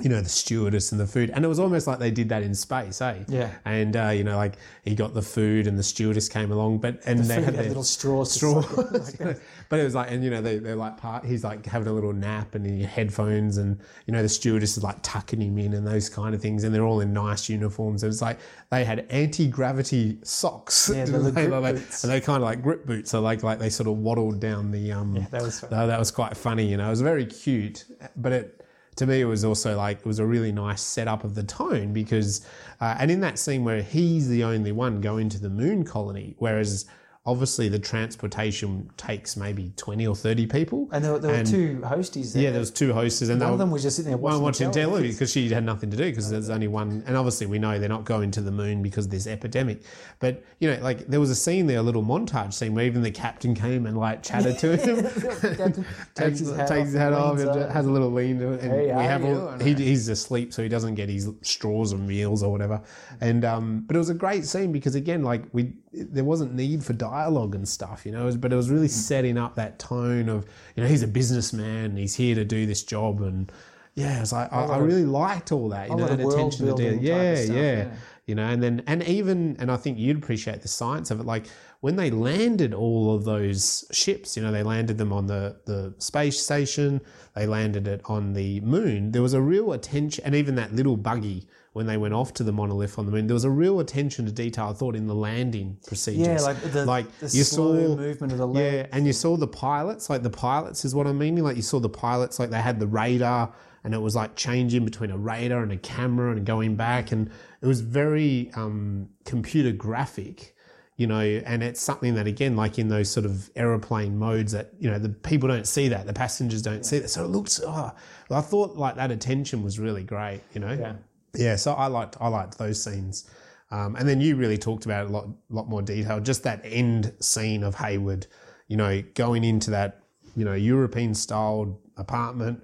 you 0.00 0.10
know 0.10 0.20
the 0.20 0.28
stewardess 0.28 0.92
and 0.92 1.00
the 1.00 1.06
food, 1.06 1.30
and 1.30 1.44
it 1.44 1.48
was 1.48 1.58
almost 1.58 1.86
like 1.86 1.98
they 1.98 2.10
did 2.10 2.28
that 2.28 2.42
in 2.42 2.54
space, 2.54 3.00
eh? 3.00 3.24
Yeah. 3.28 3.50
And 3.64 3.96
uh, 3.96 4.08
you 4.08 4.24
know, 4.24 4.36
like 4.36 4.56
he 4.84 4.94
got 4.94 5.14
the 5.14 5.22
food, 5.22 5.66
and 5.66 5.78
the 5.78 5.82
stewardess 5.82 6.28
came 6.28 6.52
along, 6.52 6.78
but 6.78 7.00
and 7.06 7.20
they 7.20 7.36
food 7.36 7.44
had 7.44 7.54
had 7.54 7.54
their 7.56 7.68
little 7.68 7.82
straw. 7.82 8.24
straw. 8.24 8.60
like- 9.20 9.40
but 9.68 9.80
it 9.80 9.84
was 9.84 9.94
like, 9.94 10.10
and 10.10 10.22
you 10.22 10.30
know, 10.30 10.42
they 10.42 10.58
they're 10.58 10.76
like 10.76 10.96
part. 10.98 11.24
He's 11.24 11.42
like 11.44 11.64
having 11.66 11.88
a 11.88 11.92
little 11.92 12.12
nap 12.12 12.54
and 12.54 12.66
in 12.66 12.80
headphones, 12.80 13.56
and 13.56 13.80
you 14.06 14.12
know, 14.12 14.22
the 14.22 14.28
stewardess 14.28 14.76
is 14.76 14.82
like 14.84 14.98
tucking 15.02 15.40
him 15.40 15.56
in 15.58 15.72
and 15.74 15.86
those 15.86 16.08
kind 16.08 16.34
of 16.34 16.42
things, 16.42 16.64
and 16.64 16.74
they're 16.74 16.84
all 16.84 17.00
in 17.00 17.12
nice 17.12 17.48
uniforms. 17.48 18.02
And 18.02 18.12
it's 18.12 18.20
like 18.22 18.38
they 18.70 18.84
had 18.84 19.06
anti 19.10 19.48
gravity 19.48 20.18
socks, 20.22 20.90
Yeah, 20.94 21.04
the 21.06 21.18
they? 21.30 21.48
Like- 21.48 21.76
boots. 21.76 22.04
and 22.04 22.12
they 22.12 22.20
kind 22.20 22.42
of 22.42 22.48
like 22.48 22.62
grip 22.62 22.84
boots. 22.86 23.10
So 23.10 23.20
like 23.20 23.42
like 23.42 23.58
they 23.58 23.70
sort 23.70 23.88
of 23.88 23.96
waddled 23.98 24.40
down 24.40 24.70
the 24.72 24.92
um. 24.92 25.14
that 25.30 25.42
was 25.42 25.60
that, 25.62 25.86
that 25.86 25.98
was 25.98 26.10
quite 26.10 26.36
funny. 26.36 26.66
You 26.66 26.76
know, 26.76 26.86
it 26.86 26.90
was 26.90 27.00
very 27.00 27.24
cute, 27.24 27.86
but 28.16 28.32
it. 28.32 28.62
To 28.96 29.06
me, 29.06 29.20
it 29.20 29.26
was 29.26 29.44
also 29.44 29.76
like 29.76 29.98
it 29.98 30.06
was 30.06 30.18
a 30.18 30.26
really 30.26 30.52
nice 30.52 30.80
setup 30.80 31.22
of 31.22 31.34
the 31.34 31.42
tone 31.42 31.92
because, 31.92 32.46
uh, 32.80 32.96
and 32.98 33.10
in 33.10 33.20
that 33.20 33.38
scene 33.38 33.62
where 33.62 33.82
he's 33.82 34.28
the 34.28 34.42
only 34.42 34.72
one 34.72 35.00
going 35.00 35.28
to 35.30 35.38
the 35.38 35.50
moon 35.50 35.84
colony, 35.84 36.34
whereas 36.38 36.86
obviously 37.26 37.68
the 37.68 37.78
transportation 37.78 38.88
takes 38.96 39.36
maybe 39.36 39.72
20 39.76 40.06
or 40.06 40.14
30 40.14 40.46
people. 40.46 40.88
And 40.92 41.04
there, 41.04 41.12
were- 41.12 41.18
there 41.18 41.38
were 41.38 41.44
two 41.44 41.80
hosties 41.84 42.32
there. 42.32 42.44
Yeah, 42.44 42.50
there 42.50 42.60
was 42.60 42.70
two 42.70 42.92
hosts, 42.92 43.20
and 43.22 43.40
One 43.40 43.52
of 43.52 43.58
them 43.58 43.70
was 43.70 43.82
just 43.82 43.96
sitting 43.96 44.10
there 44.10 44.18
watching, 44.18 44.42
watching 44.42 44.70
television 44.70 45.12
because 45.12 45.32
she 45.32 45.48
had 45.48 45.64
nothing 45.64 45.90
to 45.90 45.96
do 45.96 46.04
because 46.04 46.30
there's 46.30 46.50
only 46.50 46.68
one. 46.68 47.02
And 47.06 47.16
obviously, 47.16 47.46
we 47.46 47.58
know 47.58 47.78
they're 47.78 47.88
not 47.88 48.04
going 48.04 48.30
to 48.32 48.40
the 48.40 48.50
moon 48.52 48.82
because 48.82 49.06
of 49.06 49.10
this 49.10 49.26
epidemic. 49.26 49.82
But 50.20 50.44
you 50.60 50.70
know, 50.70 50.80
like 50.82 51.06
there 51.08 51.20
was 51.20 51.30
a 51.30 51.34
scene 51.34 51.66
there, 51.66 51.78
a 51.78 51.82
little 51.82 52.02
montage 52.04 52.54
scene 52.54 52.74
where 52.74 52.86
even 52.86 53.02
the 53.02 53.10
captain 53.10 53.54
came 53.54 53.86
and 53.86 53.96
like 53.98 54.22
chatted 54.22 54.58
to 54.60 54.76
him. 54.76 55.84
Takes 56.14 56.38
his 56.38 56.50
hat 56.56 56.68
takes 56.68 56.80
off, 56.80 56.86
his 56.86 56.94
hat 56.94 57.12
off, 57.12 57.38
and 57.38 57.72
has 57.72 57.86
a 57.86 57.90
little 57.90 58.10
lean 58.10 58.38
to 58.38 58.52
it, 58.52 58.60
and 58.62 58.72
Hey, 58.72 58.86
we 58.86 59.02
have 59.04 59.24
all, 59.24 59.58
he, 59.58 59.74
he's 59.74 60.08
asleep, 60.08 60.52
so 60.52 60.62
he 60.62 60.68
doesn't 60.68 60.94
get 60.94 61.08
his 61.08 61.28
straws 61.42 61.92
or 61.92 61.98
meals 61.98 62.42
or 62.42 62.50
whatever. 62.50 62.80
And 63.20 63.44
um, 63.44 63.84
but 63.86 63.96
it 63.96 63.98
was 63.98 64.10
a 64.10 64.14
great 64.14 64.44
scene 64.46 64.72
because 64.72 64.94
again, 64.94 65.22
like 65.22 65.42
we, 65.52 65.74
there 65.92 66.24
wasn't 66.24 66.54
need 66.54 66.84
for 66.84 66.92
dialogue 67.16 67.54
and 67.54 67.66
stuff, 67.68 68.04
you 68.06 68.12
know. 68.12 68.22
it 68.22 68.26
was- 68.26 68.36
But 68.36 68.52
it 68.52 68.56
was 68.56 68.70
really 68.70 68.88
setting 68.88 69.38
up 69.38 69.54
that 69.56 69.78
tone 69.78 70.28
of, 70.28 70.44
you 70.74 70.82
know, 70.82 70.88
he's 70.88 71.02
a 71.02 71.08
businessman, 71.08 71.96
he's 71.96 72.14
here 72.14 72.34
to 72.34 72.44
do 72.44 72.66
this 72.66 72.82
job, 72.82 73.20
and 73.22 73.50
yeah, 73.94 74.20
it's 74.20 74.32
like 74.32 74.52
I, 74.52 74.64
I 74.64 74.78
really 74.78 75.06
liked 75.06 75.52
all 75.52 75.68
that, 75.70 75.88
you 75.88 75.96
know, 75.96 76.06
and 76.12 76.20
attention 76.34 76.66
to 76.66 76.72
detail. 76.74 77.02
Yeah, 77.02 77.34
stuff, 77.36 77.56
yeah, 77.56 77.76
yeah. 77.78 77.88
you 78.26 78.34
know, 78.34 78.46
and 78.52 78.62
then 78.62 78.82
and 78.86 79.02
even 79.04 79.56
and 79.58 79.70
I 79.70 79.76
think 79.76 79.98
you'd 79.98 80.18
appreciate 80.18 80.60
the 80.62 80.68
science 80.68 81.10
of 81.10 81.18
it, 81.20 81.26
like 81.34 81.46
when 81.80 81.96
they 81.96 82.10
landed 82.10 82.74
all 82.74 83.14
of 83.14 83.24
those 83.24 83.84
ships, 83.92 84.36
you 84.36 84.42
know, 84.42 84.52
they 84.52 84.62
landed 84.62 84.98
them 84.98 85.12
on 85.12 85.26
the 85.26 85.56
the 85.64 85.94
space 85.98 86.38
station, 86.42 87.00
they 87.34 87.46
landed 87.46 87.88
it 87.88 88.00
on 88.04 88.34
the 88.34 88.60
moon. 88.60 89.12
There 89.12 89.22
was 89.22 89.32
a 89.34 89.40
real 89.40 89.72
attention, 89.72 90.24
and 90.26 90.34
even 90.34 90.56
that 90.56 90.74
little 90.74 90.96
buggy 90.98 91.46
when 91.76 91.86
they 91.86 91.98
went 91.98 92.14
off 92.14 92.32
to 92.32 92.42
the 92.42 92.52
monolith 92.52 92.98
on 92.98 93.04
the 93.04 93.12
moon, 93.12 93.26
there 93.26 93.34
was 93.34 93.44
a 93.44 93.50
real 93.50 93.80
attention 93.80 94.24
to 94.24 94.32
detail. 94.32 94.68
I 94.68 94.72
thought 94.72 94.96
in 94.96 95.06
the 95.06 95.14
landing 95.14 95.76
procedures, 95.86 96.26
Yeah, 96.26 96.40
like 96.40 96.58
the, 96.72 96.86
like 96.86 97.18
the 97.18 97.26
you 97.36 97.44
slow 97.44 97.76
saw 97.88 97.96
movement 97.96 98.32
of 98.32 98.38
the 98.38 98.46
leg. 98.48 98.72
yeah, 98.74 98.86
and 98.92 99.06
you 99.06 99.12
saw 99.12 99.36
the 99.36 99.46
pilots, 99.46 100.08
like 100.08 100.22
the 100.22 100.30
pilots 100.30 100.86
is 100.86 100.94
what 100.94 101.06
I'm 101.06 101.18
meaning. 101.18 101.44
Like 101.44 101.56
you 101.56 101.62
saw 101.62 101.78
the 101.78 101.90
pilots, 101.90 102.38
like 102.38 102.48
they 102.48 102.62
had 102.62 102.80
the 102.80 102.86
radar, 102.86 103.52
and 103.84 103.92
it 103.92 103.98
was 103.98 104.16
like 104.16 104.34
changing 104.36 104.86
between 104.86 105.10
a 105.10 105.18
radar 105.18 105.62
and 105.62 105.70
a 105.70 105.76
camera 105.76 106.32
and 106.32 106.46
going 106.46 106.76
back, 106.76 107.12
and 107.12 107.30
it 107.60 107.66
was 107.66 107.82
very 107.82 108.50
um, 108.54 109.10
computer 109.26 109.70
graphic, 109.70 110.56
you 110.96 111.06
know. 111.06 111.20
And 111.20 111.62
it's 111.62 111.82
something 111.82 112.14
that 112.14 112.26
again, 112.26 112.56
like 112.56 112.78
in 112.78 112.88
those 112.88 113.10
sort 113.10 113.26
of 113.26 113.50
aeroplane 113.54 114.16
modes, 114.18 114.52
that 114.52 114.70
you 114.80 114.90
know 114.90 114.98
the 114.98 115.10
people 115.10 115.46
don't 115.46 115.66
see 115.66 115.88
that, 115.88 116.06
the 116.06 116.14
passengers 116.14 116.62
don't 116.62 116.86
see 116.86 117.00
that, 117.00 117.10
so 117.10 117.22
it 117.22 117.28
looks. 117.28 117.60
Oh, 117.62 117.92
I 118.30 118.40
thought 118.40 118.76
like 118.76 118.96
that 118.96 119.10
attention 119.10 119.62
was 119.62 119.78
really 119.78 120.04
great, 120.04 120.40
you 120.54 120.60
know. 120.62 120.72
Yeah. 120.72 120.94
Yeah, 121.36 121.56
so 121.56 121.74
I 121.74 121.86
liked 121.86 122.16
I 122.20 122.28
liked 122.28 122.58
those 122.58 122.82
scenes, 122.82 123.28
um, 123.70 123.96
and 123.96 124.08
then 124.08 124.20
you 124.20 124.36
really 124.36 124.58
talked 124.58 124.84
about 124.84 125.06
a 125.06 125.10
lot 125.10 125.28
lot 125.50 125.68
more 125.68 125.82
detail. 125.82 126.20
Just 126.20 126.42
that 126.44 126.60
end 126.64 127.12
scene 127.20 127.62
of 127.62 127.76
Hayward, 127.76 128.26
you 128.68 128.76
know, 128.76 129.02
going 129.14 129.44
into 129.44 129.70
that 129.70 130.02
you 130.36 130.44
know 130.44 130.54
European 130.54 131.14
styled 131.14 131.76
apartment. 131.96 132.62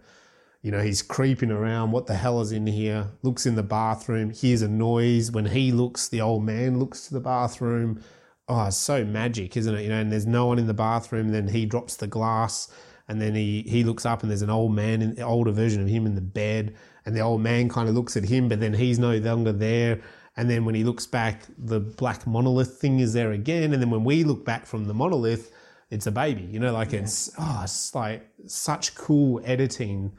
You 0.62 0.70
know, 0.70 0.80
he's 0.80 1.02
creeping 1.02 1.50
around. 1.50 1.90
What 1.90 2.06
the 2.06 2.14
hell 2.14 2.40
is 2.40 2.52
in 2.52 2.68
here? 2.68 3.08
Looks 3.22 3.46
in 3.46 3.56
the 3.56 3.64
bathroom. 3.64 4.30
Hears 4.30 4.62
a 4.62 4.68
noise. 4.68 5.32
When 5.32 5.46
he 5.46 5.72
looks, 5.72 6.08
the 6.08 6.20
old 6.20 6.44
man 6.44 6.78
looks 6.78 7.08
to 7.08 7.14
the 7.14 7.20
bathroom. 7.20 8.00
Oh, 8.48 8.66
it's 8.66 8.76
so 8.76 9.04
magic, 9.04 9.56
isn't 9.56 9.74
it? 9.74 9.82
You 9.82 9.88
know, 9.88 10.00
and 10.00 10.12
there's 10.12 10.26
no 10.26 10.46
one 10.46 10.60
in 10.60 10.68
the 10.68 10.74
bathroom. 10.74 11.32
Then 11.32 11.48
he 11.48 11.66
drops 11.66 11.96
the 11.96 12.06
glass, 12.06 12.68
and 13.08 13.20
then 13.20 13.34
he 13.34 13.62
he 13.62 13.82
looks 13.82 14.06
up, 14.06 14.22
and 14.22 14.30
there's 14.30 14.42
an 14.42 14.50
old 14.50 14.72
man, 14.72 15.02
in 15.02 15.20
older 15.20 15.50
version 15.50 15.82
of 15.82 15.88
him 15.88 16.06
in 16.06 16.14
the 16.14 16.20
bed, 16.20 16.76
and 17.04 17.16
the 17.16 17.20
old 17.20 17.40
man 17.40 17.68
kind 17.68 17.88
of 17.88 17.94
looks 17.94 18.16
at 18.16 18.24
him, 18.24 18.48
but 18.48 18.60
then 18.60 18.74
he's 18.74 18.98
no 18.98 19.16
longer 19.16 19.52
there. 19.52 20.00
And 20.36 20.48
then 20.48 20.64
when 20.64 20.74
he 20.74 20.82
looks 20.84 21.06
back, 21.06 21.42
the 21.58 21.78
black 21.80 22.26
monolith 22.26 22.78
thing 22.78 23.00
is 23.00 23.12
there 23.12 23.32
again. 23.32 23.72
And 23.72 23.82
then 23.82 23.90
when 23.90 24.04
we 24.04 24.24
look 24.24 24.44
back 24.44 24.64
from 24.66 24.86
the 24.86 24.94
monolith, 24.94 25.52
it's 25.90 26.06
a 26.06 26.10
baby. 26.12 26.42
You 26.42 26.58
know, 26.58 26.72
like 26.72 26.92
it's 26.94 27.30
oh, 27.38 27.60
it's 27.64 27.94
like 27.94 28.26
such 28.46 28.94
cool 28.94 29.40
editing 29.44 30.12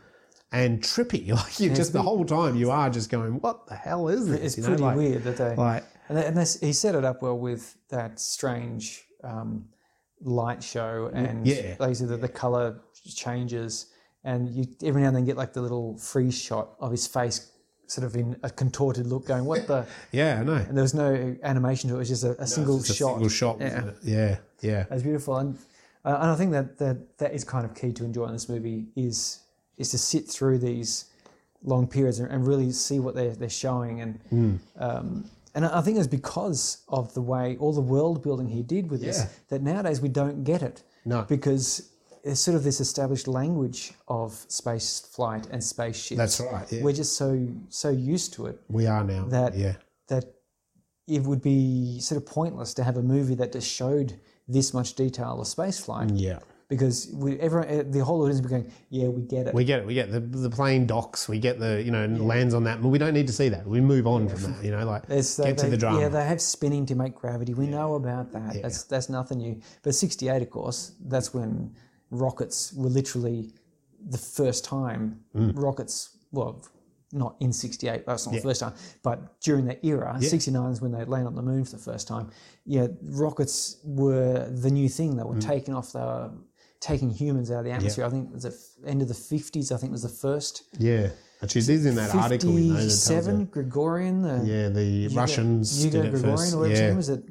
and 0.52 0.82
trippy. 0.82 1.30
Like 1.34 1.60
you 1.60 1.74
just 1.74 1.94
the 1.94 2.02
whole 2.04 2.26
time 2.26 2.56
you 2.56 2.70
are 2.70 2.90
just 2.92 3.10
going, 3.10 3.40
what 3.40 3.66
the 3.68 3.76
hell 3.76 4.08
is 4.08 4.28
this? 4.28 4.40
It's 4.42 4.58
You 4.58 4.64
know, 4.64 4.70
pretty 4.70 4.84
like- 4.84 4.98
weird 4.98 5.24
that 5.24 5.38
they 5.38 5.56
Like 5.56 5.84
and, 6.10 6.18
they, 6.18 6.26
and 6.26 6.38
this, 6.38 6.60
he 6.60 6.74
set 6.74 6.94
it 6.96 7.04
up 7.06 7.22
well 7.24 7.38
with 7.40 7.76
that 7.90 8.20
strange 8.20 9.04
um, 9.24 9.66
light 10.22 10.62
show 10.62 11.10
and 11.14 11.48
Yeah. 11.48 11.76
like 11.80 11.90
you 11.90 11.96
said, 11.96 12.10
the, 12.10 12.18
the 12.18 12.28
color 12.30 12.82
changes 13.16 13.88
and 14.24 14.50
you 14.50 14.68
every 14.84 15.02
now 15.02 15.08
and 15.10 15.18
then 15.18 15.26
get 15.26 15.38
like 15.38 15.54
the 15.54 15.62
little 15.62 15.98
freeze 15.98 16.38
shot 16.38 16.70
of 16.80 16.92
his 16.92 17.08
face 17.08 17.50
sort 17.88 18.06
of 18.06 18.16
in 18.16 18.36
a 18.44 18.50
contorted 18.50 19.06
look, 19.08 19.26
going, 19.26 19.46
"What 19.46 19.68
the?" 19.68 19.86
Yeah, 20.12 20.40
I 20.40 20.44
know. 20.44 20.54
And 20.56 20.76
there 20.78 20.82
was 20.84 20.94
no 20.94 21.36
animation 21.44 21.90
to 21.90 21.96
it; 21.96 21.98
it 21.98 22.00
was 22.00 22.10
just 22.10 22.24
a, 22.24 22.42
a 22.42 22.48
single 22.48 22.80
It's 22.80 22.90
a 22.90 22.94
shot. 22.94 23.14
single 23.16 23.30
shot. 23.30 23.58
Yeah. 23.60 23.92
Yeah, 24.04 24.38
yeah. 24.62 24.84
That's 24.90 25.04
beautiful, 25.04 25.38
and 25.38 25.58
uh, 26.06 26.18
and 26.22 26.32
I 26.32 26.36
think 26.36 26.52
that, 26.54 26.78
that 26.80 27.18
that 27.18 27.34
is 27.34 27.44
kind 27.44 27.66
of 27.66 27.76
key 27.76 27.92
to 27.94 28.04
enjoying 28.06 28.34
this 28.34 28.48
movie 28.50 28.88
is 28.96 29.40
is 29.78 29.90
to 29.92 29.98
sit 29.98 30.28
through 30.28 30.60
these 30.60 31.06
long 31.64 31.88
periods 31.88 32.20
and, 32.20 32.30
and 32.32 32.46
really 32.48 32.72
see 32.72 33.00
what 33.00 33.16
they're 33.16 33.36
they're 33.36 33.50
showing, 33.50 34.02
and 34.02 34.20
Hmm. 34.30 34.56
um, 34.78 35.30
and 35.56 35.66
I 35.66 35.82
think 35.82 35.98
it's 36.00 36.08
because 36.08 36.78
of 36.88 37.14
the 37.14 37.22
way 37.22 37.58
all 37.60 37.74
the 37.74 37.82
world 37.82 38.24
building 38.24 38.48
he 38.48 38.64
did 38.64 38.90
with 38.90 39.02
Yeah. 39.02 39.08
this 39.12 39.26
that 39.50 39.62
nowadays 39.62 40.02
we 40.02 40.10
don't 40.10 40.44
get 40.44 40.62
it 40.64 40.82
No. 41.06 41.24
because 41.30 41.90
there's 42.24 42.40
sort 42.40 42.56
of 42.56 42.64
this 42.64 42.80
established 42.80 43.28
language 43.28 43.92
of 44.08 44.34
space 44.48 45.02
flight 45.02 45.48
and 45.52 45.64
spaceships. 45.64 46.18
That's 46.18 46.40
right. 46.40 46.72
Yeah. 46.72 46.82
We're 46.84 46.94
just 46.94 47.18
so 47.18 47.48
so 47.70 47.90
used 47.90 48.34
to 48.36 48.48
it 48.48 48.60
we 48.70 48.88
are 48.88 49.04
now. 49.04 49.26
that 49.26 49.56
yeah. 49.56 49.76
that 50.08 50.26
it 51.08 51.24
would 51.24 51.42
be 51.42 52.00
sort 52.00 52.22
of 52.22 52.26
pointless 52.26 52.74
to 52.76 52.84
have 52.84 52.96
a 52.98 53.02
movie 53.04 53.36
that 53.36 53.52
just 53.52 53.70
showed 53.70 54.20
this 54.48 54.74
much 54.74 54.94
detail 54.94 55.42
of 55.42 55.48
space 55.48 55.80
flight 55.80 56.12
Yeah. 56.12 56.40
because 56.70 57.10
we, 57.14 57.38
everyone, 57.40 57.68
eh, 57.68 57.84
the 57.86 58.00
whole 58.00 58.22
audience 58.22 58.42
would 58.42 58.50
be 58.50 58.56
going, 58.56 58.72
"Yeah, 58.90 59.08
we 59.10 59.22
get 59.22 59.48
it." 59.48 59.54
We 59.54 59.66
get 59.66 59.80
it. 59.80 59.86
We 59.86 59.94
get 59.94 60.12
the 60.12 60.22
the 60.22 60.50
plane 60.50 60.86
docks. 60.88 61.28
We 61.28 61.40
get 61.40 61.60
the 61.60 61.84
you 61.84 61.92
know 61.92 62.06
lands 62.06 62.54
on 62.54 62.64
that. 62.64 62.82
But 62.82 62.88
we 62.88 62.98
don't 62.98 63.14
need 63.14 63.28
to 63.28 63.34
see 63.34 63.50
that. 63.50 63.68
We 63.68 63.82
move 63.82 64.08
on 64.08 64.30
from 64.30 64.54
that. 64.54 64.64
You 64.64 64.72
know, 64.72 64.86
like 64.86 65.04
It's, 65.10 65.38
get 65.38 65.58
to 65.58 65.68
the 65.68 65.78
drama. 65.78 66.00
Yeah, 66.00 66.10
they 66.10 66.24
have 66.24 66.42
spinning 66.42 66.86
to 66.86 66.96
make 66.96 67.16
gravity. 67.16 67.54
We 67.54 67.68
know 67.68 67.96
about 67.96 68.32
that. 68.32 68.62
That's 68.62 68.84
that's 68.84 69.10
nothing 69.10 69.40
new. 69.40 69.60
But 69.82 69.94
'68, 69.96 70.42
of 70.42 70.50
course, 70.50 70.94
that's 71.06 71.34
when 71.34 71.76
rockets 72.14 72.74
were 72.74 72.90
literally 72.90 73.52
the 74.10 74.18
first 74.18 74.64
time 74.66 75.20
Mm. 75.36 75.52
rockets. 75.56 76.10
Well, 76.32 76.64
not 77.12 77.36
in 77.40 77.54
'68. 77.54 78.06
That's 78.08 78.26
not 78.26 78.34
the 78.36 78.42
first 78.42 78.60
time, 78.62 78.74
but 79.04 79.40
during 79.42 79.66
that 79.66 79.80
era, 79.86 80.18
'69 80.20 80.72
is 80.72 80.82
when 80.82 80.92
they 80.92 81.06
land 81.06 81.28
on 81.28 81.36
the 81.36 81.42
moon 81.44 81.64
for 81.64 81.72
the 81.72 81.78
first 81.92 82.08
time. 82.08 82.30
Yeah, 82.66 82.88
rockets 83.04 83.78
were 83.84 84.50
the 84.50 84.72
new 84.72 84.90
thing. 84.90 85.14
Mm. 85.14 85.18
They 85.18 85.24
were 85.24 85.40
taking 85.40 85.74
off. 85.76 85.94
They 85.94 86.00
were 86.00 86.32
taking 86.80 87.10
humans 87.12 87.50
out 87.52 87.60
of 87.60 87.66
the 87.66 87.72
atmosphere. 87.72 88.06
I 88.06 88.10
think 88.10 88.30
it 88.30 88.34
was 88.34 88.44
the 88.44 88.90
end 88.90 89.02
of 89.02 89.08
the 89.08 89.14
'50s. 89.14 89.72
I 89.72 89.78
think 89.78 89.92
was 89.92 90.02
the 90.04 90.10
first. 90.10 90.64
yeah. 90.80 91.10
Actually, 91.42 91.62
it 91.62 91.70
is 91.70 91.86
in 91.86 91.96
that 91.96 92.16
article. 92.16 92.58
You 92.58 92.74
know, 92.74 92.80
that 92.88 93.38
you- 93.40 93.46
Gregorian. 93.52 94.22
The, 94.22 94.42
Yeah, 94.46 94.70
the 94.70 95.10
Russians 95.10 95.86
Yugo 95.86 95.92
did 95.92 96.06
it 96.06 96.12
Gregorian, 96.12 96.38
first. 96.38 96.54
or 96.56 96.60
whatever 96.60 96.82
Yeah. 96.92 96.96
was 96.96 97.10
it 97.10 97.24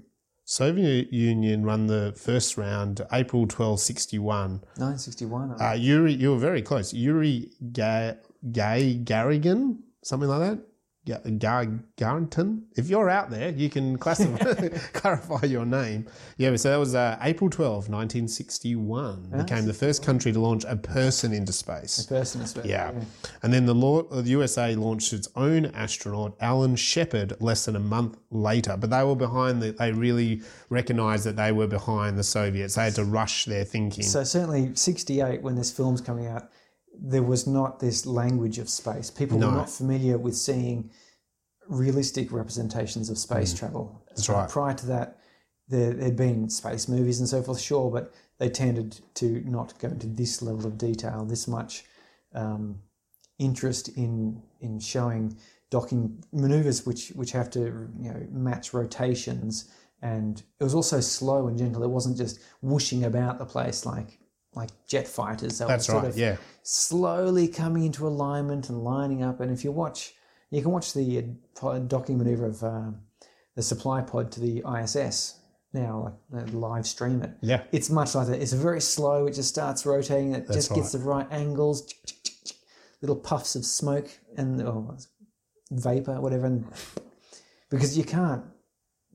Soviet 0.44 1.12
Union 1.12 1.64
run 1.64 1.86
the 1.86 2.12
first 2.16 2.56
round 2.56 3.01
April 3.12 3.47
12, 3.47 3.81
61. 3.81 4.60
961. 4.77 5.56
Uh, 5.60 5.73
Yuri, 5.73 6.12
you 6.14 6.31
were 6.32 6.39
very 6.39 6.62
close. 6.62 6.93
Yuri 6.93 7.51
Ga- 7.73 8.14
Gay 8.51 8.94
Garrigan, 8.94 9.78
something 10.02 10.28
like 10.28 10.40
that. 10.40 10.59
Ga- 11.05 11.19
Gar- 11.39 11.81
Garrington. 11.97 12.62
If 12.77 12.89
you're 12.89 13.11
out 13.11 13.31
there, 13.31 13.51
you 13.51 13.69
can 13.69 13.99
classify, 13.99 14.69
clarify 14.93 15.47
your 15.47 15.66
name. 15.66 16.07
Yeah, 16.37 16.55
so 16.57 16.70
that 16.70 16.77
was 16.77 16.95
uh, 16.95 17.19
April 17.20 17.51
12, 17.51 17.89
1961. 17.89 19.31
Became 19.37 19.66
the 19.66 19.74
first 19.74 20.05
country 20.05 20.33
to 20.33 20.39
launch 20.39 20.65
a 20.65 20.77
person 20.77 21.33
into 21.33 21.53
space. 21.53 22.05
A 22.05 22.09
person 22.09 22.43
is 22.43 22.57
Yeah. 22.65 22.93
And 23.43 23.53
then 23.53 23.66
the, 23.66 23.74
law, 23.74 24.03
the 24.03 24.31
USA 24.31 24.77
launched 24.77 25.12
its 25.12 25.29
own 25.35 25.66
astronaut, 25.66 26.37
Alan 26.41 26.77
Shepard, 26.77 27.35
less 27.41 27.65
than 27.65 27.74
a 27.74 27.81
month 27.81 28.19
later. 28.31 28.77
But 28.77 28.91
they 28.91 29.03
were 29.03 29.16
behind 29.16 29.61
the, 29.61 29.73
they 29.73 29.91
really 29.91 30.43
recognized 30.69 31.24
that 31.24 31.35
they 31.35 31.51
were 31.51 31.66
behind 31.66 32.16
the 32.16 32.24
Soviets. 32.24 32.77
They 32.77 32.85
had 32.85 32.95
to 32.95 33.05
rush 33.05 33.45
their 33.47 33.65
thinking. 33.65 34.05
So 34.05 34.23
certainly 34.23 34.70
68, 34.74 35.43
when 35.43 35.57
this 35.57 35.73
film's 35.73 36.01
coming 36.01 36.29
out, 36.29 36.49
there 36.94 37.23
was 37.23 37.47
not 37.47 37.81
this 37.81 38.06
language 38.06 38.59
of 38.59 38.69
space. 38.69 39.10
People 39.10 39.39
No. 39.39 39.48
were 39.48 39.56
not 39.56 39.70
familiar 39.70 40.19
with 40.19 40.36
seeing 40.36 40.90
realistic 41.69 42.32
representations 42.32 43.09
of 43.09 43.19
space 43.19 43.55
travel. 43.55 43.85
Mm. 44.05 44.09
That's 44.09 44.28
Uh, 44.28 44.32
right. 44.35 44.48
prior 44.48 44.74
to 44.74 44.86
that, 44.86 45.19
there 45.69 45.97
had 45.97 46.16
been 46.16 46.51
space 46.51 46.89
movies 46.89 47.19
and 47.20 47.28
so 47.28 47.43
forth, 47.43 47.60
sure, 47.60 47.90
but 47.90 48.12
they 48.39 48.51
tended 48.51 49.01
to 49.14 49.40
not 49.48 49.78
go 49.78 49.89
into 49.89 50.06
this 50.06 50.43
level 50.43 50.66
of 50.66 50.77
detail, 50.77 51.24
this 51.24 51.47
much 51.48 51.85
um, 52.35 52.81
interest 53.39 53.89
in 53.89 54.43
in 54.60 54.78
showing 54.78 55.36
docking 55.70 56.23
maneuvers 56.32 56.85
which 56.86 57.09
which 57.10 57.32
have 57.32 57.51
to 57.51 57.60
you 58.01 58.10
know 58.12 58.27
match 58.31 58.73
rotations 58.73 59.69
and 60.02 60.43
it 60.60 60.64
was 60.64 60.74
also 60.74 61.01
slow 61.01 61.47
and 61.48 61.59
gentle 61.59 61.82
it 61.82 61.90
wasn't 61.90 62.16
just 62.16 62.39
whooshing 62.62 63.05
about 63.05 63.39
the 63.39 63.44
place 63.44 63.85
like 63.85 64.19
like 64.55 64.70
jet 64.87 65.09
fighters 65.09 65.59
they 65.59 65.66
That's 65.66 65.89
right, 65.89 66.05
of 66.05 66.16
yeah. 66.16 66.37
slowly 66.62 67.49
coming 67.49 67.85
into 67.85 68.07
alignment 68.07 68.69
and 68.69 68.83
lining 68.85 69.23
up 69.23 69.41
and 69.41 69.51
if 69.51 69.65
you 69.65 69.73
watch 69.73 70.12
you 70.51 70.61
can 70.61 70.70
watch 70.70 70.93
the 70.93 71.24
uh, 71.62 71.79
docking 71.79 72.19
maneuver 72.19 72.47
of 72.47 72.62
uh, 72.62 72.91
the 73.57 73.62
supply 73.62 74.03
pod 74.03 74.31
to 74.33 74.41
the 74.41 74.62
ISS 74.81 75.41
now 75.73 76.15
like 76.33 76.43
uh, 76.43 76.47
live 76.53 76.87
stream 76.87 77.23
it 77.23 77.31
Yeah. 77.41 77.62
it's 77.73 77.89
much 77.89 78.15
like 78.15 78.27
that. 78.29 78.41
It's 78.43 78.53
very 78.53 78.81
slow. 78.83 79.27
It 79.27 79.33
just 79.33 79.49
starts 79.49 79.87
rotating. 79.87 80.35
It 80.35 80.47
just 80.53 80.74
gets 80.74 80.93
the 80.93 80.99
right 80.99 81.27
angles, 81.31 81.95
little 83.01 83.16
puffs 83.16 83.57
of 83.57 83.65
smoke 83.65 84.11
and 84.37 84.61
oh, 84.62 84.97
vapor, 85.70 86.20
whatever. 86.20 86.45
And 86.47 86.66
because 87.70 87.97
you 87.97 88.05
can't 88.05 88.45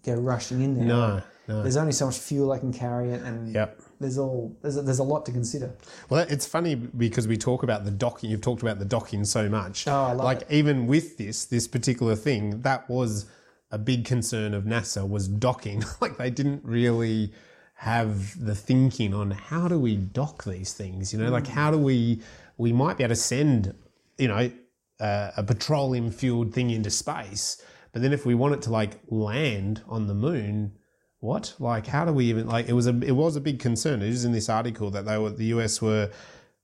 go 0.04 0.16
rushing 0.16 0.62
in 0.62 0.74
there. 0.74 0.86
No, 0.86 1.22
no. 1.48 1.62
There's 1.62 1.78
only 1.78 1.92
so 1.92 2.08
much 2.08 2.18
fuel 2.18 2.52
I 2.52 2.58
can 2.58 2.74
carry 2.74 3.12
it, 3.12 3.22
and 3.22 3.54
Yep. 3.54 3.82
There's 3.99 4.18
all 4.18 4.56
there's 4.61 4.78
a, 4.78 4.82
there's 4.82 4.99
a 4.99 5.03
lot 5.03 5.26
to 5.26 5.32
consider. 5.32 5.72
Well, 6.10 6.26
it's 6.30 6.45
funny 6.45 6.76
because 6.76 7.28
we 7.28 7.38
talk 7.38 7.64
about 7.64 7.86
the 7.86 7.91
docking. 7.91 8.30
You've 8.30 8.41
talked 8.41 8.61
about 8.61 8.80
the 8.80 8.86
docking 8.86 9.26
so 9.26 9.49
much. 9.49 9.88
Oh, 9.88 9.91
I 9.91 10.11
love 10.14 10.26
like 10.26 10.44
even 10.49 10.88
with 10.88 11.18
this 11.18 11.45
this 11.45 11.68
particular 11.68 12.15
thing, 12.15 12.61
that 12.61 12.90
was 12.90 13.26
a 13.72 13.78
big 13.78 14.06
concern 14.06 14.53
of 14.53 14.64
NASA 14.64 15.07
was 15.07 15.28
docking. 15.28 15.84
like 16.02 16.18
they 16.18 16.30
didn't 16.30 16.64
really 16.64 17.34
have 17.76 18.44
the 18.44 18.56
thinking 18.56 19.14
on 19.14 19.32
how 19.32 19.68
do 19.68 19.80
we 19.80 19.95
dock 19.95 20.44
these 20.44 20.74
things. 20.74 21.14
You 21.14 21.19
know, 21.19 21.30
like 21.30 21.48
how 21.48 21.72
do 21.72 21.78
we 21.78 22.22
we 22.57 22.74
might 22.74 22.98
be 22.98 23.03
able 23.03 23.15
to 23.15 23.22
send 23.22 23.74
you 24.18 24.28
know 24.28 24.52
uh, 24.99 25.32
a 25.38 25.44
petroleum 25.44 26.11
fueled 26.11 26.53
thing 26.53 26.69
into 26.69 26.90
space, 26.90 27.61
but 27.91 28.02
then 28.02 28.14
if 28.14 28.26
we 28.26 28.36
want 28.36 28.53
it 28.53 28.61
to 28.64 28.72
like 28.72 28.99
land 29.10 29.82
on 29.88 30.07
the 30.07 30.15
moon, 30.15 30.74
what 31.19 31.53
like 31.60 31.88
how 31.88 32.06
do 32.06 32.11
we 32.14 32.26
even 32.26 32.48
like 32.48 32.68
it 32.69 32.73
was 32.73 32.88
a 32.88 32.95
it 33.02 33.11
was 33.15 33.35
a 33.35 33.41
big 33.41 33.60
concern 33.60 34.02
it 34.02 34.10
is 34.10 34.23
in 34.26 34.31
this 34.31 34.49
article 34.49 34.91
that 34.91 35.06
they 35.06 35.18
were 35.18 35.31
the 35.31 35.45
us 35.48 35.81
were 35.81 36.11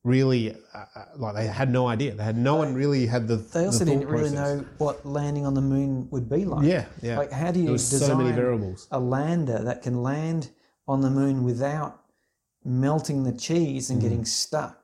really 0.04 0.52
uh, 0.52 0.86
uh, 0.96 1.06
like 1.18 1.34
they 1.36 1.48
had 1.48 1.72
no 1.72 1.88
idea 1.88 2.14
they 2.14 2.24
had 2.24 2.38
no 2.38 2.56
one 2.56 2.74
really 2.76 3.06
had 3.08 3.28
the 3.28 3.38
They 3.38 3.66
also 3.66 3.80
the 3.86 3.92
didn't 3.92 4.08
really 4.10 4.30
process. 4.36 4.60
know 4.60 4.66
what 4.78 5.06
landing 5.06 5.46
on 5.46 5.54
the 5.54 5.62
moon 5.62 6.08
would 6.12 6.30
be 6.30 6.44
like. 6.46 6.66
yeah 6.68 6.86
yeah 7.02 7.18
Like, 7.18 7.32
how 7.32 7.52
do 7.52 7.60
you 7.62 7.72
design 7.72 8.10
so 8.10 8.16
many 8.18 8.32
variables 8.34 8.88
a 8.92 9.00
lander 9.00 9.64
that 9.64 9.82
can 9.82 10.04
land 10.04 10.50
on 10.88 11.02
the 11.02 11.10
moon 11.10 11.44
without 11.46 12.02
melting 12.66 13.24
the 13.24 13.32
cheese 13.32 13.88
Mm. 13.88 13.92
and 13.94 14.02
getting 14.02 14.26
stuck? 14.26 14.83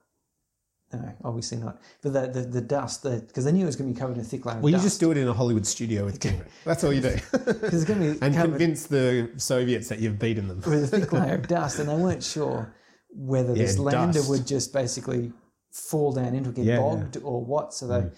No, 0.91 1.13
obviously 1.23 1.57
not. 1.59 1.79
But 2.01 2.13
the 2.13 2.27
the, 2.27 2.41
the 2.47 2.61
dust, 2.61 3.03
because 3.03 3.45
they 3.45 3.51
knew 3.51 3.63
it 3.63 3.67
was 3.67 3.75
going 3.75 3.89
to 3.89 3.93
be 3.93 3.99
covered 3.99 4.15
in 4.15 4.21
a 4.21 4.23
thick 4.23 4.45
layer 4.45 4.57
of 4.57 4.63
well 4.63 4.69
you 4.71 4.77
dust. 4.77 4.85
just 4.85 4.99
do 4.99 5.11
it 5.11 5.17
in 5.17 5.27
a 5.27 5.33
hollywood 5.33 5.65
studio 5.67 6.03
with 6.03 6.19
camera 6.19 6.45
that's 6.65 6.83
all 6.83 6.91
you 6.91 7.01
do 7.01 7.09
it's 7.33 7.83
going 7.85 7.99
to 7.99 8.13
be 8.13 8.19
and 8.23 8.33
covered 8.33 8.49
convince 8.57 8.87
the 8.87 9.29
soviets 9.37 9.87
that 9.89 9.99
you've 9.99 10.17
beaten 10.17 10.47
them 10.47 10.57
with 10.65 10.83
a 10.85 10.87
thick 10.87 11.13
layer 11.19 11.35
of 11.35 11.47
dust, 11.47 11.77
and 11.79 11.87
they 11.89 11.95
weren't 11.95 12.23
sure 12.23 12.73
whether 13.11 13.49
Yeah, 13.55 13.63
this 13.65 13.77
lander 13.79 14.13
dust. 14.19 14.29
would 14.29 14.47
just 14.47 14.73
basically 14.73 15.31
fall 15.71 16.11
down 16.13 16.33
into 16.33 16.49
it, 16.49 16.55
get 16.55 16.65
Yeah, 16.65 16.77
Mm. 16.77 16.81
bogged, 16.99 17.17
or 17.23 17.43
what. 17.45 17.73
So 17.73 17.87
they 17.87 18.09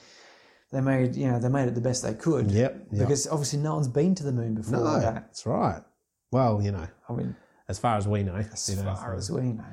they 0.72 0.80
made 0.82 1.16
you 1.18 1.30
know 1.30 1.40
they 1.40 1.50
made 1.50 1.68
it 1.68 1.76
the 1.76 1.82
best 1.82 2.04
they 2.04 2.14
could. 2.14 2.50
yep, 2.52 2.76
yep. 2.92 3.02
Because 3.02 3.28
obviously 3.28 3.60
no 3.60 3.76
one's 3.76 3.90
been 3.90 4.16
to 4.16 4.24
the 4.24 4.32
moon 4.32 4.56
before 4.56 4.78
no 4.80 4.84
like 4.84 5.02
that. 5.02 5.14
that's 5.16 5.46
right 5.46 5.82
well 6.32 6.62
you 6.62 6.72
know 6.72 6.88
I 7.10 7.14
mean, 7.14 7.36
as 7.68 7.78
far 7.80 7.98
as 7.98 8.08
we 8.08 8.24
know 8.24 8.36
as 8.36 8.70
you 8.70 8.78
know, 8.78 8.96
far 8.96 9.14
as 9.16 9.30
we 9.30 9.42
know. 9.42 9.64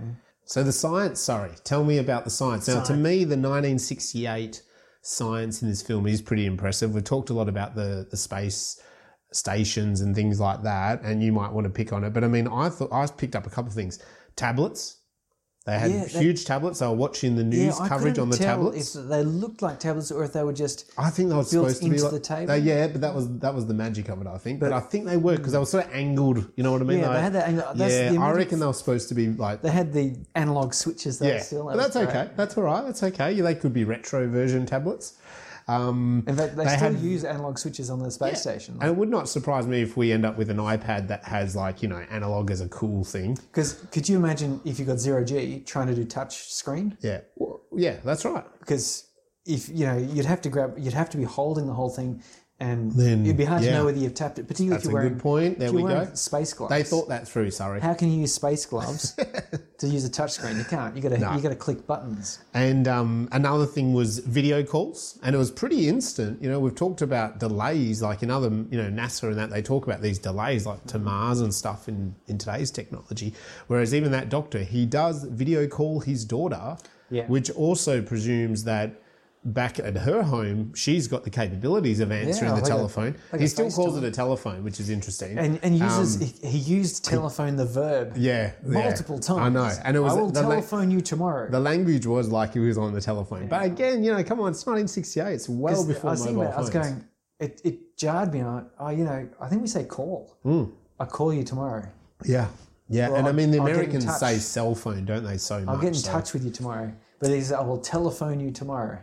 So 0.49 0.63
the 0.63 0.73
science, 0.73 1.21
sorry, 1.21 1.51
tell 1.63 1.85
me 1.85 1.99
about 1.99 2.25
the 2.25 2.31
science. 2.31 2.69
Now, 2.69 2.83
to 2.85 2.95
me, 2.95 3.19
the 3.19 3.37
1968 3.37 4.63
science 5.03 5.61
in 5.61 5.69
this 5.69 5.83
film 5.83 6.07
is 6.07 6.23
pretty 6.23 6.47
impressive. 6.47 6.95
We've 6.95 7.05
talked 7.05 7.29
a 7.29 7.35
lot 7.35 7.51
about 7.51 7.75
the 7.75 8.09
the 8.11 8.17
space 8.17 8.81
stations 9.31 10.01
and 10.01 10.15
things 10.15 10.41
like 10.41 10.63
that, 10.63 11.03
and 11.03 11.23
you 11.23 11.33
might 11.33 11.53
want 11.53 11.67
to 11.67 11.71
pick 11.71 11.93
on 11.93 12.03
it. 12.03 12.15
But 12.15 12.25
I 12.25 12.29
mean, 12.29 12.49
I 12.49 12.71
thought 12.71 12.91
I 12.91 13.07
picked 13.09 13.37
up 13.37 13.47
a 13.47 13.51
couple 13.51 13.69
of 13.69 13.75
things. 13.75 13.99
Tablets. 14.37 14.98
They 15.69 15.79
had 15.79 15.91
Yeah, 15.91 16.05
they- 16.05 16.21
huge 16.21 16.47
tablets. 16.47 16.79
They 16.79 16.87
were 16.87 16.95
watching 16.95 17.37
the 17.37 17.45
news 17.45 17.79
I 17.79 17.89
coverage 17.89 18.19
on 18.19 18.31
the 18.31 18.39
tablets. 18.39 18.97
If 18.97 19.07
they 19.07 19.23
looked 19.23 19.61
like 19.61 19.79
tablets 19.79 20.11
or 20.11 20.25
if 20.25 20.33
they 20.33 20.43
were 20.43 20.55
just 20.55 20.91
I 20.97 21.11
think 21.11 21.29
they 21.29 21.35
were 21.35 21.45
supposed 21.45 21.83
to 21.83 21.91
be 21.91 21.99
like 22.01 22.11
the 22.11 22.21
table? 22.21 22.47
they- 22.47 22.61
yeah, 22.61 22.87
but 22.87 23.03
that 23.03 23.15
was 23.15 23.29
that 23.41 23.55
was 23.55 23.67
the 23.67 23.75
magic 23.75 24.09
of 24.09 24.19
it. 24.23 24.27
I 24.27 24.39
think, 24.39 24.61
but, 24.61 24.73
I 24.73 24.81
think 24.81 25.05
they 25.05 25.19
were 25.19 25.37
because 25.37 25.53
they 25.53 25.59
were 25.59 25.67
sort 25.67 25.85
of 25.85 25.93
angled. 25.93 26.39
You 26.57 26.65
know 26.65 26.73
what 26.73 26.81
I 26.81 26.85
mean? 26.85 27.01
Yeah, 27.01 27.13
they 27.13 27.21
had 27.21 27.33
that 27.35 27.49
angle- 27.49 27.75
that's 27.75 28.15
yeah, 28.15 28.19
I 28.19 28.31
reckon 28.33 28.61
they 28.61 28.67
were 28.67 28.73
supposed 28.73 29.11
to 29.11 29.15
be 29.15 29.29
like 29.29 29.61
they 29.61 29.71
had 29.71 29.93
the 29.93 30.17
analog 30.35 30.73
switches 30.73 31.19
there 31.19 31.35
yeah, 31.35 31.43
still. 31.43 31.67
That 31.67 31.77
was 31.77 31.85
that's 31.85 31.97
great. 31.97 32.09
okay. 32.09 32.31
That's 32.35 32.57
all 32.57 32.65
right. 32.65 32.85
That's 32.87 33.03
okay. 33.03 33.33
Yeah, 33.33 33.45
they 33.45 33.55
could 33.55 33.75
be 33.75 33.85
retro 33.85 34.27
version 34.27 34.65
tablets. 34.65 35.19
Um, 35.69 36.25
In 36.27 36.35
fact, 36.35 36.57
they, 36.57 36.65
They 36.65 36.77
still 36.77 36.93
had- 36.93 37.01
use 37.01 37.25
analog 37.25 37.59
switches 37.59 37.91
on 37.91 37.99
the 37.99 38.11
space 38.11 38.41
station. 38.41 38.79
and 38.81 38.91
it 38.91 38.97
would 38.97 39.11
not 39.11 39.29
surprise 39.29 39.67
me 39.67 39.83
if 39.83 39.97
we 39.97 40.11
end 40.13 40.25
up 40.25 40.39
with 40.39 40.49
an 40.51 40.57
iPad 40.57 41.09
that 41.09 41.25
has 41.25 41.55
like 41.55 41.83
you 41.83 41.89
know 41.89 42.03
analog 42.11 42.51
as 42.51 42.61
a 42.63 42.69
cool 42.69 43.05
thing. 43.05 43.35
Because 43.35 43.75
could 43.93 44.09
you 44.09 44.17
imagine 44.17 44.61
if 44.65 44.79
you 44.79 44.85
got 44.87 44.99
zero 44.99 45.23
G 45.25 45.61
trying 45.61 45.89
to 45.89 45.95
do 45.95 46.05
touch 46.05 46.51
screen? 46.53 46.97
Yeah, 47.01 47.21
Well, 47.37 47.61
yeah, 47.77 47.97
that's 48.03 48.25
right. 48.25 48.45
Because 48.61 49.05
if 49.45 49.69
you 49.69 49.85
know, 49.87 49.97
you'd 49.97 50.25
have 50.27 50.41
to 50.43 50.49
grab, 50.49 50.75
you'd 50.79 50.95
have 50.95 51.11
to 51.11 51.17
be 51.19 51.25
holding 51.25 51.67
the 51.67 51.75
whole 51.75 51.91
thing, 51.91 52.23
and 52.61 52.91
Then, 52.91 53.25
it'd 53.25 53.37
be 53.37 53.45
hard 53.45 53.63
to 53.63 53.71
know 53.71 53.85
whether 53.85 53.99
you've 53.99 54.15
tapped 54.15 54.41
it. 54.41 54.49
Particularly 54.49 54.71
That's 54.75 54.85
if 54.87 54.91
you're 54.91 55.01
wearing 55.01 55.13
good 55.15 55.23
point. 55.23 55.59
There 55.61 55.73
we 55.73 55.83
go. 55.83 56.09
space 56.15 56.53
gloves. 56.53 56.71
They 56.73 56.83
thought 56.83 57.09
that 57.09 57.29
through. 57.29 57.53
Sorry. 57.53 57.81
How 57.81 57.95
can 57.95 58.11
you 58.11 58.21
use 58.21 58.35
space 58.35 58.67
gloves 58.67 59.13
to 59.79 59.87
use 59.87 60.05
a 60.05 60.11
touchscreen? 60.11 60.59
You 60.59 60.65
can't. 60.65 60.97
You 60.97 61.01
got 61.03 61.11
to 61.11 61.19
No. 61.19 61.35
you 61.37 61.41
got 61.41 61.51
to 61.51 61.55
click 61.55 61.87
buttons. 61.87 62.41
And 62.55 62.89
um, 62.89 63.29
another 63.31 63.65
thing 63.65 63.95
was 63.95 64.19
video 64.19 64.65
calls, 64.65 65.21
and 65.23 65.37
it 65.37 65.39
was 65.39 65.53
pretty 65.53 65.89
instant. 65.89 66.43
You 66.43 66.49
know, 66.51 66.59
we've 66.59 66.75
talked 66.75 67.01
about 67.01 67.39
delays, 67.39 68.03
like 68.03 68.25
in 68.25 68.31
other, 68.31 68.49
you 68.49 68.83
know, 68.83 68.91
NASA 68.91 69.29
and 69.29 69.39
that 69.39 69.51
they 69.51 69.63
talk 69.63 69.87
about 69.87 70.03
these 70.03 70.19
delays, 70.19 70.67
like 70.67 70.85
to 70.87 70.99
Mars 70.99 71.41
and 71.41 71.55
stuff 71.55 71.89
in 71.89 72.17
in 72.27 72.39
today's 72.39 72.73
technology. 72.73 73.35
Whereas 73.69 73.95
even 73.95 74.11
that 74.11 74.31
doctor, 74.31 74.59
he 74.65 74.85
does 74.85 75.23
video 75.23 75.69
call 75.69 76.01
his 76.01 76.25
daughter, 76.25 76.77
Yeah. 77.09 77.27
which 77.29 77.51
also 77.51 78.03
presumes 78.03 78.65
that 78.65 79.01
back 79.53 79.79
at 79.79 79.97
her 79.97 80.23
home, 80.23 80.73
she's 80.75 81.09
got 81.09 81.25
the 81.25 81.31
capabilities 81.31 82.01
of 82.01 82.11
answering 82.13 82.51
Yeah, 82.51 82.57
the 82.57 82.63
like 82.63 82.65
a- 82.65 82.67
telephone. 82.69 83.17
like 83.33 83.41
he 83.41 83.47
still 83.47 83.71
calls 83.71 83.97
it 83.97 84.05
a 84.05 84.11
telephone, 84.11 84.63
which 84.65 84.79
is 84.81 84.91
interesting. 84.91 85.39
And 85.39 85.59
and 85.63 85.79
uses 85.79 86.17
Um, 86.17 86.23
he, 86.43 86.49
he 86.49 86.59
used 86.59 87.05
telephone 87.05 87.57
the 87.57 87.65
verb 87.67 88.15
yeah, 88.17 88.53
yeah. 88.67 88.73
multiple 88.85 89.19
times. 89.19 89.41
I 89.41 89.49
know, 89.49 89.71
and 89.85 89.97
it 89.97 90.01
was 90.01 90.13
I 90.13 90.21
will 90.21 90.31
the 90.31 90.41
telephone 90.43 90.91
you 90.91 91.01
tomorrow. 91.01 91.51
the 91.51 91.61
language 91.61 92.07
was 92.07 92.29
like 92.31 92.53
he 92.55 92.61
was 92.61 92.79
on 92.79 92.93
the 92.93 93.01
telephone. 93.01 93.49
But 93.49 93.65
again, 93.65 94.05
you 94.05 94.13
know, 94.13 94.23
come 94.25 94.41
on, 94.41 94.51
it's 94.53 94.65
1968. 94.67 95.33
It's 95.35 95.49
well 95.49 95.87
before 95.87 96.11
I 96.11 96.13
was 96.13 96.25
mobile 96.27 96.43
about, 96.43 96.53
it, 96.53 96.57
I 96.57 96.61
was 96.61 96.71
going, 96.71 97.05
it, 97.41 97.61
it 97.65 97.97
jarred 97.97 98.33
me. 98.33 98.43
I, 98.43 98.63
oh, 98.81 98.89
you 98.91 99.05
know, 99.05 99.29
I 99.41 99.49
think 99.49 99.63
we 99.63 99.69
say 99.69 99.85
call. 99.85 100.37
I 101.01 101.05
call 101.05 101.33
you 101.33 101.45
tomorrow. 101.45 101.87
yeah, 102.25 102.49
yeah. 102.89 103.09
Well, 103.09 103.19
and 103.19 103.29
I 103.29 103.33
mean, 103.33 103.51
the 103.51 103.59
I'll 103.59 103.67
Americans 103.67 104.07
say 104.19 104.39
cell 104.39 104.75
phone, 104.75 105.05
don't 105.05 105.25
they? 105.25 105.39
So 105.39 105.61
much. 105.61 105.69
I'll 105.69 105.81
get 105.81 105.89
in 105.89 105.95
so- 105.95 106.11
touch 106.13 106.33
with 106.33 106.45
you 106.45 106.51
tomorrow. 106.51 106.93
But 107.21 107.31
he 107.31 107.41
says, 107.41 107.53
I 107.53 107.63
will 107.63 107.79
telephone 107.79 108.39
you 108.39 108.51
tomorrow. 108.53 108.99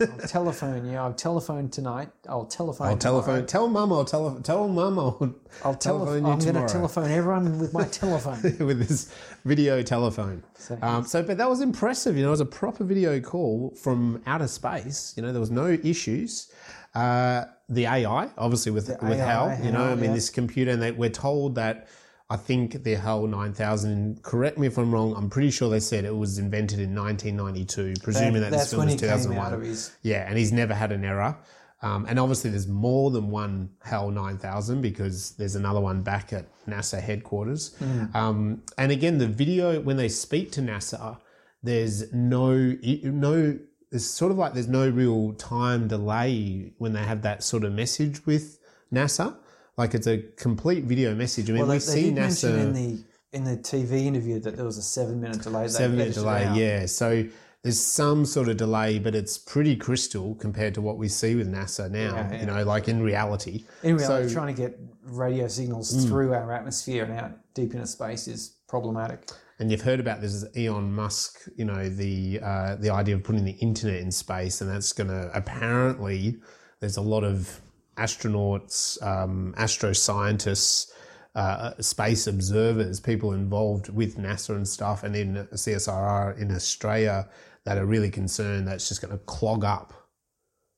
I'll 0.00 0.06
telephone 0.26 0.90
you. 0.90 0.96
I'll 0.96 1.12
telephone 1.12 1.68
tonight. 1.68 2.08
I'll 2.26 2.46
telephone. 2.46 2.86
I'll 2.88 2.96
tomorrow. 2.96 3.22
telephone. 3.22 3.46
Tell 3.46 3.68
mum. 3.68 3.92
I'll 3.92 4.04
tele- 4.06 4.40
tell 4.42 4.66
mum. 4.66 4.98
I'll, 4.98 5.34
I'll 5.62 5.74
telephone. 5.74 6.24
I'm 6.24 6.38
going 6.38 6.54
to 6.54 6.66
telephone 6.66 7.10
everyone 7.10 7.58
with 7.58 7.74
my 7.74 7.84
telephone. 7.84 8.40
with 8.66 8.86
this 8.88 9.12
video 9.44 9.82
telephone. 9.82 10.42
So- 10.56 10.78
Um, 10.80 11.04
so, 11.04 11.22
but 11.22 11.36
that 11.36 11.50
was 11.50 11.60
impressive. 11.60 12.16
You 12.16 12.22
know, 12.22 12.28
it 12.28 12.32
was 12.32 12.40
a 12.40 12.46
proper 12.46 12.82
video 12.82 13.20
call 13.20 13.74
from 13.76 14.22
outer 14.26 14.48
space. 14.48 15.12
You 15.16 15.22
know, 15.22 15.32
there 15.32 15.40
was 15.40 15.50
no 15.50 15.66
issues. 15.66 16.50
Uh, 16.94 17.44
the 17.68 17.86
AI, 17.86 18.30
obviously, 18.38 18.72
with 18.72 18.88
with 19.02 19.20
AI, 19.20 19.54
HAL. 19.54 19.64
You 19.64 19.70
know, 19.70 19.84
I 19.84 19.94
mean, 19.94 20.06
yeah. 20.06 20.14
this 20.14 20.30
computer, 20.30 20.70
and 20.72 20.82
they, 20.82 20.92
we're 20.92 21.10
told 21.10 21.54
that. 21.56 21.88
I 22.30 22.36
think 22.36 22.84
the 22.84 22.94
HAL 22.94 23.26
9000. 23.26 24.22
Correct 24.22 24.56
me 24.56 24.68
if 24.68 24.78
I'm 24.78 24.94
wrong. 24.94 25.14
I'm 25.16 25.28
pretty 25.28 25.50
sure 25.50 25.68
they 25.68 25.80
said 25.80 26.04
it 26.04 26.16
was 26.16 26.38
invented 26.38 26.78
in 26.78 26.94
1992, 26.94 27.94
presuming 28.04 28.40
that, 28.42 28.52
this 28.52 28.70
film 28.70 28.84
was 28.84 28.94
he 28.94 28.98
came 29.00 29.08
2001. 29.08 29.46
out 29.46 29.52
of 29.52 29.62
his. 29.62 29.90
Yeah, 30.02 30.28
and 30.28 30.38
he's 30.38 30.52
never 30.52 30.72
had 30.72 30.92
an 30.92 31.04
error. 31.04 31.36
Um, 31.82 32.06
and 32.08 32.20
obviously, 32.20 32.50
there's 32.50 32.68
more 32.68 33.10
than 33.10 33.30
one 33.30 33.70
HAL 33.82 34.10
9000 34.10 34.80
because 34.80 35.32
there's 35.32 35.56
another 35.56 35.80
one 35.80 36.02
back 36.02 36.32
at 36.32 36.46
NASA 36.68 37.00
headquarters. 37.00 37.74
Um, 38.14 38.62
and 38.78 38.92
again, 38.92 39.18
the 39.18 39.26
video 39.26 39.80
when 39.80 39.96
they 39.96 40.08
speak 40.08 40.52
to 40.52 40.60
NASA, 40.60 41.18
there's 41.62 42.12
no 42.12 42.54
no. 42.82 43.58
It's 43.92 44.04
sort 44.04 44.30
of 44.30 44.38
like 44.38 44.52
there's 44.52 44.68
no 44.68 44.88
real 44.88 45.32
time 45.32 45.88
delay 45.88 46.74
when 46.78 46.92
they 46.92 47.02
have 47.02 47.22
that 47.22 47.42
sort 47.42 47.64
of 47.64 47.72
message 47.72 48.24
with 48.24 48.60
NASA. 48.92 49.36
Like 49.80 49.94
it's 49.94 50.06
a 50.06 50.18
complete 50.36 50.84
video 50.84 51.14
message. 51.14 51.48
I 51.48 51.54
mean, 51.54 51.60
Well, 51.60 51.68
they, 51.68 51.76
we 51.76 51.78
they 51.78 51.84
see 51.86 52.10
did 52.10 52.16
NASA 52.16 52.60
in 52.60 52.72
the 52.74 53.02
in 53.32 53.44
the 53.44 53.56
TV 53.56 54.04
interview 54.04 54.38
that 54.40 54.54
there 54.54 54.66
was 54.66 54.76
a 54.76 54.82
seven 54.82 55.22
minute 55.22 55.40
delay. 55.40 55.68
Seven 55.68 55.96
minute 55.96 56.12
delay. 56.12 56.44
out. 56.44 56.54
Yeah, 56.54 56.84
so 56.84 57.24
there's 57.62 57.80
some 57.80 58.26
sort 58.26 58.50
of 58.50 58.58
delay, 58.58 58.98
but 58.98 59.14
it's 59.14 59.38
pretty 59.38 59.76
crystal 59.76 60.34
compared 60.34 60.74
to 60.74 60.82
what 60.82 60.98
we 60.98 61.08
see 61.08 61.34
with 61.34 61.50
NASA 61.50 61.90
now. 61.90 62.14
Yeah, 62.14 62.30
yeah. 62.30 62.40
You 62.40 62.46
know, 62.46 62.62
like 62.64 62.88
in 62.88 63.02
reality. 63.02 63.64
In 63.82 63.96
reality, 63.96 64.28
So- 64.28 64.34
trying 64.34 64.54
to 64.54 64.62
get 64.62 64.78
radio 65.04 65.48
signals 65.48 66.04
through 66.04 66.34
our 66.34 66.52
atmosphere 66.52 67.04
and 67.04 67.14
out 67.18 67.32
deep 67.54 67.72
into 67.72 67.86
space 67.86 68.28
is 68.28 68.56
problematic. 68.68 69.30
And 69.60 69.70
you've 69.70 69.80
heard 69.80 70.00
about 70.00 70.20
this 70.20 70.44
Elon 70.54 70.92
Musk, 70.92 71.48
you 71.56 71.64
know, 71.64 71.88
the 71.88 72.38
uh, 72.42 72.76
the 72.76 72.90
idea 72.90 73.14
of 73.14 73.24
putting 73.24 73.46
the 73.46 73.56
internet 73.68 74.00
in 74.00 74.10
space, 74.10 74.60
and 74.60 74.68
that's 74.70 74.92
going 74.92 75.08
to 75.08 75.30
apparently. 75.34 76.36
There's 76.80 76.98
a 76.98 77.02
lot 77.02 77.24
of 77.24 77.60
astronauts, 78.00 79.00
um, 79.02 79.54
astroscientists, 79.58 80.90
uh, 81.34 81.72
space 81.80 82.26
observers, 82.26 82.98
people 82.98 83.32
involved 83.32 83.88
with 83.88 84.16
NASA 84.16 84.56
and 84.56 84.66
stuff, 84.66 85.04
and 85.04 85.14
in 85.14 85.46
CSIR 85.52 86.40
in 86.40 86.50
Australia 86.50 87.28
that 87.64 87.78
are 87.78 87.86
really 87.86 88.10
concerned 88.10 88.66
that 88.66 88.74
it's 88.76 88.88
just 88.88 89.02
going 89.02 89.12
to 89.12 89.24
clog 89.24 89.64
up 89.64 89.92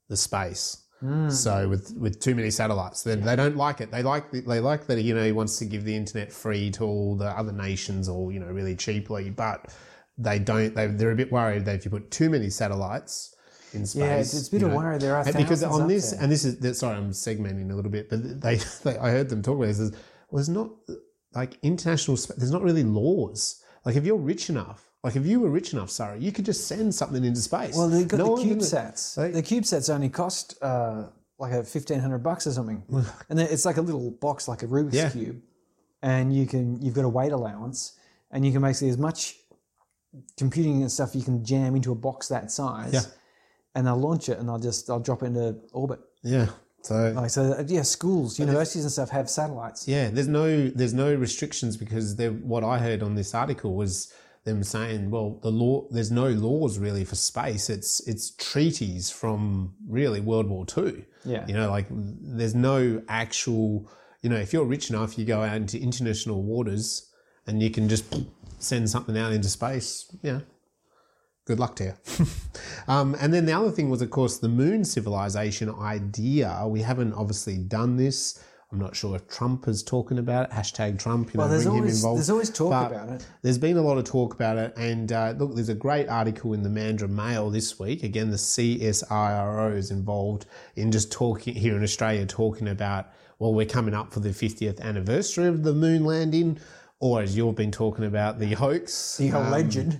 the 0.08 0.16
space. 0.16 0.78
So 1.30 1.68
with 1.68 1.94
with 1.96 2.20
too 2.20 2.34
many 2.34 2.50
satellites, 2.50 3.02
then 3.02 3.22
they 3.22 3.34
don't 3.34 3.56
like 3.56 3.80
it. 3.80 3.90
They 3.90 4.02
like 4.02 4.30
the, 4.30 4.40
they 4.40 4.60
like 4.60 4.86
that 4.86 5.02
you 5.02 5.14
know 5.14 5.24
he 5.24 5.32
wants 5.32 5.58
to 5.58 5.64
give 5.64 5.84
the 5.84 5.96
internet 5.96 6.32
free 6.32 6.70
to 6.72 6.84
all 6.84 7.16
the 7.16 7.30
other 7.30 7.52
nations, 7.52 8.08
or 8.08 8.30
you 8.30 8.38
know 8.38 8.46
really 8.46 8.76
cheaply, 8.76 9.30
but 9.30 9.74
they 10.16 10.38
don't. 10.38 10.74
They, 10.76 10.86
they're 10.86 11.10
a 11.10 11.16
bit 11.16 11.32
worried 11.32 11.64
that 11.64 11.74
if 11.74 11.84
you 11.84 11.90
put 11.90 12.10
too 12.12 12.30
many 12.30 12.50
satellites 12.50 13.31
in 13.74 13.86
space, 13.86 14.00
Yeah, 14.00 14.16
it's, 14.16 14.34
it's 14.34 14.48
a 14.48 14.50
bit 14.50 14.60
you 14.60 14.66
of 14.68 14.72
know, 14.72 14.78
worry. 14.78 14.98
There 14.98 15.14
are 15.16 15.26
and 15.26 15.36
because 15.36 15.62
on 15.62 15.88
this, 15.88 16.10
there. 16.12 16.22
and 16.22 16.30
this 16.32 16.44
is 16.44 16.78
sorry, 16.78 16.96
I'm 16.96 17.10
segmenting 17.10 17.70
a 17.70 17.74
little 17.74 17.90
bit, 17.90 18.08
but 18.10 18.40
they, 18.40 18.56
they 18.84 18.98
I 18.98 19.10
heard 19.10 19.28
them 19.28 19.42
talk 19.42 19.56
about 19.56 19.66
this. 19.66 19.78
Is, 19.78 19.90
well, 19.92 19.98
there's 20.38 20.48
not 20.48 20.70
like 21.34 21.58
international. 21.62 22.16
There's 22.36 22.50
not 22.52 22.62
really 22.62 22.82
laws. 22.84 23.62
Like 23.84 23.96
if 23.96 24.04
you're 24.04 24.16
rich 24.16 24.48
enough, 24.50 24.90
like 25.02 25.16
if 25.16 25.26
you 25.26 25.40
were 25.40 25.50
rich 25.50 25.72
enough, 25.72 25.90
sorry, 25.90 26.20
you 26.20 26.30
could 26.32 26.44
just 26.44 26.66
send 26.68 26.94
something 26.94 27.24
into 27.24 27.40
space. 27.40 27.76
Well, 27.76 27.88
they've 27.88 28.06
got 28.06 28.18
No 28.18 28.36
the 28.36 28.44
CubeSats. 28.44 29.16
They- 29.16 29.30
the 29.32 29.42
CubeSats 29.42 29.92
only 29.92 30.08
cost 30.08 30.56
uh, 30.62 31.04
like 31.38 31.52
a 31.52 31.64
fifteen 31.64 31.98
hundred 31.98 32.18
bucks 32.22 32.46
or 32.46 32.52
something, 32.52 32.82
and 33.28 33.40
it's 33.40 33.64
like 33.64 33.78
a 33.78 33.82
little 33.82 34.10
box, 34.10 34.46
like 34.48 34.62
a 34.62 34.66
Rubik's 34.66 34.94
Yeah. 34.94 35.10
cube, 35.10 35.40
and 36.02 36.32
you 36.34 36.46
can 36.46 36.80
you've 36.80 36.94
got 36.94 37.04
a 37.04 37.08
weight 37.08 37.32
allowance, 37.32 37.98
and 38.30 38.46
you 38.46 38.52
can 38.52 38.62
basically 38.62 38.90
as 38.90 38.98
much 38.98 39.36
computing 40.36 40.82
and 40.82 40.92
stuff 40.92 41.14
you 41.14 41.22
can 41.22 41.44
jam 41.44 41.74
into 41.74 41.90
a 41.90 41.94
box 41.94 42.28
that 42.28 42.50
size, 42.52 42.92
Yeah. 42.92 43.00
And 43.74 43.86
they'll 43.86 43.96
launch 43.96 44.28
it 44.28 44.38
and 44.38 44.48
they'll 44.48 44.58
just 44.58 44.86
they'll 44.86 45.00
drop 45.00 45.22
it 45.22 45.26
into 45.26 45.56
orbit. 45.72 46.00
Yeah. 46.22 46.46
So 46.82 47.12
Like 47.14 47.30
so, 47.30 47.64
yeah, 47.68 47.82
schools, 47.82 48.38
universities 48.40 48.82
and 48.82 48.92
stuff 48.92 49.10
have 49.10 49.30
satellites. 49.30 49.86
yeah, 49.86 50.10
there's 50.10 50.28
no 50.28 50.68
there's 50.68 50.94
no 50.94 51.14
restrictions 51.14 51.76
because 51.76 52.16
there, 52.16 52.32
what 52.32 52.64
I 52.64 52.78
heard 52.78 53.02
on 53.02 53.14
this 53.14 53.34
article 53.34 53.74
was 53.76 54.12
them 54.44 54.64
saying, 54.64 55.08
well, 55.08 55.38
the 55.42 55.50
law 55.50 55.86
there's 55.90 56.10
no 56.10 56.28
laws 56.28 56.78
really 56.78 57.04
for 57.04 57.14
space. 57.14 57.70
It's 57.70 58.00
it's 58.08 58.32
treaties 58.34 59.10
from 59.10 59.74
really 59.88 60.20
World 60.20 60.48
War 60.48 60.66
Two. 60.66 61.04
Yeah. 61.24 61.46
You 61.46 61.54
know, 61.54 61.70
like 61.70 61.86
there's 61.90 62.54
no 62.56 63.02
actual. 63.08 63.88
You 64.22 64.30
know, 64.30 64.36
if 64.36 64.52
you're 64.52 64.64
rich 64.64 64.90
enough, 64.90 65.16
you 65.18 65.24
go 65.24 65.42
out 65.42 65.56
into 65.56 65.80
international 65.80 66.42
waters 66.42 67.10
and 67.46 67.60
you 67.62 67.70
can 67.70 67.88
just 67.88 68.04
send 68.58 68.88
something 68.90 69.16
out 69.18 69.32
into 69.32 69.48
space. 69.48 70.12
Yeah. 70.22 70.40
Good 71.44 71.58
luck 71.58 71.74
to 71.76 71.84
you. 71.84 72.26
um, 72.88 73.16
and 73.20 73.34
then 73.34 73.46
the 73.46 73.52
other 73.52 73.70
thing 73.70 73.90
was, 73.90 74.00
of 74.00 74.10
course, 74.10 74.38
the 74.38 74.48
moon 74.48 74.84
civilization 74.84 75.74
idea. 75.74 76.64
We 76.68 76.82
haven't 76.82 77.14
obviously 77.14 77.58
done 77.58 77.96
this. 77.96 78.42
I'm 78.70 78.78
not 78.78 78.96
sure 78.96 79.16
if 79.16 79.28
Trump 79.28 79.68
is 79.68 79.82
talking 79.82 80.18
about 80.18 80.48
it. 80.48 80.54
Hashtag 80.54 80.98
Trump. 80.98 81.34
You 81.34 81.38
know, 81.38 81.42
Well, 81.42 81.50
there's 81.50 81.64
bring 81.64 81.74
him 81.74 81.80
always 81.82 81.96
involved. 81.96 82.18
there's 82.18 82.30
always 82.30 82.48
talk 82.48 82.70
But 82.70 82.92
about 82.92 83.08
it. 83.10 83.26
There's 83.42 83.58
been 83.58 83.76
a 83.76 83.82
lot 83.82 83.98
of 83.98 84.04
talk 84.04 84.32
about 84.32 84.56
it, 84.56 84.72
and 84.78 85.12
uh, 85.12 85.34
look, 85.36 85.54
there's 85.54 85.68
a 85.68 85.74
great 85.74 86.08
article 86.08 86.54
in 86.54 86.62
the 86.62 86.70
Mandurah 86.70 87.10
Mail 87.10 87.50
this 87.50 87.78
week. 87.78 88.02
Again, 88.02 88.30
the 88.30 88.38
CSIRO 88.38 89.76
is 89.76 89.90
involved 89.90 90.46
in 90.76 90.90
just 90.90 91.12
talking 91.12 91.54
here 91.54 91.76
in 91.76 91.82
Australia, 91.82 92.24
talking 92.24 92.68
about 92.68 93.10
well, 93.38 93.52
we're 93.52 93.66
coming 93.66 93.92
up 93.92 94.12
for 94.12 94.20
the 94.20 94.28
50th 94.28 94.80
anniversary 94.80 95.48
of 95.48 95.64
the 95.64 95.74
moon 95.74 96.04
landing, 96.04 96.60
or 97.02 97.20
as 97.20 97.36
you've 97.36 97.56
been 97.56 97.72
talking 97.72 98.04
about, 98.04 98.38
the 98.38 98.54
hoax, 98.54 99.16
The 99.16 99.32
um, 99.32 99.46
alleged. 99.46 99.98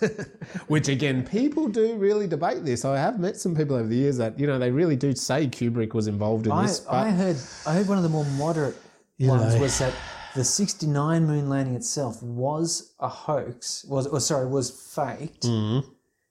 which 0.66 0.88
again, 0.88 1.24
people 1.24 1.68
do 1.68 1.94
really 1.94 2.26
debate 2.26 2.64
this. 2.64 2.84
I 2.84 2.98
have 2.98 3.20
met 3.20 3.36
some 3.36 3.54
people 3.54 3.76
over 3.76 3.86
the 3.86 3.94
years 3.94 4.16
that 4.16 4.38
you 4.38 4.48
know 4.48 4.58
they 4.58 4.72
really 4.72 4.96
do 4.96 5.14
say 5.14 5.46
Kubrick 5.46 5.94
was 5.94 6.08
involved 6.08 6.46
in 6.46 6.52
I, 6.52 6.66
this. 6.66 6.80
But 6.80 6.94
I 6.94 7.10
heard 7.10 7.36
I 7.66 7.74
heard 7.74 7.86
one 7.86 7.98
of 7.98 8.02
the 8.02 8.08
more 8.08 8.24
moderate 8.36 8.76
ones 9.20 9.54
know. 9.54 9.60
was 9.60 9.78
that 9.78 9.94
the 10.34 10.44
69 10.44 11.26
moon 11.26 11.48
landing 11.48 11.74
itself 11.76 12.20
was 12.22 12.94
a 12.98 13.08
hoax 13.08 13.84
was 13.88 14.08
or 14.08 14.20
sorry 14.20 14.46
was 14.48 14.70
faked 14.70 15.42
Mm-hmm. 15.42 15.88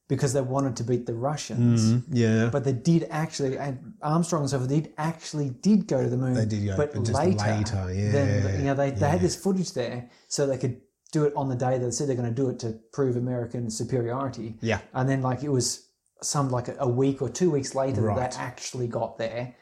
Because 0.09 0.33
they 0.33 0.41
wanted 0.41 0.75
to 0.75 0.83
beat 0.83 1.05
the 1.05 1.13
Russians. 1.13 1.93
Mm-hmm. 1.93 2.15
Yeah, 2.15 2.49
but 2.51 2.65
they 2.65 2.73
did 2.73 3.07
actually 3.09 3.57
and 3.57 3.93
Armstrong 4.01 4.41
and 4.41 4.49
so 4.49 4.57
forth 4.57 4.69
did 4.69 4.91
actually 4.97 5.51
did 5.51 5.87
go 5.87 6.03
to 6.03 6.09
the 6.09 6.17
moon 6.17 6.33
They 6.33 6.45
did 6.45 6.65
go, 6.65 6.75
but, 6.75 6.93
but 6.93 7.07
later, 7.09 7.45
later, 7.45 7.93
yeah, 7.93 8.11
then 8.11 8.59
you 8.59 8.65
know 8.65 8.73
they, 8.73 8.91
they 8.91 9.07
had 9.07 9.21
this 9.21 9.41
footage 9.41 9.71
there 9.73 10.09
so 10.27 10.45
they 10.45 10.57
could 10.57 10.81
do 11.11 11.23
it 11.23 11.33
on 11.35 11.47
the 11.47 11.55
day 11.55 11.77
that 11.77 11.85
they 11.85 11.91
said 11.91 12.09
they're 12.09 12.15
going 12.15 12.27
to 12.27 12.35
do 12.35 12.49
it 12.49 12.59
to 12.59 12.77
prove 12.91 13.15
American 13.15 13.69
superiority. 13.69 14.57
Yeah, 14.61 14.81
and 14.93 15.07
then 15.07 15.21
like 15.21 15.43
it 15.43 15.49
was 15.49 15.85
some 16.21 16.49
like 16.49 16.67
a, 16.79 16.87
week 16.87 17.21
or 17.21 17.29
two 17.29 17.49
weeks 17.49 17.75
later 17.75 18.01
that 18.13 18.31
they 18.31 18.37
actually 18.37 18.87
got 18.87 19.17
there 19.17 19.55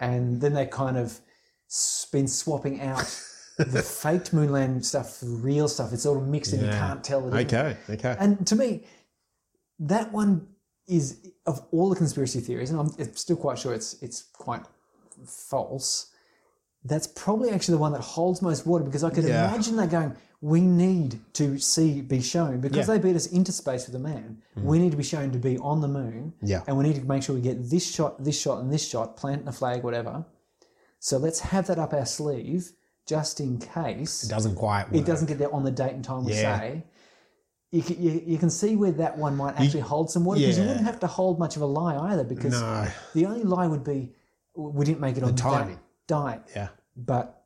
and 0.00 0.40
then 0.40 0.54
they 0.54 0.64
kind 0.64 0.96
of 0.96 1.20
been 2.10 2.26
swapping 2.26 2.80
out 2.80 3.20
the 3.58 3.82
faked 3.82 4.32
moonland 4.32 4.82
stuff 4.84 5.18
for 5.18 5.26
real 5.26 5.68
stuff. 5.68 5.92
It's 5.92 6.06
all 6.06 6.20
mixed 6.20 6.52
and 6.52 6.62
you 6.62 6.68
can't 6.68 7.04
tell 7.04 7.28
it 7.28 7.46
okay, 7.46 7.76
okay. 7.90 8.16
and 8.18 8.46
to 8.46 8.56
me 8.56 8.84
that 9.78 10.12
one 10.12 10.48
is 10.86 11.30
of 11.46 11.64
all 11.72 11.88
the 11.88 11.96
conspiracy 11.96 12.40
theories, 12.40 12.70
and 12.70 12.78
I'm, 12.80 13.14
still 13.16 13.36
quite 13.36 13.58
sure 13.58 13.72
it's 13.74 13.94
it's 14.02 14.22
quite 14.32 14.62
false. 15.26 16.10
That's 16.84 17.06
probably 17.06 17.50
actually 17.50 17.72
the 17.76 17.78
one 17.78 17.92
that 17.92 18.02
holds 18.02 18.42
most 18.42 18.66
water 18.66 18.84
because 18.84 19.04
I 19.04 19.10
could 19.10 19.24
Yeah. 19.24 19.48
imagine 19.48 19.76
they're 19.76 19.86
going. 19.86 20.14
We 20.42 20.60
need 20.60 21.20
to 21.34 21.58
see 21.58 22.02
be 22.02 22.20
shown 22.20 22.60
because 22.60 22.76
Yeah. 22.76 22.82
Mm. 22.84 22.86
they 22.88 22.98
beat 22.98 23.16
us 23.16 23.26
into 23.28 23.50
space 23.52 23.86
with 23.86 23.94
a 23.96 23.98
man. 23.98 24.42
We 24.56 24.78
need 24.78 24.90
to 24.90 24.96
be 24.98 25.02
shown 25.02 25.30
to 25.32 25.38
be 25.38 25.56
on 25.58 25.80
the 25.80 25.88
moon, 25.88 26.34
Yeah. 26.42 26.62
and 26.66 26.76
we 26.76 26.84
need 26.84 26.96
to 26.96 27.04
make 27.06 27.22
sure 27.22 27.34
we 27.34 27.40
get 27.40 27.70
this 27.70 27.86
shot, 27.86 28.22
this 28.22 28.38
shot, 28.38 28.60
and 28.60 28.70
this 28.70 28.86
shot, 28.86 29.16
planting 29.16 29.48
a 29.48 29.52
flag, 29.52 29.82
whatever. 29.82 30.26
So 30.98 31.16
let's 31.16 31.40
have 31.40 31.66
that 31.68 31.78
up 31.78 31.94
our 31.94 32.04
sleeve 32.04 32.72
just 33.06 33.40
in 33.40 33.58
case 33.58 34.24
It 34.24 34.28
doesn't 34.28 34.54
quite 34.56 34.84
work. 34.90 34.94
it 35.00 35.06
doesn't 35.06 35.26
get 35.28 35.38
there 35.38 35.52
on 35.54 35.64
the 35.64 35.70
date 35.70 35.92
and 35.94 36.04
time 36.04 36.24
we 36.26 36.32
Yeah. 36.34 36.58
say. 36.60 36.84
You 37.74 37.82
can, 37.82 38.00
you, 38.00 38.22
you 38.24 38.38
can 38.38 38.50
see 38.50 38.76
where 38.76 38.92
that 38.92 39.18
one 39.18 39.36
might 39.36 39.58
actually 39.60 39.80
hold 39.80 40.08
some 40.08 40.24
water 40.24 40.38
because 40.38 40.56
you 40.58 40.64
wouldn't 40.64 40.86
have 40.86 41.00
to 41.00 41.08
hold 41.08 41.40
much 41.40 41.56
of 41.56 41.62
a 41.62 41.66
lie 41.66 41.96
either 42.12 42.22
because 42.22 42.52
No. 42.52 42.86
the 43.14 43.26
only 43.26 43.42
lie 43.42 43.66
would 43.66 43.82
be 43.82 44.12
we 44.54 44.84
didn't 44.84 45.00
make 45.00 45.16
it 45.16 45.24
on 45.24 45.34
timing. 45.34 45.80
date. 46.06 46.42
Yeah. 46.54 46.68
But 46.96 47.42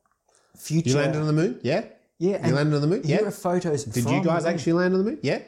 future, 0.55 0.89
You 0.89 0.95
landed 0.97 1.19
on 1.21 1.25
the 1.25 1.33
moon? 1.33 1.59
Yeah. 1.63 1.85
yeah, 2.19 2.45
You 2.45 2.53
landed 2.53 2.75
on 2.75 2.81
the 2.81 2.87
moon? 2.87 3.01
Yeah. 3.03 3.17
Here 3.17 3.27
are 3.27 3.31
photos. 3.31 3.85
Did 3.85 4.07
you 4.07 4.23
guys 4.23 4.43
the 4.43 4.49
actually 4.49 4.73
land 4.73 4.93
on 4.93 5.03
the 5.03 5.09
moon? 5.09 5.19
Yeah. 5.23 5.41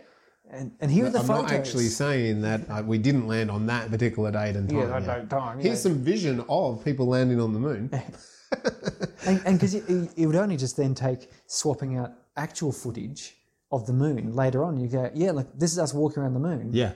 And, 0.49 0.71
and 0.81 0.89
here 0.89 1.05
are 1.05 1.11
the 1.11 1.19
I'm 1.19 1.27
photos. 1.27 1.51
not 1.51 1.59
actually 1.59 1.85
saying 1.85 2.41
that 2.41 2.61
uh, 2.67 2.81
we 2.83 2.97
didn't 2.97 3.27
land 3.27 3.51
on 3.51 3.67
that 3.67 3.91
particular 3.91 4.31
date 4.31 4.55
and 4.55 4.67
time. 4.67 4.79
yeah, 4.79 4.99
that 4.99 5.03
yeah. 5.23 5.25
time. 5.25 5.59
yeah. 5.59 5.63
Here's 5.65 5.81
some 5.81 5.99
vision 5.99 6.43
of 6.49 6.83
people 6.83 7.05
landing 7.05 7.39
on 7.39 7.53
the 7.53 7.59
moon. 7.59 7.91
and 9.27 9.43
because 9.59 9.75
it, 9.75 9.83
it 10.17 10.25
would 10.25 10.35
only 10.35 10.57
just 10.57 10.75
then 10.75 10.95
take 10.95 11.29
swapping 11.45 11.97
out 11.97 12.13
actual 12.35 12.71
footage 12.71 13.35
of 13.71 13.85
the 13.85 13.93
moon 13.93 14.35
later 14.35 14.63
on. 14.63 14.77
You 14.79 14.87
go, 14.87 15.11
yeah, 15.13 15.31
look, 15.31 15.47
this 15.57 15.71
is 15.71 15.79
us 15.79 15.93
walking 15.93 16.21
around 16.23 16.33
the 16.33 16.39
moon. 16.39 16.69
Yeah. 16.73 16.93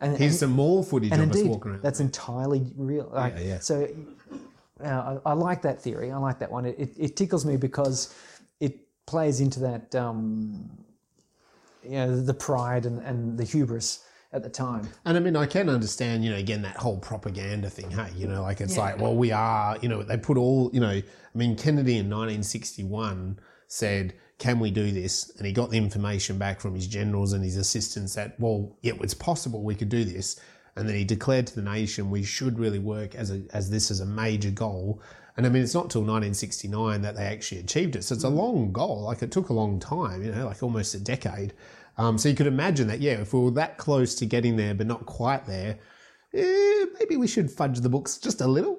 and, 0.00 0.16
Here's 0.16 0.32
and- 0.32 0.40
some 0.40 0.52
more 0.52 0.82
footage 0.84 1.12
of 1.12 1.18
us 1.20 1.42
walking 1.42 1.72
around. 1.72 1.82
that's 1.82 2.00
entirely 2.00 2.72
real. 2.76 3.10
Like, 3.12 3.34
Yeah, 3.36 3.42
yeah. 3.44 3.58
So, 3.60 3.88
uh, 4.82 5.18
I, 5.24 5.30
I 5.30 5.32
like 5.34 5.62
that 5.62 5.80
theory. 5.80 6.10
I 6.10 6.16
like 6.16 6.38
that 6.40 6.50
one. 6.50 6.64
It, 6.66 6.76
it, 6.78 6.90
it 6.98 7.16
tickles 7.16 7.44
me 7.44 7.56
because 7.56 8.14
it 8.60 8.80
plays 9.06 9.40
into 9.40 9.60
that, 9.60 9.94
um, 9.94 10.70
you 11.84 11.90
know, 11.90 12.20
the 12.20 12.34
pride 12.34 12.86
and, 12.86 13.00
and 13.00 13.38
the 13.38 13.44
hubris 13.44 14.04
at 14.32 14.42
the 14.42 14.48
time. 14.48 14.88
And 15.04 15.16
I 15.16 15.20
mean, 15.20 15.36
I 15.36 15.44
can 15.46 15.68
understand, 15.68 16.24
you 16.24 16.30
know, 16.30 16.36
again, 16.36 16.62
that 16.62 16.76
whole 16.76 16.98
propaganda 16.98 17.68
thing. 17.68 17.90
Hey, 17.90 18.08
you 18.16 18.26
know, 18.28 18.42
like 18.42 18.60
it's 18.60 18.76
like, 18.76 18.98
well, 18.98 19.14
we 19.14 19.32
are, 19.32 19.76
you 19.82 19.88
know, 19.88 20.02
they 20.02 20.16
put 20.16 20.36
all, 20.36 20.70
you 20.72 20.80
know, 20.80 20.88
I 20.90 21.02
mean, 21.34 21.56
Kennedy 21.56 21.98
in 21.98 22.08
1961 22.08 23.38
said, 23.66 24.14
can 24.40 24.58
we 24.58 24.70
do 24.70 24.90
this? 24.90 25.30
And 25.36 25.46
he 25.46 25.52
got 25.52 25.70
the 25.70 25.76
information 25.76 26.38
back 26.38 26.60
from 26.60 26.74
his 26.74 26.86
generals 26.86 27.34
and 27.34 27.44
his 27.44 27.56
assistants 27.56 28.14
that, 28.14 28.40
well, 28.40 28.76
yeah, 28.80 28.94
it's 29.00 29.14
possible 29.14 29.62
we 29.62 29.74
could 29.74 29.90
do 29.90 30.02
this. 30.02 30.40
And 30.76 30.88
then 30.88 30.96
he 30.96 31.04
declared 31.04 31.46
to 31.48 31.54
the 31.54 31.62
nation, 31.62 32.10
we 32.10 32.22
should 32.22 32.58
really 32.58 32.78
work 32.78 33.14
as 33.14 33.30
a, 33.30 33.42
as 33.52 33.68
this 33.68 33.90
as 33.90 34.00
a 34.00 34.06
major 34.06 34.50
goal. 34.50 35.02
And 35.36 35.44
I 35.44 35.50
mean, 35.50 35.62
it's 35.62 35.74
not 35.74 35.90
till 35.90 36.00
1969 36.00 37.02
that 37.02 37.16
they 37.16 37.24
actually 37.24 37.60
achieved 37.60 37.96
it. 37.96 38.02
So 38.02 38.14
it's 38.14 38.24
a 38.24 38.30
long 38.30 38.72
goal. 38.72 39.02
Like 39.02 39.22
it 39.22 39.30
took 39.30 39.50
a 39.50 39.52
long 39.52 39.78
time, 39.78 40.24
you 40.24 40.32
know, 40.32 40.46
like 40.46 40.62
almost 40.62 40.94
a 40.94 41.00
decade. 41.00 41.52
Um, 41.98 42.16
so 42.16 42.30
you 42.30 42.34
could 42.34 42.46
imagine 42.46 42.88
that, 42.88 43.00
yeah, 43.00 43.20
if 43.20 43.34
we 43.34 43.40
were 43.40 43.50
that 43.52 43.76
close 43.76 44.14
to 44.16 44.26
getting 44.26 44.56
there 44.56 44.74
but 44.74 44.86
not 44.86 45.04
quite 45.04 45.44
there, 45.44 45.78
eh, 46.32 46.86
maybe 46.98 47.18
we 47.18 47.26
should 47.26 47.50
fudge 47.50 47.80
the 47.80 47.90
books 47.90 48.16
just 48.16 48.40
a 48.40 48.46
little. 48.46 48.78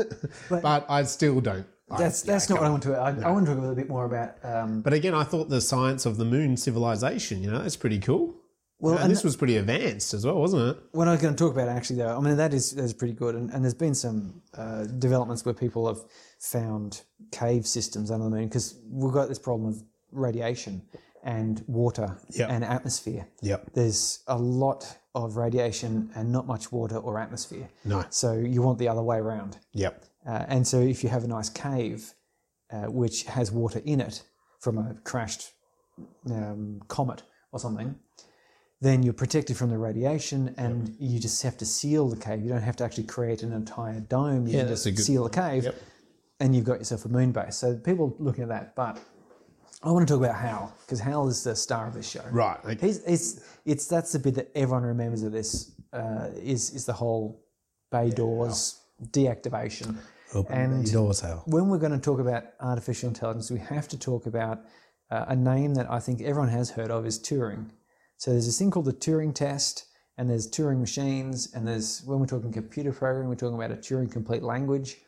but, 0.50 0.86
I 0.88 1.02
still 1.02 1.40
don't. 1.40 1.66
That's 1.98 2.24
yeah, 2.24 2.32
that's 2.34 2.48
not 2.48 2.60
what 2.60 2.66
I 2.66 2.70
want 2.70 2.82
to. 2.84 2.94
I, 2.96 3.08
I 3.28 3.30
want 3.30 3.46
to 3.46 3.52
talk 3.52 3.58
a 3.58 3.60
little 3.60 3.74
bit 3.76 3.88
more 3.88 4.04
about. 4.04 4.34
Um, 4.44 4.80
But 4.82 4.92
again, 4.92 5.14
I 5.14 5.24
thought 5.24 5.48
the 5.48 5.60
science 5.60 6.06
of 6.06 6.16
the 6.16 6.24
moon 6.24 6.56
civilization, 6.56 7.42
you 7.42 7.50
know, 7.50 7.58
that's 7.62 7.76
pretty 7.76 7.98
cool. 7.98 8.34
well, 8.78 8.94
and 8.94 9.02
and 9.04 9.10
this 9.12 9.22
was 9.24 9.36
pretty 9.36 9.56
advanced 9.56 10.14
as 10.14 10.24
well, 10.24 10.36
wasn't 10.40 10.62
it? 10.76 10.82
what 10.92 11.08
I 11.08 11.12
was 11.12 11.20
going 11.20 11.34
to 11.34 11.38
talk 11.44 11.52
about 11.52 11.68
actually, 11.68 11.96
though, 11.96 12.16
I 12.16 12.20
mean 12.20 12.36
that 12.36 12.54
is 12.54 12.72
that 12.76 12.84
is 12.84 12.94
pretty 12.94 13.14
good, 13.14 13.34
and, 13.34 13.50
and 13.50 13.62
there's 13.64 13.74
been 13.86 13.94
some 13.94 14.42
uh, 14.56 14.84
developments 14.98 15.44
where 15.44 15.54
people 15.54 15.86
have 15.88 15.98
found 16.38 17.02
cave 17.32 17.66
systems 17.66 18.10
under 18.10 18.24
the 18.24 18.30
moon 18.30 18.48
because 18.48 18.78
we've 18.88 19.12
got 19.12 19.28
this 19.28 19.38
problem 19.38 19.68
of 19.68 19.82
radiation 20.12 20.82
and 21.22 21.62
water 21.66 22.16
Yep. 22.30 22.48
and 22.50 22.64
atmosphere. 22.64 23.26
Yep. 23.42 23.72
There's 23.74 24.20
a 24.26 24.38
lot 24.38 24.96
of 25.14 25.36
radiation 25.36 26.10
and 26.14 26.32
not 26.32 26.46
much 26.46 26.72
water 26.72 26.96
or 26.96 27.18
atmosphere, 27.18 27.68
No. 27.84 28.04
so 28.10 28.32
you 28.32 28.62
want 28.62 28.78
the 28.78 28.88
other 28.88 29.02
way 29.02 29.18
around. 29.18 29.58
Yep. 29.74 30.04
Uh, 30.30 30.44
and 30.48 30.66
so 30.66 30.78
if 30.80 31.02
you 31.02 31.08
have 31.16 31.24
a 31.24 31.26
nice 31.38 31.48
cave 31.48 32.00
uh, 32.72 32.86
which 33.00 33.24
has 33.24 33.50
water 33.50 33.80
in 33.84 34.00
it 34.00 34.22
from 34.60 34.78
a 34.78 34.94
crashed 35.10 35.44
um, 36.30 36.80
comet 36.88 37.22
or 37.52 37.58
something, 37.58 37.94
then 38.80 39.02
you're 39.02 39.12
protected 39.24 39.56
from 39.56 39.70
the 39.70 39.78
radiation 39.88 40.54
and 40.56 40.94
you 41.00 41.18
just 41.18 41.42
have 41.42 41.56
to 41.58 41.66
seal 41.66 42.08
the 42.08 42.16
cave. 42.16 42.42
You 42.44 42.48
don't 42.54 42.62
have 42.70 42.76
to 42.76 42.84
actually 42.84 43.08
create 43.16 43.42
an 43.42 43.52
entire 43.52 44.00
dome. 44.00 44.46
You 44.46 44.52
Yeah, 44.54 44.60
can 44.60 44.68
just 44.68 44.86
a 44.86 44.92
good- 44.92 45.04
seal 45.04 45.24
the 45.24 45.30
cave 45.30 45.64
Yep. 45.64 45.74
and 46.40 46.54
you've 46.54 46.64
got 46.64 46.78
yourself 46.78 47.04
a 47.04 47.08
moon 47.08 47.32
base. 47.32 47.56
So 47.56 47.74
people 47.76 48.14
looking 48.18 48.44
at 48.44 48.50
that. 48.50 48.76
But 48.76 48.98
I 49.82 49.90
want 49.90 50.06
to 50.06 50.14
talk 50.14 50.22
about 50.22 50.36
Hal 50.36 50.72
because 50.86 51.00
Hal 51.00 51.26
is 51.28 51.42
the 51.42 51.56
star 51.56 51.88
of 51.88 51.94
this 51.94 52.08
show. 52.08 52.24
Right. 52.30 52.58
Okay. 52.64 52.86
He's, 52.86 52.98
it's, 53.04 53.40
it's, 53.64 53.86
that's 53.86 54.12
the 54.12 54.18
bit 54.20 54.34
that 54.36 54.48
everyone 54.54 54.84
remembers 54.84 55.22
of 55.24 55.32
this 55.32 55.72
uh, 55.92 56.28
is, 56.54 56.70
is 56.70 56.84
the 56.86 56.92
whole 56.92 57.42
bay 57.90 58.10
doors 58.10 58.76
deactivation. 59.10 59.96
Open 60.34 60.56
and- 60.56 60.88
Hal. 60.88 61.42
When 61.46 61.68
we're 61.68 61.78
going 61.78 61.92
to 61.92 61.98
talk 61.98 62.20
about 62.20 62.44
artificial 62.60 63.08
intelligence, 63.08 63.50
we 63.50 63.58
have 63.58 63.88
to 63.88 63.98
talk 63.98 64.26
about 64.26 64.60
uh, 65.10 65.26
a 65.28 65.36
name 65.36 65.74
that 65.74 65.90
I 65.90 65.98
think 66.00 66.20
everyone 66.22 66.48
has 66.50 66.70
heard 66.70 66.90
of 66.90 67.04
is 67.06 67.18
Turing. 67.18 67.70
So 68.16 68.30
there's 68.30 68.46
this 68.46 68.58
thing 68.58 68.70
called 68.70 68.84
the 68.86 68.92
Turing 68.92 69.34
test, 69.34 69.86
and 70.16 70.28
there's 70.30 70.48
Turing 70.48 70.78
machines, 70.78 71.52
and 71.54 71.66
there's 71.66 72.02
when 72.04 72.20
we're 72.20 72.26
talking 72.26 72.52
computer 72.52 72.92
programming, 72.92 73.28
we're 73.28 73.34
talking 73.34 73.56
about 73.56 73.72
a 73.72 73.76
Turing 73.76 74.10
complete 74.10 74.42
language. 74.42 74.98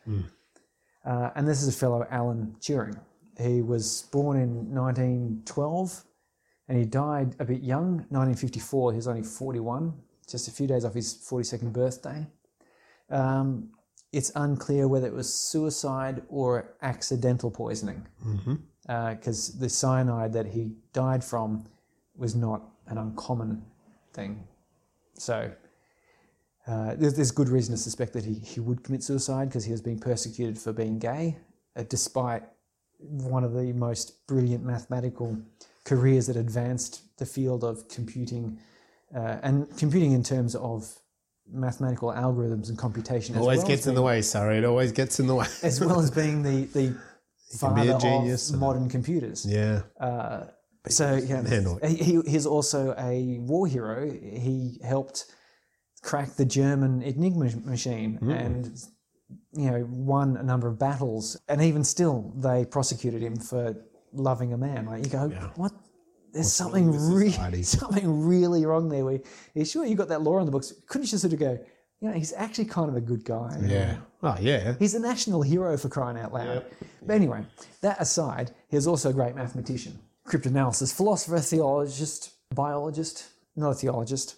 Uh, 1.05 1.29
and 1.35 1.47
this 1.47 1.61
is 1.61 1.67
a 1.67 1.71
fellow 1.77 2.05
Alan 2.09 2.55
Turing. 2.59 2.99
He 3.39 3.61
was 3.61 4.03
born 4.11 4.37
in 4.39 4.73
1912, 4.73 6.03
and 6.67 6.77
he 6.77 6.85
died 6.85 7.35
a 7.39 7.45
bit 7.45 7.61
young, 7.61 8.05
1954. 8.09 8.91
He 8.91 8.95
was 8.97 9.07
only 9.07 9.23
41, 9.23 9.93
just 10.29 10.47
a 10.47 10.51
few 10.51 10.67
days 10.67 10.85
off 10.85 10.93
his 10.93 11.13
42nd 11.13 11.71
birthday. 11.73 12.25
Um, 13.09 13.69
it's 14.13 14.31
unclear 14.35 14.87
whether 14.87 15.07
it 15.07 15.13
was 15.13 15.33
suicide 15.33 16.21
or 16.29 16.75
accidental 16.81 17.51
poisoning 17.51 18.07
because 18.85 19.57
the 19.59 19.67
cyanide 19.67 20.31
that 20.33 20.45
he 20.45 20.71
died 20.93 21.23
from 21.23 21.65
was 22.15 22.35
not 22.35 22.61
an 22.87 22.97
uncommon 22.97 23.63
thing. 24.13 24.47
So 25.15 25.51
uh, 26.67 26.95
there's, 26.95 27.15
there's 27.15 27.31
good 27.31 27.49
reason 27.49 27.75
to 27.75 27.81
suspect 27.81 28.13
that 28.13 28.23
he, 28.23 28.35
he 28.35 28.59
would 28.59 28.83
commit 28.83 29.03
suicide 29.03 29.49
because 29.49 29.65
he 29.65 29.71
was 29.71 29.81
being 29.81 29.99
persecuted 29.99 30.57
for 30.59 30.71
being 30.71 30.99
gay, 30.99 31.37
uh, 31.75 31.83
despite 31.89 32.43
one 32.99 33.43
of 33.43 33.53
the 33.53 33.73
most 33.73 34.27
brilliant 34.27 34.63
mathematical 34.63 35.37
careers 35.85 36.27
that 36.27 36.37
advanced 36.37 37.17
the 37.17 37.25
field 37.25 37.63
of 37.63 37.87
computing 37.89 38.59
uh, 39.13 39.37
and 39.43 39.75
computing 39.77 40.11
in 40.13 40.23
terms 40.23 40.55
of 40.55 40.99
mathematical 41.51 42.09
algorithms 42.09 42.69
and 42.69 42.77
computation. 42.77 43.35
as 43.35 43.41
Always 43.41 43.59
well 43.59 43.67
gets 43.67 43.81
as 43.81 43.87
in 43.87 43.95
the 43.95 44.01
way, 44.01 44.21
sorry. 44.21 44.57
It 44.57 44.65
always 44.65 44.91
gets 44.91 45.19
in 45.19 45.27
the 45.27 45.35
way. 45.35 45.47
as 45.61 45.79
well 45.79 45.99
as 45.99 46.11
being 46.11 46.43
the 46.43 46.65
the 46.73 46.95
father 47.59 47.97
genius 47.99 48.49
of 48.51 48.59
modern 48.59 48.89
computers. 48.89 49.45
yeah. 49.45 49.81
Uh, 49.99 50.45
so 50.89 51.15
yeah, 51.15 51.43
he, 51.87 51.95
he- 51.95 52.21
he's 52.31 52.45
also 52.45 52.93
a 52.97 53.37
war 53.39 53.67
hero. 53.67 54.09
He 54.11 54.79
helped 54.83 55.25
crack 56.01 56.35
the 56.35 56.45
German 56.45 57.01
Enigma 57.01 57.49
machine 57.63 58.15
Hmm. 58.17 58.31
and 58.31 58.83
you 59.55 59.71
know 59.71 59.87
won 59.89 60.35
a 60.37 60.43
number 60.43 60.67
of 60.67 60.77
battles. 60.77 61.39
And 61.47 61.61
even 61.61 61.83
still, 61.83 62.33
they 62.35 62.65
prosecuted 62.65 63.21
him 63.21 63.37
for 63.37 63.75
loving 64.11 64.51
a 64.53 64.57
man. 64.57 64.85
Like 64.85 65.05
you 65.05 65.11
go, 65.11 65.29
what? 65.55 65.71
There's 66.33 66.51
something 66.51 66.91
really 66.91 67.63
something 67.63 68.27
really 68.27 68.65
wrong 68.65 68.89
there. 68.89 69.05
We, 69.05 69.21
yeah, 69.53 69.63
sure, 69.63 69.85
you 69.85 69.95
got 69.95 70.09
that 70.09 70.21
law 70.21 70.39
in 70.39 70.45
the 70.45 70.51
books. 70.51 70.73
Couldn't 70.87 71.05
you 71.05 71.11
just 71.11 71.21
sort 71.21 71.33
of 71.33 71.39
go? 71.39 71.59
You 72.01 72.09
know, 72.09 72.13
he's 72.15 72.33
actually 72.33 72.65
kind 72.65 72.89
of 72.89 72.95
a 72.97 73.01
good 73.01 73.23
guy. 73.23 73.57
Yeah. 73.65 73.97
Oh, 74.21 74.35
yeah. 74.41 74.75
He's 74.77 74.93
a 74.93 74.99
national 74.99 75.41
hero 75.41 75.77
for 75.77 75.87
crying 75.87 76.17
out 76.17 76.33
loud. 76.33 76.65
But 77.01 77.13
anyway, 77.13 77.45
that 77.81 78.01
aside, 78.01 78.51
he 78.67 78.75
was 78.75 78.87
also 78.87 79.09
a 79.11 79.13
great 79.13 79.35
mathematician, 79.35 79.99
cryptanalysis, 80.27 80.93
philosopher, 80.93 81.39
theologist, 81.39 82.31
biologist, 82.53 83.29
not 83.55 83.69
a 83.69 83.73
theologist, 83.75 84.35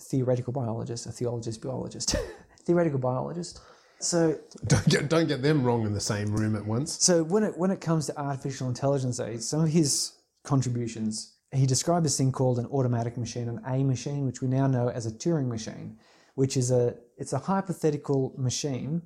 theoretical 0.00 0.52
biologist, 0.52 1.06
a 1.06 1.12
theologist, 1.12 1.60
biologist, 1.60 2.14
theoretical 2.64 3.00
biologist. 3.00 3.60
So, 4.00 4.38
Don't 4.66 4.88
get, 4.88 5.08
don't 5.08 5.26
get 5.26 5.42
them 5.42 5.64
wrong 5.64 5.84
in 5.86 5.92
the 5.92 6.00
same 6.00 6.32
room 6.32 6.54
at 6.54 6.64
once. 6.64 7.02
so 7.04 7.24
when 7.24 7.42
it 7.42 7.58
when 7.58 7.72
it 7.72 7.80
comes 7.80 8.06
to 8.06 8.16
artificial 8.16 8.68
intelligence, 8.68 9.16
though, 9.16 9.36
some 9.38 9.62
of 9.64 9.70
his 9.70 10.12
contributions, 10.44 11.34
he 11.52 11.66
described 11.66 12.04
this 12.04 12.18
thing 12.18 12.32
called 12.32 12.58
an 12.58 12.66
automatic 12.66 13.16
machine, 13.16 13.48
an 13.48 13.60
A 13.66 13.82
machine, 13.82 14.26
which 14.26 14.42
we 14.42 14.48
now 14.48 14.66
know 14.66 14.88
as 14.88 15.06
a 15.06 15.10
Turing 15.10 15.48
machine, 15.48 15.98
which 16.34 16.56
is 16.56 16.70
a 16.70 16.94
it's 17.16 17.32
a 17.32 17.38
hypothetical 17.38 18.34
machine. 18.36 19.02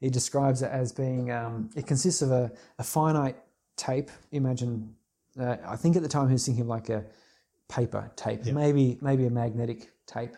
He 0.00 0.10
describes 0.10 0.62
it 0.62 0.70
as 0.70 0.92
being 0.92 1.30
um, 1.30 1.70
it 1.76 1.86
consists 1.86 2.22
of 2.22 2.32
a, 2.32 2.52
a 2.78 2.82
finite 2.82 3.36
tape. 3.76 4.10
Imagine, 4.32 4.94
uh, 5.38 5.56
I 5.66 5.76
think 5.76 5.96
at 5.96 6.02
the 6.02 6.08
time 6.08 6.28
he 6.28 6.32
was 6.32 6.44
thinking 6.44 6.66
like 6.66 6.88
a 6.88 7.04
paper 7.68 8.10
tape, 8.16 8.44
maybe 8.46 8.98
maybe 9.00 9.26
a 9.26 9.30
magnetic 9.30 9.90
tape, 10.06 10.36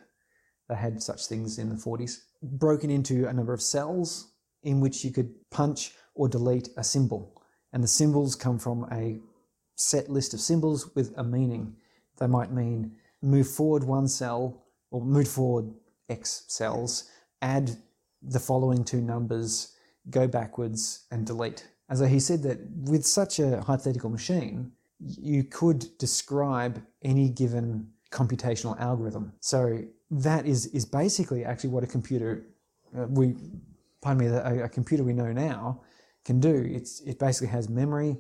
They 0.69 0.77
had 0.77 1.03
such 1.03 1.27
things 1.27 1.59
in 1.59 1.71
the 1.71 1.77
40s. 1.77 2.19
Broken 2.43 2.91
into 2.91 3.27
a 3.27 3.33
number 3.33 3.53
of 3.53 3.63
cells 3.63 4.33
in 4.63 4.81
which 4.81 5.05
you 5.05 5.13
could 5.13 5.35
punch 5.51 5.93
or 6.15 6.29
delete 6.29 6.69
a 6.77 6.85
symbol. 6.85 7.43
And 7.73 7.83
the 7.83 7.89
symbols 7.89 8.35
come 8.35 8.59
from 8.59 8.87
a 8.93 9.19
set 9.79 10.11
list 10.11 10.35
of 10.35 10.41
symbols 10.41 10.95
with 10.95 11.15
a 11.17 11.25
meaning. 11.25 11.77
They 12.19 12.27
might 12.27 12.53
mean 12.53 12.97
move 13.23 13.49
forward 13.49 13.85
one 13.85 14.09
cell 14.09 14.65
or 14.91 15.01
move 15.01 15.29
forward 15.29 15.73
X 16.09 16.45
cells, 16.49 17.11
add 17.41 17.71
the 18.23 18.41
following 18.41 18.85
two 18.85 19.01
numbers, 19.01 19.75
go 20.11 20.27
backwards, 20.27 21.07
and 21.11 21.25
delete. 21.27 21.69
And 21.89 21.99
so 21.99 22.07
he 22.07 22.19
said 22.21 22.43
that 22.43 22.59
with 22.71 23.07
such 23.07 23.39
a 23.39 23.61
hypothetical 23.63 24.11
machine, 24.11 24.73
you 24.99 25.45
could 25.45 25.87
describe 25.99 26.83
any 27.03 27.29
given 27.29 27.89
computational 28.11 28.79
algorithm. 28.81 29.33
So 29.41 29.83
that 30.11 30.47
is 30.47 30.67
is 30.67 30.85
basically 30.85 31.45
actually 31.45 31.71
what 31.71 31.85
a 31.85 31.87
computer 31.87 32.47
uh, 32.99 33.07
we 33.07 33.37
pardon 34.01 34.27
me 34.27 34.35
a, 34.35 34.65
a 34.65 34.69
computer 34.69 35.05
we 35.05 35.13
know 35.13 35.33
now 35.33 35.83
can 36.25 36.41
do. 36.41 36.67
It's 36.67 37.01
it 37.01 37.19
basically 37.19 37.49
has 37.49 37.69
memory, 37.69 38.17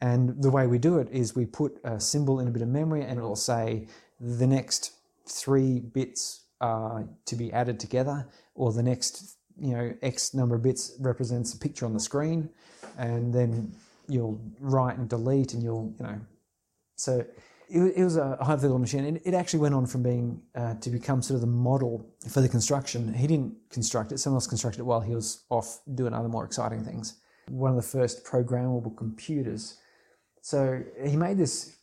and 0.00 0.40
the 0.42 0.50
way 0.50 0.66
we 0.66 0.78
do 0.78 0.98
it 0.98 1.08
is 1.10 1.34
we 1.34 1.46
put 1.46 1.78
a 1.84 1.98
symbol 1.98 2.40
in 2.40 2.48
a 2.48 2.50
bit 2.50 2.62
of 2.62 2.68
memory, 2.68 3.02
and 3.02 3.18
it 3.18 3.22
will 3.22 3.36
say 3.36 3.88
the 4.20 4.46
next 4.46 4.92
three 5.26 5.80
bits 5.80 6.44
are 6.60 7.08
to 7.26 7.36
be 7.36 7.52
added 7.52 7.78
together, 7.80 8.26
or 8.54 8.72
the 8.72 8.82
next 8.82 9.36
you 9.60 9.74
know 9.74 9.92
x 10.02 10.34
number 10.34 10.54
of 10.54 10.62
bits 10.62 10.96
represents 11.00 11.54
a 11.54 11.58
picture 11.58 11.86
on 11.86 11.94
the 11.94 12.00
screen, 12.00 12.48
and 12.96 13.32
then 13.34 13.74
you'll 14.08 14.40
write 14.60 14.98
and 14.98 15.08
delete, 15.08 15.54
and 15.54 15.62
you'll 15.62 15.94
you 15.98 16.04
know 16.04 16.20
so 16.96 17.24
it, 17.68 17.80
it 17.96 18.04
was 18.04 18.16
a 18.16 18.36
hypothetical 18.40 18.78
machine. 18.78 19.04
and 19.04 19.20
it 19.24 19.34
actually 19.34 19.60
went 19.60 19.74
on 19.74 19.86
from 19.86 20.02
being 20.02 20.42
uh, 20.54 20.74
to 20.74 20.90
become 20.90 21.22
sort 21.22 21.36
of 21.36 21.40
the 21.40 21.46
model 21.46 22.04
for 22.28 22.40
the 22.40 22.48
construction. 22.48 23.12
He 23.12 23.26
didn't 23.26 23.54
construct 23.70 24.12
it; 24.12 24.18
someone 24.18 24.36
else 24.36 24.46
constructed 24.46 24.80
it 24.80 24.84
while 24.84 25.00
he 25.00 25.14
was 25.14 25.44
off 25.50 25.80
doing 25.94 26.12
other 26.12 26.28
more 26.28 26.44
exciting 26.44 26.84
things. 26.84 27.14
One 27.48 27.70
of 27.70 27.76
the 27.76 27.82
first 27.82 28.24
programmable 28.24 28.96
computers. 28.96 29.78
So 30.42 30.82
he 31.04 31.16
made 31.16 31.38
this 31.38 31.76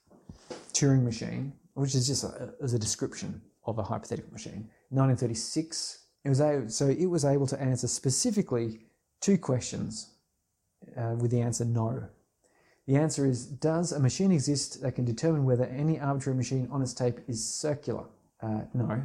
Turing 0.74 1.04
machine, 1.04 1.54
which 1.74 1.96
is 1.96 2.08
just 2.08 2.24
a, 2.24 2.54
as 2.62 2.74
a 2.74 2.80
description 2.80 3.42
of 3.66 3.80
a 3.80 3.84
hypothetical 3.84 4.32
machine. 4.32 4.70
1936. 4.90 6.00
It 6.24 6.30
was 6.30 6.42
able, 6.42 6.70
so 6.70 6.88
it 6.88 7.06
was 7.06 7.24
able 7.26 7.48
to 7.48 7.62
answer 7.62 7.88
specifically 7.88 8.80
two 9.22 9.38
questions 9.38 10.12
uh, 10.98 11.16
with 11.18 11.32
the 11.32 11.42
answer 11.42 11.66
no. 11.66 12.08
The 12.88 12.96
answer 12.96 13.26
is 13.26 13.46
Does 13.46 13.92
a 13.92 14.00
machine 14.00 14.32
exist 14.32 14.82
that 14.82 14.94
can 14.94 15.06
determine 15.06 15.46
whether 15.46 15.66
any 15.66 16.00
arbitrary 16.00 16.38
machine 16.38 16.68
on 16.72 16.82
its 16.82 16.94
tape 16.94 17.20
is 17.28 17.44
circular? 17.44 18.06
Uh, 18.42 18.62
no. 18.74 19.04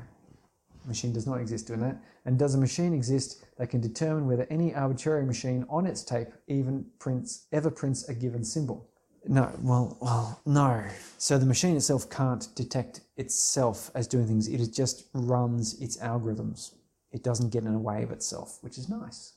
Machine 0.87 1.13
does 1.13 1.27
not 1.27 1.41
exist 1.41 1.67
doing 1.67 1.81
that. 1.81 2.03
And 2.25 2.39
does 2.39 2.55
a 2.55 2.59
machine 2.59 2.93
exist 2.93 3.45
that 3.59 3.69
can 3.69 3.81
determine 3.81 4.27
whether 4.27 4.47
any 4.51 4.75
arbitrary 4.75 5.25
machine 5.25 5.65
on 5.69 5.87
its 5.87 6.03
tape 6.03 6.29
even 6.49 6.87
prints 6.99 7.47
ever 7.53 7.71
prints 7.71 8.09
a 8.09 8.15
given 8.15 8.45
symbol? 8.45 8.90
No, 9.27 9.53
well, 9.61 9.99
well, 10.01 10.41
no. 10.47 10.85
So 11.19 11.39
the 11.39 11.47
machine 11.47 11.77
itself 11.77 12.09
can't 12.09 12.49
detect 12.55 13.03
itself 13.17 13.91
as 13.95 14.07
doing 14.07 14.27
things. 14.27 14.49
It 14.49 14.73
just 14.73 15.09
runs 15.13 15.81
its 15.81 15.99
algorithms. 15.99 16.75
It 17.13 17.23
doesn't 17.23 17.51
get 17.51 17.65
in 17.65 17.73
the 17.73 17.79
way 17.79 18.03
of 18.03 18.11
itself, 18.11 18.59
which 18.63 18.79
is 18.79 18.89
nice. 18.89 19.35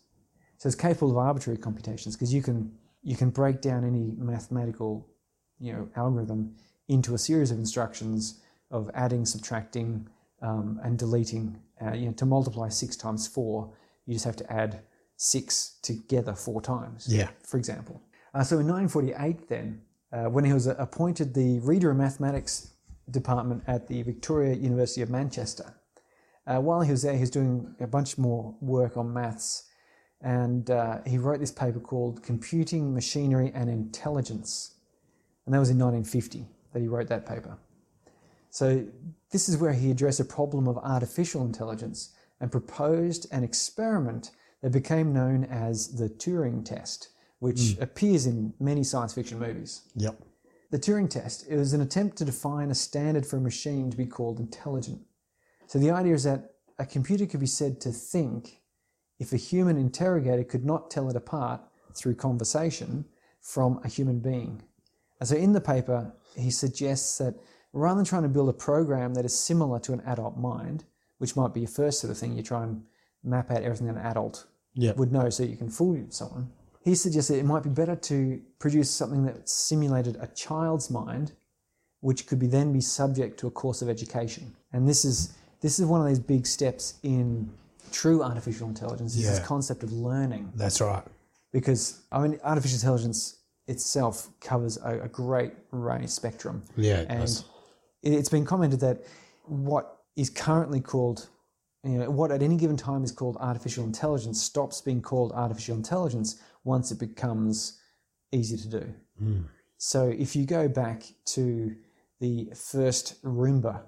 So 0.57 0.68
it's 0.68 0.76
capable 0.76 1.11
of 1.11 1.18
arbitrary 1.18 1.57
computations 1.57 2.15
because 2.15 2.34
you 2.34 2.41
can 2.41 2.72
you 3.01 3.18
can 3.18 3.30
break 3.30 3.60
down 3.60 3.84
any 3.84 4.14
mathematical 4.18 5.05
you 5.60 5.73
know 5.73 5.89
algorithm 5.97 6.55
into 6.88 7.15
a 7.15 7.18
series 7.18 7.51
of 7.51 7.57
instructions 7.57 8.41
of 8.72 8.89
adding, 8.93 9.26
subtracting, 9.26 10.07
um, 10.41 10.80
and 10.84 10.97
deleting. 10.97 11.60
Uh, 11.81 11.93
you 11.93 12.07
know, 12.07 12.14
to 12.14 12.26
multiply 12.26 12.69
six 12.69 12.95
times 12.95 13.27
four, 13.27 13.73
you 14.05 14.14
just 14.14 14.26
have 14.26 14.35
to 14.35 14.51
add 14.51 14.81
six 15.15 15.80
together 15.81 16.34
four 16.34 16.61
times. 16.61 17.07
Yeah. 17.10 17.30
For 17.45 17.57
example. 17.57 18.01
Uh, 18.34 18.43
so 18.43 18.60
in 18.60 18.68
1948, 18.68 19.47
then, 19.49 19.81
uh, 20.11 20.30
when 20.30 20.43
he 20.43 20.53
was 20.53 20.68
appointed 20.68 21.34
the 21.34 21.60
Reader 21.60 21.91
of 21.91 21.97
Mathematics 21.97 22.73
department 23.10 23.64
at 23.68 23.88
the 23.88 24.01
Victoria 24.03 24.55
University 24.55 25.01
of 25.01 25.10
Manchester, 25.10 25.76
uh, 26.45 26.60
while 26.60 26.81
he 26.81 26.91
was 26.91 27.03
there, 27.03 27.14
he 27.14 27.22
was 27.22 27.30
doing 27.30 27.76
a 27.80 27.88
bunch 27.88 28.18
more 28.18 28.55
work 28.60 28.97
on 28.97 29.14
maths 29.14 29.69
and 30.23 30.69
uh, 30.72 30.99
he 31.05 31.18
wrote 31.18 31.41
this 31.41 31.51
paper 31.51 31.81
called 31.81 32.23
Computing 32.23 32.93
Machinery 32.93 33.51
and 33.53 33.69
Intelligence. 33.69 34.76
And 35.45 35.53
that 35.53 35.60
was 35.60 35.69
in 35.69 35.77
1950 35.77 36.47
that 36.72 36.80
he 36.80 36.88
wrote 36.88 37.10
that 37.10 37.26
paper. 37.26 37.57
So, 38.49 38.85
this 39.31 39.49
is 39.49 39.57
where 39.57 39.73
he 39.73 39.91
addressed 39.91 40.19
a 40.19 40.26
problem 40.26 40.68
of 40.68 40.77
artificial 40.77 41.43
intelligence 41.43 42.14
and 42.39 42.51
proposed 42.51 43.27
an 43.31 43.43
experiment 43.43 44.31
that 44.61 44.72
became 44.72 45.11
known 45.11 45.43
as 45.43 45.97
the 45.97 46.07
Turing 46.07 46.64
test, 46.64 47.10
which 47.43 47.57
mm. 47.57 47.81
appears 47.81 48.25
in 48.25 48.53
many 48.61 48.85
science 48.85 49.13
fiction 49.13 49.37
movies. 49.37 49.81
Yep. 49.97 50.15
The 50.71 50.79
Turing 50.79 51.09
test 51.09 51.45
it 51.49 51.57
was 51.57 51.73
an 51.73 51.81
attempt 51.81 52.17
to 52.19 52.25
define 52.25 52.71
a 52.71 52.75
standard 52.75 53.25
for 53.25 53.35
a 53.35 53.41
machine 53.41 53.91
to 53.91 53.97
be 53.97 54.05
called 54.05 54.39
intelligent. 54.39 55.01
So, 55.67 55.77
the 55.77 55.91
idea 55.91 56.13
is 56.13 56.23
that 56.23 56.53
a 56.79 56.85
computer 56.85 57.25
could 57.25 57.41
be 57.41 57.45
said 57.45 57.81
to 57.81 57.91
think 57.91 58.61
if 59.19 59.33
a 59.33 59.37
human 59.37 59.77
interrogator 59.77 60.45
could 60.45 60.63
not 60.63 60.89
tell 60.89 61.09
it 61.09 61.17
apart 61.17 61.59
through 61.93 62.15
conversation 62.15 63.05
from 63.41 63.81
a 63.83 63.89
human 63.89 64.19
being. 64.19 64.63
And 65.19 65.27
so 65.27 65.35
in 65.35 65.51
the 65.51 65.61
paper, 65.61 66.13
he 66.37 66.49
suggests 66.49 67.17
that 67.17 67.35
rather 67.73 67.97
than 67.97 68.05
trying 68.05 68.23
to 68.23 68.29
build 68.29 68.49
a 68.49 68.53
program 68.53 69.13
that 69.15 69.25
is 69.25 69.37
similar 69.37 69.79
to 69.81 69.93
an 69.93 70.01
adult 70.05 70.37
mind, 70.37 70.85
which 71.17 71.35
might 71.35 71.53
be 71.53 71.61
your 71.61 71.69
first 71.69 71.99
sort 71.99 72.11
of 72.11 72.17
thing, 72.17 72.35
you 72.35 72.43
try 72.43 72.63
and 72.63 72.83
map 73.23 73.51
out 73.51 73.63
everything 73.63 73.89
an 73.89 73.97
adult 73.97 74.47
yep. 74.73 74.97
would 74.97 75.11
know 75.11 75.29
so 75.29 75.43
you 75.43 75.57
can 75.57 75.69
fool 75.69 76.05
someone. 76.09 76.49
He 76.84 76.95
suggests 76.95 77.30
that 77.30 77.38
it 77.38 77.45
might 77.45 77.64
be 77.64 77.69
better 77.69 77.95
to 77.95 78.41
produce 78.60 78.89
something 78.91 79.23
that 79.26 79.47
simulated 79.47 80.18
a 80.19 80.27
child's 80.27 80.89
mind, 80.89 81.31
which 82.01 82.27
could 82.27 82.39
be 82.39 82.47
then 82.47 82.73
be 82.73 82.81
subject 82.81 83.39
to 83.39 83.47
a 83.47 83.51
course 83.51 83.81
of 83.81 83.88
education. 83.89 84.53
And 84.73 84.88
this 84.88 85.05
is 85.05 85.34
this 85.61 85.80
is 85.80 85.85
one 85.85 86.01
of 86.01 86.07
these 86.07 86.19
big 86.19 86.45
steps 86.45 86.95
in 87.03 87.49
true 87.93 88.22
artificial 88.22 88.68
intelligence 88.68 89.15
is 89.15 89.23
Yeah. 89.23 89.30
this 89.30 89.39
concept 89.39 89.81
of 89.84 89.93
learning. 89.93 90.51
That's 90.55 90.81
right. 90.81 91.03
Because, 91.53 92.01
I 92.11 92.19
mean, 92.22 92.38
artificial 92.43 92.76
intelligence 92.76 93.38
itself 93.68 94.30
covers 94.41 94.77
a, 94.84 95.03
a 95.03 95.07
great 95.07 95.53
range 95.72 96.10
spectrum. 96.10 96.64
Yeah. 96.76 96.97
it 97.01 97.07
And 97.10 97.19
does. 97.22 97.45
it- 98.01 98.11
it's 98.11 98.27
been 98.27 98.43
commented 98.43 98.81
that 98.81 99.03
what 99.45 100.01
is 100.18 100.30
currently 100.30 100.81
called, 100.81 101.30
you 101.85 101.97
know, 101.99 102.11
what 102.11 102.30
at 102.31 102.41
any 102.41 102.57
given 102.57 102.76
time 102.76 103.05
is 103.05 103.14
called 103.14 103.38
artificial 103.39 103.85
intelligence 103.85 104.41
stops 104.41 104.81
being 104.81 105.01
called 105.01 105.31
artificial 105.31 105.77
intelligence 105.77 106.41
once 106.64 106.91
it 106.91 106.99
becomes 106.99 107.80
easy 108.31 108.57
to 108.57 108.68
do. 108.68 108.94
Mm. 109.22 109.45
So 109.77 110.07
if 110.07 110.35
you 110.35 110.45
go 110.45 110.68
back 110.68 111.03
to 111.26 111.76
the 112.19 112.49
first 112.56 113.22
Roomba 113.23 113.81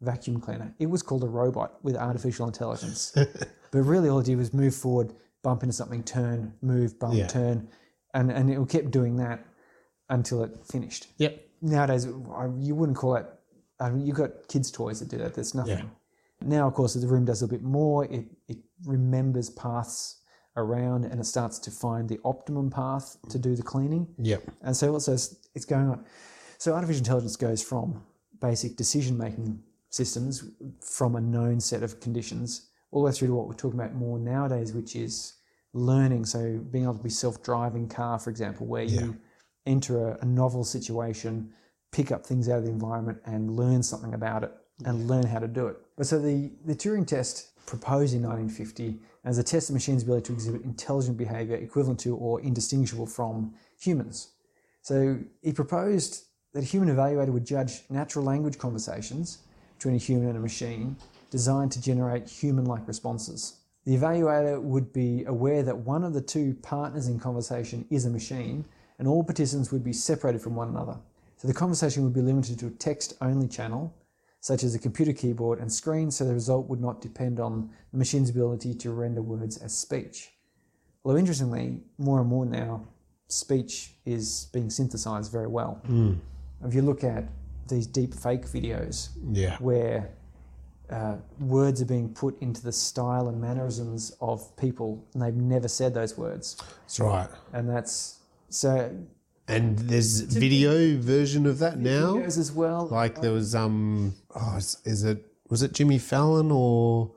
vacuum 0.00 0.40
cleaner, 0.40 0.74
it 0.78 0.86
was 0.86 1.02
called 1.02 1.24
a 1.24 1.28
robot 1.28 1.82
with 1.82 1.96
artificial 1.96 2.46
intelligence. 2.46 3.12
but 3.70 3.78
really 3.80 4.08
all 4.08 4.18
it 4.20 4.26
did 4.26 4.36
was 4.36 4.52
move 4.52 4.74
forward, 4.74 5.14
bump 5.42 5.62
into 5.62 5.72
something, 5.72 6.02
turn, 6.02 6.52
move, 6.62 6.98
bump, 6.98 7.14
Yeah. 7.14 7.26
turn. 7.26 7.68
And, 8.12 8.30
and 8.30 8.50
it 8.50 8.68
kept 8.68 8.90
doing 8.90 9.16
that 9.16 9.44
until 10.08 10.42
it 10.42 10.66
finished. 10.66 11.06
Yep. 11.18 11.46
Nowadays, 11.62 12.06
you 12.06 12.74
wouldn't 12.74 12.98
call 12.98 13.16
it, 13.16 13.26
I 13.78 13.90
mean, 13.90 14.04
you've 14.06 14.16
got 14.16 14.48
kids' 14.48 14.70
toys 14.70 15.00
that 15.00 15.08
do 15.08 15.18
that. 15.18 15.34
There's 15.34 15.54
nothing. 15.54 15.78
Yeah. 15.78 15.84
Now, 16.42 16.66
of 16.66 16.74
course, 16.74 16.94
the 16.94 17.06
room 17.06 17.24
does 17.24 17.42
a 17.42 17.48
bit 17.48 17.62
more. 17.62 18.04
It, 18.06 18.26
it 18.48 18.58
remembers 18.84 19.50
paths 19.50 20.19
around 20.56 21.04
and 21.04 21.20
it 21.20 21.24
starts 21.24 21.58
to 21.60 21.70
find 21.70 22.08
the 22.08 22.18
optimum 22.24 22.70
path 22.70 23.16
to 23.28 23.38
do 23.38 23.54
the 23.54 23.62
cleaning. 23.62 24.06
Yep. 24.18 24.42
And 24.62 24.76
so 24.76 24.92
also 24.92 25.12
it's, 25.12 25.64
going 25.64 25.88
on. 25.88 26.04
So 26.58 26.72
artificial 26.74 26.98
intelligence 26.98 27.36
goes 27.36 27.62
from 27.62 28.02
basic 28.40 28.76
decision 28.76 29.16
making 29.16 29.62
systems 29.90 30.44
from 30.80 31.16
a 31.16 31.20
known 31.20 31.60
set 31.60 31.82
of 31.82 32.00
conditions 32.00 32.68
all 32.90 33.02
the 33.02 33.06
way 33.06 33.12
through 33.12 33.28
to 33.28 33.34
what 33.34 33.46
we're 33.46 33.54
talking 33.54 33.78
about 33.78 33.94
more 33.94 34.18
nowadays, 34.18 34.72
which 34.72 34.96
is 34.96 35.34
learning. 35.72 36.24
So 36.24 36.58
being 36.70 36.84
able 36.84 36.94
to 36.96 37.02
be 37.02 37.10
self 37.10 37.42
driving 37.42 37.88
car, 37.88 38.18
for 38.18 38.30
example, 38.30 38.66
where 38.66 38.82
Yeah. 38.82 39.00
you 39.02 39.16
enter 39.66 40.08
a, 40.08 40.18
a 40.22 40.24
novel 40.24 40.64
situation, 40.64 41.52
pick 41.92 42.10
up 42.10 42.26
things 42.26 42.48
out 42.48 42.58
of 42.58 42.64
the 42.64 42.70
environment 42.70 43.18
and 43.24 43.56
learn 43.56 43.82
something 43.82 44.14
about 44.14 44.42
it 44.42 44.52
and 44.84 45.06
learn 45.06 45.24
how 45.26 45.38
to 45.38 45.46
do 45.48 45.66
it. 45.68 45.76
But 45.96 46.06
so 46.06 46.18
the, 46.18 46.50
the 46.64 46.74
Turing 46.74 47.06
test 47.06 47.54
proposed 47.66 48.14
in 48.14 48.22
1950 48.22 48.98
as 49.24 49.38
a 49.38 49.42
test 49.42 49.68
of 49.68 49.74
machines' 49.74 50.02
ability 50.02 50.26
to 50.26 50.32
exhibit 50.32 50.62
intelligent 50.62 51.16
behavior 51.16 51.56
equivalent 51.56 52.00
to 52.00 52.16
or 52.16 52.40
indistinguishable 52.40 53.06
from 53.06 53.54
humans. 53.78 54.30
So 54.82 55.18
he 55.42 55.52
proposed 55.52 56.24
that 56.52 56.60
a 56.60 56.66
human 56.66 56.94
evaluator 56.94 57.30
would 57.30 57.44
judge 57.44 57.82
natural 57.90 58.24
language 58.24 58.58
conversations 58.58 59.38
between 59.76 59.94
a 59.94 59.98
human 59.98 60.28
and 60.28 60.36
a 60.36 60.40
machine 60.40 60.96
designed 61.30 61.72
to 61.72 61.80
generate 61.80 62.28
human 62.28 62.64
like 62.64 62.86
responses. 62.88 63.60
The 63.84 63.96
evaluator 63.96 64.60
would 64.60 64.92
be 64.92 65.24
aware 65.24 65.62
that 65.62 65.76
one 65.76 66.04
of 66.04 66.12
the 66.12 66.20
two 66.20 66.54
partners 66.62 67.08
in 67.08 67.18
conversation 67.18 67.86
is 67.90 68.04
a 68.04 68.10
machine, 68.10 68.64
and 68.98 69.08
all 69.08 69.24
participants 69.24 69.72
would 69.72 69.84
be 69.84 69.92
separated 69.92 70.42
from 70.42 70.54
one 70.54 70.68
another. 70.68 70.98
So 71.38 71.48
the 71.48 71.54
conversation 71.54 72.04
would 72.04 72.12
be 72.12 72.20
limited 72.20 72.58
to 72.58 72.66
a 72.66 72.70
text 72.70 73.14
only 73.22 73.48
channel 73.48 73.94
such 74.40 74.62
as 74.64 74.74
a 74.74 74.78
computer 74.78 75.12
keyboard 75.12 75.58
and 75.58 75.70
screen, 75.72 76.10
so 76.10 76.24
the 76.24 76.32
result 76.34 76.68
would 76.68 76.80
not 76.80 77.00
depend 77.00 77.38
on 77.38 77.70
the 77.92 77.98
machine's 77.98 78.30
ability 78.30 78.74
to 78.74 78.90
render 78.90 79.22
words 79.22 79.58
as 79.58 79.76
speech. 79.76 80.30
Although, 81.04 81.18
interestingly, 81.18 81.80
more 81.98 82.20
and 82.20 82.28
more 82.28 82.46
now, 82.46 82.86
speech 83.28 83.92
is 84.06 84.48
being 84.52 84.70
synthesized 84.70 85.30
very 85.30 85.46
well. 85.46 85.80
If 86.64 86.74
you 86.74 86.82
look 86.82 87.04
at 87.04 87.24
these 87.68 87.86
deep 87.86 88.14
fake 88.14 88.42
videos 88.46 89.10
Yeah. 89.30 89.56
where 89.58 90.10
uh, 90.90 91.16
words 91.38 91.80
are 91.80 91.84
being 91.86 92.12
put 92.12 92.36
into 92.42 92.60
the 92.62 92.72
style 92.72 93.28
and 93.28 93.40
mannerisms 93.40 94.16
of 94.20 94.54
people, 94.56 95.04
and 95.14 95.22
they've 95.22 95.36
never 95.36 95.68
said 95.68 95.94
those 95.94 96.18
words, 96.18 96.56
That's 96.82 96.98
right. 96.98 97.28
and 97.52 97.68
that's 97.68 98.18
so 98.48 98.90
And 99.50 99.78
there's 99.78 100.20
video 100.20 100.98
version 101.00 101.46
of 101.46 101.58
that 101.58 101.78
now. 101.78 102.14
videos 102.14 102.38
as 102.38 102.52
well. 102.52 102.86
Like 102.88 103.20
there 103.20 103.32
was 103.32 103.54
um 103.54 104.14
oh 104.34 104.56
is, 104.56 104.76
is 104.84 105.04
it 105.04 105.24
was 105.48 105.62
it 105.62 105.72
Jimmy 105.72 105.98
Fallon 105.98 106.50
or 106.52 107.12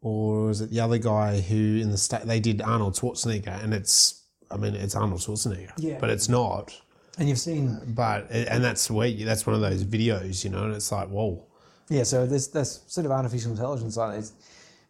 or 0.00 0.46
was 0.46 0.60
it 0.60 0.70
the 0.70 0.80
other 0.80 0.98
guy 0.98 1.40
who 1.40 1.78
in 1.80 1.90
the 1.90 1.98
state 1.98 2.22
they 2.22 2.40
did 2.40 2.60
Arnold 2.62 2.94
Schwarzenegger 2.94 3.62
and 3.62 3.74
it's 3.74 4.22
I 4.50 4.56
mean 4.56 4.74
it's 4.74 4.94
Arnold 4.94 5.20
Schwarzenegger 5.20 5.72
Yeah. 5.76 5.98
but 6.00 6.10
it's 6.10 6.28
not 6.28 6.74
and 7.18 7.28
you've 7.28 7.38
seen 7.38 7.78
but 7.88 8.30
and 8.30 8.62
that's 8.62 8.90
where 8.90 9.10
that's 9.10 9.46
one 9.46 9.54
of 9.56 9.62
those 9.62 9.84
videos 9.84 10.44
you 10.44 10.50
know 10.50 10.64
and 10.64 10.74
it's 10.74 10.92
like 10.92 11.08
whoa 11.08 11.44
Yeah, 11.88 12.04
so 12.04 12.26
there's 12.26 12.48
there's 12.48 12.80
sort 12.86 13.04
of 13.06 13.12
artificial 13.12 13.50
intelligence 13.52 13.96
like 13.96 14.16
this. 14.18 14.32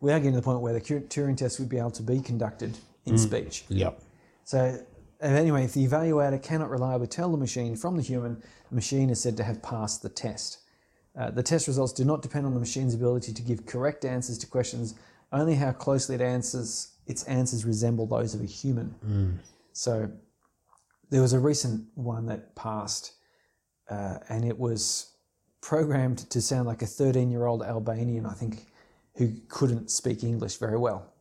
We 0.00 0.12
are 0.12 0.18
getting 0.18 0.32
to 0.32 0.40
the 0.40 0.42
point 0.44 0.60
where 0.60 0.74
the 0.74 0.80
Turing 0.80 1.36
test 1.36 1.58
would 1.60 1.68
be 1.70 1.78
able 1.78 1.90
to 1.92 2.02
be 2.02 2.20
conducted 2.20 2.76
in 3.06 3.16
speech. 3.18 3.64
yep 3.68 4.00
So 4.44 4.58
uh, 4.58 4.78
anyway, 5.20 5.64
if 5.64 5.74
the 5.74 5.86
evaluator 5.86 6.43
cannot 6.43 6.70
reliably 6.70 7.06
tell 7.06 7.30
the 7.30 7.38
machine 7.38 7.76
from 7.76 7.97
the 7.97 8.02
human, 8.02 8.43
the 8.68 8.74
machine 8.74 9.10
is 9.10 9.20
said 9.20 9.36
to 9.36 9.44
have 9.44 9.62
passed 9.62 10.02
the 10.02 10.09
test. 10.09 10.59
Uh, 11.18 11.30
the 11.30 11.43
test 11.43 11.66
results 11.66 11.93
do 11.93 12.05
not 12.05 12.22
depend 12.22 12.47
on 12.47 12.52
the 12.52 12.60
machine's 12.60 12.94
ability 12.94 13.32
to 13.32 13.43
give 13.43 13.64
correct 13.64 14.05
answers 14.05 14.36
to 14.38 14.47
questions, 14.47 14.94
only 15.32 15.55
how 15.55 15.72
closely 15.72 16.14
it 16.14 16.20
answers 16.20 16.93
its 17.06 17.22
answers 17.24 17.64
resemble 17.64 18.06
those 18.06 18.34
of 18.34 18.40
a 18.40 18.47
human. 18.47 18.94
So 19.72 20.10
there 21.10 21.22
was 21.22 21.32
a 21.32 21.38
recent 21.38 21.86
one 21.94 22.26
that 22.26 22.55
passed, 22.56 23.12
uh, 23.88 24.18
and 24.28 24.44
it 24.44 24.59
was 24.59 25.12
programmed 25.60 26.18
to 26.30 26.40
sound 26.40 26.66
like 26.66 26.82
a 26.82 26.86
13 26.86 27.30
year 27.30 27.47
old 27.47 27.62
Albanian, 27.62 28.26
I 28.26 28.34
think, 28.34 28.66
who 29.16 29.34
couldn't 29.48 29.90
speak 29.90 30.24
English 30.24 30.56
very 30.56 30.76
well. 30.76 31.12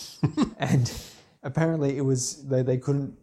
and 0.58 0.92
apparently, 1.42 1.96
it 1.96 2.02
was 2.02 2.46
they, 2.46 2.62
they 2.62 2.78
couldn't 2.78 3.14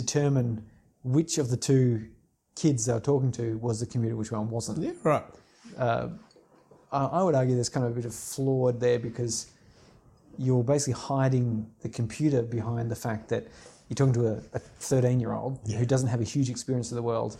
determine 0.00 0.64
which 1.02 1.38
of 1.38 1.50
the 1.50 1.56
two 1.56 2.08
kids 2.56 2.86
they 2.86 2.92
were 2.92 3.00
talking 3.00 3.30
to 3.32 3.56
was 3.58 3.80
the 3.80 3.86
computer, 3.86 4.16
which 4.16 4.32
one 4.32 4.50
wasn't. 4.50 4.78
yeah 4.78 4.92
right 5.04 5.24
uh, 5.76 6.08
I, 6.90 7.04
I 7.04 7.22
would 7.22 7.34
argue 7.34 7.54
there's 7.54 7.68
kind 7.68 7.86
of 7.86 7.92
a 7.92 7.94
bit 7.94 8.04
of 8.04 8.14
flawed 8.14 8.80
there 8.80 8.98
because 8.98 9.50
you're 10.38 10.64
basically 10.64 10.94
hiding 10.94 11.68
the 11.80 11.88
computer 11.88 12.42
behind 12.42 12.90
the 12.90 12.96
fact 12.96 13.28
that 13.28 13.48
you're 13.88 13.96
talking 13.96 14.14
to 14.14 14.26
a 14.54 14.58
13 14.58 15.20
year 15.20 15.32
old 15.32 15.58
who 15.66 15.84
doesn't 15.84 16.08
have 16.08 16.20
a 16.20 16.24
huge 16.24 16.50
experience 16.50 16.90
of 16.90 16.96
the 16.96 17.02
world 17.02 17.36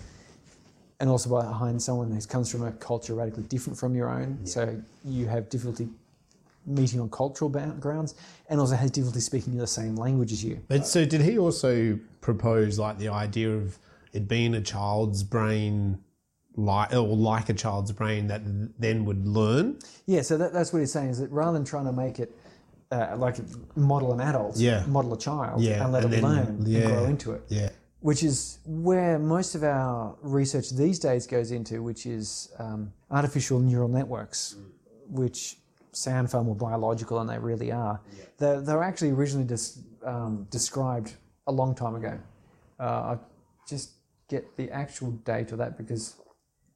and 1.01 1.09
also 1.09 1.31
behind 1.31 1.81
someone 1.81 2.11
who 2.11 2.21
comes 2.23 2.51
from 2.51 2.65
a 2.65 2.73
culture 2.73 3.15
radically 3.15 3.45
different 3.45 3.79
from 3.79 3.95
your 3.95 4.09
own. 4.11 4.45
So 4.45 4.83
you 5.05 5.27
have 5.27 5.49
difficulty 5.49 5.89
meeting 6.69 7.01
on 7.01 7.09
cultural 7.11 7.51
grounds 7.81 8.15
and 8.49 8.61
also 8.61 8.77
has 8.77 8.91
difficulty 8.91 9.21
speaking 9.21 9.57
the 9.57 9.67
same 9.67 9.97
language 9.97 10.33
as 10.33 10.45
you. 10.45 10.61
but 10.69 10.87
so 10.87 11.05
did 11.05 11.21
he 11.23 11.39
also 11.39 11.99
propose 12.21 12.79
like 12.79 12.99
the 12.99 13.09
idea 13.09 13.51
of 13.51 13.79
it 14.13 14.29
being 14.29 14.55
a 14.55 14.61
child's 14.61 15.23
brain 15.23 15.99
like 16.57 16.93
or 16.93 17.01
like 17.17 17.49
a 17.49 17.55
child's 17.55 17.93
brain 17.93 18.27
that 18.27 18.43
then 18.79 19.05
would 19.05 19.27
learn 19.27 19.79
Yeah, 20.07 20.23
so 20.23 20.37
that, 20.39 20.53
that's 20.53 20.73
what 20.73 20.81
he's 20.81 20.93
saying 20.93 21.11
is 21.11 21.19
that 21.21 21.31
rather 21.31 21.53
than 21.53 21.65
trying 21.65 21.85
to 21.87 21.93
make 21.93 22.19
it 22.19 22.35
uh, 22.91 23.15
like 23.19 23.37
model 23.77 24.13
an 24.13 24.21
adult, 24.21 24.57
Yeah. 24.57 24.85
model 24.87 25.13
a 25.15 25.19
child, 25.19 25.63
Yeah, 25.63 25.85
and 25.85 25.93
let 25.93 26.05
and 26.05 26.15
it 26.15 26.23
learn 26.23 26.63
yeah. 26.67 26.79
and 26.81 26.87
grow 26.89 27.05
into 27.05 27.33
it. 27.33 27.43
yeah 27.49 27.69
which 28.01 28.23
is 28.23 28.61
where 28.65 29.19
most 29.19 29.57
of 29.57 29.65
our 29.65 30.17
research 30.23 30.71
these 30.71 31.01
days 31.01 31.27
goes 31.27 31.51
into, 31.51 31.83
which 31.83 32.07
is 32.07 32.49
um, 32.61 32.93
artificial 33.11 33.59
neural 33.59 33.89
networks, 33.89 34.55
which 35.09 35.57
sound 35.93 36.31
far 36.31 36.45
more 36.45 36.55
biological 36.55 37.19
than 37.19 37.27
they 37.27 37.39
really 37.39 37.73
are. 37.73 38.01
They're, 38.39 38.61
they 38.61 38.75
were 38.75 38.85
actually 38.85 39.11
originally 39.11 39.47
dis, 39.47 39.81
um, 40.05 40.47
described 40.51 41.15
a 41.47 41.53
long 41.53 41.75
time 41.75 41.95
ago. 41.95 42.19
Uh, 42.79 42.83
I 42.83 43.19
just 43.69 43.93
get 44.29 44.57
the 44.57 44.71
actual 44.71 45.13
date 45.25 45.53
of 45.53 45.59
that 45.59 45.77
because 45.77 46.17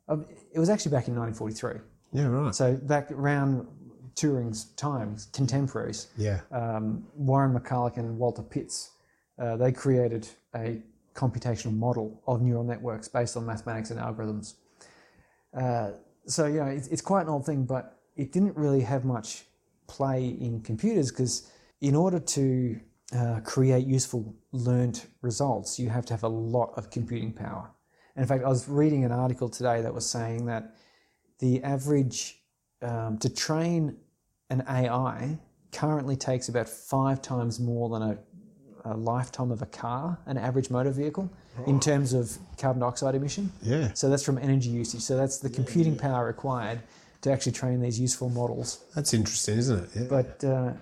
um, 0.09 0.27
it 0.53 0.59
was 0.59 0.69
actually 0.69 0.91
back 0.91 1.09
in 1.09 1.15
1943. 1.15 1.81
yeah 2.13 2.27
right 2.27 2.55
So 2.55 2.75
back 2.75 3.11
around 3.11 3.67
Turing's 4.15 4.65
times, 4.77 5.29
contemporaries 5.33 6.09
yeah 6.17 6.41
um, 6.51 7.05
Warren 7.15 7.59
McCulloch 7.59 7.97
and 7.99 8.19
Walter 8.19 8.43
Pitts, 8.43 8.91
uh, 9.39 9.57
they 9.57 9.73
created 9.73 10.29
a 10.55 10.83
computational 11.15 11.75
model 11.77 12.21
of 12.27 12.43
neural 12.43 12.65
networks 12.65 13.09
based 13.09 13.37
on 13.37 13.47
mathematics 13.47 13.91
and 13.91 14.01
algorithms. 14.01 14.55
Uh, 15.55 15.91
so, 16.27 16.47
you 16.47 16.61
know, 16.61 16.67
it's, 16.67 16.89
it's 16.89 17.03
quite 17.03 17.23
an 17.23 17.29
old 17.29 17.45
thing, 17.45 17.65
but 17.65 17.99
it 18.17 18.33
didn't 18.33 18.57
really 18.57 18.83
have 18.83 19.05
much 19.05 19.45
play 19.87 20.29
in 20.29 20.61
computers 20.61 21.11
because 21.11 21.51
in 21.81 21.95
order 21.95 22.19
to 22.19 22.79
uh, 23.17 23.41
create 23.45 23.87
useful 23.87 24.35
learned 24.53 25.05
results, 25.21 25.79
you 25.79 25.89
have 25.89 26.05
to 26.07 26.15
have 26.15 26.23
a 26.23 26.29
lot 26.29 26.73
of 26.77 26.91
computing 26.91 27.33
power. 27.33 27.71
And 28.17 28.23
in 28.23 28.29
fact, 28.29 28.45
I 28.45 28.49
was 28.49 28.69
reading 28.69 29.05
an 29.05 29.13
article 29.13 29.49
today 29.49 29.83
that 29.83 29.93
was 29.93 30.09
saying 30.09 30.47
that 30.47 30.77
the 31.39 31.63
average 31.63 32.43
um, 32.83 33.19
to 33.19 33.29
train 33.29 33.97
an 34.51 34.63
AI 34.69 35.39
currently 35.73 36.17
takes 36.17 36.49
about 36.49 36.69
five 36.69 37.23
times 37.23 37.59
more 37.59 37.89
than 37.89 38.03
a, 38.03 38.19
a 38.85 38.97
lifetime 38.97 39.51
of 39.51 39.63
a 39.63 39.67
car, 39.67 40.19
an 40.27 40.37
average 40.37 40.71
motor 40.71 40.91
vehicle, 40.91 41.31
in 41.67 41.79
terms 41.81 42.13
of 42.13 42.37
carbon 42.59 42.81
dioxide 42.81 43.15
emission. 43.15 43.53
yeah 43.63 43.93
So 43.95 44.09
that's 44.09 44.23
from 44.23 44.39
energy 44.39 44.71
usage. 44.71 45.01
So 45.01 45.17
that's 45.17 45.39
the 45.39 45.51
computing 45.51 45.97
power 45.97 46.27
required 46.27 46.81
to 47.23 47.33
actually 47.33 47.53
train 47.53 47.81
these 47.81 47.99
useful 47.99 48.29
models. 48.29 48.85
that's 48.95 49.15
interesting 49.15 49.59
isn't 49.59 49.85
it 49.85 49.91
yeah. 49.95 50.07
But 50.09 50.45
uh, 50.45 50.73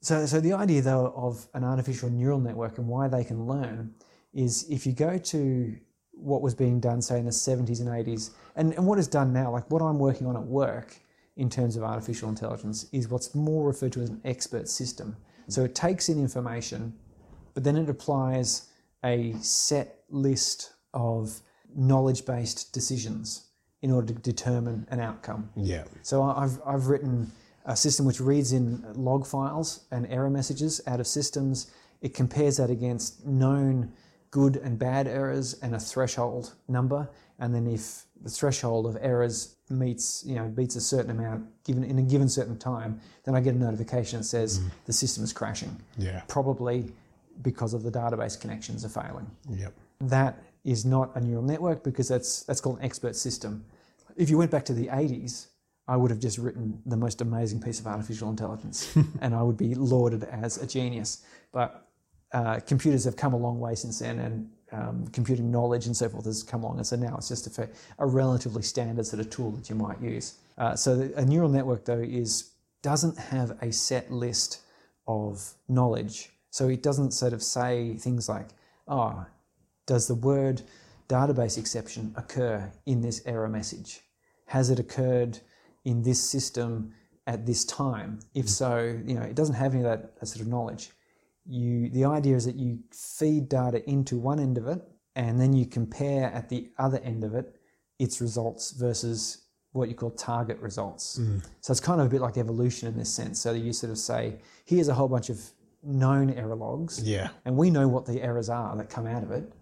so, 0.00 0.26
so 0.26 0.40
the 0.40 0.52
idea 0.52 0.82
though 0.82 1.12
of 1.16 1.46
an 1.54 1.64
artificial 1.64 2.10
neural 2.10 2.40
network 2.40 2.78
and 2.78 2.88
why 2.88 3.08
they 3.08 3.24
can 3.24 3.46
learn 3.46 3.94
is 4.34 4.66
if 4.68 4.86
you 4.86 4.92
go 4.92 5.18
to 5.18 5.76
what 6.12 6.42
was 6.42 6.54
being 6.54 6.80
done, 6.80 7.02
say 7.02 7.18
in 7.18 7.24
the 7.24 7.30
70s 7.30 7.80
and 7.80 7.88
80s, 7.88 8.30
and, 8.56 8.72
and 8.74 8.86
what 8.86 8.98
is 8.98 9.08
done 9.08 9.32
now, 9.32 9.50
like 9.50 9.70
what 9.70 9.82
I'm 9.82 9.98
working 9.98 10.26
on 10.26 10.36
at 10.36 10.42
work 10.42 10.96
in 11.36 11.48
terms 11.48 11.76
of 11.76 11.82
artificial 11.82 12.28
intelligence, 12.28 12.86
is 12.92 13.08
what's 13.08 13.34
more 13.34 13.66
referred 13.66 13.92
to 13.92 14.02
as 14.02 14.10
an 14.10 14.20
expert 14.24 14.68
system. 14.68 15.16
So 15.48 15.64
it 15.64 15.74
takes 15.74 16.08
in 16.08 16.18
information, 16.18 16.94
but 17.54 17.64
then 17.64 17.76
it 17.76 17.88
applies 17.88 18.68
a 19.04 19.34
set 19.40 20.04
list 20.10 20.72
of 20.94 21.40
knowledge 21.74 22.24
based 22.26 22.72
decisions 22.72 23.51
in 23.82 23.90
order 23.90 24.12
to 24.12 24.20
determine 24.20 24.86
an 24.90 25.00
outcome. 25.00 25.50
yeah 25.56 25.84
So 26.02 26.22
I- 26.22 26.44
I've, 26.44 26.60
I've 26.64 26.86
written 26.86 27.30
a 27.66 27.76
system 27.76 28.06
which 28.06 28.20
reads 28.20 28.52
in 28.52 28.84
log 28.94 29.26
files 29.26 29.84
and 29.90 30.06
error 30.06 30.30
messages 30.30 30.80
out 30.86 31.00
of 31.00 31.06
systems. 31.06 31.70
It 32.00 32.14
compares 32.14 32.56
that 32.56 32.70
against 32.70 33.26
known 33.26 33.92
good 34.30 34.56
and 34.56 34.78
bad 34.78 35.06
errors 35.06 35.54
and 35.62 35.74
a 35.74 35.78
threshold 35.78 36.54
number. 36.68 37.08
And 37.38 37.54
then 37.54 37.66
if 37.66 38.04
the 38.20 38.30
threshold 38.30 38.86
of 38.86 38.96
errors 39.00 39.56
meets, 39.68 40.24
you 40.24 40.36
know, 40.36 40.48
beats 40.48 40.76
a 40.76 40.80
certain 40.80 41.10
amount 41.10 41.46
given 41.64 41.84
in 41.84 41.98
a 41.98 42.02
given 42.02 42.28
certain 42.28 42.58
time, 42.58 43.00
then 43.24 43.34
I 43.34 43.40
get 43.40 43.54
a 43.54 43.58
notification 43.58 44.20
that 44.20 44.24
says 44.24 44.60
mm. 44.60 44.70
the 44.86 44.92
system 44.92 45.24
is 45.24 45.32
crashing, 45.32 45.76
yeah 45.98 46.22
probably 46.28 46.92
because 47.42 47.74
of 47.74 47.82
the 47.82 47.90
database 47.90 48.38
connections 48.38 48.84
are 48.84 48.90
failing 48.90 49.26
yep 49.48 49.72
that 50.02 50.36
is 50.64 50.84
not 50.84 51.10
a 51.16 51.20
neural 51.20 51.42
network 51.42 51.82
because 51.82 52.08
that's 52.08 52.42
that's 52.44 52.60
called 52.60 52.78
an 52.78 52.84
expert 52.84 53.16
system. 53.16 53.64
If 54.16 54.30
you 54.30 54.38
went 54.38 54.50
back 54.50 54.64
to 54.66 54.74
the 54.74 54.88
80s, 54.88 55.46
I 55.88 55.96
would 55.96 56.10
have 56.10 56.20
just 56.20 56.38
written 56.38 56.80
the 56.86 56.96
most 56.96 57.20
amazing 57.20 57.60
piece 57.60 57.80
of 57.80 57.86
artificial 57.86 58.30
intelligence, 58.30 58.96
and 59.20 59.34
I 59.34 59.42
would 59.42 59.56
be 59.56 59.74
lauded 59.74 60.24
as 60.24 60.56
a 60.58 60.66
genius. 60.66 61.24
But 61.52 61.88
uh, 62.32 62.60
computers 62.60 63.04
have 63.04 63.16
come 63.16 63.34
a 63.34 63.36
long 63.36 63.58
way 63.58 63.74
since 63.74 63.98
then, 63.98 64.18
and 64.18 64.50
um, 64.72 65.06
computing 65.08 65.50
knowledge 65.50 65.86
and 65.86 65.96
so 65.96 66.08
forth 66.08 66.24
has 66.24 66.42
come 66.42 66.62
along, 66.62 66.78
and 66.78 66.86
so 66.86 66.96
now 66.96 67.16
it's 67.16 67.28
just 67.28 67.58
a, 67.58 67.68
a 67.98 68.06
relatively 68.06 68.62
standard 68.62 69.06
sort 69.06 69.20
of 69.20 69.28
tool 69.30 69.50
that 69.52 69.68
you 69.68 69.76
might 69.76 70.00
use. 70.00 70.38
Uh, 70.56 70.74
so 70.76 70.96
the, 70.96 71.14
a 71.18 71.24
neural 71.24 71.48
network, 71.48 71.84
though, 71.84 72.00
is 72.00 72.52
doesn't 72.82 73.18
have 73.18 73.56
a 73.62 73.72
set 73.72 74.10
list 74.10 74.60
of 75.06 75.54
knowledge. 75.68 76.30
So 76.50 76.68
it 76.68 76.82
doesn't 76.82 77.12
sort 77.12 77.32
of 77.32 77.42
say 77.42 77.96
things 77.98 78.28
like, 78.28 78.48
"Oh, 78.88 79.26
does 79.86 80.06
the 80.06 80.14
word 80.14 80.62
database 81.12 81.58
exception 81.58 82.14
occur 82.16 82.72
in 82.86 83.02
this 83.02 83.22
error 83.26 83.48
message? 83.48 84.00
Has 84.46 84.70
it 84.70 84.78
occurred 84.78 85.38
in 85.84 86.02
this 86.02 86.20
system 86.20 86.92
at 87.26 87.46
this 87.46 87.64
time? 87.64 88.20
If 88.34 88.46
mm. 88.46 88.50
so, 88.50 89.00
you 89.06 89.14
know, 89.14 89.22
it 89.22 89.34
doesn't 89.34 89.54
have 89.54 89.74
any 89.74 89.84
of 89.84 89.90
that, 89.90 90.18
that 90.18 90.26
sort 90.26 90.42
of 90.42 90.48
knowledge. 90.48 90.90
You, 91.44 91.90
the 91.90 92.04
idea 92.04 92.36
is 92.36 92.44
that 92.46 92.56
you 92.56 92.78
feed 92.92 93.48
data 93.48 93.88
into 93.88 94.16
one 94.16 94.40
end 94.40 94.58
of 94.58 94.66
it, 94.68 94.80
and 95.14 95.38
then 95.40 95.52
you 95.52 95.66
compare 95.66 96.32
at 96.32 96.48
the 96.48 96.70
other 96.78 96.98
end 97.04 97.24
of 97.24 97.34
it 97.34 97.56
its 97.98 98.20
results 98.20 98.70
versus 98.70 99.18
what 99.72 99.88
you 99.88 99.94
call 99.94 100.10
target 100.10 100.58
results. 100.60 101.18
Mm. 101.18 101.44
So 101.60 101.72
it's 101.72 101.80
kind 101.80 102.00
of 102.00 102.06
a 102.06 102.10
bit 102.10 102.20
like 102.20 102.36
evolution 102.36 102.88
in 102.88 102.96
this 102.96 103.12
sense. 103.12 103.40
So 103.40 103.52
you 103.52 103.72
sort 103.72 103.90
of 103.90 103.98
say, 103.98 104.36
here's 104.64 104.88
a 104.88 104.94
whole 104.94 105.08
bunch 105.08 105.30
of 105.30 105.40
known 105.82 106.30
error 106.30 106.54
logs, 106.54 107.02
Yeah. 107.02 107.28
and 107.44 107.56
we 107.56 107.70
know 107.70 107.88
what 107.88 108.06
the 108.06 108.22
errors 108.22 108.48
are 108.48 108.76
that 108.76 108.88
come 108.88 109.06
out 109.06 109.22
of 109.22 109.30
it 109.30 109.52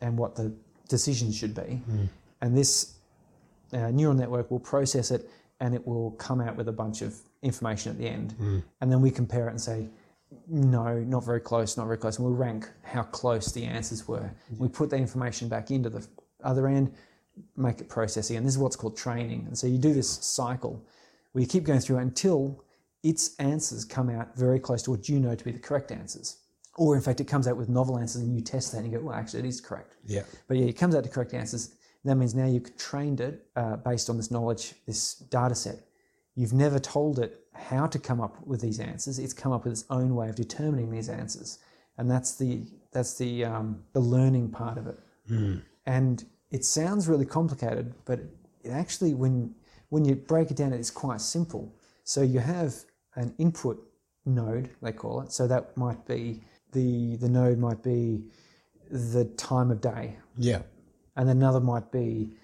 and 0.00 0.16
what 0.18 0.36
the 0.36 0.54
decisions 0.88 1.36
should 1.36 1.54
be. 1.54 1.82
Hmm. 1.86 2.04
And 2.40 2.56
this 2.56 2.94
uh, 3.72 3.90
neural 3.90 4.14
network 4.14 4.50
will 4.50 4.60
process 4.60 5.10
it 5.10 5.28
and 5.60 5.74
it 5.74 5.86
will 5.86 6.12
come 6.12 6.40
out 6.40 6.56
with 6.56 6.68
a 6.68 6.72
bunch 6.72 7.02
of 7.02 7.16
information 7.42 7.90
at 7.90 7.98
the 7.98 8.06
end. 8.06 8.32
Hmm. 8.32 8.58
And 8.80 8.90
then 8.90 9.00
we 9.00 9.10
compare 9.10 9.46
it 9.48 9.50
and 9.50 9.60
say, 9.60 9.88
no, 10.48 10.98
not 10.98 11.24
very 11.24 11.40
close, 11.40 11.76
not 11.76 11.86
very 11.86 11.96
close. 11.98 12.18
And 12.18 12.26
we'll 12.26 12.36
rank 12.36 12.68
how 12.82 13.02
close 13.04 13.52
the 13.52 13.64
answers 13.64 14.06
were. 14.06 14.34
Hmm. 14.48 14.58
We 14.58 14.68
put 14.68 14.90
that 14.90 14.98
information 14.98 15.48
back 15.48 15.70
into 15.70 15.90
the 15.90 16.06
other 16.42 16.66
end, 16.66 16.92
make 17.56 17.80
it 17.80 17.88
processing. 17.88 18.36
And 18.36 18.46
this 18.46 18.54
is 18.54 18.58
what's 18.58 18.76
called 18.76 18.96
training. 18.96 19.44
And 19.46 19.56
so 19.56 19.66
you 19.66 19.78
do 19.78 19.94
this 19.94 20.08
cycle 20.08 20.84
where 21.32 21.42
you 21.42 21.48
keep 21.48 21.64
going 21.64 21.80
through 21.80 21.98
until 21.98 22.64
its 23.02 23.36
answers 23.36 23.84
come 23.84 24.08
out 24.08 24.36
very 24.36 24.58
close 24.58 24.82
to 24.82 24.90
what 24.90 25.08
you 25.08 25.20
know 25.20 25.34
to 25.34 25.44
be 25.44 25.52
the 25.52 25.58
correct 25.58 25.92
answers. 25.92 26.38
Or 26.76 26.96
in 26.96 27.02
fact, 27.02 27.20
it 27.20 27.24
comes 27.24 27.46
out 27.46 27.56
with 27.56 27.68
novel 27.68 27.98
answers 27.98 28.22
and 28.22 28.34
you 28.34 28.42
test 28.42 28.72
that 28.72 28.78
and 28.78 28.90
you 28.90 28.98
go, 28.98 29.04
well, 29.04 29.14
actually, 29.14 29.40
it 29.40 29.46
is 29.46 29.60
correct. 29.60 29.96
Yeah. 30.04 30.22
But 30.48 30.56
yeah, 30.56 30.66
it 30.66 30.76
comes 30.76 30.94
out 30.94 31.04
to 31.04 31.10
correct 31.10 31.34
answers. 31.34 31.74
That 32.04 32.16
means 32.16 32.34
now 32.34 32.46
you've 32.46 32.76
trained 32.76 33.20
it 33.20 33.46
uh, 33.56 33.76
based 33.76 34.10
on 34.10 34.16
this 34.16 34.30
knowledge, 34.30 34.74
this 34.86 35.14
data 35.14 35.54
set. 35.54 35.78
You've 36.34 36.52
never 36.52 36.78
told 36.78 37.18
it 37.18 37.46
how 37.54 37.86
to 37.86 37.98
come 37.98 38.20
up 38.20 38.44
with 38.46 38.60
these 38.60 38.80
answers. 38.80 39.18
It's 39.18 39.32
come 39.32 39.52
up 39.52 39.64
with 39.64 39.72
its 39.72 39.84
own 39.88 40.14
way 40.14 40.28
of 40.28 40.34
determining 40.34 40.90
these 40.90 41.08
answers, 41.08 41.60
and 41.96 42.10
that's 42.10 42.36
the 42.36 42.66
that's 42.92 43.16
the 43.16 43.44
um, 43.44 43.84
the 43.92 44.00
learning 44.00 44.50
part 44.50 44.76
of 44.76 44.86
it. 44.86 44.98
And 45.86 46.24
it 46.50 46.64
sounds 46.64 47.08
really 47.08 47.24
complicated, 47.24 47.94
but 48.04 48.20
it 48.62 48.70
actually, 48.70 49.14
when 49.14 49.54
when 49.88 50.04
you 50.04 50.16
break 50.16 50.50
it 50.50 50.56
down, 50.56 50.72
it's 50.72 50.90
quite 50.90 51.20
simple. 51.20 51.72
So 52.02 52.20
you 52.20 52.40
have 52.40 52.74
an 53.14 53.34
input 53.38 53.80
node, 54.26 54.70
they 54.82 54.92
call 54.92 55.20
it. 55.20 55.32
So 55.32 55.46
that 55.46 55.76
might 55.76 56.04
be 56.06 56.42
the 56.74 57.16
the 57.16 57.28
node 57.28 57.58
might 57.58 57.82
be 57.82 58.24
the 58.90 59.24
time 59.36 59.70
of 59.70 59.80
day, 59.80 60.16
Yeah. 60.36 60.62
and 61.16 61.30
another 61.30 61.60
might 61.60 61.90
be 61.90 62.36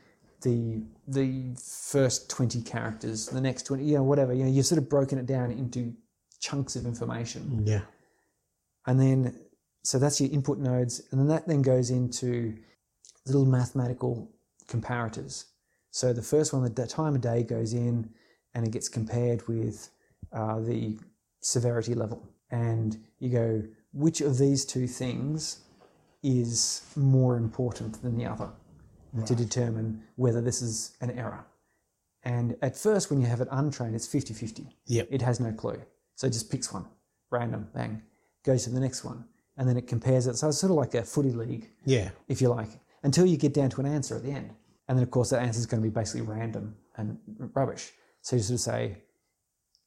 the 0.43 0.83
the 1.07 1.55
first 1.93 2.31
20 2.31 2.63
characters 2.63 3.27
the 3.27 3.41
next 3.43 3.65
20 3.65 3.85
you 3.85 3.97
know 3.97 4.03
whatever 4.03 4.33
you 4.33 4.45
know 4.45 4.51
you've 4.51 4.65
sort 4.65 4.79
of 4.81 4.89
broken 4.89 5.19
it 5.19 5.27
down 5.27 5.51
into 5.51 5.93
chunks 6.41 6.77
of 6.77 6.87
information 6.87 7.63
Yeah. 7.67 7.83
and 8.87 8.99
then 8.99 9.39
so 9.85 9.99
that's 9.99 10.19
your 10.19 10.31
input 10.31 10.57
nodes 10.59 11.03
and 11.11 11.21
then 11.21 11.29
that 11.29 11.47
then 11.47 11.61
goes 11.61 11.91
into 11.91 12.57
little 13.27 13.45
mathematical 13.45 14.31
comparators 14.67 15.45
so 15.91 16.15
the 16.15 16.23
first 16.23 16.55
one 16.55 16.63
the 16.75 16.87
time 16.87 17.15
of 17.17 17.21
day 17.21 17.43
goes 17.43 17.75
in 17.75 18.09
and 18.55 18.67
it 18.67 18.71
gets 18.73 18.89
compared 18.89 19.47
with 19.47 19.91
uh, 20.33 20.59
the 20.61 20.99
severity 21.43 21.95
level 21.95 22.27
and 22.51 22.99
you 23.19 23.29
go 23.29 23.63
which 23.93 24.21
of 24.21 24.39
these 24.39 24.65
two 24.65 24.87
things 24.87 25.61
is 26.23 26.83
more 26.97 27.37
important 27.37 28.03
than 28.03 28.17
the 28.17 28.27
other 28.27 28.51
to 29.27 29.35
determine 29.35 30.03
whether 30.17 30.41
this 30.41 30.63
is 30.63 30.97
an 31.01 31.11
error. 31.19 31.45
And 32.23 32.57
at 32.63 32.77
first, 32.77 33.11
when 33.11 33.21
you 33.21 33.27
have 33.27 33.41
it 33.41 33.49
untrained, 33.51 33.95
it's 33.95 34.07
50 34.07 34.35
50. 34.35 34.69
Yep. 34.87 35.09
It 35.11 35.23
has 35.23 35.41
no 35.41 35.53
clue. 35.53 35.81
So 36.15 36.27
it 36.27 36.33
just 36.33 36.51
picks 36.51 36.73
one, 36.73 36.85
random, 37.31 37.69
bang, 37.75 38.03
goes 38.45 38.65
to 38.65 38.71
the 38.71 38.79
next 38.81 39.03
one. 39.05 39.25
And 39.57 39.69
then 39.69 39.77
it 39.77 39.87
compares 39.89 40.27
it. 40.27 40.37
So 40.37 40.49
it's 40.49 40.59
sort 40.59 40.71
of 40.71 40.77
like 40.77 40.95
a 40.95 41.03
footy 41.03 41.33
league, 41.33 41.71
Yeah. 41.85 42.11
if 42.29 42.41
you 42.41 42.49
like, 42.51 42.69
until 43.03 43.27
you 43.27 43.37
get 43.37 43.53
down 43.55 43.71
to 43.71 43.81
an 43.81 43.87
answer 43.87 44.15
at 44.17 44.23
the 44.23 44.31
end. 44.31 44.51
And 44.87 44.97
then, 44.99 45.03
of 45.03 45.11
course, 45.11 45.31
that 45.31 45.43
answer 45.43 45.59
is 45.59 45.67
going 45.67 45.83
to 45.83 45.89
be 45.89 45.93
basically 45.93 46.23
random 46.23 46.77
and 46.97 47.19
rubbish. 47.55 47.93
So 48.23 48.37
you 48.37 48.43
sort 48.43 48.55
of 48.55 48.61
say, 48.61 48.99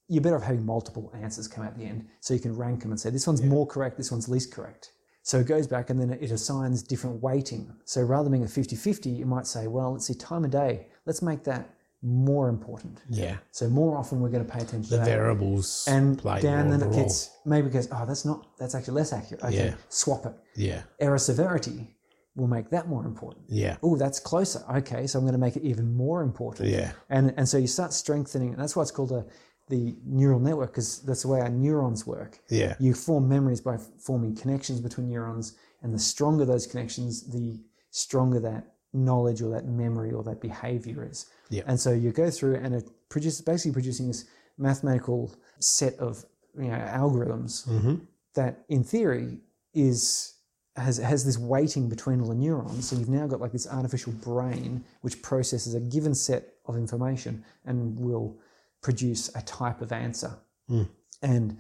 you're 0.08 0.22
better 0.22 0.36
off 0.36 0.44
having 0.44 0.66
multiple 0.66 1.12
answers 1.16 1.48
come 1.48 1.64
out 1.64 1.72
at 1.72 1.78
the 1.78 1.86
end 1.86 2.06
so 2.20 2.34
you 2.34 2.40
can 2.40 2.56
rank 2.56 2.82
them 2.82 2.92
and 2.92 3.00
say, 3.00 3.10
this 3.10 3.26
one's 3.28 3.42
more 3.42 3.66
correct, 3.66 3.98
this 3.98 4.12
one's 4.12 4.28
least 4.30 4.54
correct. 4.54 4.92
So 5.24 5.40
it 5.40 5.48
goes 5.48 5.68
back 5.68 5.90
and 5.90 6.00
then 6.00 6.12
it 6.12 6.32
assigns 6.32 6.84
different 6.84 7.22
weighting. 7.24 7.74
So 7.86 8.02
rather 8.02 8.24
than 8.26 8.34
being 8.34 8.44
a 8.44 8.48
50 8.48 8.76
50, 8.76 9.10
you 9.10 9.26
might 9.26 9.48
say, 9.48 9.68
well, 9.68 9.94
let's 9.94 10.06
see, 10.08 10.14
time 10.14 10.44
of 10.44 10.52
day, 10.52 10.88
let's 11.06 11.22
make 11.22 11.44
that 11.46 11.70
more 12.02 12.50
important. 12.50 13.00
Yeah. 13.10 13.38
So 13.52 13.70
more 13.70 13.98
often 13.98 14.20
we're 14.20 14.28
going 14.30 14.46
to 14.46 14.52
pay 14.52 14.60
attention 14.60 14.82
The 14.82 14.88
to 14.90 14.98
that. 14.98 15.06
variables 15.06 15.86
and 15.88 16.18
play 16.20 16.42
down 16.42 16.70
then 16.70 16.82
it 16.82 16.92
gets, 16.94 17.30
maybe 17.46 17.70
goes, 17.70 17.88
oh, 17.94 18.06
that's 18.06 18.26
not, 18.26 18.48
that's 18.60 18.76
actually 18.76 18.96
less 18.96 19.14
accurate. 19.14 19.42
Okay, 19.46 19.68
Yeah. 19.68 19.76
swap 19.88 20.26
it. 20.26 20.34
Yeah. 20.58 20.82
Error 21.00 21.18
severity 21.18 21.96
will 22.36 22.48
make 22.48 22.70
that 22.72 22.90
more 22.90 23.06
important. 23.06 23.46
Yeah. 23.48 23.78
Oh, 23.82 23.96
that's 23.96 24.20
closer. 24.20 24.62
Okay, 24.70 25.08
so 25.08 25.18
I'm 25.18 25.24
going 25.24 25.32
to 25.34 25.40
make 25.40 25.56
it 25.56 25.64
even 25.64 25.94
more 25.96 26.22
important. 26.24 26.68
Yeah. 26.68 26.92
And 27.10 27.34
and 27.38 27.48
so 27.48 27.58
you 27.58 27.68
start 27.68 27.94
strengthening, 27.94 28.50
and 28.52 28.60
that's 28.62 28.76
why 28.76 28.82
it's 28.82 28.92
called 28.92 29.12
a 29.14 29.26
the 29.70 29.96
neural 30.06 30.40
network 30.40 30.72
because 30.72 31.00
that's 31.02 31.22
the 31.24 31.28
way 31.30 31.40
our 31.40 31.50
neurons 31.50 32.06
work. 32.06 32.40
Yeah. 32.50 32.76
You 32.80 32.94
form 32.94 33.28
memories 33.30 33.62
by 33.62 33.78
forming 33.78 34.36
connections 34.36 34.82
between 34.82 35.10
neurons, 35.10 35.56
and 35.82 35.94
the 35.94 36.00
stronger 36.00 36.46
those 36.46 36.68
connections, 36.68 37.24
the 37.32 37.60
stronger 37.92 38.40
that 38.42 38.74
knowledge 38.94 39.42
or 39.42 39.50
that 39.50 39.66
memory 39.66 40.12
or 40.12 40.24
that 40.24 40.40
behavior 40.42 41.08
is. 41.10 41.26
Yeah. 41.50 41.64
And 41.66 41.80
so 41.80 41.92
you 41.92 42.12
go 42.12 42.30
through 42.30 42.56
and 42.56 42.76
it 42.76 42.90
produces 43.10 43.42
basically 43.42 43.74
producing 43.74 44.08
this 44.08 44.26
mathematical 44.58 45.34
set 45.60 45.96
of 45.98 46.26
you 46.58 46.68
know 46.68 46.78
algorithms 46.78 47.68
Mm-hmm. 47.68 47.96
that 48.36 48.64
in 48.70 48.84
theory 48.84 49.40
is 49.74 50.34
has 50.76 50.98
has 50.98 51.26
this 51.26 51.38
weighting 51.38 51.90
between 51.90 52.22
all 52.22 52.28
the 52.30 52.36
neurons. 52.36 52.90
So 52.90 52.96
you've 52.96 53.10
now 53.10 53.28
got 53.28 53.42
like 53.42 53.52
this 53.52 53.68
artificial 53.68 54.14
brain 54.14 54.84
which 55.02 55.22
processes 55.22 55.74
a 55.74 55.80
given 55.80 56.14
set 56.14 56.54
of 56.66 56.76
information 56.78 57.44
and 57.66 57.98
will 58.00 58.38
produce 58.84 59.34
a 59.36 59.42
type 59.42 59.82
of 59.82 59.92
answer. 59.92 60.38
Hmm. 60.68 60.84
And 61.24 61.58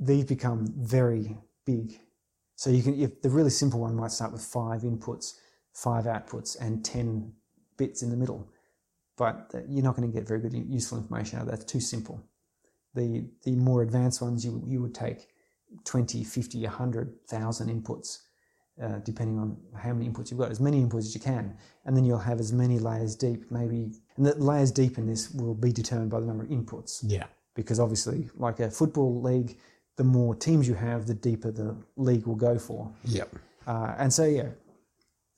these 0.00 0.24
become 0.24 0.72
very 0.78 1.36
big. 1.66 1.98
So 2.56 2.70
you 2.70 2.82
can 2.82 2.98
if 2.98 3.20
the 3.20 3.28
really 3.28 3.50
simple 3.50 3.80
one 3.80 3.94
might 3.94 4.12
start 4.12 4.32
with 4.32 4.42
five 4.42 4.82
inputs, 4.82 5.34
five 5.74 6.04
outputs, 6.04 6.56
and 6.60 6.84
ten 6.84 7.32
bits 7.76 8.02
in 8.02 8.10
the 8.10 8.16
middle. 8.16 8.48
But 9.18 9.52
you're 9.68 9.84
not 9.84 9.96
going 9.96 10.10
to 10.10 10.16
get 10.16 10.26
very 10.26 10.40
good 10.40 10.54
useful 10.54 10.98
information 10.98 11.38
out 11.38 11.42
of 11.42 11.50
that. 11.50 11.60
It's 11.62 11.72
too 11.72 11.80
simple. 11.80 12.22
The 12.94 13.26
the 13.42 13.56
more 13.56 13.82
advanced 13.82 14.22
ones 14.22 14.44
you 14.44 14.62
you 14.66 14.80
would 14.80 14.94
take 14.94 15.28
20, 15.84 16.22
50, 16.22 16.62
100,000 16.62 17.82
inputs, 17.82 18.18
uh, 18.80 18.98
depending 19.04 19.38
on 19.38 19.56
how 19.76 19.92
many 19.92 20.08
inputs 20.08 20.30
you've 20.30 20.40
got, 20.40 20.50
as 20.50 20.60
many 20.60 20.82
inputs 20.82 21.00
as 21.00 21.14
you 21.14 21.20
can. 21.20 21.56
And 21.84 21.96
then 21.96 22.04
you'll 22.04 22.18
have 22.18 22.40
as 22.40 22.52
many 22.52 22.78
layers 22.78 23.16
deep, 23.16 23.50
maybe. 23.50 23.92
And 24.16 24.26
the 24.26 24.34
layers 24.36 24.70
deep 24.70 24.98
in 24.98 25.06
this 25.06 25.30
will 25.32 25.54
be 25.54 25.72
determined 25.72 26.10
by 26.10 26.20
the 26.20 26.26
number 26.26 26.44
of 26.44 26.50
inputs. 26.50 27.00
Yeah. 27.02 27.26
Because 27.54 27.80
obviously, 27.80 28.30
like 28.36 28.60
a 28.60 28.70
football 28.70 29.20
league, 29.20 29.58
the 29.96 30.04
more 30.04 30.34
teams 30.34 30.66
you 30.66 30.74
have, 30.74 31.06
the 31.06 31.14
deeper 31.14 31.50
the 31.50 31.76
league 31.96 32.26
will 32.26 32.36
go 32.36 32.58
for. 32.58 32.90
Yep. 33.04 33.34
Uh, 33.66 33.94
and 33.98 34.12
so, 34.12 34.24
yeah. 34.24 34.48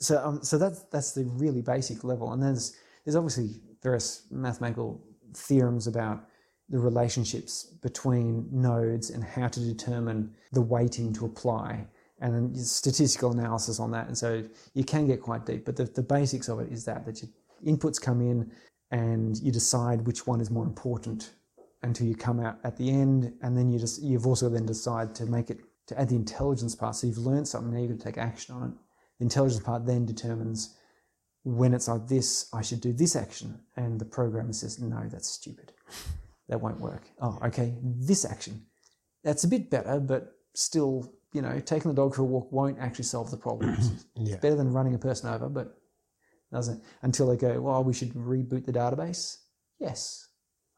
So, 0.01 0.24
um, 0.24 0.43
so 0.43 0.59
that's 0.59 0.82
that's 0.85 1.12
the 1.12 1.24
really 1.24 1.62
basic 1.62 2.05
level, 2.05 2.32
and 2.32 2.43
there's 2.43 2.77
there's 3.05 3.16
obviously 3.16 3.61
various 3.82 4.27
mathematical 4.31 5.02
theorems 5.35 5.86
about 5.86 6.27
the 6.69 6.78
relationships 6.78 7.65
between 7.82 8.48
nodes 8.51 9.11
and 9.11 9.23
how 9.23 9.48
to 9.48 9.61
determine 9.61 10.35
the 10.52 10.61
weighting 10.61 11.12
to 11.12 11.27
apply, 11.27 11.86
and 12.20 12.35
then 12.35 12.55
statistical 12.55 13.32
analysis 13.32 13.81
on 13.81 13.91
that. 13.91 14.07
And 14.07 14.16
so 14.16 14.43
you 14.74 14.85
can 14.85 15.07
get 15.07 15.20
quite 15.20 15.47
deep, 15.47 15.65
but 15.65 15.77
the, 15.77 15.85
the 15.85 16.03
basics 16.03 16.49
of 16.49 16.61
it 16.61 16.73
is 16.73 16.85
that 16.85 17.05
that 17.07 17.23
your 17.23 17.31
inputs 17.66 18.01
come 18.01 18.20
in, 18.20 18.51
and 18.91 19.36
you 19.39 19.51
decide 19.51 20.07
which 20.07 20.27
one 20.27 20.41
is 20.41 20.51
more 20.51 20.65
important 20.65 21.32
until 21.82 22.07
you 22.07 22.15
come 22.15 22.41
out 22.41 22.59
at 22.65 22.77
the 22.77 22.91
end, 22.91 23.32
and 23.43 23.57
then 23.57 23.70
you 23.70 23.78
just 23.78 24.03
you've 24.03 24.27
also 24.27 24.49
then 24.49 24.66
decide 24.66 25.15
to 25.15 25.27
make 25.27 25.51
it 25.51 25.59
to 25.86 26.01
add 26.01 26.09
the 26.09 26.16
intelligence 26.16 26.74
part. 26.74 26.95
So 26.95 27.07
you've 27.07 27.19
learned 27.19 27.49
something 27.49 27.73
now 27.73 27.81
you've 27.81 27.91
got 27.91 27.99
to 27.99 28.05
take 28.05 28.19
action 28.19 28.55
on 28.55 28.69
it. 28.69 28.74
The 29.19 29.24
intelligence 29.24 29.62
part 29.62 29.85
then 29.85 30.07
determines 30.07 30.77
when 31.43 31.74
it's 31.74 31.89
like 31.89 32.09
this, 32.09 32.49
I 32.55 32.62
should 32.62 32.81
do 32.81 32.93
this 32.93 33.16
action, 33.16 33.61
and 33.77 34.01
the 34.01 34.07
programmer 34.07 34.53
says, 34.55 34.81
no, 34.81 35.03
that's 35.11 35.28
stupid. 35.28 35.73
That 36.49 36.61
won't 36.61 36.81
work. 36.81 37.11
Oh, 37.20 37.39
okay, 37.45 37.74
this 37.82 38.24
action. 38.24 38.65
That's 39.23 39.45
a 39.45 39.49
bit 39.49 39.70
better, 39.70 40.01
but 40.01 40.36
still, 40.55 41.12
you 41.35 41.43
know, 41.43 41.61
taking 41.61 41.90
the 41.90 41.97
dog 41.97 42.15
for 42.15 42.23
a 42.23 42.24
walk 42.24 42.51
won't 42.52 42.78
actually 42.78 43.05
solve 43.05 43.31
the 43.31 43.36
problem. 43.36 43.77
It's 44.16 44.36
better 44.36 44.55
than 44.55 44.73
running 44.73 44.94
a 44.94 44.98
person 44.98 45.28
over, 45.28 45.48
but 45.48 45.77
doesn't 46.52 46.82
until 47.02 47.27
they 47.27 47.36
go, 47.36 47.61
well, 47.61 47.82
we 47.82 47.93
should 47.93 48.15
reboot 48.15 48.65
the 48.65 48.73
database. 48.73 49.39
Yes. 49.81 50.28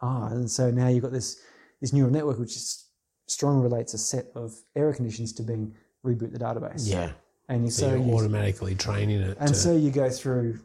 Ah, 0.00 0.28
and 0.28 0.50
so 0.50 0.70
now 0.70 0.88
you've 0.88 1.02
got 1.02 1.12
this 1.12 1.38
this 1.80 1.92
neural 1.92 2.10
network 2.10 2.38
which 2.38 2.56
is 2.56 2.86
strongly 3.26 3.62
relates 3.62 3.92
a 3.92 3.98
set 3.98 4.26
of 4.34 4.54
error 4.74 4.94
conditions 4.94 5.32
to 5.34 5.42
being 5.42 5.74
reboot 6.04 6.32
the 6.32 6.38
database. 6.38 6.88
Yeah. 6.88 7.12
And 7.48 7.64
you 7.64 7.70
So 7.70 7.82
so 7.82 7.94
you're 7.94 8.06
you, 8.06 8.14
automatically 8.14 8.74
training 8.74 9.20
it 9.20 9.36
and 9.38 9.50
to. 9.50 9.54
so 9.54 9.76
you 9.76 9.90
go 9.90 10.08
through 10.10 10.58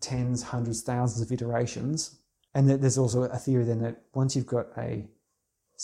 tens, 0.00 0.42
hundreds, 0.42 0.82
thousands 0.82 1.22
of 1.24 1.32
iterations. 1.32 2.18
And 2.54 2.68
there's 2.68 2.98
also 2.98 3.22
a 3.22 3.38
theory 3.38 3.64
then 3.64 3.80
that 3.80 4.02
once 4.12 4.36
you've 4.36 4.46
got 4.46 4.66
a 4.76 5.06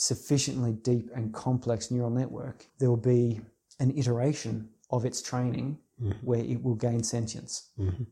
sufficiently 0.02 0.72
deep 0.72 1.10
and 1.16 1.34
complex 1.34 1.90
neural 1.90 2.10
network, 2.10 2.64
there 2.78 2.88
will 2.88 2.96
be 3.16 3.40
an 3.80 3.90
iteration 3.98 4.68
of 4.90 5.04
its 5.04 5.20
training 5.20 5.76
Mhm. 6.00 6.22
where 6.22 6.38
it 6.38 6.62
will 6.62 6.76
gain 6.76 7.02
sentience 7.02 7.70
Mhm. 7.76 8.06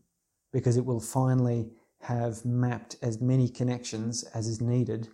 because 0.52 0.76
it 0.76 0.84
will 0.84 0.98
finally 0.98 1.70
have 2.00 2.44
mapped 2.44 2.96
as 3.02 3.20
many 3.20 3.48
connections 3.48 4.24
as 4.34 4.48
is 4.48 4.60
needed 4.60 5.08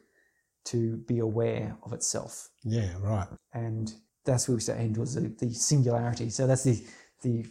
to 0.64 0.96
be 0.96 1.18
aware 1.18 1.76
of 1.82 1.92
itself. 1.92 2.48
Yeah, 2.64 2.96
right. 3.02 3.28
And 3.52 3.92
that's 4.24 4.48
where 4.48 4.54
we 4.54 4.62
start 4.62 4.78
heading 4.78 4.94
towards 4.94 5.12
the, 5.14 5.28
the 5.28 5.52
singularity. 5.52 6.30
So 6.30 6.46
that's 6.46 6.64
the 6.64 6.82
the 7.20 7.44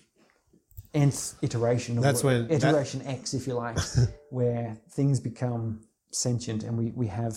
nth 0.94 1.36
iteration 1.44 1.98
of 1.98 2.04
That's 2.04 2.24
what- 2.24 2.34
when- 2.34 2.48
that- 2.48 2.64
iteration 2.64 3.02
X, 3.04 3.34
if 3.36 3.46
you 3.48 3.54
like, 3.54 3.78
where 4.32 4.76
things 4.90 5.20
become 5.20 5.82
sentient 6.12 6.64
and 6.64 6.76
we, 6.78 6.92
we 6.92 7.08
have 7.08 7.36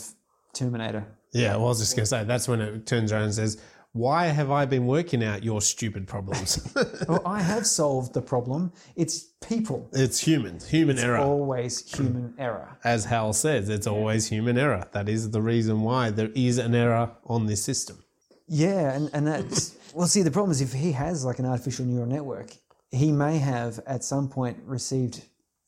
Terminator. 0.54 1.06
Yeah, 1.32 1.56
well, 1.56 1.66
I 1.66 1.68
was 1.68 1.80
just 1.80 1.96
going 1.96 2.04
to 2.04 2.06
say 2.06 2.24
that's 2.24 2.46
when 2.48 2.60
it 2.60 2.86
turns 2.86 3.12
around 3.12 3.24
and 3.24 3.34
says, 3.34 3.60
"Why 3.92 4.26
have 4.26 4.50
I 4.50 4.66
been 4.66 4.86
working 4.86 5.22
out 5.24 5.42
your 5.42 5.60
stupid 5.60 6.06
problems?" 6.06 6.72
Well, 7.08 7.22
I 7.26 7.42
have 7.42 7.66
solved 7.66 8.14
the 8.14 8.22
problem. 8.22 8.72
It's 8.96 9.18
people. 9.46 9.90
it's 9.92 10.20
human, 10.20 10.58
human 10.60 10.98
error. 10.98 11.18
Always 11.18 11.88
human 11.94 12.34
error. 12.38 12.78
As 12.84 13.04
Hal 13.06 13.32
says, 13.32 13.68
it's 13.68 13.86
always 13.86 14.28
human 14.28 14.56
error. 14.56 14.88
That 14.92 15.08
is 15.08 15.30
the 15.30 15.42
reason 15.42 15.82
why 15.82 16.10
there 16.10 16.30
is 16.34 16.58
an 16.58 16.74
error 16.74 17.10
on 17.26 17.46
this 17.46 17.62
system. 17.62 17.98
Yeah, 18.46 18.92
and, 18.92 19.10
and 19.12 19.26
that's 19.26 19.76
well. 19.94 20.06
See, 20.06 20.22
the 20.22 20.30
problem 20.30 20.52
is 20.52 20.60
if 20.60 20.72
he 20.72 20.92
has 20.92 21.24
like 21.24 21.38
an 21.38 21.46
artificial 21.46 21.84
neural 21.84 22.06
network, 22.06 22.50
he 22.90 23.10
may 23.12 23.38
have 23.38 23.80
at 23.86 24.04
some 24.04 24.28
point 24.28 24.58
received 24.64 25.24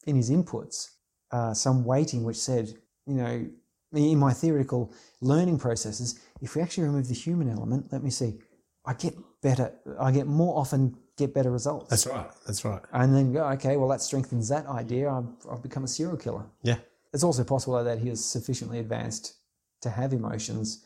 in 0.06 0.14
his 0.16 0.30
inputs 0.30 0.90
uh, 1.30 1.52
some 1.54 1.84
weighting 1.84 2.24
which 2.24 2.36
said, 2.36 2.68
you 3.06 3.14
know, 3.14 3.46
in 3.92 4.18
my 4.18 4.32
theoretical 4.32 4.92
learning 5.20 5.58
processes, 5.58 6.18
if 6.40 6.54
we 6.54 6.62
actually 6.62 6.84
remove 6.84 7.08
the 7.08 7.14
human 7.14 7.48
element, 7.48 7.92
let 7.92 8.02
me 8.02 8.10
see, 8.10 8.38
I 8.84 8.94
get 8.94 9.14
better. 9.42 9.72
I 9.98 10.12
get 10.12 10.26
more 10.26 10.58
often 10.58 10.96
get 11.16 11.32
better 11.34 11.50
results. 11.50 11.90
That's 11.90 12.06
right. 12.06 12.30
That's 12.46 12.64
right. 12.64 12.82
and 12.92 13.14
then 13.14 13.32
go, 13.32 13.44
okay, 13.50 13.76
well 13.76 13.88
that 13.88 14.02
strengthens 14.02 14.48
that 14.48 14.66
idea. 14.66 15.10
I've, 15.10 15.28
I've 15.50 15.62
become 15.62 15.84
a 15.84 15.88
serial 15.88 16.16
killer. 16.16 16.44
Yeah. 16.62 16.76
It's 17.12 17.24
also 17.24 17.44
possible 17.44 17.82
that 17.82 17.98
he 17.98 18.10
is 18.10 18.22
sufficiently 18.24 18.78
advanced 18.78 19.34
to 19.82 19.90
have 19.90 20.12
emotions 20.12 20.84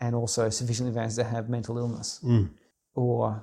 and 0.00 0.14
also 0.14 0.50
sufficiently 0.50 0.90
advanced 0.90 1.16
to 1.16 1.24
have 1.24 1.48
mental 1.48 1.78
illness. 1.78 2.20
Mm. 2.24 2.50
Or 2.94 3.42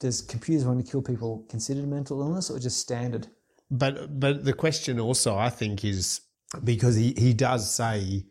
does 0.00 0.20
computers 0.22 0.64
want 0.64 0.84
to 0.84 0.90
kill 0.90 1.02
people 1.02 1.44
considered 1.48 1.88
mental 1.88 2.20
illness 2.20 2.50
or 2.50 2.58
just 2.58 2.78
standard? 2.78 3.26
But 3.70 4.20
but 4.20 4.44
the 4.44 4.52
question 4.52 5.00
also, 5.00 5.36
I 5.36 5.50
think, 5.50 5.84
is 5.84 6.20
because 6.62 6.94
he, 6.96 7.14
he 7.16 7.32
does 7.32 7.74
say 7.74 8.24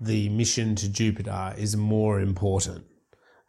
the 0.00 0.28
mission 0.28 0.74
to 0.76 0.88
Jupiter 0.88 1.54
is 1.56 1.76
more 1.76 2.20
important, 2.20 2.84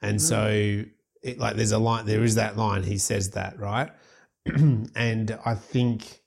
and 0.01 0.15
hmm. 0.15 0.25
so 0.25 0.83
it, 1.21 1.39
like 1.39 1.55
there's 1.55 1.71
a 1.71 1.79
line, 1.79 2.05
there 2.05 2.23
is 2.23 2.35
that 2.35 2.57
line. 2.57 2.83
He 2.83 2.97
says 2.97 3.31
that 3.31 3.59
right, 3.59 3.91
and 4.45 5.37
I 5.45 5.55
think 5.55 6.21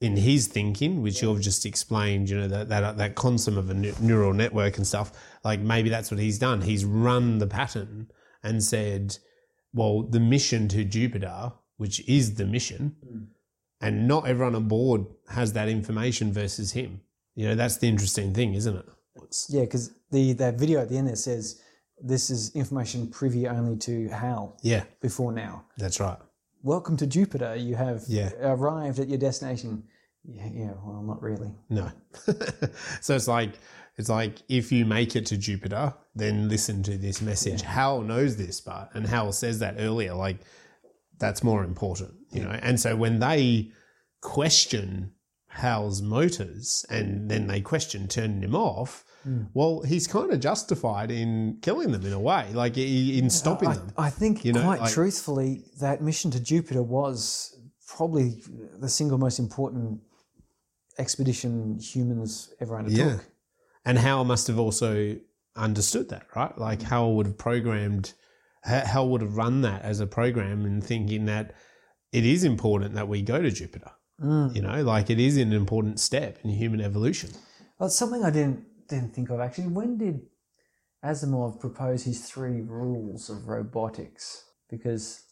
in 0.00 0.16
his 0.16 0.46
thinking, 0.46 1.02
which 1.02 1.22
you've 1.22 1.40
just 1.40 1.66
explained, 1.66 2.28
you 2.28 2.38
know 2.38 2.48
that 2.48 2.68
that 2.68 2.96
that 2.98 3.14
concept 3.14 3.56
of 3.56 3.70
a 3.70 3.74
neural 3.74 4.32
network 4.32 4.76
and 4.76 4.86
stuff, 4.86 5.12
like 5.44 5.60
maybe 5.60 5.88
that's 5.88 6.10
what 6.10 6.20
he's 6.20 6.38
done. 6.38 6.60
He's 6.60 6.84
run 6.84 7.38
the 7.38 7.46
pattern 7.46 8.10
and 8.42 8.62
said, 8.62 9.18
well, 9.72 10.02
the 10.02 10.20
mission 10.20 10.68
to 10.68 10.84
Jupiter, 10.84 11.52
which 11.76 12.06
is 12.08 12.34
the 12.34 12.46
mission 12.46 12.96
hmm. 13.06 13.24
and 13.80 14.06
not 14.06 14.26
everyone 14.26 14.54
on 14.54 14.68
board 14.68 15.06
has 15.30 15.52
that 15.54 15.68
information 15.68 16.32
versus 16.32 16.72
him. 16.72 17.00
You 17.34 17.48
know, 17.48 17.54
that's 17.54 17.78
the 17.78 17.88
interesting 17.88 18.34
thing, 18.34 18.54
isn't 18.54 18.76
it? 18.76 18.86
Yeah, 19.48 19.62
because 19.62 19.92
the 20.10 20.32
that 20.34 20.54
video 20.54 20.80
at 20.80 20.88
the 20.88 20.96
end 20.98 21.08
there 21.08 21.16
says 21.16 21.60
this 22.00 22.30
is 22.30 22.54
information 22.54 23.08
privy 23.08 23.48
only 23.48 23.76
to 23.78 24.08
Hal 24.08 24.56
Yeah, 24.62 24.84
before 25.00 25.32
now. 25.32 25.64
that's 25.76 26.00
right. 26.00 26.18
Welcome 26.62 26.96
to 26.98 27.06
Jupiter. 27.06 27.54
You 27.56 27.76
have 27.76 28.02
Yeah. 28.08 28.30
arrived 28.40 28.98
at 28.98 29.08
your 29.08 29.18
destination. 29.18 29.84
Yeah, 30.24 30.48
yeah, 30.52 30.72
well, 30.84 31.02
not 31.02 31.22
really. 31.22 31.52
No. 31.70 31.90
so 33.00 33.14
it's 33.14 33.28
like 33.28 33.52
it's 33.96 34.08
like 34.08 34.42
if 34.48 34.70
you 34.72 34.84
make 34.84 35.16
it 35.16 35.26
to 35.26 35.36
Jupiter, 35.36 35.94
then 36.14 36.48
listen 36.48 36.82
to 36.84 36.96
this 36.98 37.20
message. 37.22 37.62
Hal 37.62 38.02
knows 38.02 38.36
this 38.36 38.60
part, 38.60 38.90
and 38.94 39.06
Hal 39.06 39.32
says 39.32 39.58
that 39.60 39.76
earlier. 39.78 40.14
Like 40.14 40.38
that's 41.18 41.42
more 41.42 41.64
important, 41.64 42.14
you 42.30 42.42
know. 42.42 42.50
And 42.50 42.78
so 42.78 42.94
when 42.96 43.18
they 43.20 43.70
question 44.20 45.12
Hal's 45.48 46.02
motors 46.02 46.84
and 46.90 47.22
mm. 47.22 47.28
then 47.28 47.46
they 47.46 47.60
question 47.60 48.06
turning 48.06 48.42
him 48.42 48.54
off. 48.54 49.04
Mm. 49.26 49.48
Well, 49.54 49.82
he's 49.82 50.06
kind 50.06 50.30
of 50.32 50.40
justified 50.40 51.10
in 51.10 51.58
killing 51.62 51.90
them 51.92 52.04
in 52.04 52.12
a 52.12 52.20
way, 52.20 52.50
like 52.52 52.76
in 52.76 53.30
stopping 53.30 53.70
I, 53.70 53.74
them. 53.74 53.92
I 53.96 54.10
think, 54.10 54.44
You 54.44 54.52
know, 54.52 54.62
quite 54.62 54.80
like- 54.80 54.92
truthfully, 54.92 55.64
that 55.80 56.02
mission 56.02 56.30
to 56.32 56.40
Jupiter 56.40 56.82
was 56.82 57.54
probably 57.86 58.42
the 58.78 58.88
single 58.88 59.18
most 59.18 59.38
important 59.38 60.00
expedition 60.98 61.78
humans 61.80 62.52
ever 62.60 62.76
undertook. 62.76 62.98
Yeah. 62.98 63.18
And 63.84 63.98
Hal 63.98 64.24
must 64.24 64.48
have 64.48 64.58
also 64.58 65.16
understood 65.56 66.10
that, 66.10 66.26
right? 66.36 66.56
Like 66.58 66.80
mm. 66.80 66.88
Hal 66.88 67.14
would 67.14 67.26
have 67.26 67.38
programmed, 67.38 68.12
Hal 68.64 69.08
would 69.08 69.22
have 69.22 69.36
run 69.36 69.62
that 69.62 69.82
as 69.82 70.00
a 70.00 70.06
program 70.06 70.66
and 70.66 70.84
thinking 70.84 71.24
that 71.24 71.54
it 72.12 72.24
is 72.24 72.44
important 72.44 72.94
that 72.94 73.08
we 73.08 73.22
go 73.22 73.40
to 73.40 73.50
Jupiter. 73.50 73.90
You 74.20 74.62
know, 74.62 74.82
like 74.82 75.10
it 75.10 75.20
is 75.20 75.36
an 75.36 75.52
important 75.52 76.00
step 76.00 76.38
in 76.42 76.50
human 76.50 76.80
evolution. 76.80 77.30
Well, 77.78 77.86
it's 77.86 77.96
something 77.96 78.24
I 78.24 78.30
didn't 78.30 78.64
didn't 78.88 79.14
think 79.14 79.30
of 79.30 79.40
actually. 79.40 79.68
When 79.68 79.96
did 79.96 80.22
Asimov 81.04 81.60
propose 81.60 82.04
his 82.04 82.28
three 82.28 82.60
rules 82.62 83.30
of 83.30 83.46
robotics? 83.46 84.44
Because 84.68 85.22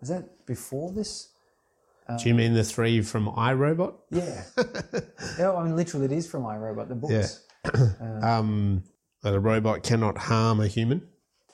was 0.00 0.08
that 0.08 0.46
before 0.46 0.92
this? 0.92 1.30
Do 2.16 2.28
you 2.28 2.34
mean 2.34 2.54
the 2.54 2.64
three 2.64 3.02
from 3.02 3.26
iRobot? 3.26 3.94
Yeah. 4.10 4.44
yeah 5.38 5.52
I 5.52 5.62
mean, 5.62 5.76
literally, 5.76 6.06
it 6.06 6.12
is 6.12 6.26
from 6.26 6.44
iRobot, 6.44 6.88
the 6.88 6.94
books. 6.94 7.44
Um, 8.22 8.84
that 9.22 9.34
a 9.34 9.40
robot 9.40 9.82
cannot 9.82 10.16
harm 10.16 10.60
a 10.60 10.66
human. 10.66 11.06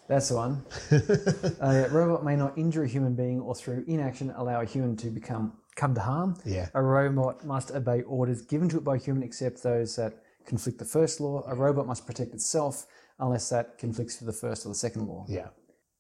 That's 0.07 0.29
the 0.29 0.37
one. 0.37 0.65
a 1.61 1.89
robot 1.91 2.25
may 2.25 2.37
not 2.37 2.57
injure 2.57 2.85
a 2.85 2.89
human 2.89 3.17
being 3.17 3.41
or 3.41 3.55
through 3.55 3.85
inaction 3.89 4.33
allow 4.37 4.61
a 4.61 4.65
human 4.65 4.97
to 4.99 5.11
become 5.11 5.55
come 5.77 5.95
to 5.95 6.01
harm. 6.01 6.37
Yeah. 6.45 6.69
A 6.75 6.83
robot 6.83 7.45
must 7.45 7.71
obey 7.71 8.03
orders 8.03 8.43
given 8.43 8.69
to 8.71 8.79
it 8.79 8.85
by 8.85 8.97
a 8.97 8.99
human 8.99 9.23
except 9.23 9.63
those 9.63 9.97
that 9.97 10.13
conflict 10.47 10.79
the 10.79 10.85
first 10.85 11.21
law. 11.21 11.43
A 11.47 11.55
robot 11.55 11.87
must 11.87 12.07
protect 12.07 12.33
itself 12.35 12.87
unless 13.19 13.49
that 13.51 13.79
conflicts 13.79 14.21
with 14.21 14.27
the 14.27 14.33
first 14.47 14.67
or 14.67 14.71
the 14.71 14.75
second 14.75 15.07
law. 15.07 15.25
Yeah. 15.29 15.49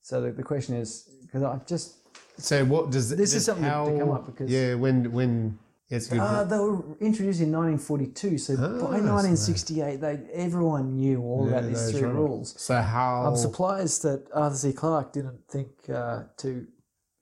So 0.02 0.20
the, 0.20 0.32
the 0.32 0.42
question 0.42 0.76
is, 0.76 1.08
because 1.22 1.42
I've 1.42 1.66
just, 1.66 1.96
So 2.38 2.64
what 2.64 2.90
does 2.90 3.08
This 3.10 3.30
is 3.34 3.34
does 3.34 3.44
something 3.46 3.64
to- 3.64 3.92
to 3.92 3.98
come 3.98 4.10
up 4.10 4.26
because- 4.26 4.50
yeah 4.50 4.74
when 4.74 5.10
when 5.12 5.58
it's 5.90 6.08
good. 6.08 6.18
uh, 6.18 6.44
they 6.44 6.58
were 6.58 6.82
introduced 7.00 7.40
in 7.40 7.52
1942. 7.52 8.38
So 8.38 8.56
by 8.56 8.98
1968, 9.00 10.00
they 10.00 10.18
everyone 10.32 10.94
knew 10.96 11.20
all 11.22 11.46
about 11.48 11.64
these 11.64 11.90
three 11.90 12.02
robots. 12.02 12.18
rules. 12.18 12.60
so 12.60 12.80
how 12.80 13.26
I'm 13.26 13.36
surprised 13.36 14.02
that 14.02 14.26
Arthur 14.32 14.56
C. 14.56 14.72
Clarke 14.72 15.12
didn't 15.12 15.40
think 15.48 15.68
uh, 15.90 16.22
to 16.38 16.66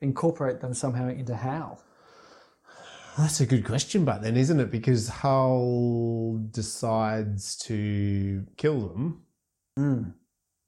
incorporate 0.00 0.60
them 0.60 0.74
somehow 0.74 1.08
into 1.08 1.34
Hal. 1.36 1.80
That's 3.18 3.40
a 3.40 3.46
good 3.46 3.64
question, 3.64 4.04
but 4.04 4.22
then 4.22 4.36
isn't 4.36 4.58
it? 4.58 4.70
Because 4.70 5.08
Hal 5.08 6.38
decides 6.50 7.56
to 7.58 8.46
kill 8.56 8.88
them. 8.88 9.22
Hmm. 9.76 10.02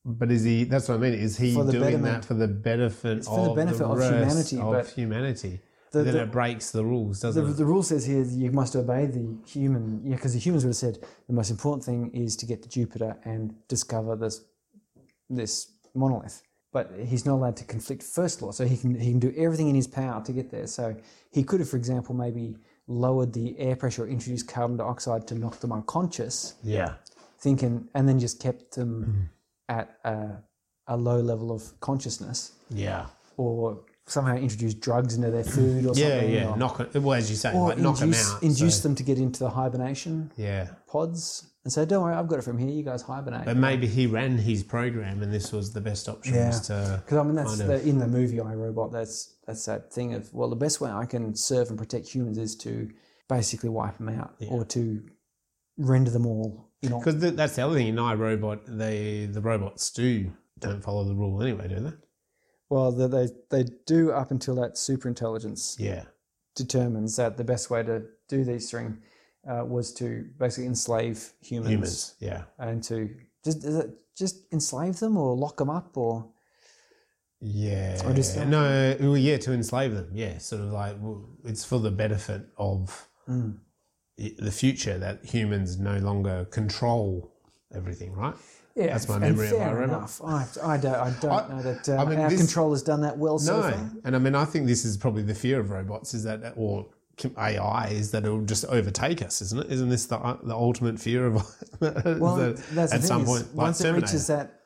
But 0.05 0.31
is 0.31 0.45
he? 0.45 0.65
That's 0.65 0.89
what 0.89 0.97
I 0.97 0.99
mean. 0.99 1.15
Is 1.15 1.39
he 1.39 1.53
the 1.55 1.65
doing 1.73 1.85
betterment. 1.85 2.05
that 2.23 2.25
for 2.27 2.35
the 2.35 2.49
benefit 2.49 3.25
for 3.25 3.45
the 3.45 3.51
of 3.51 3.57
benefit 3.57 3.81
of 3.83 3.97
rest 3.99 4.51
humanity, 4.53 4.59
Of 4.61 4.93
humanity. 4.93 5.61
the- 5.93 6.03
then 6.03 6.15
the- 6.15 6.23
it 6.25 6.33
breaks 6.33 6.71
the 6.73 6.85
rules, 6.85 7.21
doesn't 7.21 7.43
it? 7.43 7.53
the 7.55 7.65
rule 7.65 7.83
says 7.83 8.05
here 8.05 8.23
you 8.23 8.51
must 8.53 8.77
obey 8.77 9.07
the 9.07 9.39
human, 9.47 10.03
yeah, 10.05 10.17
because 10.17 10.35
the 10.35 10.39
humans 10.39 10.65
would 10.65 10.71
have 10.71 10.77
said 10.77 10.99
the 11.27 11.33
most 11.33 11.51
important 11.51 11.85
thing 11.85 12.11
is 12.13 12.37
to 12.37 12.45
get 12.47 12.63
to 12.65 12.69
Jupiter 12.69 13.17
and 13.25 13.55
discover 13.69 14.15
this 14.17 14.43
this 15.31 15.73
monolith. 15.95 16.43
But 16.75 16.91
he's 17.07 17.25
not 17.25 17.35
allowed 17.37 17.57
to 17.59 17.65
conflict 17.65 18.03
first 18.03 18.43
law, 18.43 18.51
so 18.51 18.67
he 18.67 18.77
can 18.77 18.93
he 18.99 19.11
can 19.13 19.21
do 19.21 19.33
everything 19.37 19.69
in 19.69 19.77
his 19.77 19.87
power 19.87 20.21
to 20.25 20.33
get 20.33 20.51
there. 20.51 20.67
So 20.67 20.97
he 21.31 21.45
could 21.45 21.61
have, 21.61 21.69
for 21.71 21.77
example, 21.77 22.15
maybe 22.17 22.57
lowered 22.89 23.33
the 23.33 23.57
air 23.61 23.77
pressure 23.77 24.03
or 24.05 24.09
introduced 24.09 24.49
carbon 24.49 24.77
dioxide 24.77 25.27
to 25.29 25.35
knock 25.37 25.61
them 25.61 25.71
unconscious, 25.73 26.55
yeah. 26.65 26.95
thinking, 27.39 27.89
and 27.95 28.09
then 28.09 28.19
just 28.19 28.41
kept 28.43 28.75
them 28.75 29.05
hmm. 29.05 29.21
at 29.69 29.99
a, 30.05 30.43
a 30.89 30.97
low 30.97 31.21
level 31.21 31.53
of 31.53 31.63
consciousness, 31.81 32.53
Yeah. 32.71 33.07
or 33.37 33.79
somehow 34.07 34.37
introduce 34.37 34.75
drugs 34.75 35.15
into 35.15 35.31
their 35.31 35.45
food 35.45 35.87
or 35.87 35.95
Yeah, 35.95 36.09
something. 36.09 36.35
yeah. 36.35 36.51
or- 36.51 36.57
Knock 36.57 36.81
it. 36.81 36.95
Well, 37.01 37.15
as 37.15 37.31
you 37.31 37.37
say, 37.37 37.55
or 37.55 37.69
like 37.69 37.79
knock 37.79 37.99
them 38.01 38.09
induce, 38.09 38.33
out. 38.35 38.43
induce 38.43 38.77
so- 38.83 38.89
them 38.89 38.95
to 38.97 39.03
get 39.05 39.19
into 39.19 39.39
the 39.45 39.51
hibernation 39.51 40.33
Yeah. 40.37 40.71
pods 40.87 41.51
and 41.65 41.73
say, 41.73 41.85
"Don't 41.87 42.03
worry, 42.03 42.15
I've 42.15 42.29
got 42.29 42.39
it 42.39 42.43
from 42.43 42.59
here. 42.59 42.69
You 42.71 42.83
guys 42.83 43.03
hibernate." 43.03 43.45
But 43.47 43.57
maybe 43.57 43.87
he 43.87 44.07
ran 44.07 44.37
his 44.39 44.63
program, 44.63 45.23
and 45.23 45.33
this 45.33 45.53
was 45.53 45.73
the 45.73 45.81
best 45.81 46.09
option. 46.09 46.35
Yeah. 46.35 46.51
To 46.51 47.03
Because 47.05 47.19
I 47.19 47.23
mean, 47.23 47.35
that's 47.35 47.57
kind 47.59 47.71
of- 47.73 47.83
the, 47.83 47.89
in 47.89 47.99
the 47.99 48.07
movie 48.07 48.41
I 48.41 48.55
Robot. 48.55 48.93
That's 48.93 49.37
that's 49.47 49.65
that 49.67 49.93
thing 49.93 50.15
of 50.15 50.33
well, 50.33 50.49
the 50.51 50.57
best 50.57 50.81
way 50.81 50.91
I 50.91 51.07
can 51.07 51.35
serve 51.35 51.71
and 51.71 51.79
protect 51.79 52.09
humans 52.09 52.39
is 52.39 52.55
to 52.57 52.91
basically 53.29 53.71
wipe 53.71 53.97
them 53.99 54.09
out 54.11 54.35
or 54.51 54.65
to 54.67 55.03
render 55.79 56.11
them 56.11 56.27
all. 56.27 56.71
You 56.83 56.91
know, 56.91 56.99
Because 56.99 57.21
th- 57.21 57.35
that's 57.35 57.57
the 57.57 57.63
other 57.63 57.75
thing 57.75 57.89
in 57.89 57.97
iRobot, 57.97 58.61
they 58.67 59.27
the 59.27 59.41
robots 59.41 59.91
do 59.91 60.33
don't 60.59 60.83
follow 60.83 61.05
the 61.05 61.15
rule 61.15 61.43
anyway, 61.43 61.69
do 61.69 61.81
they? 61.81 61.93
well, 62.71 62.93
they, 62.93 63.07
they 63.07 63.29
they 63.51 63.71
do 63.87 64.11
up 64.13 64.31
until 64.31 64.55
that 64.57 64.77
super 64.77 65.09
intelligence 65.09 65.77
Yeah. 65.79 66.05
determines 66.55 67.17
that 67.17 67.37
the 67.37 67.45
best 67.45 67.71
way 67.71 67.83
to 67.83 68.03
do 68.29 68.45
these 68.45 68.71
things 68.71 68.99
uh, 69.49 69.65
was 69.65 69.93
to 69.95 70.27
basically 70.39 70.67
enslave 70.67 71.33
humans, 71.41 71.71
Humans, 71.73 72.15
yeah. 72.21 72.43
and 72.59 72.83
to 72.85 73.11
just 73.45 73.65
is 73.65 73.77
it 73.77 73.91
just 74.17 74.47
enslave 74.53 74.99
them 75.01 75.17
or 75.17 75.35
lock 75.37 75.57
them 75.59 75.71
up 75.71 75.97
or 75.97 76.29
Yeah. 77.41 78.01
Or 78.07 78.13
just- 78.15 78.37
no, 78.39 78.97
well, 79.01 79.17
yeah, 79.17 79.37
to 79.39 79.53
enslave 79.53 79.93
them. 79.95 80.11
Yeah, 80.15 80.39
sort 80.39 80.63
of 80.63 80.73
like 80.73 80.97
well, 81.01 81.29
it's 81.45 81.65
for 81.65 81.79
the 81.79 81.91
benefit 81.91 82.43
of 82.57 83.09
Mm. 83.29 83.59
the 84.17 84.51
future 84.53 84.99
that 84.99 85.25
humans 85.25 85.79
no 85.79 85.97
longer 85.99 86.45
control 86.51 87.33
everything, 87.75 88.13
right? 88.13 88.35
yeah, 88.77 88.87
That's 88.89 89.09
my 89.09 89.19
memory 89.19 89.47
of 89.47 89.53
fair 89.57 89.77
iRobot. 89.77 89.85
enough. 89.85 90.21
I, 90.23 90.47
I 90.63 90.77
don't, 90.77 90.95
I 90.95 91.11
don't 91.21 91.33
I- 91.33 91.49
know 91.49 91.63
that 91.63 91.89
uh, 91.89 91.97
I 91.97 92.05
mean, 92.05 92.19
our 92.19 92.29
this- 92.31 92.55
has 92.55 92.83
done 92.83 93.01
that 93.03 93.17
well 93.19 93.39
so 93.39 93.57
no, 93.57 93.71
far. 93.71 93.91
and 94.05 94.17
I 94.17 94.19
mean, 94.19 94.35
I 94.35 94.45
think 94.45 94.67
this 94.67 94.85
is 94.85 94.97
probably 94.97 95.23
the 95.23 95.35
fear 95.35 95.59
of 95.61 95.71
robots 95.71 96.13
is 96.15 96.25
that, 96.25 96.55
or 96.57 96.87
AI 97.39 97.89
is 97.89 98.11
that 98.13 98.25
it'll 98.25 98.45
just 98.45 98.65
overtake 98.67 99.23
us, 99.23 99.41
isn't 99.43 99.61
it? 99.65 99.73
Isn't 99.73 99.89
this 99.89 100.07
the 100.07 100.19
the 100.43 100.55
ultimate 100.55 100.99
fear 100.99 101.27
of 101.27 101.35
Well, 101.81 102.37
that 102.73 102.93
at 102.93 103.03
some 103.05 103.25
point, 103.25 103.47
like 103.55 103.67
once 103.67 103.81
it 103.81 103.93
reaches 103.93 104.27
that 104.29 104.61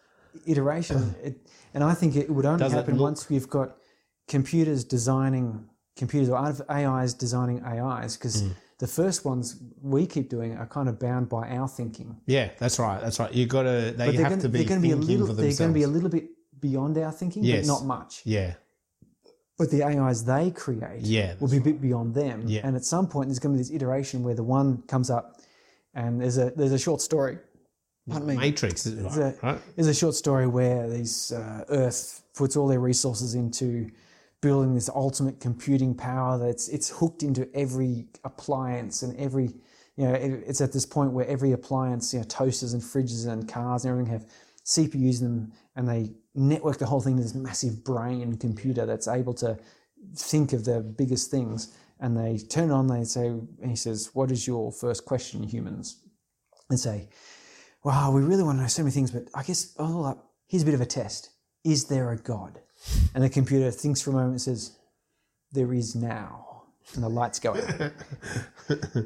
iteration, 0.47 1.15
it, 1.23 1.35
and 1.75 1.83
I 1.85 1.95
think 1.95 2.17
it 2.17 2.31
would 2.31 2.47
only 2.47 2.61
Does 2.65 2.73
happen 2.73 2.97
once 2.99 3.29
we've 3.29 3.49
got 3.49 3.77
computers 4.29 4.85
designing 4.85 5.67
computers 5.97 6.29
or 6.29 6.37
AIs 6.71 7.15
designing 7.15 7.63
AIs, 7.65 8.17
because 8.17 8.41
Hmm. 8.43 8.49
the 8.79 8.87
first 8.87 9.25
ones 9.25 9.57
we 9.83 10.07
keep 10.07 10.29
doing 10.31 10.57
are 10.57 10.67
kind 10.67 10.89
of 10.89 10.99
bound 10.99 11.29
by 11.29 11.49
our 11.51 11.69
thinking. 11.69 12.17
Yeah, 12.27 12.51
that's 12.59 12.79
right. 12.79 13.01
That's 13.01 13.19
right. 13.19 13.33
You've 13.35 13.49
got 13.49 13.65
to. 13.65 13.93
They 13.97 14.13
have 14.17 14.29
going 14.29 14.41
to 14.41 14.49
be 14.49 14.59
they're 14.59 14.69
going 14.69 14.81
to 14.83 14.87
be 14.87 14.93
a 14.93 14.97
little 14.97 15.27
they're 15.27 15.53
going 15.63 15.71
to 15.71 15.75
be 15.75 15.83
a 15.83 15.89
little 15.89 16.09
bit 16.11 16.27
beyond 16.61 16.97
our 16.99 17.13
thinking, 17.13 17.45
Yes. 17.45 17.67
but 17.67 17.73
not 17.75 17.85
much. 17.87 18.23
yeah, 18.25 18.55
But 19.59 19.71
the 19.71 19.83
AIs 19.83 20.25
they 20.25 20.51
create 20.53 21.01
Yeah, 21.03 21.35
will 21.41 21.49
be 21.49 21.57
a 21.57 21.61
bit 21.61 21.81
beyond 21.81 22.15
them. 22.15 22.45
Yeah. 22.47 22.61
And 22.65 22.77
at 22.77 22.85
some 22.85 23.09
point, 23.09 23.29
there's 23.29 23.41
going 23.41 23.55
to 23.55 23.59
be 23.59 23.63
this 23.65 23.73
iteration 23.73 24.23
where 24.23 24.35
the 24.35 24.45
one 24.45 24.83
comes 24.83 25.11
up, 25.11 25.41
and 25.95 26.21
there's 26.21 26.39
a 26.39 26.53
there's 26.57 26.73
a 26.73 26.79
short 26.79 27.01
story. 27.01 27.39
Pardon 28.09 28.29
me. 28.29 28.37
Matrix, 28.37 28.87
is 28.87 28.95
There's 28.97 29.17
right? 29.19 29.35
a, 29.43 29.47
right? 29.47 29.59
there's 29.77 29.89
a 29.89 29.95
short 29.95 30.15
story 30.15 30.47
where 30.47 30.89
these 30.89 31.33
uh, 31.33 31.65
Earth 31.69 32.23
puts 32.35 32.57
all 32.57 32.67
their 32.69 32.81
resources 32.81 33.35
into 33.35 33.91
building 34.41 34.75
this 34.75 34.89
ultimate 34.89 35.41
computing 35.41 35.95
power 35.95 36.39
that's 36.39 36.69
it's 36.69 36.89
hooked 36.89 37.23
into 37.25 37.49
every 37.55 38.07
appliance 38.25 39.03
and 39.03 39.15
every 39.19 39.47
you 39.97 40.07
know 40.07 40.15
it- 40.15 40.45
it's 40.47 40.61
at 40.61 40.73
this 40.73 40.87
point 40.87 41.13
where 41.13 41.27
every 41.27 41.51
appliance 41.53 42.15
you 42.15 42.21
know 42.21 42.25
toasters 42.25 42.73
and 42.73 42.81
fridges 42.83 43.27
and 43.27 43.49
cars 43.49 43.85
and 43.85 43.91
everything 43.91 44.13
have 44.13 44.25
CPUs 44.65 45.21
in 45.21 45.27
them 45.27 45.53
and 45.77 45.89
they 45.89 46.13
network 46.39 46.79
the 46.79 46.87
whole 46.87 47.01
thing 47.01 47.17
to 47.17 47.23
this 47.23 47.35
massive 47.35 47.85
brain 47.85 48.37
computer 48.37 48.87
that's 48.87 49.09
able 49.09 49.35
to 49.35 49.59
think 50.17 50.53
of 50.53 50.65
the 50.65 50.81
biggest 50.81 51.31
things 51.31 51.77
and 52.01 52.17
they 52.17 52.39
turn 52.39 52.71
on 52.71 52.87
they 52.87 53.05
say 53.05 53.35
he 53.65 53.75
says 53.75 54.11
what 54.13 54.31
is 54.31 54.47
your 54.47 54.71
first 54.71 55.05
question 55.05 55.43
humans 55.43 56.05
and 56.71 56.79
say 56.79 57.09
wow, 57.85 58.11
we 58.11 58.23
really 58.23 58.43
want 58.43 58.59
to 58.59 58.63
know 58.63 58.69
so 58.69 58.83
many 58.83 58.93
things, 58.93 59.11
but 59.11 59.25
I 59.35 59.43
guess, 59.43 59.75
oh, 59.79 60.21
here's 60.47 60.63
a 60.63 60.67
bit 60.67 60.75
of 60.75 60.81
a 60.81 60.87
test. 60.87 61.31
Is 61.65 61.87
there 61.87 62.11
a 62.11 62.17
God? 62.17 62.61
And 63.15 63.25
the 63.25 63.31
computer 63.31 63.71
thinks 63.71 64.01
for 64.01 64.11
a 64.11 64.13
moment 64.13 64.33
and 64.33 64.41
says, 64.41 64.77
there 65.53 65.73
is 65.73 65.95
now. 65.95 66.65
And 66.95 67.03
the 67.03 67.09
lights 67.09 67.39
go 67.39 67.55
out. 67.55 67.93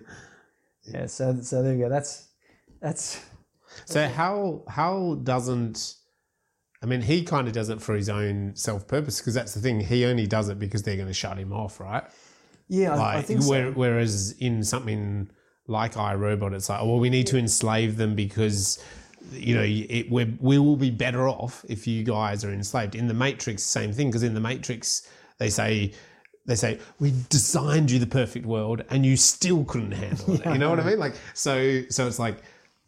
yeah, 0.84 1.06
so, 1.06 1.36
so 1.40 1.62
there 1.62 1.74
you 1.74 1.80
go. 1.80 1.88
That's, 1.88 2.28
that's, 2.80 3.24
So 3.86 4.06
how 4.09 4.64
how 4.68 5.18
doesn't 5.22 5.94
I 6.82 6.86
mean 6.86 7.00
he 7.00 7.22
kind 7.22 7.46
of 7.46 7.52
does 7.52 7.68
it 7.68 7.80
for 7.80 7.94
his 7.94 8.09
own 8.09 8.52
self 8.54 8.86
purpose 8.86 9.20
because 9.20 9.34
that's 9.34 9.54
the 9.54 9.60
thing 9.60 9.80
he 9.80 10.04
only 10.04 10.26
does 10.26 10.48
it 10.48 10.59
because 10.59 10.82
they're 10.82 10.96
going 10.96 11.09
to 11.09 11.14
shut 11.14 11.38
him 11.38 11.52
off 11.52 11.80
right? 11.80 12.04
Yeah, 12.68 12.94
I, 12.94 12.94
I 12.94 13.16
like 13.16 13.26
think 13.26 13.42
so. 13.42 13.72
whereas 13.72 14.32
in 14.38 14.64
something 14.64 15.30
like 15.66 15.94
iRobot 15.94 16.54
it's 16.54 16.68
like 16.68 16.80
oh, 16.80 16.86
well 16.86 17.00
we 17.00 17.10
need 17.10 17.26
to 17.28 17.38
enslave 17.38 17.96
them 17.96 18.14
because 18.14 18.82
you 19.30 19.54
know 19.54 19.62
it, 19.64 20.10
we're, 20.10 20.32
we 20.40 20.59
will 20.59 20.76
be 20.76 20.90
better 20.90 21.28
off 21.28 21.64
if 21.68 21.86
you 21.86 22.02
guys 22.02 22.44
are 22.44 22.52
enslaved. 22.52 22.94
In 22.94 23.06
the 23.06 23.14
Matrix 23.14 23.62
same 23.62 23.92
thing 23.92 24.09
because 24.09 24.22
in 24.22 24.34
the 24.34 24.40
Matrix 24.40 25.09
they 25.38 25.50
say 25.50 25.92
they 26.46 26.56
say 26.56 26.80
we 26.98 27.12
designed 27.28 27.90
you 27.90 27.98
the 27.98 28.06
perfect 28.06 28.46
world 28.46 28.82
and 28.90 29.06
you 29.06 29.16
still 29.16 29.64
couldn't 29.64 29.92
handle 29.92 30.34
it. 30.34 30.44
You 30.52 30.59
know 30.59 30.70
what 30.70 30.80
i 30.80 30.84
mean? 30.84 30.98
Like 30.98 31.14
so 31.34 31.82
so 31.88 32.06
it's 32.06 32.18
like 32.18 32.38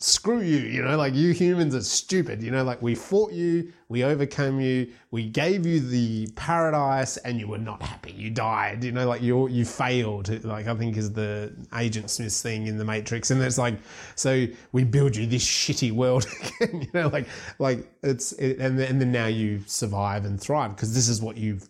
screw 0.04 0.42
you 0.42 0.58
you 0.58 0.82
know 0.82 0.96
like 0.98 1.14
you 1.14 1.32
humans 1.32 1.74
are 1.74 1.82
stupid 1.82 2.42
you 2.42 2.50
know 2.50 2.62
like 2.62 2.80
we 2.82 2.94
fought 2.94 3.32
you 3.32 3.72
we 3.88 4.04
overcame 4.04 4.60
you 4.60 4.86
we 5.10 5.28
gave 5.28 5.64
you 5.64 5.80
the 5.80 6.26
paradise 6.36 7.16
and 7.18 7.40
you 7.40 7.48
were 7.48 7.58
not 7.58 7.80
happy 7.80 8.12
you 8.12 8.28
died 8.28 8.84
you 8.84 8.92
know 8.92 9.08
like 9.08 9.22
you 9.22 9.48
you 9.48 9.64
failed 9.64 10.28
like 10.44 10.66
i 10.66 10.74
think 10.74 10.98
is 10.98 11.12
the 11.12 11.50
agent 11.76 12.10
smith's 12.10 12.42
thing 12.42 12.66
in 12.66 12.76
the 12.76 12.84
matrix 12.84 13.30
and 13.30 13.40
it's 13.42 13.56
like 13.56 13.78
so 14.14 14.46
we 14.72 14.84
build 14.84 15.16
you 15.16 15.26
this 15.26 15.44
shitty 15.44 15.90
world 15.90 16.26
again 16.60 16.82
you 16.82 16.88
know 16.92 17.08
like 17.08 17.26
like 17.58 17.90
it's 18.02 18.32
it, 18.32 18.58
and, 18.58 18.78
then, 18.78 18.90
and 18.90 19.00
then 19.00 19.10
now 19.10 19.26
you 19.26 19.62
survive 19.66 20.26
and 20.26 20.38
thrive 20.38 20.76
because 20.76 20.92
this 20.94 21.08
is 21.08 21.22
what 21.22 21.38
you've 21.38 21.66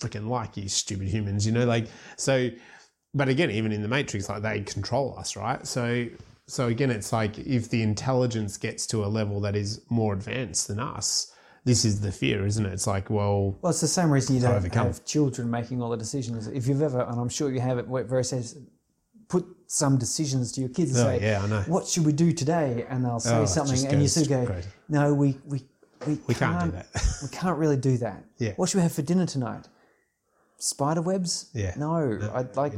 freaking 0.00 0.28
like 0.28 0.56
you 0.56 0.68
stupid 0.68 1.06
humans, 1.06 1.46
you 1.46 1.52
know, 1.52 1.64
like 1.64 1.86
so. 2.16 2.50
But 3.12 3.28
again, 3.28 3.50
even 3.50 3.72
in 3.72 3.82
the 3.82 3.88
Matrix, 3.88 4.28
like 4.28 4.42
they 4.42 4.60
control 4.60 5.16
us, 5.18 5.36
right? 5.36 5.66
So, 5.66 6.06
so 6.50 6.66
again, 6.66 6.90
it's 6.90 7.12
like 7.12 7.38
if 7.38 7.70
the 7.70 7.82
intelligence 7.82 8.56
gets 8.56 8.86
to 8.88 9.04
a 9.04 9.08
level 9.08 9.40
that 9.40 9.54
is 9.56 9.80
more 9.88 10.12
advanced 10.14 10.68
than 10.68 10.80
us, 10.80 11.32
this 11.64 11.84
is 11.84 12.00
the 12.00 12.10
fear, 12.10 12.44
isn't 12.46 12.64
it? 12.64 12.72
It's 12.72 12.86
like, 12.86 13.10
well, 13.10 13.56
well, 13.62 13.70
it's 13.70 13.80
the 13.82 13.88
same 13.88 14.10
reason 14.10 14.34
you 14.36 14.42
don't 14.42 14.54
overcome. 14.54 14.86
have 14.86 15.04
children 15.04 15.50
making 15.50 15.82
all 15.82 15.90
the 15.90 15.96
decisions. 15.96 16.46
If 16.48 16.66
you've 16.66 16.82
ever, 16.82 17.02
and 17.02 17.20
I'm 17.20 17.28
sure 17.28 17.50
you 17.52 17.60
have 17.60 17.78
it, 17.78 17.86
where 17.86 18.18
it 18.20 18.24
says, 18.24 18.58
put 19.28 19.44
some 19.66 19.98
decisions 19.98 20.50
to 20.52 20.60
your 20.60 20.70
kids 20.70 20.98
and 20.98 21.06
Oh, 21.06 21.18
say, 21.18 21.22
yeah, 21.24 21.42
I 21.42 21.46
know. 21.46 21.60
what 21.68 21.86
should 21.86 22.04
we 22.04 22.12
do 22.12 22.32
today? 22.32 22.86
And 22.88 23.04
they'll 23.04 23.20
say 23.20 23.36
Oh, 23.36 23.44
something, 23.44 23.86
and 23.86 24.02
you 24.02 24.22
of 24.22 24.28
go, 24.28 24.46
crazy. 24.46 24.68
no, 24.88 25.14
we, 25.14 25.36
we, 25.44 25.62
we, 26.06 26.18
we 26.26 26.34
can't 26.34 26.64
do 26.64 26.70
that. 26.72 26.86
we 27.22 27.28
can't 27.28 27.58
really 27.58 27.76
do 27.76 27.96
that. 27.98 28.24
Yeah. 28.38 28.52
What 28.56 28.68
should 28.70 28.78
we 28.78 28.82
have 28.82 28.92
for 28.92 29.02
dinner 29.02 29.26
tonight? 29.26 29.68
Spider 30.56 31.02
webs? 31.02 31.50
Yeah. 31.54 31.74
No, 31.76 32.18
I'd 32.34 32.56
like. 32.56 32.72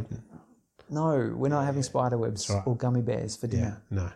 No, 0.93 1.33
we're 1.41 1.49
not 1.57 1.65
having 1.65 1.83
spider 1.83 2.19
webs 2.19 2.49
right. 2.51 2.63
or 2.67 2.77
gummy 2.77 3.03
bears 3.03 3.37
for 3.37 3.47
yeah, 3.47 3.53
dinner. 3.53 3.83
no, 3.91 4.11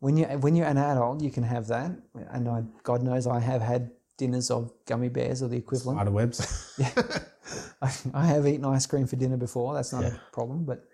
When 0.00 0.16
you 0.16 0.26
when 0.44 0.54
you're 0.56 0.66
an 0.66 0.78
adult, 0.78 1.22
you 1.22 1.30
can 1.30 1.42
have 1.54 1.66
that, 1.68 1.90
and 2.34 2.48
I, 2.48 2.62
God 2.82 3.02
knows 3.02 3.26
I 3.26 3.40
have 3.40 3.62
had 3.62 3.90
dinners 4.18 4.50
of 4.50 4.70
gummy 4.86 5.08
bears 5.08 5.42
or 5.42 5.48
the 5.48 5.56
equivalent. 5.56 5.96
spider 5.98 6.10
webs. 6.10 6.38
I, 7.82 7.90
I 8.14 8.26
have 8.26 8.46
eaten 8.46 8.64
ice 8.64 8.86
cream 8.86 9.06
for 9.06 9.16
dinner 9.16 9.36
before. 9.36 9.74
That's 9.74 9.92
not 9.92 10.04
a 10.04 10.20
problem, 10.32 10.64
but 10.64 10.84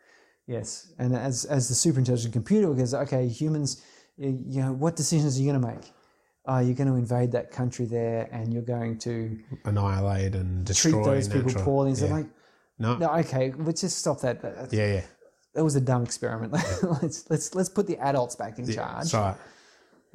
yes. 0.46 0.92
And 0.98 1.14
as 1.16 1.44
as 1.46 1.68
the 1.68 1.74
super 1.74 1.98
intelligent 1.98 2.32
computer 2.32 2.72
goes, 2.72 2.94
okay, 2.94 3.26
humans, 3.28 3.82
you 4.16 4.42
you 4.46 4.60
know, 4.62 4.72
what 4.72 4.96
decisions 4.96 5.36
are 5.36 5.42
you 5.42 5.50
going 5.52 5.60
to 5.62 5.66
make? 5.74 5.84
Uh, 6.46 6.58
you're 6.64 6.74
going 6.76 6.88
to 6.88 6.94
invade 6.96 7.32
that 7.32 7.50
country 7.50 7.86
there, 7.86 8.28
and 8.30 8.52
you're 8.52 8.62
going 8.76 8.98
to 8.98 9.38
Annihilate 9.64 10.34
and 10.34 10.64
destroy. 10.66 10.92
treat 10.92 11.04
those 11.04 11.28
people 11.28 11.46
natural- 11.46 11.64
poorly. 11.64 11.90
And 11.90 11.98
so 11.98 12.06
yeah. 12.06 12.12
like, 12.12 12.26
no, 12.78 12.96
no, 12.98 13.08
okay, 13.20 13.52
let's 13.56 13.80
just 13.80 13.96
stop 13.98 14.20
that. 14.20 14.42
That, 14.42 14.70
yeah, 14.72 14.94
yeah, 14.96 15.04
that 15.54 15.64
was 15.64 15.76
a 15.76 15.80
dumb 15.80 16.02
experiment. 16.02 16.52
let's 17.02 17.28
let's 17.30 17.54
let's 17.54 17.68
put 17.68 17.86
the 17.86 17.98
adults 17.98 18.36
back 18.36 18.58
in 18.58 18.66
charge. 18.70 19.10
That's 19.10 19.14
right. 19.14 19.36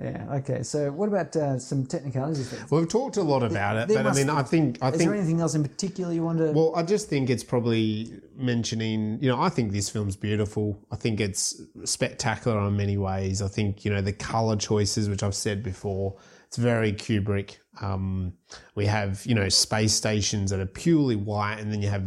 Yeah. 0.01 0.35
Okay. 0.35 0.63
So, 0.63 0.91
what 0.91 1.09
about 1.09 1.35
uh, 1.35 1.59
some 1.59 1.85
technicalities? 1.85 2.49
things? 2.49 2.71
We've 2.71 2.87
talked 2.87 3.17
a 3.17 3.21
lot 3.21 3.43
about 3.43 3.75
it, 3.75 3.89
there 3.89 4.01
but 4.01 4.11
I 4.11 4.15
mean, 4.15 4.27
be- 4.27 4.31
I 4.31 4.43
think 4.43 4.77
I 4.81 4.89
Is 4.89 4.97
think 4.97 5.09
there 5.09 5.17
anything 5.17 5.41
else 5.41 5.55
in 5.55 5.63
particular 5.63 6.13
you 6.13 6.23
want 6.23 6.37
to? 6.37 6.51
Well, 6.51 6.71
I 6.73 6.83
just 6.83 7.09
think 7.09 7.29
it's 7.29 7.43
probably 7.43 8.13
mentioning, 8.35 9.19
you 9.21 9.29
know, 9.29 9.41
I 9.41 9.49
think 9.49 9.73
this 9.73 9.89
film's 9.89 10.15
beautiful. 10.15 10.79
I 10.89 10.95
think 10.95 11.19
it's 11.19 11.61
spectacular 11.83 12.59
in 12.67 12.77
many 12.77 12.97
ways. 12.97 13.41
I 13.41 13.49
think, 13.49 13.83
you 13.83 13.91
know, 13.91 14.01
the 14.01 14.13
color 14.13 14.55
choices, 14.55 15.09
which 15.09 15.21
I've 15.21 15.35
said 15.35 15.63
before, 15.63 16.17
it's 16.47 16.57
very 16.57 16.93
Kubrick. 16.93 17.57
Um, 17.81 18.33
we 18.75 18.85
have, 18.85 19.25
you 19.25 19.35
know, 19.35 19.49
space 19.49 19.93
stations 19.93 20.49
that 20.51 20.61
are 20.61 20.65
purely 20.65 21.17
white, 21.17 21.59
and 21.59 21.73
then 21.73 21.81
you 21.81 21.89
have 21.89 22.05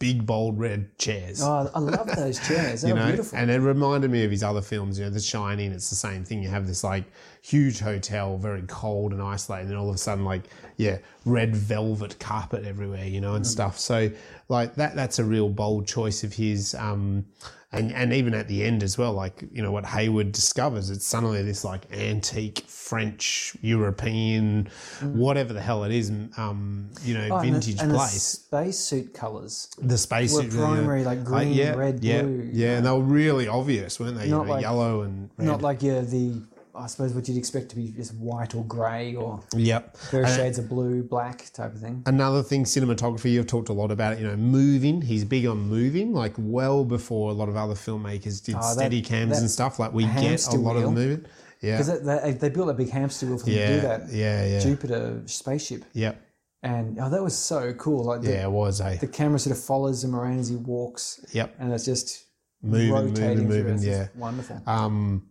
big, 0.00 0.26
bold 0.26 0.58
red 0.58 0.98
chairs. 0.98 1.40
oh, 1.40 1.70
I 1.72 1.78
love 1.78 2.08
those 2.16 2.40
chairs. 2.48 2.82
They're 2.82 2.88
you 2.90 2.96
know, 2.96 3.06
beautiful. 3.06 3.38
and 3.38 3.48
it 3.50 3.60
reminded 3.60 4.10
me 4.10 4.24
of 4.24 4.32
his 4.32 4.42
other 4.42 4.62
films. 4.62 4.98
You 4.98 5.04
know, 5.04 5.10
The 5.10 5.20
Shining. 5.20 5.70
It's 5.70 5.88
the 5.90 5.94
same 5.94 6.24
thing. 6.24 6.42
You 6.42 6.48
have 6.48 6.66
this 6.66 6.82
like 6.82 7.04
huge 7.42 7.78
hotel, 7.78 8.36
very 8.36 8.62
cold 8.62 9.12
and 9.12 9.22
isolated, 9.22 9.62
and 9.62 9.70
then 9.70 9.78
all 9.78 9.88
of 9.88 9.94
a 9.94 9.98
sudden, 9.98 10.24
like 10.24 10.42
yeah, 10.76 10.98
red 11.24 11.54
velvet 11.54 12.18
carpet 12.18 12.64
everywhere. 12.64 13.04
You 13.04 13.20
know, 13.20 13.36
and 13.36 13.46
stuff. 13.46 13.78
So 13.78 14.10
like 14.48 14.74
that. 14.74 14.96
That's 14.96 15.20
a 15.20 15.24
real 15.24 15.48
bold 15.48 15.86
choice 15.86 16.24
of 16.24 16.32
his. 16.32 16.74
Um, 16.74 17.26
and 17.72 17.92
and 17.92 18.12
even 18.12 18.34
at 18.34 18.48
the 18.48 18.64
end 18.64 18.82
as 18.82 18.98
well, 18.98 19.12
like 19.12 19.44
you 19.52 19.62
know 19.62 19.70
what 19.70 19.86
Hayward 19.86 20.32
discovers, 20.32 20.90
it's 20.90 21.06
suddenly 21.06 21.42
this 21.42 21.64
like 21.64 21.82
antique 21.92 22.64
French 22.66 23.56
European, 23.60 24.68
whatever 25.02 25.52
the 25.52 25.60
hell 25.60 25.84
it 25.84 25.92
is, 25.92 26.10
um, 26.36 26.90
you 27.04 27.14
know, 27.14 27.28
Oh, 27.30 27.36
and 27.38 27.48
the- 27.48 27.52
vintage 27.52 27.80
and 27.80 27.90
the 27.92 27.94
place. 27.96 28.22
spacesuit 28.22 29.14
colours. 29.14 29.68
The 29.78 29.96
space 29.98 30.34
were 30.34 30.42
primary, 30.48 31.04
like 31.04 31.22
green, 31.24 31.52
yeah, 31.52 31.74
red, 31.74 32.02
yeah, 32.02 32.22
blue. 32.22 32.50
Yeah, 32.52 32.78
and 32.78 32.86
they 32.86 32.90
were 32.90 33.00
really 33.00 33.46
obvious, 33.46 34.00
weren't 34.00 34.18
they? 34.18 34.24
You 34.24 34.32
know, 34.32 34.42
like- 34.42 34.62
yellow 34.62 35.02
and 35.02 35.30
red. 35.36 35.46
Not 35.46 35.62
like 35.62 35.80
yeah, 35.82 36.00
the 36.00 36.42
I 36.80 36.86
suppose 36.86 37.12
what 37.14 37.28
you'd 37.28 37.36
expect 37.38 37.68
to 37.70 37.76
be 37.76 37.88
just 37.92 38.14
white 38.14 38.54
or 38.54 38.64
grey 38.64 39.14
or 39.14 39.40
Yep. 39.54 39.96
various 40.10 40.34
shades 40.36 40.58
of 40.58 40.68
blue, 40.68 41.02
black 41.02 41.50
type 41.52 41.74
of 41.74 41.80
thing. 41.80 42.02
Another 42.06 42.42
thing, 42.42 42.64
cinematography, 42.64 43.30
you've 43.32 43.46
talked 43.46 43.68
a 43.68 43.72
lot 43.72 43.90
about 43.90 44.14
it, 44.14 44.20
you 44.20 44.26
know, 44.26 44.36
moving. 44.36 45.02
He's 45.02 45.24
big 45.24 45.46
on 45.46 45.58
moving, 45.68 46.12
like 46.12 46.34
well 46.38 46.84
before 46.84 47.30
a 47.30 47.34
lot 47.34 47.48
of 47.48 47.56
other 47.56 47.74
filmmakers 47.74 48.42
did 48.44 48.54
Oh, 48.56 48.58
Steadicams 48.58 49.38
and 49.38 49.50
stuff. 49.50 49.78
Like 49.78 49.92
we 49.92 50.04
get 50.04 50.46
a 50.48 50.56
lot 50.56 50.76
of 50.76 50.82
wheel. 50.82 50.92
movement. 50.92 51.26
Yeah. 51.60 51.76
Because 51.78 52.02
they, 52.02 52.32
they 52.32 52.48
built 52.48 52.70
a 52.70 52.74
big 52.74 52.88
hamster 52.90 53.26
wheel 53.26 53.38
for 53.38 53.44
them 53.46 53.54
Yeah. 53.54 53.66
to 53.68 53.74
do 53.74 53.80
that 53.82 54.12
Yeah. 54.12 54.44
Yeah. 54.46 54.58
Jupiter 54.60 55.22
spaceship, 55.26 55.84
Yep. 55.92 56.20
and 56.62 56.98
oh, 56.98 57.10
that 57.10 57.22
was 57.22 57.36
so 57.36 57.74
cool. 57.74 58.04
Like 58.04 58.22
the, 58.22 58.30
Yeah, 58.30 58.44
it 58.44 58.50
was 58.50 58.80
a 58.80 58.96
the 58.98 59.06
camera 59.06 59.38
sort 59.38 59.56
of 59.56 59.62
follows 59.62 60.02
him 60.02 60.16
around 60.16 60.38
as 60.38 60.48
he 60.48 60.56
walks, 60.56 61.20
yep. 61.32 61.54
and 61.58 61.72
it's 61.72 61.84
just 61.84 62.24
Moving, 62.62 62.92
rotating 62.92 63.48
moving, 63.48 63.72
moving. 63.74 63.88
Yeah. 63.88 64.08
wonderful. 64.16 64.60
Um, 64.66 65.26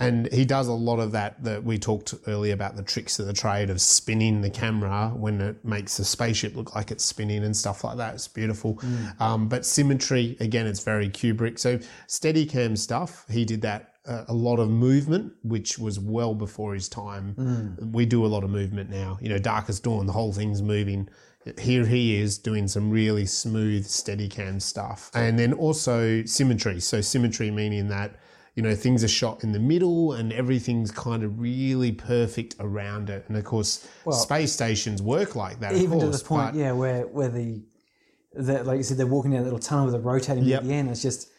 and 0.00 0.32
he 0.32 0.44
does 0.44 0.68
a 0.68 0.72
lot 0.72 1.00
of 1.00 1.12
that 1.12 1.42
that 1.42 1.64
we 1.64 1.76
talked 1.76 2.14
earlier 2.28 2.54
about 2.54 2.76
the 2.76 2.82
tricks 2.84 3.18
of 3.18 3.26
the 3.26 3.32
trade 3.32 3.68
of 3.68 3.80
spinning 3.80 4.42
the 4.42 4.50
camera 4.50 5.12
when 5.16 5.40
it 5.40 5.64
makes 5.64 5.96
the 5.96 6.04
spaceship 6.04 6.54
look 6.54 6.74
like 6.76 6.92
it's 6.92 7.04
spinning 7.04 7.42
and 7.42 7.56
stuff 7.56 7.82
like 7.82 7.96
that. 7.96 8.14
It's 8.14 8.28
beautiful. 8.28 8.76
Mm. 8.76 9.20
Um, 9.20 9.48
but 9.48 9.66
symmetry, 9.66 10.36
again, 10.38 10.68
it's 10.68 10.84
very 10.84 11.08
Kubrick. 11.08 11.58
So 11.58 11.78
Steadicam 12.06 12.78
stuff, 12.78 13.24
he 13.28 13.44
did 13.44 13.62
that. 13.62 13.94
Uh, 14.06 14.24
a 14.28 14.32
lot 14.32 14.58
of 14.58 14.70
movement, 14.70 15.34
which 15.42 15.78
was 15.78 16.00
well 16.00 16.34
before 16.34 16.72
his 16.72 16.88
time. 16.88 17.34
Mm. 17.34 17.92
We 17.92 18.06
do 18.06 18.24
a 18.24 18.28
lot 18.28 18.42
of 18.42 18.48
movement 18.48 18.88
now. 18.88 19.18
You 19.20 19.28
know, 19.28 19.38
Darkest 19.38 19.82
Dawn, 19.82 20.06
the 20.06 20.12
whole 20.12 20.32
thing's 20.32 20.62
moving. 20.62 21.10
Here 21.58 21.84
he 21.84 22.16
is 22.16 22.38
doing 22.38 22.68
some 22.68 22.90
really 22.90 23.26
smooth 23.26 23.86
Steadicam 23.86 24.62
stuff. 24.62 25.10
And 25.12 25.38
then 25.38 25.52
also 25.52 26.24
symmetry. 26.24 26.80
So 26.80 27.02
symmetry 27.02 27.50
meaning 27.50 27.88
that 27.88 28.18
you 28.58 28.62
know 28.64 28.74
things 28.74 29.04
are 29.04 29.08
shot 29.22 29.44
in 29.44 29.52
the 29.52 29.58
middle 29.72 30.14
and 30.14 30.32
everything's 30.32 30.90
kind 30.90 31.22
of 31.22 31.38
really 31.38 31.92
perfect 31.92 32.56
around 32.58 33.08
it 33.08 33.24
and 33.28 33.36
of 33.36 33.44
course 33.44 33.86
space 34.10 34.52
stations 34.52 35.00
work 35.00 35.36
like 35.36 35.60
that 35.60 35.72
of 35.74 35.80
Even 35.80 36.00
to 36.00 36.06
course, 36.06 36.22
the 36.22 36.28
point, 36.28 36.56
yeah, 36.56 36.72
where 36.72 37.02
where 37.06 37.28
the 37.28 37.62
that 38.34 38.66
like 38.66 38.76
you 38.78 38.82
said, 38.82 38.96
they're 38.98 39.06
walking 39.16 39.30
down 39.30 39.42
a 39.42 39.44
little 39.44 39.60
tunnel 39.60 39.86
with 39.86 39.94
a 39.94 40.00
rotating 40.00 40.42
Yep. 40.42 40.60
at 40.62 40.66
the 40.66 40.74
end. 40.74 40.90
It's 40.90 41.02
just 41.02 41.30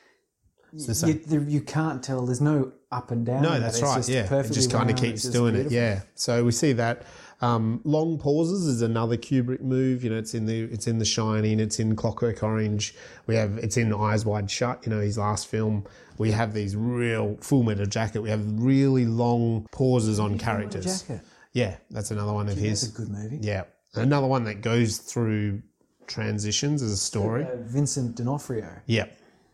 it's 0.72 1.02
the 1.02 1.08
you, 1.10 1.14
there- 1.28 1.41
you 1.56 1.62
can't 1.62 2.02
tell. 2.02 2.26
There's 2.26 2.40
no 2.41 2.72
up 2.90 3.12
and 3.12 3.26
down. 3.26 3.44
no 3.44 3.60
that's 3.60 3.80
that. 3.82 3.86
Right 3.86 4.08
yeah 4.10 4.34
it 4.40 4.52
just 4.52 4.72
kind 4.72 4.90
of 4.90 4.96
keeps 4.96 5.24
doing 5.24 5.54
beautiful. 5.56 5.78
it 5.78 5.82
yeah 5.82 6.02
so 6.16 6.44
we 6.46 6.52
see 6.52 6.74
that 6.74 7.04
um, 7.41 7.80
long 7.84 8.18
pauses 8.18 8.66
is 8.66 8.82
another 8.82 9.16
Kubrick 9.16 9.62
move. 9.62 10.04
You 10.04 10.10
know, 10.10 10.18
it's 10.18 10.34
in 10.34 10.46
the 10.46 10.64
it's 10.64 10.88
in 10.88 10.98
The 11.00 11.06
Shining, 11.06 11.60
it's 11.62 11.80
in 11.80 11.96
Clockwork 11.96 12.44
Orange. 12.44 12.94
We 13.28 13.36
have 13.36 13.58
it's 13.60 13.78
in 13.78 13.94
Eyes 13.94 14.26
Wide 14.26 14.50
Shut. 14.52 14.86
You 14.86 14.90
know, 14.94 15.00
his 15.00 15.18
last 15.18 15.48
film. 15.48 15.86
We 16.20 16.32
have 16.32 16.54
these 16.54 16.76
real 16.76 17.38
Full 17.41 17.64
Metal 17.64 17.86
Jacket. 17.86 18.20
We 18.22 18.30
have 18.30 18.44
really 18.62 19.06
long 19.06 19.68
pauses 19.72 20.20
on 20.20 20.38
characters. 20.38 21.02
Jacket. 21.02 21.26
Yeah, 21.54 21.78
that's 21.90 22.12
another 22.12 22.34
one 22.34 22.48
of 22.50 22.58
It's 22.58 22.82
his. 22.82 22.90
a 22.90 22.91
good 22.98 23.10
movie. 23.10 23.40
Yeah, 23.41 23.64
another 23.96 24.28
one 24.28 24.44
that 24.44 24.62
goes 24.62 24.98
through 24.98 25.64
transitions 26.08 26.82
as 26.84 26.91
a 26.91 26.98
story. 26.98 27.46
Uh, 27.46 27.56
Vincent 27.62 28.16
D'Onofrio. 28.18 28.68
Yeah, 28.86 29.06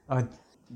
I, 0.10 0.26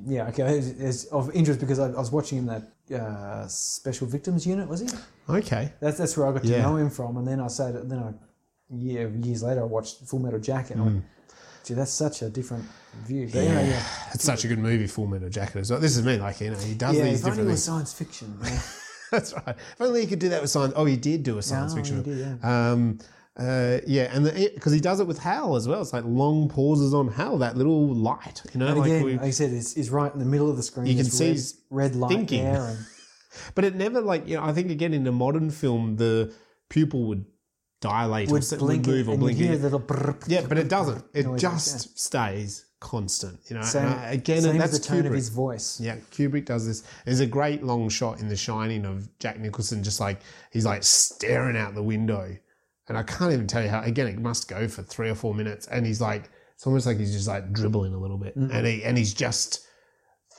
yeah, 0.06 0.28
okay. 0.28 0.60
It's, 0.60 0.68
it's 0.68 1.06
of 1.06 1.34
interest 1.36 1.60
because 1.60 1.80
I, 1.80 1.88
I 1.88 2.00
was 2.00 2.12
watching 2.12 2.38
him 2.38 2.46
that 2.46 2.96
uh, 2.96 3.48
Special 3.48 4.06
Victims 4.08 4.46
Unit. 4.46 4.70
Was 4.70 4.82
he? 4.82 4.88
okay. 5.28 5.74
That's 5.80 5.98
that's 5.98 6.16
where 6.16 6.28
I 6.28 6.32
got 6.34 6.44
to 6.44 6.48
Yeah. 6.50 6.62
know 6.62 6.76
him 6.78 6.90
from. 6.92 7.18
And 7.18 7.28
then 7.28 7.40
I 7.42 7.48
said, 7.48 7.90
then 7.90 7.98
I, 8.00 8.14
yeah, 8.72 9.08
years 9.08 9.42
later, 9.42 9.62
I 9.62 9.66
watched 9.66 10.02
Full 10.08 10.20
Metal 10.20 10.40
Jacket. 10.40 10.74
And 10.78 10.82
I 10.82 10.86
Mm. 10.86 10.94
went, 10.94 11.06
Gee, 11.70 11.76
that's 11.76 11.92
such 11.92 12.22
a 12.24 12.30
different 12.30 12.66
view. 13.06 13.28
But 13.32 13.44
yeah, 13.44 13.62
yeah, 13.62 13.84
It's 14.14 14.24
such 14.24 14.44
a 14.44 14.48
good 14.48 14.60
movie, 14.60 14.88
Full 14.88 15.06
Metal 15.08 15.30
Jacket. 15.30 15.60
as 15.60 15.72
well. 15.72 15.80
This 15.80 15.96
is 15.96 16.04
me, 16.04 16.18
like 16.18 16.42
you 16.42 16.50
know, 16.52 16.58
he 16.58 16.74
does 16.74 16.98
yeah. 16.98 17.04
these 17.04 17.20
If 17.22 17.26
only 17.28 17.32
different 17.44 17.50
was 17.52 17.54
things. 17.54 17.64
science 17.64 17.94
fiction. 17.94 18.40
Yeah. 18.44 18.60
That's 19.12 19.34
right. 19.34 19.56
If 19.58 19.82
only 19.82 20.02
he 20.02 20.08
could 20.08 20.20
do 20.20 20.30
that 20.30 20.42
with 20.42 20.52
science. 20.52 20.74
Oh, 20.76 20.86
he 20.86 20.96
did 20.98 21.24
do 21.24 21.38
a 21.40 21.42
science 21.42 21.74
Oh, 21.74 21.76
fiction. 21.78 22.04
he 22.04 22.04
did, 22.12 22.18
yeah. 22.44 22.72
Um, 22.72 23.00
uh, 23.40 23.80
yeah, 23.88 24.04
and 24.16 24.26
because 24.54 24.72
he 24.74 24.80
does 24.80 25.00
it 25.00 25.08
with 25.08 25.18
Hal 25.20 25.56
as 25.56 25.68
well. 25.68 25.82
It's 25.82 25.94
like 25.94 26.04
long 26.06 26.48
pauses 26.50 26.94
on 26.94 27.08
Hal, 27.08 27.38
that 27.40 27.56
little 27.58 27.94
light. 27.96 28.42
You 28.54 28.60
know, 28.60 28.68
And 28.68 28.80
like 28.80 28.88
again, 28.92 29.04
we, 29.04 29.14
like 29.14 29.22
I 29.22 29.30
said, 29.32 29.52
it's, 29.52 29.76
it's 29.78 29.90
right 29.90 30.12
in 30.14 30.20
the 30.20 30.26
middle 30.26 30.50
of 30.50 30.58
the 30.58 30.64
screen. 30.64 30.88
You 30.88 30.96
can 30.96 31.06
see 31.06 31.32
red, 31.72 31.94
red 31.94 31.96
light 31.96 32.10
thinking. 32.10 32.44
there. 32.44 32.62
And, 32.68 32.78
but 33.56 33.64
it 33.66 33.76
never 33.76 34.02
like 34.02 34.28
you 34.28 34.36
know. 34.38 34.44
I 34.44 34.52
think 34.54 34.70
again 34.72 34.94
in 34.94 35.08
a 35.08 35.12
modern 35.12 35.50
film, 35.52 35.96
the 35.96 36.32
pupil 36.70 37.06
would 37.08 37.26
dilate 37.82 38.30
or 38.30 38.34
would 38.34 38.46
would 38.50 38.60
blink 38.60 38.88
move 38.88 39.08
or 39.08 39.12
and 39.12 39.20
blink. 39.20 39.40
it. 39.40 39.62
little 39.62 39.80
brrrr, 39.80 40.24
Yeah, 40.28 40.46
but 40.48 40.58
it 40.58 40.68
doesn't. 40.68 41.06
It 41.14 41.26
just 41.38 41.98
stays 42.00 42.66
constant. 42.80 43.40
You 43.50 43.58
know, 43.58 43.62
Same, 43.62 43.86
uh, 43.86 43.90
And 43.90 44.00
I- 44.00 44.12
again, 44.12 44.42
same 44.42 44.58
that's 44.58 44.74
as 44.74 44.80
the 44.80 44.88
tone 44.88 45.06
of 45.06 45.14
his 45.14 45.30
voice. 45.30 45.80
Yeah, 45.80 45.98
Kubrick 46.12 46.46
does 46.46 46.66
this. 46.66 46.84
There's 47.06 47.20
a 47.20 47.26
great 47.26 47.64
long 47.64 47.90
shot 47.90 48.20
in 48.20 48.28
The 48.28 48.36
Shining 48.36 48.86
of 48.86 49.08
Jack 49.20 49.40
Nicholson, 49.40 49.84
just 49.84 50.00
like 50.00 50.22
he's 50.52 50.66
like 50.66 50.84
staring 50.84 51.58
out 51.58 51.76
the 51.76 51.84
window, 51.84 52.36
and 52.88 52.98
I 52.98 53.04
can't 53.04 53.34
even 53.34 53.48
tell 53.48 53.64
you 53.64 53.70
how. 53.70 53.82
Again, 53.82 54.08
it 54.08 54.20
must 54.20 54.48
go 54.48 54.68
for 54.68 54.82
three 54.82 55.10
or 55.10 55.16
four 55.16 55.34
minutes, 55.34 55.68
and 55.68 55.86
he's 55.86 56.02
like, 56.02 56.30
it's 56.56 56.68
almost 56.68 56.86
like 56.86 56.98
he's 56.98 57.14
just 57.14 57.28
like 57.28 57.52
dribbling 57.54 57.94
a 57.94 58.00
little 58.00 58.18
bit, 58.18 58.38
mm-hmm. 58.38 58.56
and 58.56 58.68
he 58.68 58.84
and 58.84 58.98
he's 58.98 59.14
just 59.14 59.66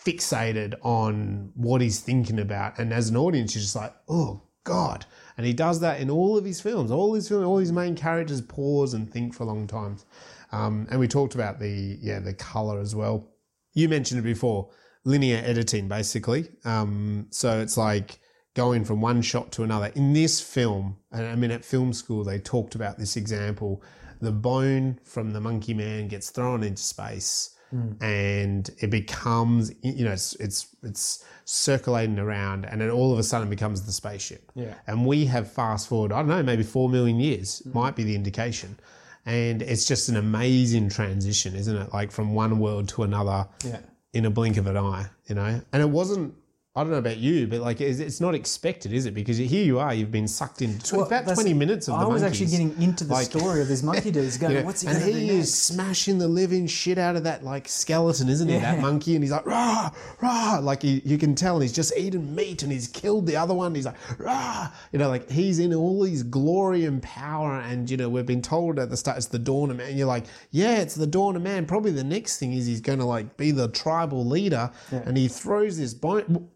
fixated 0.06 0.74
on 0.82 1.52
what 1.54 1.80
he's 1.80 2.00
thinking 2.00 2.38
about, 2.38 2.78
and 2.78 2.92
as 2.92 3.08
an 3.08 3.16
audience, 3.16 3.54
you're 3.54 3.62
just 3.62 3.76
like, 3.76 3.94
oh 4.08 4.42
god. 4.64 5.06
And 5.40 5.46
he 5.46 5.54
does 5.54 5.80
that 5.80 6.02
in 6.02 6.10
all 6.10 6.36
of 6.36 6.44
his 6.44 6.60
films. 6.60 6.90
All 6.90 7.14
his 7.14 7.26
films, 7.26 7.46
all 7.46 7.56
his 7.56 7.72
main 7.72 7.96
characters 7.96 8.42
pause 8.42 8.92
and 8.92 9.10
think 9.10 9.32
for 9.32 9.46
long 9.46 9.66
times. 9.66 10.04
Um, 10.52 10.86
and 10.90 11.00
we 11.00 11.08
talked 11.08 11.34
about 11.34 11.58
the 11.58 11.96
yeah 11.98 12.18
the 12.18 12.34
color 12.34 12.78
as 12.78 12.94
well. 12.94 13.26
You 13.72 13.88
mentioned 13.88 14.20
it 14.20 14.24
before 14.24 14.68
linear 15.04 15.40
editing 15.42 15.88
basically. 15.88 16.50
Um, 16.66 17.28
so 17.30 17.58
it's 17.58 17.78
like 17.78 18.18
going 18.52 18.84
from 18.84 19.00
one 19.00 19.22
shot 19.22 19.50
to 19.52 19.62
another. 19.62 19.90
In 19.94 20.12
this 20.12 20.42
film 20.42 20.98
and 21.10 21.26
i 21.26 21.34
mean 21.34 21.50
at 21.50 21.64
film 21.64 21.94
school 21.94 22.22
they 22.22 22.38
talked 22.38 22.74
about 22.74 22.98
this 22.98 23.16
example. 23.16 23.82
The 24.20 24.32
bone 24.32 25.00
from 25.04 25.30
the 25.30 25.40
monkey 25.40 25.72
man 25.72 26.08
gets 26.08 26.28
thrown 26.28 26.62
into 26.62 26.82
space 26.82 27.56
and 28.02 28.68
it 28.80 28.90
becomes 28.90 29.72
you 29.82 30.04
know 30.04 30.10
it's 30.12 30.34
it's 30.34 30.74
it's 30.82 31.24
circulating 31.50 32.18
around 32.18 32.64
and 32.64 32.80
then 32.80 32.90
all 32.90 33.12
of 33.12 33.18
a 33.18 33.22
sudden 33.24 33.50
becomes 33.50 33.82
the 33.82 33.90
spaceship 33.92 34.52
Yeah. 34.54 34.74
and 34.86 35.04
we 35.04 35.24
have 35.26 35.50
fast 35.50 35.88
forward 35.88 36.12
i 36.12 36.18
don't 36.18 36.28
know 36.28 36.42
maybe 36.44 36.62
4 36.62 36.88
million 36.88 37.18
years 37.18 37.60
mm-hmm. 37.60 37.76
might 37.76 37.96
be 37.96 38.04
the 38.04 38.14
indication 38.14 38.78
and 39.26 39.60
it's 39.60 39.84
just 39.84 40.08
an 40.08 40.16
amazing 40.16 40.88
transition 40.90 41.56
isn't 41.56 41.76
it 41.76 41.92
like 41.92 42.12
from 42.12 42.34
one 42.34 42.60
world 42.60 42.88
to 42.90 43.02
another 43.02 43.48
Yeah. 43.64 43.80
in 44.12 44.26
a 44.26 44.30
blink 44.30 44.56
of 44.58 44.66
an 44.66 44.76
eye, 44.76 45.06
you 45.28 45.34
know. 45.34 45.60
And 45.72 45.82
it 45.82 45.90
wasn't. 45.90 46.34
I 46.76 46.82
don't 46.84 46.92
know 46.92 46.98
about 46.98 47.16
you, 47.16 47.48
but 47.48 47.58
like 47.62 47.80
it's, 47.80 47.98
it's 47.98 48.20
not 48.20 48.32
expected, 48.32 48.92
is 48.92 49.04
it? 49.04 49.12
Because 49.12 49.38
here 49.38 49.64
you 49.64 49.80
are, 49.80 49.92
you've 49.92 50.12
been 50.12 50.28
sucked 50.28 50.62
into 50.62 50.98
Well, 50.98 51.04
about 51.06 51.24
twenty 51.34 51.52
minutes 51.52 51.88
of 51.88 51.98
the 51.98 52.04
I 52.04 52.08
was 52.08 52.22
monkeys. 52.22 52.42
actually 52.54 52.56
getting 52.68 52.80
into 52.82 53.02
the 53.02 53.12
Like- 53.12 53.24
story 53.26 53.60
of 53.60 53.66
this 53.66 53.82
monkey 53.82 54.12
dude. 54.12 54.38
Going, 54.38 54.52
You 54.54 54.60
know, 54.60 54.66
what's 54.66 54.82
he 54.82 54.86
and 54.88 55.02
he 55.02 55.30
is 55.30 55.52
smashing 55.52 56.18
the 56.18 56.28
living 56.28 56.68
shit 56.68 56.96
out 56.96 57.16
of 57.16 57.24
that 57.24 57.42
like 57.42 57.66
skeleton, 57.66 58.28
isn't 58.28 58.48
he? 58.48 58.56
That 58.58 58.78
monkey, 58.78 59.16
and 59.16 59.24
he's 59.24 59.32
like 59.32 59.46
rah 59.46 59.90
rah, 60.22 60.60
like 60.62 60.82
he, 60.82 61.02
you 61.04 61.18
can 61.18 61.34
tell 61.34 61.58
he's 61.58 61.72
just 61.72 61.92
eating 61.98 62.36
meat, 62.36 62.62
and 62.62 62.70
he's 62.70 62.86
killed 62.86 63.26
the 63.26 63.36
other 63.36 63.52
one. 63.52 63.74
He's 63.74 63.86
like 63.86 63.96
rah, 64.20 64.70
you 64.92 65.00
know, 65.00 65.08
like 65.08 65.28
he's 65.28 65.58
in 65.58 65.74
all 65.74 66.04
his 66.04 66.22
glory 66.22 66.84
and 66.84 67.02
power, 67.02 67.58
and 67.58 67.90
you 67.90 67.96
know 67.96 68.08
we've 68.08 68.24
been 68.26 68.42
told 68.42 68.78
at 68.78 68.90
the 68.90 68.96
start 68.96 69.16
it's 69.16 69.26
the 69.26 69.40
dawn 69.40 69.72
of 69.72 69.76
man. 69.78 69.96
You're 69.96 70.06
like, 70.06 70.26
yeah, 70.52 70.76
it's 70.78 70.94
the 70.94 71.08
dawn 71.08 71.34
of 71.34 71.42
man. 71.42 71.66
Probably 71.66 71.90
the 71.90 72.04
next 72.04 72.38
thing 72.38 72.52
is 72.52 72.64
he's 72.66 72.80
going 72.80 73.00
to 73.00 73.04
like 73.04 73.36
be 73.36 73.50
the 73.50 73.66
tribal 73.66 74.24
leader, 74.24 74.70
and 74.92 75.16
he 75.16 75.26
throws 75.26 75.76
this 75.76 75.94
bone, 75.94 76.48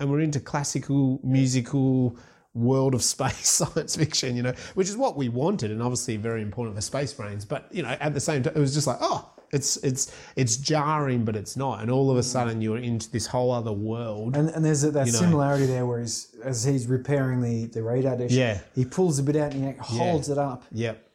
and 0.00 0.10
we're 0.10 0.20
into 0.20 0.40
classical 0.40 1.20
musical 1.22 2.16
world 2.54 2.94
of 2.94 3.02
space 3.02 3.48
science 3.48 3.96
fiction, 3.96 4.36
you 4.36 4.42
know, 4.42 4.54
which 4.74 4.88
is 4.88 4.96
what 4.96 5.16
we 5.16 5.28
wanted, 5.28 5.70
and 5.70 5.82
obviously 5.82 6.16
very 6.16 6.42
important 6.42 6.76
for 6.76 6.82
space 6.82 7.12
brains. 7.12 7.44
But 7.44 7.68
you 7.70 7.82
know, 7.82 7.96
at 8.00 8.14
the 8.14 8.20
same 8.20 8.42
time, 8.42 8.54
it 8.56 8.60
was 8.60 8.74
just 8.74 8.86
like, 8.86 8.98
oh, 9.00 9.30
it's 9.54 9.76
it's 9.78 10.12
it's 10.36 10.56
jarring, 10.56 11.24
but 11.24 11.36
it's 11.36 11.56
not, 11.56 11.80
and 11.80 11.90
all 11.90 12.10
of 12.10 12.16
a 12.16 12.20
mm. 12.20 12.24
sudden 12.24 12.60
you're 12.60 12.78
into 12.78 13.10
this 13.10 13.26
whole 13.26 13.52
other 13.52 13.72
world. 13.72 14.36
And, 14.36 14.48
and 14.50 14.64
there's 14.64 14.84
a, 14.84 14.90
that 14.90 15.06
know. 15.06 15.12
similarity 15.12 15.66
there 15.66 15.86
where 15.86 16.00
he's, 16.00 16.34
as 16.42 16.64
he's 16.64 16.86
repairing 16.86 17.40
the, 17.40 17.66
the 17.66 17.82
radar 17.82 18.16
dish, 18.16 18.32
Yeah. 18.32 18.60
he 18.74 18.84
pulls 18.84 19.18
a 19.18 19.22
bit 19.22 19.36
out 19.36 19.52
and 19.52 19.64
he 19.64 19.80
holds 19.80 20.28
it 20.28 20.38
up 20.38 20.64
Yep. 20.72 21.06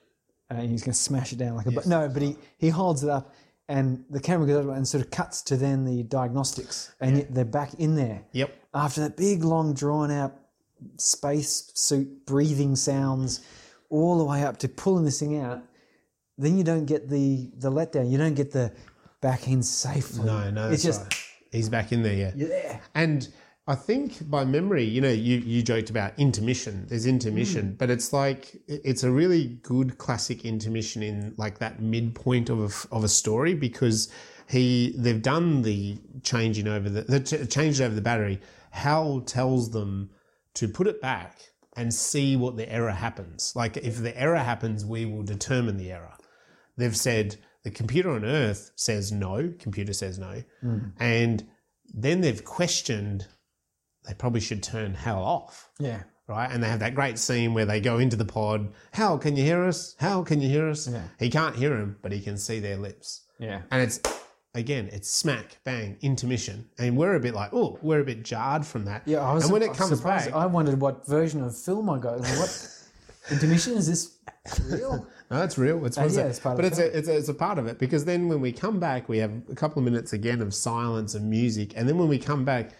and 0.49 0.69
he's 0.69 0.83
going 0.83 0.93
to 0.93 0.99
smash 0.99 1.33
it 1.33 1.37
down 1.37 1.57
like 1.57 1.65
a. 1.65 1.71
but 1.71 1.85
No, 1.85 2.07
but 2.07 2.21
he, 2.21 2.37
he 2.57 2.69
holds 2.69 3.03
it 3.03 3.09
up 3.09 3.33
and 3.69 4.03
the 4.09 4.19
camera 4.19 4.47
goes 4.47 4.57
over 4.57 4.73
and 4.73 4.85
sort 4.85 5.03
of 5.05 5.11
cuts 5.11 5.43
to 5.43 5.55
then 5.55 5.85
the 5.85 6.01
diagnostics 6.03 6.91
and 6.99 7.17
yet 7.17 7.33
they're 7.33 7.45
back 7.45 7.75
in 7.75 7.95
there. 7.95 8.23
Yep. 8.33 8.53
After 8.73 9.01
that 9.01 9.15
big, 9.15 9.43
long, 9.43 9.73
drawn 9.73 10.11
out 10.11 10.35
space 10.97 11.71
suit 11.75 12.25
breathing 12.25 12.75
sounds 12.75 13.41
all 13.89 14.17
the 14.17 14.23
way 14.23 14.43
up 14.43 14.57
to 14.57 14.67
pulling 14.67 15.05
this 15.05 15.19
thing 15.19 15.39
out, 15.39 15.61
then 16.37 16.57
you 16.57 16.63
don't 16.63 16.85
get 16.85 17.09
the, 17.09 17.51
the 17.57 17.71
letdown. 17.71 18.09
You 18.11 18.17
don't 18.17 18.33
get 18.33 18.51
the 18.51 18.73
back 19.21 19.47
in 19.47 19.61
safely. 19.61 20.25
No, 20.25 20.49
no, 20.49 20.69
It's 20.71 20.83
that's 20.83 20.97
just, 20.97 21.01
right. 21.03 21.49
he's 21.51 21.69
back 21.69 21.91
in 21.91 22.01
there. 22.01 22.13
Yeah. 22.15 22.31
you're 22.35 22.49
there. 22.49 22.81
And 22.95 23.27
I 23.69 23.75
think 23.75 24.27
by 24.27 24.45
memory, 24.45 24.83
you 24.83 24.99
know, 24.99 25.11
you, 25.11 25.37
you 25.37 25.61
joked 25.61 25.91
about 25.91 26.17
intermission. 26.17 26.87
There's 26.87 27.05
intermission, 27.05 27.73
mm. 27.73 27.77
but 27.77 27.91
it's 27.91 28.11
like 28.11 28.59
it's 28.67 29.03
a 29.03 29.11
really 29.11 29.59
good 29.61 29.99
classic 29.99 30.43
intermission 30.43 31.03
in 31.03 31.35
like 31.37 31.59
that 31.59 31.79
midpoint 31.79 32.49
of 32.49 32.59
a, 32.59 32.95
of 32.95 33.03
a 33.03 33.07
story 33.07 33.53
because 33.53 34.11
he 34.49 34.95
they've 34.97 35.21
done 35.21 35.61
the 35.61 35.99
changing 36.23 36.67
over 36.67 36.89
the, 36.89 37.01
the 37.03 37.19
ch- 37.19 37.47
changed 37.53 37.79
over 37.79 37.93
the 37.93 38.01
battery. 38.01 38.41
Hal 38.71 39.21
tells 39.21 39.69
them 39.69 40.09
to 40.55 40.67
put 40.67 40.87
it 40.87 40.99
back 40.99 41.39
and 41.77 41.93
see 41.93 42.35
what 42.35 42.57
the 42.57 42.67
error 42.71 42.89
happens. 42.89 43.53
Like 43.55 43.77
if 43.77 44.01
the 44.01 44.19
error 44.19 44.39
happens, 44.39 44.83
we 44.83 45.05
will 45.05 45.21
determine 45.21 45.77
the 45.77 45.91
error. 45.91 46.15
They've 46.75 46.97
said 46.97 47.35
the 47.63 47.69
computer 47.69 48.09
on 48.09 48.25
Earth 48.25 48.71
says 48.75 49.11
no, 49.11 49.53
computer 49.59 49.93
says 49.93 50.17
no, 50.17 50.41
mm. 50.63 50.91
and 50.99 51.47
then 51.93 52.21
they've 52.21 52.43
questioned. 52.43 53.27
They 54.09 54.15
probably 54.15 54.41
should 54.41 54.63
turn 54.63 54.95
Hal 54.95 55.23
off 55.23 55.69
Yeah. 55.79 56.01
right? 56.27 56.49
And 56.51 56.63
they 56.63 56.67
have 56.67 56.79
that 56.79 56.95
great 56.95 57.19
scene 57.19 57.53
where 57.53 57.65
they 57.65 57.79
go 57.79 57.99
into 57.99 58.15
the 58.15 58.25
pod. 58.25 58.69
Hal, 58.91 59.19
can 59.19 59.35
you 59.35 59.43
hear 59.43 59.63
us? 59.63 59.95
Hal, 59.99 60.23
can 60.23 60.41
you 60.41 60.49
hear 60.49 60.67
us? 60.67 60.87
Yeah. 60.87 61.03
He 61.19 61.29
can't 61.29 61.55
hear 61.55 61.75
him, 61.77 61.97
but 62.01 62.11
he 62.11 62.19
can 62.19 62.35
see 62.35 62.59
their 62.59 62.75
lips. 62.77 63.21
Yeah. 63.37 63.61
And 63.69 63.83
it's 63.83 63.99
again, 64.55 64.89
it's 64.91 65.07
smack 65.07 65.59
bang 65.63 65.95
intermission, 66.01 66.67
and 66.79 66.97
we're 66.97 67.13
a 67.13 67.19
bit 67.19 67.35
like, 67.35 67.53
oh, 67.53 67.77
we're 67.83 67.99
a 67.99 68.03
bit 68.03 68.23
jarred 68.23 68.65
from 68.65 68.85
that. 68.85 69.03
Yeah, 69.05 69.19
I 69.19 69.31
was 69.33 69.43
and 69.43 69.53
when 69.53 69.61
it 69.61 69.73
comes 69.75 69.95
surprised. 69.97 70.25
back, 70.31 70.35
I 70.35 70.47
wondered 70.47 70.81
what 70.81 71.05
version 71.05 71.43
of 71.43 71.55
film 71.55 71.87
I 71.87 71.99
got. 71.99 72.19
Like, 72.19 72.39
what 72.39 72.73
intermission 73.31 73.73
is 73.77 73.85
this 73.87 74.17
real? 74.71 75.07
No, 75.29 75.43
it's 75.43 75.59
real. 75.59 75.85
It's, 75.85 75.99
Uh, 75.99 76.09
yeah, 76.11 76.21
it's 76.23 76.39
part 76.39 76.53
of 76.59 76.63
but 76.63 76.75
the 76.75 76.83
it's 76.87 76.95
a, 76.95 76.97
it's 76.97 77.07
a 77.07 77.17
it's 77.17 77.29
a 77.29 77.33
part 77.35 77.59
of 77.59 77.67
it 77.67 77.77
because 77.77 78.05
then 78.05 78.27
when 78.27 78.41
we 78.41 78.51
come 78.51 78.79
back, 78.79 79.07
we 79.07 79.19
have 79.19 79.31
a 79.51 79.55
couple 79.55 79.77
of 79.79 79.85
minutes 79.85 80.13
again 80.13 80.41
of 80.41 80.53
silence 80.55 81.13
and 81.13 81.29
music, 81.29 81.73
and 81.75 81.87
then 81.87 81.97
when 81.99 82.07
we 82.07 82.17
come 82.17 82.43
back, 82.43 82.71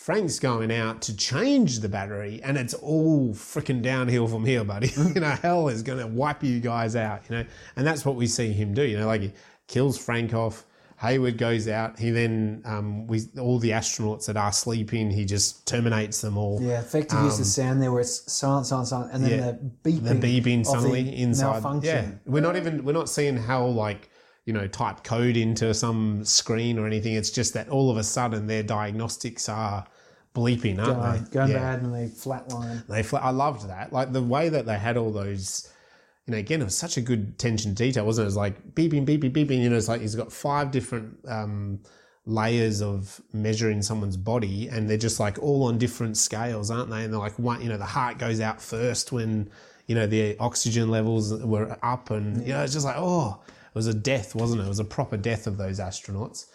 Frank's 0.00 0.38
going 0.38 0.72
out 0.72 1.02
to 1.02 1.14
change 1.14 1.80
the 1.80 1.88
battery, 1.88 2.40
and 2.42 2.56
it's 2.56 2.72
all 2.72 3.34
freaking 3.34 3.82
downhill 3.82 4.26
from 4.26 4.46
here, 4.46 4.64
buddy. 4.64 4.90
you 4.96 5.20
know, 5.20 5.28
Hal 5.28 5.68
is 5.68 5.82
going 5.82 5.98
to 5.98 6.06
wipe 6.06 6.42
you 6.42 6.58
guys 6.58 6.96
out. 6.96 7.20
You 7.28 7.36
know, 7.36 7.44
and 7.76 7.86
that's 7.86 8.06
what 8.06 8.16
we 8.16 8.26
see 8.26 8.50
him 8.50 8.72
do. 8.72 8.82
You 8.82 8.98
know, 8.98 9.06
like 9.06 9.20
he 9.20 9.32
kills 9.66 9.98
Frank 9.98 10.32
off. 10.32 10.64
Hayward 11.00 11.36
goes 11.36 11.68
out. 11.68 11.98
He 11.98 12.10
then, 12.12 12.62
um, 12.64 13.06
we 13.08 13.20
all 13.38 13.58
the 13.58 13.70
astronauts 13.70 14.24
that 14.26 14.38
are 14.38 14.52
sleeping, 14.52 15.10
he 15.10 15.26
just 15.26 15.66
terminates 15.66 16.22
them 16.22 16.38
all. 16.38 16.60
Yeah, 16.62 16.80
effectively, 16.80 17.24
use 17.26 17.38
of 17.38 17.44
sound 17.46 17.82
there 17.82 17.90
where 17.92 18.00
it's 18.00 18.30
silent, 18.32 18.66
silent, 18.66 18.88
silent, 18.88 19.12
and 19.12 19.24
then 19.24 19.32
Um, 19.32 19.38
Yeah. 19.38 19.52
the 19.82 19.90
beeping, 19.90 20.20
the 20.20 20.40
beeping 20.40 20.66
suddenly 20.66 21.02
the 21.04 21.16
inside. 21.22 21.52
malfunction. 21.62 22.20
Yeah, 22.24 22.32
we're 22.32 22.42
not 22.42 22.56
even 22.56 22.84
we're 22.84 22.92
not 22.92 23.10
seeing 23.10 23.36
Hal 23.36 23.72
like 23.72 24.09
you 24.50 24.54
know 24.54 24.66
type 24.66 25.04
code 25.04 25.36
into 25.36 25.72
some 25.72 26.24
screen 26.24 26.76
or 26.76 26.84
anything. 26.84 27.14
It's 27.14 27.30
just 27.30 27.54
that 27.54 27.68
all 27.68 27.88
of 27.88 27.96
a 27.96 28.02
sudden 28.02 28.48
their 28.48 28.64
diagnostics 28.64 29.48
are 29.48 29.86
bleeping, 30.34 30.84
aren't 30.84 31.30
they? 31.30 31.30
going 31.30 31.52
yeah. 31.52 31.58
bad 31.58 31.82
and 31.82 31.94
they 31.94 32.06
flatline. 32.06 32.84
They 32.88 33.04
fl- 33.04 33.18
I 33.18 33.30
loved 33.30 33.68
that. 33.68 33.92
Like 33.92 34.12
the 34.12 34.20
way 34.20 34.48
that 34.48 34.66
they 34.66 34.76
had 34.76 34.96
all 34.96 35.12
those. 35.12 35.72
You 36.26 36.32
know, 36.32 36.38
again, 36.38 36.62
it 36.62 36.64
was 36.64 36.76
such 36.76 36.96
a 36.96 37.00
good 37.00 37.34
attention 37.36 37.76
to 37.76 37.84
detail, 37.84 38.04
wasn't 38.04 38.24
it? 38.24 38.26
It 38.26 38.30
was 38.30 38.36
like 38.36 38.74
beeping, 38.74 39.06
beeping, 39.06 39.32
beeping. 39.32 39.62
You 39.62 39.70
know, 39.70 39.76
it's 39.76 39.86
like 39.86 40.00
he's 40.00 40.16
got 40.16 40.32
five 40.32 40.72
different 40.72 41.16
um, 41.28 41.78
layers 42.26 42.82
of 42.82 43.20
measuring 43.32 43.82
someone's 43.82 44.16
body, 44.16 44.66
and 44.66 44.90
they're 44.90 44.96
just 44.98 45.20
like 45.20 45.38
all 45.38 45.62
on 45.62 45.78
different 45.78 46.16
scales, 46.16 46.72
aren't 46.72 46.90
they? 46.90 47.04
And 47.04 47.12
they're 47.12 47.20
like 47.20 47.38
one, 47.38 47.62
you 47.62 47.68
know, 47.68 47.78
the 47.78 47.84
heart 47.84 48.18
goes 48.18 48.40
out 48.40 48.60
first 48.60 49.12
when 49.12 49.48
you 49.86 49.94
know 49.94 50.08
the 50.08 50.36
oxygen 50.38 50.90
levels 50.90 51.32
were 51.44 51.78
up, 51.84 52.10
and 52.10 52.44
you 52.44 52.52
know, 52.52 52.64
it's 52.64 52.72
just 52.72 52.84
like 52.84 52.96
oh, 52.98 53.40
it 53.70 53.74
was 53.74 53.86
a 53.86 53.94
death, 53.94 54.34
wasn't 54.34 54.60
it? 54.60 54.64
It 54.64 54.68
was 54.68 54.80
a 54.80 54.84
proper 54.84 55.16
death 55.16 55.46
of 55.46 55.56
those 55.56 55.78
astronauts. 55.78 56.46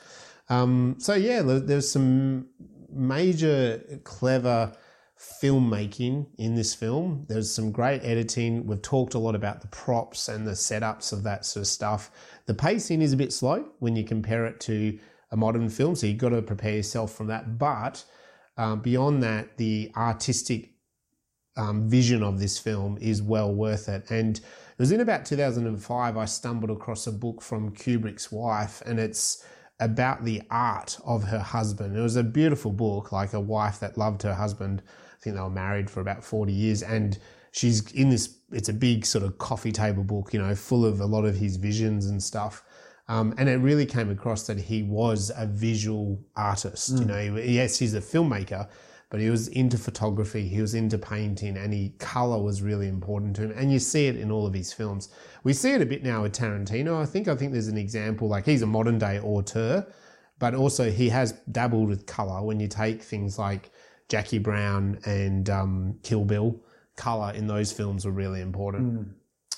Um, 0.49 0.95
so 0.99 1.13
yeah, 1.15 1.41
there's 1.41 1.89
some 1.89 2.47
major 2.91 3.81
clever 4.03 4.73
filmmaking 5.17 6.27
in 6.37 6.55
this 6.55 6.75
film. 6.75 7.25
There's 7.29 7.51
some 7.51 7.71
great 7.71 8.03
editing. 8.03 8.67
We've 8.67 8.81
talked 8.81 9.13
a 9.13 9.19
lot 9.19 9.35
about 9.35 9.61
the 9.61 9.67
props 9.67 10.27
and 10.27 10.45
the 10.45 10.51
setups 10.51 11.13
of 11.13 11.23
that 11.23 11.45
sort 11.45 11.61
of 11.61 11.67
stuff. 11.67 12.11
The 12.45 12.53
pacing 12.53 13.01
is 13.01 13.13
a 13.13 13.17
bit 13.17 13.33
slow 13.33 13.65
when 13.79 13.95
you 13.95 14.03
compare 14.03 14.45
it 14.45 14.59
to 14.61 14.99
a 15.31 15.37
modern 15.37 15.69
film, 15.69 15.95
so 15.95 16.07
you've 16.07 16.17
got 16.17 16.29
to 16.29 16.41
prepare 16.41 16.75
yourself 16.75 17.13
from 17.13 17.27
that. 17.27 17.57
But 17.57 18.03
um, 18.57 18.81
beyond 18.81 19.23
that, 19.23 19.57
the 19.57 19.91
artistic 19.95 20.71
um, 21.57 21.89
vision 21.89 22.21
of 22.21 22.39
this 22.39 22.59
film 22.59 22.97
is 22.99 23.21
well 23.21 23.53
worth 23.53 23.89
it. 23.89 24.09
And 24.11 24.39
it 24.77 24.81
was 24.81 24.91
in 24.91 24.99
about 24.99 25.26
2005 25.26 26.18
I 26.18 26.26
stumbled 26.26 26.69
across 26.69 27.07
a 27.07 27.11
book 27.11 27.41
from 27.41 27.72
Kubrick's 27.72 28.30
wife, 28.30 28.81
and 28.85 28.99
it's 28.99 29.45
about 29.80 30.26
the 30.26 30.41
art 30.52 30.97
of 31.06 31.23
her 31.23 31.39
husband. 31.39 31.95
It 31.95 32.02
was 32.02 32.18
a 32.18 32.23
beautiful 32.23 32.72
book, 32.72 33.14
like 33.14 33.34
a 33.34 33.39
wife 33.39 33.80
that 33.80 33.97
loved 33.97 34.22
her 34.23 34.34
husband. 34.34 34.81
I 34.85 35.22
think 35.22 35.38
they 35.38 35.41
were 35.41 35.49
married 35.49 35.89
for 35.89 36.02
about 36.02 36.26
40 36.26 36.52
years, 36.52 36.84
and 36.84 37.18
she's 37.52 37.89
in 37.93 38.10
this. 38.10 38.38
It's 38.52 38.68
a 38.68 38.73
big 38.73 39.06
sort 39.06 39.23
of 39.23 39.38
coffee 39.38 39.72
table 39.72 40.03
book, 40.03 40.34
you 40.34 40.41
know, 40.41 40.53
full 40.56 40.85
of 40.85 40.99
a 40.99 41.06
lot 41.06 41.23
of 41.23 41.38
his 41.38 41.56
visions 41.56 42.07
and 42.07 42.22
stuff. 42.22 42.64
Um, 43.07 43.34
and 43.38 43.47
it 43.47 43.57
really 43.57 43.85
came 43.85 44.10
across 44.10 44.47
that 44.47 44.57
he 44.57 44.84
was 44.84 45.31
a 45.38 45.45
visual 45.45 46.19
artist. 46.35 46.89
You 46.99 47.06
know, 47.06 47.19
yes, 47.38 47.77
he's 47.77 47.93
a 47.93 48.02
filmmaker, 48.02 48.68
but 49.10 49.19
he 49.19 49.30
was 49.30 49.48
into 49.49 49.77
photography, 49.77 50.48
he 50.48 50.61
was 50.61 50.73
into 50.73 50.98
painting, 50.98 51.57
and 51.57 51.73
he 51.73 51.90
color 51.99 52.41
was 52.41 52.61
really 52.61 52.88
important 52.88 53.36
to 53.38 53.44
him. 53.44 53.52
And 53.52 53.72
you 53.72 53.80
see 53.80 54.07
it 54.07 54.15
in 54.15 54.32
all 54.32 54.45
of 54.45 54.53
his 54.53 54.73
films. 54.73 55.10
We 55.44 55.53
see 55.53 55.72
it 55.72 55.82
a 55.82 55.86
bit 55.86 56.03
now 56.03 56.23
with 56.23 56.34
Tarantino. 56.34 57.02
I 57.02 57.06
think 57.06 57.27
I 57.27 57.36
think 57.36 57.52
there's 57.52 57.68
an 57.68 57.77
example 57.77 58.27
like 58.27 58.45
he's 58.45 58.61
a 58.61 58.68
modern 58.68 58.98
day 58.98 59.19
auteur, 59.19 59.86
but 60.40 60.56
also 60.56 60.91
he 60.91 61.10
has 61.10 61.34
dabbled 61.52 61.90
with 61.90 62.06
color. 62.06 62.44
When 62.44 62.60
you 62.60 62.68
take 62.68 63.02
things 63.02 63.38
like 63.38 63.72
Jackie 64.10 64.40
Brown 64.40 64.99
and 65.06 65.49
um, 65.49 65.99
Kill 66.03 66.26
Bill, 66.26 66.60
color 66.95 67.34
in 67.34 67.48
those 67.48 67.72
films 67.72 68.06
were 68.06 68.11
really 68.11 68.41
important 68.41 69.10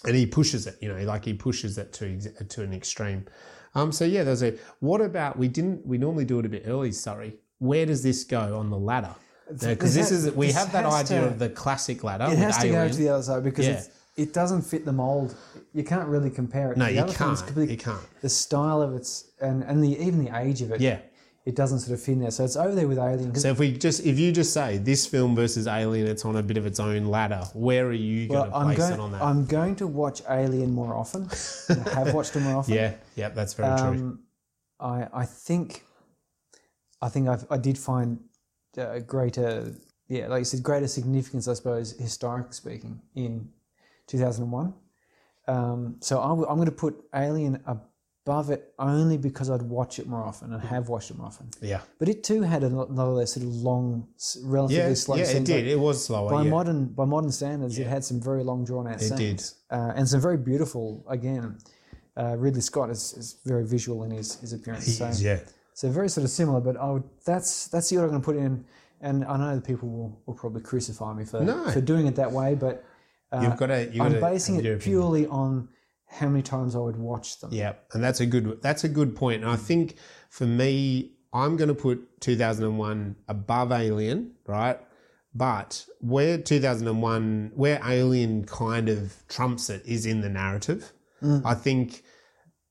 and 0.05 0.15
he 0.15 0.25
pushes 0.25 0.67
it, 0.67 0.77
you 0.81 0.89
know, 0.89 0.99
like 1.03 1.25
he 1.25 1.33
pushes 1.33 1.77
it 1.77 1.93
to 1.93 2.19
to 2.19 2.63
an 2.63 2.73
extreme. 2.73 3.25
Um, 3.75 3.91
so 3.91 4.05
yeah, 4.05 4.23
there's 4.23 4.43
a. 4.43 4.57
What 4.79 5.01
about 5.01 5.37
we 5.37 5.47
didn't? 5.47 5.85
We 5.85 5.97
normally 5.97 6.25
do 6.25 6.39
it 6.39 6.45
a 6.45 6.49
bit 6.49 6.63
early. 6.65 6.91
Sorry, 6.91 7.35
where 7.59 7.85
does 7.85 8.03
this 8.03 8.23
go 8.23 8.57
on 8.57 8.69
the 8.69 8.77
ladder? 8.77 9.15
Because 9.49 9.93
this 9.95 10.09
has- 10.09 10.25
is 10.25 10.33
we 10.33 10.47
this 10.47 10.55
have 10.55 10.71
that 10.73 10.85
idea 10.85 11.21
to- 11.21 11.27
of 11.27 11.39
the 11.39 11.49
classic 11.49 12.03
ladder. 12.03 12.25
It 12.31 12.37
has 12.37 12.57
to 12.59 12.69
go 12.69 12.87
to 12.87 12.95
the 12.95 13.09
other 13.09 13.23
side 13.23 13.43
because 13.43 13.65
Yeah. 13.67 13.83
it 14.15 14.33
doesn't 14.33 14.63
fit 14.63 14.85
the 14.85 14.91
mold. 14.93 15.35
You 15.73 15.83
can't 15.83 16.07
really 16.07 16.29
compare 16.29 16.71
it. 16.71 16.77
No, 16.77 16.85
to 16.85 16.89
the 16.91 16.95
you 16.97 17.01
other 17.03 17.13
films 17.13 17.39
can't. 17.39 17.47
completely- 17.47 17.73
You 17.75 17.79
can't. 17.79 17.99
The 18.21 18.29
style 18.29 18.81
of 18.81 18.93
its 18.95 19.25
and 19.41 19.63
and 19.63 19.83
the 19.83 19.97
even 20.01 20.23
the 20.23 20.35
age 20.37 20.61
of 20.61 20.71
it. 20.71 20.81
Yeah. 20.81 20.99
It 21.45 21.55
doesn't 21.55 21.79
sort 21.79 21.93
of 21.97 22.01
fit 22.03 22.11
in 22.11 22.19
there. 22.19 22.31
So 22.31 22.43
it's 22.43 22.57
over 22.57 22.75
there 22.75 22.89
with 22.89 22.97
Alien. 22.97 23.33
So 23.35 23.47
if 23.51 23.57
we 23.59 23.71
just 23.71 24.05
if 24.05 24.19
you 24.19 24.33
just 24.33 24.51
say 24.51 24.79
this 24.79 25.05
film 25.05 25.33
versus 25.33 25.65
Alien, 25.65 26.05
it's 26.07 26.25
on 26.25 26.35
a 26.35 26.43
bit 26.43 26.57
of 26.57 26.65
its 26.65 26.77
own 26.77 27.05
ladder. 27.05 27.41
Where 27.53 27.85
are 27.87 27.93
you 27.93 28.27
well, 28.29 28.41
going 28.41 28.51
to 28.51 28.57
I'm 28.57 28.65
place 28.65 28.77
going. 28.79 28.93
it 28.93 28.99
on 28.99 29.11
that? 29.13 29.21
I'm 29.21 29.45
going 29.45 29.75
to 29.77 29.87
watch 29.87 30.21
Alien 30.29 30.71
more 30.73 30.93
often. 30.93 31.29
and 31.69 31.87
have 31.87 32.13
watched 32.13 32.35
it 32.35 32.41
more 32.41 32.55
often. 32.57 32.73
yeah, 32.73 32.95
yeah, 33.15 33.29
that's 33.29 33.53
very 33.53 33.77
true. 33.77 33.87
Um, 33.87 34.19
I 34.81 35.07
I 35.13 35.25
think 35.25 35.85
I 37.01 37.07
think 37.07 37.29
I've, 37.29 37.45
I 37.49 37.57
did 37.57 37.77
find 37.77 38.19
uh, 38.77 38.99
greater 38.99 39.73
yeah 40.07 40.27
like 40.27 40.39
you 40.39 40.45
said 40.45 40.63
greater 40.63 40.87
significance 40.87 41.47
I 41.47 41.53
suppose 41.53 41.91
historically 41.99 42.53
speaking 42.53 43.01
in 43.15 43.49
2001. 44.07 44.73
Um, 45.47 45.95
so 46.01 46.19
I'm, 46.19 46.39
I'm 46.43 46.55
going 46.55 46.65
to 46.65 46.71
put 46.71 46.95
Alien 47.15 47.61
above 47.65 48.49
it 48.49 48.73
only 48.79 49.17
because 49.17 49.49
I'd 49.49 49.61
watch 49.61 49.97
it 49.99 50.07
more 50.07 50.23
often 50.23 50.51
and 50.53 50.61
have 50.61 50.89
watched 50.89 51.09
it 51.11 51.17
more 51.17 51.27
often. 51.27 51.49
Yeah, 51.61 51.81
But 51.99 52.09
it 52.09 52.23
too 52.23 52.41
had 52.41 52.63
a 52.63 52.69
lot 52.69 52.89
of 52.89 52.95
those 52.95 53.33
sort 53.33 53.45
of 53.45 53.53
long, 53.53 54.07
relatively 54.43 54.89
yeah, 54.89 54.93
slow 54.93 55.15
yeah. 55.15 55.23
It 55.23 55.45
did. 55.45 55.63
Like, 55.65 55.71
It 55.71 55.79
was 55.79 56.03
slower. 56.03 56.29
by 56.29 56.43
yeah. 56.43 56.49
modern 56.49 56.87
by 56.87 57.05
modern 57.05 57.31
standards, 57.31 57.79
it 57.79 57.87
had 57.87 58.03
some 58.03 58.21
very 58.21 58.43
long 58.43 58.65
drawn 58.65 58.87
out 58.87 58.95
It 59.01 59.07
scenes. 59.07 59.19
did. 59.19 59.43
Uh, 59.77 59.93
and 59.95 60.07
some 60.07 60.19
very 60.19 60.37
beautiful. 60.37 61.05
Again, 61.09 61.57
uh, 62.17 62.35
Ridley 62.37 62.61
Scott 62.61 62.89
is, 62.89 63.13
is 63.13 63.37
very 63.45 63.65
visual 63.65 64.03
in 64.03 64.11
his, 64.11 64.35
his 64.39 64.51
appearance. 64.51 64.85
He 64.85 64.91
so, 64.93 65.05
is, 65.05 65.23
yeah. 65.23 65.39
So 65.77 65.89
very 65.91 66.09
sort 66.09 66.25
of 66.25 66.31
similar. 66.31 66.59
But 66.59 66.75
I 66.77 66.89
would, 66.89 67.03
that's 67.23 67.67
that's 67.67 67.89
the 67.89 67.97
order 67.97 68.07
I'm 68.07 68.11
going 68.13 68.21
to 68.21 68.25
put 68.25 68.35
in. 68.35 68.65
And 68.99 69.23
I 69.25 69.37
know 69.37 69.53
that 69.55 69.63
people 69.63 69.87
will, 69.89 70.21
will 70.25 70.33
probably 70.33 70.61
crucify 70.61 71.13
me 71.13 71.23
for 71.23 71.41
No. 71.41 71.69
for 71.71 71.81
doing 71.81 72.07
it 72.07 72.15
that 72.15 72.31
way, 72.31 72.55
but 72.55 72.83
uh, 73.31 73.41
You've 73.43 73.57
got 73.57 73.67
to. 73.67 73.83
You've 73.93 74.01
I'm 74.01 74.13
got 74.13 74.21
basing 74.31 74.55
it 74.55 74.59
opinion. 74.61 74.79
purely 74.79 75.27
on 75.27 75.69
how 76.07 76.29
many 76.29 76.41
times 76.41 76.75
I 76.75 76.79
would 76.79 76.95
watch 76.97 77.39
them. 77.39 77.51
Yeah, 77.53 77.73
and 77.93 78.03
that's 78.03 78.21
a 78.21 78.25
good 78.25 78.59
that's 78.63 78.83
a 78.85 78.89
good 78.89 79.15
point. 79.15 79.43
And 79.43 79.51
I 79.51 79.55
think 79.55 79.97
for 80.31 80.45
me, 80.47 81.11
I'm 81.31 81.57
going 81.57 81.67
to 81.67 81.75
put 81.75 82.21
2001 82.21 83.15
above 83.27 83.71
Alien, 83.71 84.31
right? 84.47 84.79
But 85.35 85.85
where 85.99 86.39
2001, 86.39 87.51
where 87.53 87.79
Alien 87.85 88.45
kind 88.45 88.89
of 88.89 89.13
trumps 89.27 89.69
it 89.69 89.83
is 89.85 90.07
in 90.07 90.21
the 90.21 90.29
narrative. 90.29 90.91
I 91.45 91.53
think 91.53 92.03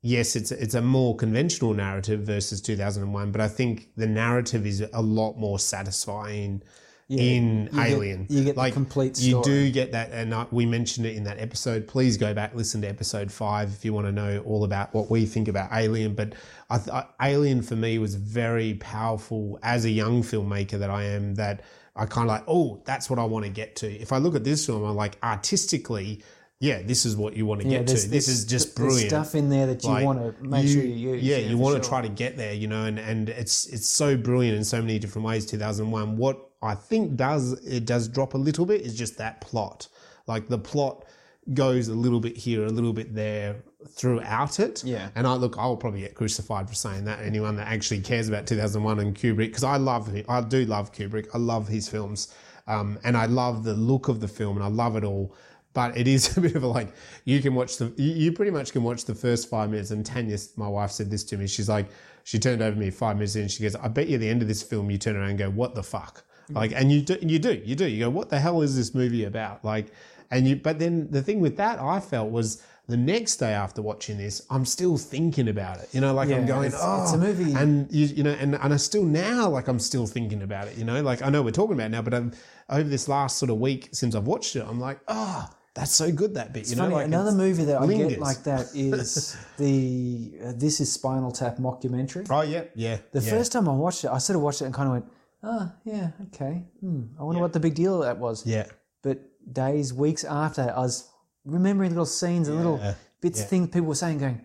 yes, 0.06 0.36
it's 0.36 0.52
it's 0.52 0.74
a 0.74 0.82
more 0.82 1.16
conventional 1.16 1.74
narrative 1.74 2.20
versus 2.20 2.60
2001, 2.60 3.32
but 3.32 3.40
I 3.40 3.48
think 3.48 3.88
the 3.96 4.06
narrative 4.06 4.66
is 4.66 4.84
a 4.92 5.02
lot 5.02 5.36
more 5.36 5.58
satisfying 5.58 6.62
in 7.08 7.64
you 7.64 7.70
get- 7.70 7.88
Alien. 7.88 8.26
you 8.28 8.44
get 8.44 8.54
the 8.54 8.60
like 8.60 8.72
complete 8.72 9.20
You 9.20 9.40
do 9.42 9.70
get 9.70 9.92
that, 9.92 10.10
and 10.12 10.34
I, 10.34 10.46
we 10.50 10.66
mentioned 10.66 11.06
it 11.06 11.16
in 11.16 11.24
that 11.24 11.38
episode. 11.38 11.86
Please 11.86 12.16
go 12.16 12.34
back 12.34 12.54
listen 12.54 12.80
to 12.82 12.88
episode 12.88 13.30
five 13.30 13.70
if 13.72 13.84
you 13.84 13.92
want 13.92 14.06
to 14.06 14.12
know 14.12 14.42
all 14.46 14.64
about 14.64 14.94
what 14.94 15.10
we 15.10 15.26
think 15.26 15.48
about 15.48 15.70
Alien. 15.72 16.14
But 16.14 16.34
I, 16.70 16.80
I, 17.20 17.30
Alien 17.30 17.62
for 17.62 17.76
me 17.76 17.98
was 17.98 18.14
very 18.14 18.74
powerful 18.74 19.58
as 19.62 19.84
a 19.84 19.90
young 19.90 20.22
filmmaker 20.22 20.78
that 20.78 20.90
I 20.90 21.04
am. 21.04 21.34
That 21.34 21.62
I 21.94 22.06
kind 22.06 22.28
of 22.28 22.34
like, 22.34 22.44
oh, 22.46 22.82
that's 22.84 23.08
what 23.08 23.18
I 23.18 23.24
want 23.24 23.44
to 23.44 23.50
get 23.50 23.76
to. 23.76 23.88
If 23.90 24.12
I 24.12 24.18
look 24.18 24.34
at 24.34 24.44
this 24.44 24.66
film, 24.66 24.84
I'm 24.84 24.96
like 24.96 25.16
artistically. 25.22 26.22
Yeah, 26.58 26.80
this 26.82 27.04
is 27.04 27.16
what 27.16 27.36
you 27.36 27.44
want 27.44 27.60
to 27.62 27.68
Yeah, 27.68 27.78
get 27.78 27.88
to. 27.88 27.92
there's- 27.94 28.08
This 28.08 28.28
is 28.28 28.44
just 28.46 28.74
brilliant 28.74 29.10
stuff 29.10 29.34
in 29.34 29.50
there 29.50 29.66
that 29.66 29.82
you 29.84 29.90
like, 29.90 30.04
want 30.06 30.18
to 30.40 30.44
make 30.48 30.66
sure 30.66 30.82
you 30.82 31.12
use. 31.12 31.22
Yeah, 31.22 31.36
you 31.36 31.50
for 31.50 31.56
want 31.62 31.76
to 31.76 31.82
sure. 31.82 31.88
try 31.90 32.02
to 32.02 32.08
get 32.08 32.36
there, 32.38 32.54
you 32.54 32.66
know, 32.66 32.84
and, 32.86 32.98
and 32.98 33.28
it's 33.28 33.66
it's 33.66 33.86
so 33.86 34.16
brilliant 34.16 34.56
in 34.56 34.64
so 34.64 34.80
many 34.80 34.98
different 34.98 35.26
ways. 35.26 35.44
2001. 35.44 36.16
What 36.16 36.40
I 36.62 36.74
think 36.74 37.16
does 37.16 37.52
it 37.66 37.84
does 37.84 38.08
drop 38.08 38.32
a 38.34 38.38
little 38.38 38.64
bit 38.64 38.80
is 38.80 38.94
just 38.96 39.18
that 39.18 39.42
plot. 39.42 39.88
Like 40.26 40.48
the 40.48 40.58
plot 40.58 41.04
goes 41.52 41.88
a 41.88 41.94
little 41.94 42.20
bit 42.20 42.36
here, 42.38 42.64
a 42.64 42.70
little 42.70 42.94
bit 42.94 43.14
there 43.14 43.56
throughout 43.90 44.58
it. 44.58 44.82
Yeah. 44.82 45.10
And 45.14 45.26
I 45.26 45.34
look, 45.34 45.56
I'll 45.58 45.76
probably 45.76 46.00
get 46.00 46.14
crucified 46.14 46.68
for 46.68 46.74
saying 46.74 47.04
that. 47.04 47.20
Anyone 47.20 47.56
that 47.56 47.68
actually 47.68 48.00
cares 48.00 48.28
about 48.28 48.46
2001 48.46 48.98
and 48.98 49.14
Kubrick, 49.14 49.48
because 49.48 49.62
I 49.62 49.76
love, 49.76 50.10
I 50.28 50.40
do 50.40 50.64
love 50.64 50.92
Kubrick. 50.92 51.28
I 51.34 51.38
love 51.38 51.68
his 51.68 51.88
films, 51.88 52.34
um, 52.66 52.98
and 53.04 53.16
I 53.16 53.26
love 53.26 53.62
the 53.62 53.74
look 53.74 54.08
of 54.08 54.20
the 54.20 54.26
film, 54.26 54.56
and 54.56 54.64
I 54.64 54.68
love 54.68 54.96
it 54.96 55.04
all. 55.04 55.34
But 55.76 55.94
it 55.94 56.08
is 56.08 56.34
a 56.38 56.40
bit 56.40 56.56
of 56.56 56.62
a 56.62 56.66
like 56.66 56.88
you 57.26 57.42
can 57.42 57.54
watch 57.54 57.76
the 57.76 57.92
you, 57.98 58.12
you 58.22 58.32
pretty 58.32 58.50
much 58.50 58.72
can 58.72 58.82
watch 58.82 59.04
the 59.04 59.14
first 59.14 59.50
five 59.50 59.68
minutes. 59.70 59.90
And 59.90 60.04
Tanya, 60.06 60.38
my 60.56 60.66
wife, 60.66 60.90
said 60.90 61.10
this 61.10 61.22
to 61.24 61.36
me. 61.36 61.46
She's 61.46 61.68
like, 61.68 61.86
she 62.24 62.38
turned 62.38 62.62
over 62.62 62.72
to 62.74 62.80
me 62.80 62.90
five 62.90 63.16
minutes 63.16 63.36
in. 63.36 63.46
She 63.48 63.62
goes, 63.62 63.76
"I 63.76 63.88
bet 63.88 64.08
you 64.08 64.14
at 64.14 64.20
the 64.20 64.28
end 64.28 64.40
of 64.40 64.48
this 64.48 64.62
film, 64.62 64.90
you 64.90 64.96
turn 64.96 65.16
around 65.16 65.28
and 65.30 65.38
go, 65.38 65.50
what 65.50 65.74
the 65.74 65.82
fuck?" 65.82 66.24
Mm. 66.50 66.54
Like, 66.56 66.72
and 66.72 66.90
you 66.90 67.02
do, 67.02 67.18
you 67.20 67.38
do, 67.38 67.60
you 67.62 67.74
do. 67.76 67.86
You 67.86 68.00
go, 68.06 68.08
"What 68.10 68.30
the 68.30 68.38
hell 68.40 68.62
is 68.62 68.74
this 68.74 68.94
movie 68.94 69.24
about?" 69.24 69.64
Like, 69.66 69.88
and 70.30 70.48
you. 70.48 70.56
But 70.56 70.78
then 70.78 71.08
the 71.10 71.20
thing 71.22 71.40
with 71.40 71.58
that, 71.58 71.78
I 71.78 72.00
felt 72.00 72.30
was 72.30 72.62
the 72.88 72.96
next 72.96 73.36
day 73.36 73.52
after 73.52 73.82
watching 73.82 74.16
this, 74.16 74.40
I'm 74.48 74.64
still 74.64 74.96
thinking 74.96 75.48
about 75.48 75.80
it. 75.80 75.88
You 75.92 76.00
know, 76.00 76.14
like 76.14 76.30
I'm 76.30 76.46
going, 76.46 76.68
it's- 76.68 76.80
"Oh, 76.82 77.02
it's 77.02 77.12
a 77.12 77.18
movie- 77.18 77.52
and 77.52 77.92
you, 77.92 78.06
you 78.06 78.22
know, 78.22 78.30
and 78.40 78.54
and 78.54 78.72
I 78.72 78.78
still 78.78 79.04
now 79.04 79.50
like 79.50 79.68
I'm 79.68 79.78
still 79.80 80.06
thinking 80.06 80.40
about 80.42 80.68
it. 80.68 80.78
You 80.78 80.84
know, 80.84 81.02
like 81.02 81.20
I 81.20 81.28
know 81.28 81.42
we're 81.42 81.50
talking 81.50 81.74
about 81.74 81.90
now, 81.90 82.00
but 82.00 82.14
I'm, 82.14 82.32
over 82.70 82.88
this 82.88 83.08
last 83.08 83.36
sort 83.38 83.50
of 83.50 83.58
week 83.58 83.90
since 83.92 84.14
I've 84.14 84.26
watched 84.26 84.56
it, 84.56 84.64
I'm 84.66 84.80
like, 84.80 85.00
oh, 85.08 85.48
that's 85.76 85.92
so 85.92 86.10
good 86.10 86.34
that 86.34 86.54
bit. 86.54 86.68
you 86.70 86.76
know, 86.76 86.84
Funny, 86.84 86.94
like 86.94 87.06
another 87.06 87.32
movie 87.32 87.64
that 87.64 87.80
I 87.80 87.86
get 87.86 88.18
like 88.18 88.42
that 88.44 88.70
is 88.74 89.36
the 89.58 90.32
uh, 90.42 90.52
This 90.56 90.80
is 90.80 90.90
Spinal 90.90 91.30
Tap 91.30 91.58
mockumentary. 91.58 92.26
Oh 92.30 92.40
yeah, 92.40 92.64
yeah. 92.74 92.96
The 93.12 93.20
yeah. 93.20 93.30
first 93.30 93.52
time 93.52 93.68
I 93.68 93.72
watched 93.72 94.02
it, 94.04 94.10
I 94.10 94.18
sort 94.18 94.36
of 94.36 94.42
watched 94.42 94.62
it 94.62 94.64
and 94.64 94.74
kind 94.74 94.88
of 94.88 94.92
went, 94.94 95.04
oh, 95.42 95.72
yeah, 95.84 96.10
okay. 96.28 96.64
Hmm, 96.80 97.02
I 97.20 97.24
wonder 97.24 97.42
what 97.42 97.52
the 97.52 97.60
big 97.60 97.74
deal 97.74 98.00
that 98.00 98.18
was. 98.18 98.46
yeah, 98.46 98.66
But 99.02 99.20
days, 99.52 99.92
weeks 99.92 100.24
after, 100.24 100.72
I 100.74 100.80
was 100.80 101.08
remembering 101.44 101.90
little 101.90 102.06
scenes 102.06 102.48
and 102.48 102.56
little 102.56 102.80
bits, 103.20 103.40
yeah. 103.40 103.46
things 103.46 103.68
people 103.68 103.88
were 103.88 103.94
saying, 103.94 104.18
going, 104.18 104.40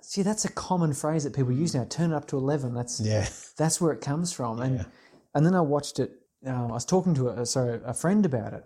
see, 0.00 0.22
that's 0.22 0.44
a 0.44 0.52
common 0.52 0.92
phrase 0.94 1.24
that 1.24 1.34
people 1.34 1.52
use 1.52 1.74
now. 1.74 1.84
Turn 1.88 2.12
it 2.12 2.16
up 2.16 2.28
to 2.28 2.36
11. 2.36 2.74
That's 2.74 3.00
yeah, 3.00 3.28
that's 3.56 3.80
where 3.80 3.92
it 3.92 4.00
comes 4.00 4.32
from. 4.32 4.60
And 4.60 4.86
and 5.34 5.44
then 5.44 5.54
I 5.54 5.60
watched 5.60 5.98
it. 5.98 6.12
Uh, 6.46 6.50
I 6.50 6.72
was 6.72 6.84
talking 6.84 7.14
to 7.14 7.28
a 7.30 7.44
sorry 7.46 7.80
a 7.84 7.94
friend 7.94 8.24
about 8.24 8.52
it, 8.52 8.64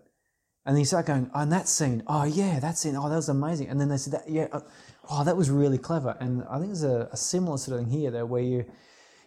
and 0.69 0.77
then 0.77 0.81
you 0.81 0.85
start 0.85 1.07
going, 1.07 1.31
"Oh, 1.35 1.41
and 1.41 1.51
that 1.51 1.67
scene. 1.67 2.03
Oh 2.07 2.25
yeah, 2.25 2.61
that 2.61 2.77
scene. 2.77 2.95
Oh, 2.95 3.09
that 3.09 3.17
was 3.17 3.31
amazing." 3.31 3.69
And 3.71 3.81
then 3.81 3.89
they 3.89 3.97
said 3.97 4.13
that 4.13 4.29
yeah, 4.29 4.49
oh 5.09 5.25
that 5.25 5.35
was 5.35 5.49
really 5.49 5.79
clever. 5.79 6.15
And 6.21 6.45
I 6.45 6.59
think 6.59 6.67
there's 6.67 6.83
a, 6.83 7.09
a 7.11 7.17
similar 7.17 7.57
sort 7.57 7.81
of 7.81 7.89
thing 7.89 7.99
here, 7.99 8.11
though, 8.11 8.27
where 8.27 8.43
you 8.43 8.67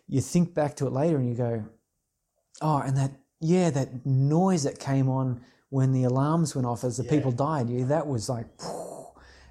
you 0.08 0.22
think 0.22 0.54
back 0.54 0.76
to 0.76 0.86
it 0.86 0.94
later 0.94 1.18
and 1.18 1.28
you 1.28 1.34
go, 1.34 1.66
"Oh, 2.62 2.78
and 2.78 2.96
that 2.96 3.14
yeah, 3.40 3.72
that 3.72 4.06
noise 4.06 4.62
that 4.64 4.78
came 4.80 5.10
on 5.10 5.42
when 5.70 5.94
the 5.94 6.04
alarms 6.04 6.54
went 6.54 6.68
off 6.68 6.84
as 6.84 6.98
the 6.98 7.04
people 7.04 7.32
died. 7.32 7.72
Yeah, 7.72 7.86
that 7.86 8.06
was 8.06 8.30
like." 8.30 8.46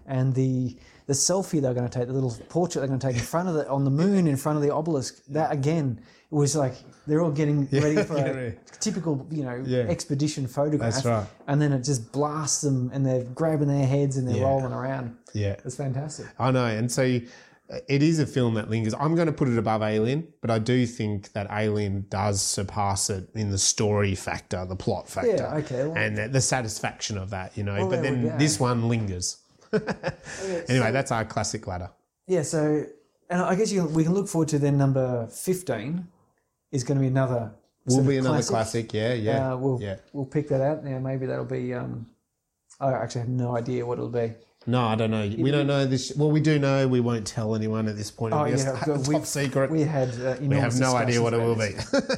and 0.07 0.35
the 0.35 0.77
the 1.07 1.13
selfie 1.13 1.61
they're 1.61 1.75
going 1.75 1.89
to 1.89 1.99
take, 1.99 2.07
the 2.07 2.13
little 2.13 2.37
portrait 2.49 2.83
they're 2.83 2.89
going 2.89 3.01
to 3.01 3.07
take 3.09 3.17
in 3.17 3.23
front 3.23 3.49
of 3.49 3.55
the 3.55 3.69
on 3.69 3.83
the 3.83 3.91
moon 3.91 4.29
in 4.29 4.37
front 4.37 4.57
of 4.57 4.63
the 4.63 4.73
obelisk. 4.73 5.25
That 5.27 5.51
again 5.51 6.01
it 6.33 6.35
was 6.35 6.55
like 6.57 6.75
they're 7.07 7.21
all 7.21 7.31
getting 7.33 7.67
ready 7.73 8.03
for 8.11 8.17
a 8.17 8.55
typical 8.79 9.27
you 9.31 9.43
know 9.45 9.63
Yeah. 9.67 9.81
expedition 9.89 10.47
photograph. 10.47 10.95
That's 10.95 11.05
right. 11.07 11.27
And 11.49 11.61
then 11.61 11.73
it 11.73 11.83
just 11.85 12.13
blasts 12.13 12.61
them, 12.63 12.91
and 12.93 13.05
they're 13.05 13.25
grabbing 13.25 13.69
their 13.69 13.87
heads 13.87 14.17
and 14.17 14.29
they're 14.29 14.37
Yeah. 14.37 14.45
rolling 14.49 14.73
around. 14.73 15.17
yeah. 15.35 15.57
It's 15.65 15.77
fantastic. 15.77 16.27
I 16.39 16.51
know, 16.51 16.67
and 16.67 16.91
so 16.91 17.03
it 17.89 18.03
is 18.03 18.19
a 18.19 18.27
film 18.27 18.55
that 18.55 18.69
lingers. 18.69 18.95
I'm 18.95 19.15
going 19.15 19.27
to 19.29 19.33
put 19.33 19.47
it 19.49 19.57
above 19.57 19.83
Alien, 19.83 20.27
but 20.41 20.51
I 20.51 20.59
do 20.59 20.87
think 20.87 21.33
that 21.35 21.47
Alien 21.53 22.07
does 22.11 22.43
surpass 22.43 23.11
it 23.11 23.29
in 23.35 23.51
the 23.53 23.59
story 23.59 24.17
factor, 24.17 24.65
the 24.67 24.75
plot 24.75 25.09
factor, 25.09 25.31
Yeah, 25.37 25.55
okay, 25.57 25.85
well- 25.87 25.97
and 25.97 26.17
the, 26.19 26.29
the 26.29 26.41
satisfaction 26.41 27.17
of 27.17 27.31
that, 27.31 27.57
you 27.57 27.63
know. 27.63 27.75
Well, 27.77 27.91
but 27.91 28.03
then 28.03 28.37
this 28.39 28.59
one 28.59 28.89
lingers. 28.89 29.37
anyway, 30.69 30.91
that's 30.91 31.13
our 31.13 31.25
classic 31.25 31.67
ladder. 31.67 31.91
Yeah. 32.27 32.43
So, 32.43 32.85
and 33.29 33.41
I 33.43 33.55
guess 33.55 33.71
you, 33.73 33.85
we 33.87 34.03
can 34.05 34.15
look 34.15 34.29
forward 34.29 34.49
to 34.49 34.59
then 34.59 34.77
number 34.79 35.29
fifteen 35.29 36.09
is 36.73 36.85
going 36.85 36.97
to 36.99 37.01
be 37.03 37.09
another. 37.09 37.53
Will 37.87 38.05
be 38.05 38.19
another 38.19 38.43
classic. 38.43 38.93
Yeah, 38.93 39.15
yeah, 39.15 39.53
Uh, 39.53 39.57
we'll 39.57 39.81
yeah. 39.81 39.97
we'll 40.13 40.27
pick 40.27 40.49
that 40.49 40.61
out. 40.61 40.85
Yeah, 40.85 40.99
maybe 40.99 41.27
that'll 41.27 41.45
be. 41.45 41.75
Um, 41.75 42.07
I 42.79 42.93
actually 42.93 43.23
have 43.23 43.31
no 43.31 43.57
idea 43.57 43.85
what 43.85 43.99
it'll 43.99 44.11
be. 44.11 44.33
No, 44.67 44.83
I 44.87 44.95
don't 44.95 45.11
know. 45.11 45.23
We 45.39 45.51
don't 45.51 45.67
know 45.67 45.87
this. 45.87 46.13
Well, 46.15 46.31
we 46.31 46.41
do 46.41 46.59
know. 46.59 46.87
We 46.87 47.01
won't 47.01 47.27
tell 47.27 47.55
anyone 47.55 47.89
at 47.89 47.97
this 47.97 48.11
point. 48.11 48.35
Oh, 48.35 48.45
It'll 48.45 48.57
be 48.57 48.63
a 48.63 48.65
yeah, 48.75 48.81
top 48.99 49.09
We've- 49.09 49.25
secret. 49.25 49.71
We 49.71 49.83
had 49.83 50.11
uh, 50.21 50.37
We 50.41 50.55
have 50.57 50.79
no 50.79 50.95
idea 50.95 51.23
what 51.23 51.33
it 51.33 51.39
will 51.39 51.57
be. 51.57 51.71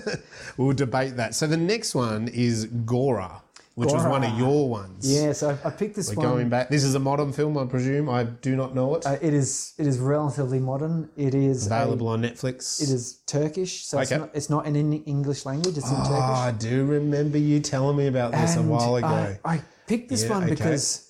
we'll 0.57 0.73
debate 0.75 1.17
that. 1.17 1.35
So 1.37 1.47
the 1.47 1.57
next 1.57 1.95
one 1.95 2.27
is 2.29 2.67
Gora, 2.67 3.42
which 3.75 3.91
was 3.93 4.05
one 4.05 4.23
of 4.25 4.39
your 4.39 4.69
ones. 4.69 5.11
Yes, 5.11 5.43
I, 5.43 5.57
I 5.65 5.71
picked 5.71 5.97
this 5.97 6.11
We're 6.11 6.17
one. 6.17 6.27
going 6.29 6.49
back. 6.49 6.69
This 6.69 6.85
is 6.85 6.95
a 6.95 6.99
modern 6.99 7.33
film, 7.33 7.57
I 7.57 7.65
presume. 7.65 8.09
I 8.09 8.25
do 8.25 8.55
not 8.57 8.75
know 8.75 8.95
it. 8.97 9.07
Uh, 9.07 9.17
it 9.23 9.33
is 9.35 9.73
it 9.79 9.87
is 9.87 9.99
relatively 9.99 10.59
modern. 10.59 11.09
It 11.17 11.35
is 11.35 11.67
a- 11.67 11.75
Available 11.75 12.09
on 12.09 12.23
Netflix. 12.23 12.83
it 12.83 12.91
is 12.91 13.21
Turkish, 13.27 13.85
so 13.87 13.99
it's 13.99 14.11
not 14.11 14.31
it's 14.35 14.51
not 14.51 14.67
in 14.67 14.77
any 14.77 14.99
English 14.99 15.47
language. 15.47 15.77
It's 15.79 15.89
in 15.91 15.97
Oh, 15.97 16.05
Turkish. 16.05 16.39
I 16.49 16.53
do 16.53 16.85
remember 16.85 17.39
you 17.39 17.61
telling 17.61 17.97
me 17.97 18.07
about 18.09 18.33
this 18.33 18.57
a 18.57 18.63
while 18.63 18.97
ago. 18.97 19.07
I, 19.07 19.39
I 19.55 19.63
picked 19.87 20.09
this 20.11 20.25
Yeah, 20.25 20.31
one 20.31 20.43
okay. 20.45 20.55
because 20.55 21.09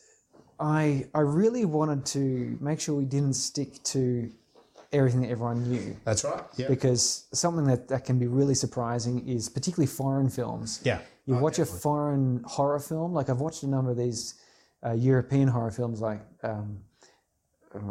I 0.60 1.06
I 1.14 1.20
really 1.20 1.64
wanted 1.64 2.06
to 2.06 2.56
make 2.60 2.78
sure 2.80 2.94
we 2.94 3.04
didn't 3.04 3.34
stick 3.34 3.82
to 3.94 4.30
everything 4.92 5.22
that 5.22 5.30
everyone 5.30 5.68
knew. 5.70 5.96
That's 6.04 6.22
right. 6.22 6.42
Yeah. 6.56 6.68
Because 6.68 7.24
something 7.32 7.64
that, 7.64 7.88
that 7.88 8.04
can 8.04 8.18
be 8.18 8.26
really 8.26 8.54
surprising 8.54 9.26
is 9.26 9.48
particularly 9.48 9.86
foreign 9.86 10.28
films. 10.28 10.80
Yeah. 10.84 10.98
You 11.26 11.36
Oh, 11.36 11.40
watch 11.40 11.56
definitely. 11.56 11.78
a 11.78 11.80
foreign 11.80 12.42
horror 12.44 12.78
film, 12.80 13.12
like 13.12 13.28
I've 13.30 13.40
watched 13.40 13.62
a 13.62 13.68
number 13.68 13.90
of 13.92 13.96
these 13.96 14.34
uh, 14.84 14.92
European 14.92 15.48
horror 15.48 15.70
films, 15.70 16.00
like 16.00 16.20
um, 16.42 16.80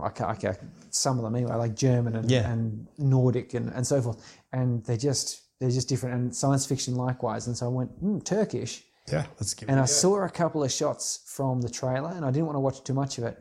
I 0.03 0.09
ca 0.09 0.29
I 0.29 0.35
ca 0.35 0.53
some 0.89 1.17
of 1.17 1.23
them 1.23 1.35
anyway, 1.35 1.55
like 1.55 1.75
German 1.75 2.15
and, 2.17 2.29
Yeah. 2.29 2.51
and 2.51 2.87
Nordic 2.97 3.53
and, 3.53 3.69
and 3.73 3.85
so 3.87 4.01
forth, 4.01 4.37
and 4.51 4.83
they're 4.85 4.97
just 4.97 5.41
they're 5.59 5.69
just 5.71 5.87
different, 5.87 6.15
and 6.15 6.35
science 6.35 6.65
fiction 6.65 6.95
likewise. 6.95 7.47
And 7.47 7.55
so 7.57 7.65
I 7.67 7.69
went 7.69 8.03
mm, 8.03 8.23
Turkish, 8.23 8.83
Yeah. 9.11 9.25
Let's 9.39 9.53
give 9.53 9.69
and 9.69 9.79
I 9.79 9.83
go. 9.83 9.87
saw 9.87 10.23
a 10.25 10.29
couple 10.29 10.63
of 10.63 10.71
shots 10.71 11.21
from 11.25 11.61
the 11.61 11.69
trailer, 11.69 12.11
and 12.11 12.25
I 12.25 12.31
didn't 12.31 12.47
want 12.47 12.55
to 12.57 12.59
watch 12.59 12.83
too 12.83 12.93
much 12.93 13.17
of 13.17 13.23
it, 13.23 13.37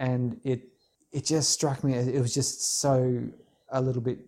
and 0.00 0.40
it 0.44 0.60
it 1.12 1.24
just 1.26 1.50
struck 1.50 1.84
me 1.84 1.94
it 1.94 2.20
was 2.20 2.32
just 2.34 2.80
so 2.80 3.22
a 3.70 3.80
little 3.82 4.02
bit 4.02 4.18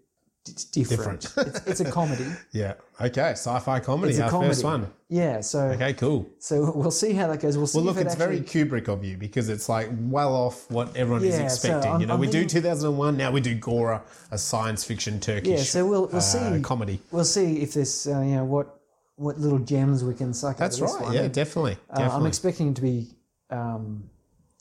d- 0.49 0.83
different. 0.85 1.21
Different. 1.23 1.49
it's, 1.57 1.67
it's 1.67 1.81
a 1.81 1.91
comedy. 1.91 2.27
Yeah. 2.53 2.75
Okay. 3.01 3.31
Sci-fi 3.31 3.81
comedy. 3.81 4.11
It's 4.11 4.19
a 4.19 4.25
our 4.25 4.31
comedy. 4.31 4.51
first 4.51 4.65
one. 4.65 4.93
Yeah, 5.09 5.41
so 5.41 5.61
Okay. 5.69 5.95
Cool. 5.95 6.29
so 6.39 6.73
we'll 6.75 6.91
see 6.91 7.13
how 7.13 7.27
that 7.29 7.41
goes. 7.41 7.57
We'll 7.57 7.67
see 7.67 7.79
Well, 7.79 7.87
look, 7.87 7.97
if 7.97 8.03
it 8.03 8.07
it's 8.07 8.21
actually, 8.21 8.41
very 8.41 8.67
Kubrick 8.81 8.89
of 8.89 9.05
you 9.05 9.17
because 9.17 9.49
it's 9.49 9.69
like 9.69 9.89
well 9.99 10.35
off 10.35 10.71
what 10.71 10.95
everyone 10.97 11.23
is 11.25 11.39
Yeah, 11.39 11.49
so 11.49 11.55
expecting. 11.69 11.91
I'm- 11.93 12.01
you 12.01 12.07
know, 12.07 12.15
I'm 12.15 12.21
we 12.21 12.27
do 12.29 12.45
2001. 12.45 13.17
Now 13.17 13.31
we 13.31 13.41
do 13.41 13.55
Gora, 13.55 14.03
a 14.31 14.39
science 14.39 14.85
fiction 14.85 15.21
Turkish. 15.21 15.49
Yeah, 15.49 15.57
so 15.65 15.87
we'll 15.87 16.07
we'll 16.07 16.17
uh, 16.17 16.21
see 16.21 16.61
comedy. 16.63 17.01
We'll 17.11 17.25
see 17.25 17.61
if 17.63 17.73
this 17.75 18.07
uh, 18.07 18.21
you 18.21 18.37
know 18.37 18.45
what 18.45 18.75
what 19.17 19.39
little 19.39 19.59
gems 19.59 20.05
we 20.05 20.15
can 20.15 20.33
suck. 20.35 20.57
That's 20.59 20.81
out 20.81 20.85
of 20.85 20.89
this 20.89 20.95
right. 21.01 21.05
one. 21.07 21.15
Yeah, 21.15 21.29
definitely. 21.29 21.73
Uh, 21.91 21.95
I'm 21.95 21.99
definitely. 22.03 22.29
expecting 22.29 22.75
to 22.75 22.83
be 22.83 23.09
um, 23.51 24.11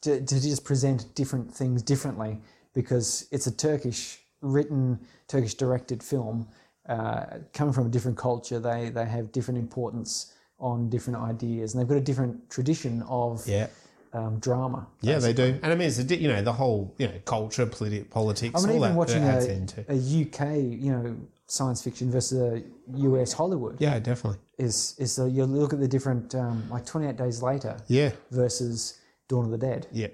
to, 0.02 0.20
to 0.22 0.42
just 0.42 0.64
present 0.64 1.14
different 1.16 1.54
things 1.54 1.82
differently 1.84 2.40
because 2.74 3.28
it's 3.32 3.48
a 3.48 3.52
Turkish 3.52 4.20
written, 4.42 5.00
Turkish 5.28 5.54
directed 5.56 6.02
film 6.04 6.48
uh, 6.88 7.26
coming 7.54 7.74
from 7.74 7.88
a 7.88 7.90
different 7.90 8.18
culture. 8.18 8.60
They 8.60 8.90
they 8.90 9.06
have 9.06 9.32
different 9.32 9.60
importance 9.60 10.34
on 10.60 10.90
different 10.90 11.20
ideas, 11.20 11.74
and 11.74 11.82
they've 11.82 11.88
got 11.88 11.98
a 11.98 12.02
different 12.02 12.50
tradition 12.50 13.04
of 13.04 13.46
yeah. 13.48 13.68
um, 14.14 14.40
drama. 14.40 14.88
Yeah, 15.02 15.20
they 15.20 15.34
do, 15.34 15.60
and 15.62 15.66
I 15.74 15.76
mean, 15.76 15.88
it's 15.88 16.00
a, 16.00 16.04
di- 16.04 16.18
you 16.18 16.28
know 16.30 16.42
the 16.42 16.54
whole 16.54 16.94
you 16.98 17.08
know 17.08 17.14
culture, 17.26 17.66
politi- 17.66 18.10
politics, 18.10 18.54
I 18.56 18.60
mean, 18.68 18.70
all 18.70 18.76
even 18.86 18.90
that, 18.90 18.96
watching 18.98 19.22
that 19.24 19.44
a, 19.44 19.52
into. 19.52 19.86
a 19.90 19.96
UK, 19.96 20.56
you 20.82 20.92
know, 20.92 21.16
science 21.48 21.84
fiction 21.84 22.10
versus 22.12 22.40
a 22.40 22.64
US 22.98 23.34
Hollywood 23.34 23.80
Yeah, 23.80 24.00
definitely. 24.00 24.40
is 24.58 24.96
is 24.98 25.12
so 25.14 25.26
you 25.26 25.46
look 25.46 25.74
at 25.74 25.80
the 25.80 25.88
different 25.88 26.34
um, 26.36 26.64
like 26.70 26.86
28 26.86 27.16
Days 27.18 27.42
Later 27.44 27.78
Yeah, 27.88 28.12
versus 28.32 29.00
Dawn 29.28 29.46
of 29.46 29.52
the 29.52 29.58
Dead. 29.58 29.88
yeah, 29.92 30.08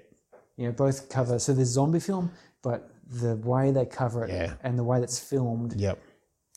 You 0.56 0.66
know, 0.66 0.72
both 0.72 1.08
cover 1.08 1.38
so 1.38 1.52
there's 1.54 1.68
zombie 1.68 2.00
film, 2.00 2.30
but 2.62 2.90
the 3.06 3.36
way 3.36 3.70
they 3.70 3.86
cover 3.86 4.24
it 4.24 4.30
Yeah. 4.30 4.54
and 4.62 4.78
the 4.78 4.84
way 4.84 5.00
that's 5.00 5.18
filmed 5.18 5.74
yep. 5.78 5.98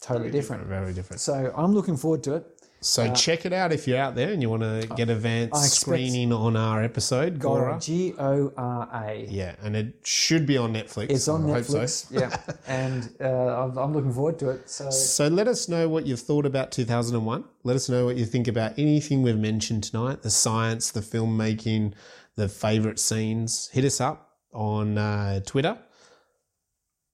totally 0.01 0.31
different. 0.31 0.65
Very 0.67 0.93
different. 0.93 1.19
So 1.21 1.53
I'm 1.55 1.73
looking 1.73 1.97
forward 1.97 2.23
to 2.23 2.35
it. 2.35 2.45
So 2.79 3.11
check 3.15 3.43
it 3.47 3.53
out 3.53 3.73
if 3.73 3.87
you're 3.87 3.97
out 3.97 4.13
there 4.13 4.29
and 4.31 4.39
you 4.39 4.51
want 4.51 4.61
to 4.61 4.87
get 4.95 5.09
advanced 5.09 5.73
screening 5.81 6.31
on 6.31 6.55
our 6.55 6.83
episode, 6.83 7.39
Gora. 7.39 7.79
G 7.81 8.13
O 8.19 8.53
R 8.55 8.87
A. 8.93 9.25
Yeah, 9.27 9.55
and 9.63 9.75
it 9.75 9.95
should 10.03 10.45
be 10.45 10.57
on 10.57 10.73
Netflix. 10.73 11.09
It's 11.09 11.27
on 11.27 11.49
I 11.49 11.53
hope 11.55 11.63
so. 11.65 11.79
Netflix. 11.79 12.05
yeah, 12.11 12.37
and 12.67 13.09
uh, 13.19 13.63
I'm, 13.63 13.77
I'm 13.79 13.93
looking 13.93 14.13
forward 14.13 14.37
to 14.39 14.51
it. 14.51 14.69
So 14.69 14.91
So 14.91 15.27
let 15.27 15.47
us 15.47 15.67
know 15.67 15.89
what 15.89 16.05
you've 16.05 16.19
thought 16.21 16.45
about 16.45 16.71
2001. 16.71 17.43
Let 17.63 17.75
us 17.75 17.89
know 17.89 18.05
what 18.05 18.15
you 18.15 18.25
think 18.25 18.47
about 18.47 18.77
anything 18.77 19.23
we've 19.23 19.37
mentioned 19.39 19.83
tonight 19.83 20.21
the 20.21 20.29
science, 20.29 20.91
the 20.91 21.01
filmmaking, 21.01 21.93
the 22.35 22.47
favourite 22.47 22.99
scenes. 22.99 23.69
Hit 23.73 23.85
us 23.85 23.99
up 23.99 24.35
on 24.53 24.99
uh, 24.99 25.39
Twitter, 25.47 25.79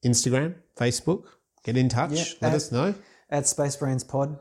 Instagram, 0.05 0.55
Facebook. 0.77 1.25
Get 1.63 1.77
in 1.77 1.89
touch. 1.89 2.11
Yeah, 2.11 2.23
Let 2.41 2.49
at- 2.51 2.55
us 2.55 2.71
know. 2.71 2.93
at 3.29 3.47
Space 3.47 3.75
Brains 3.75 4.03
Pod, 4.03 4.37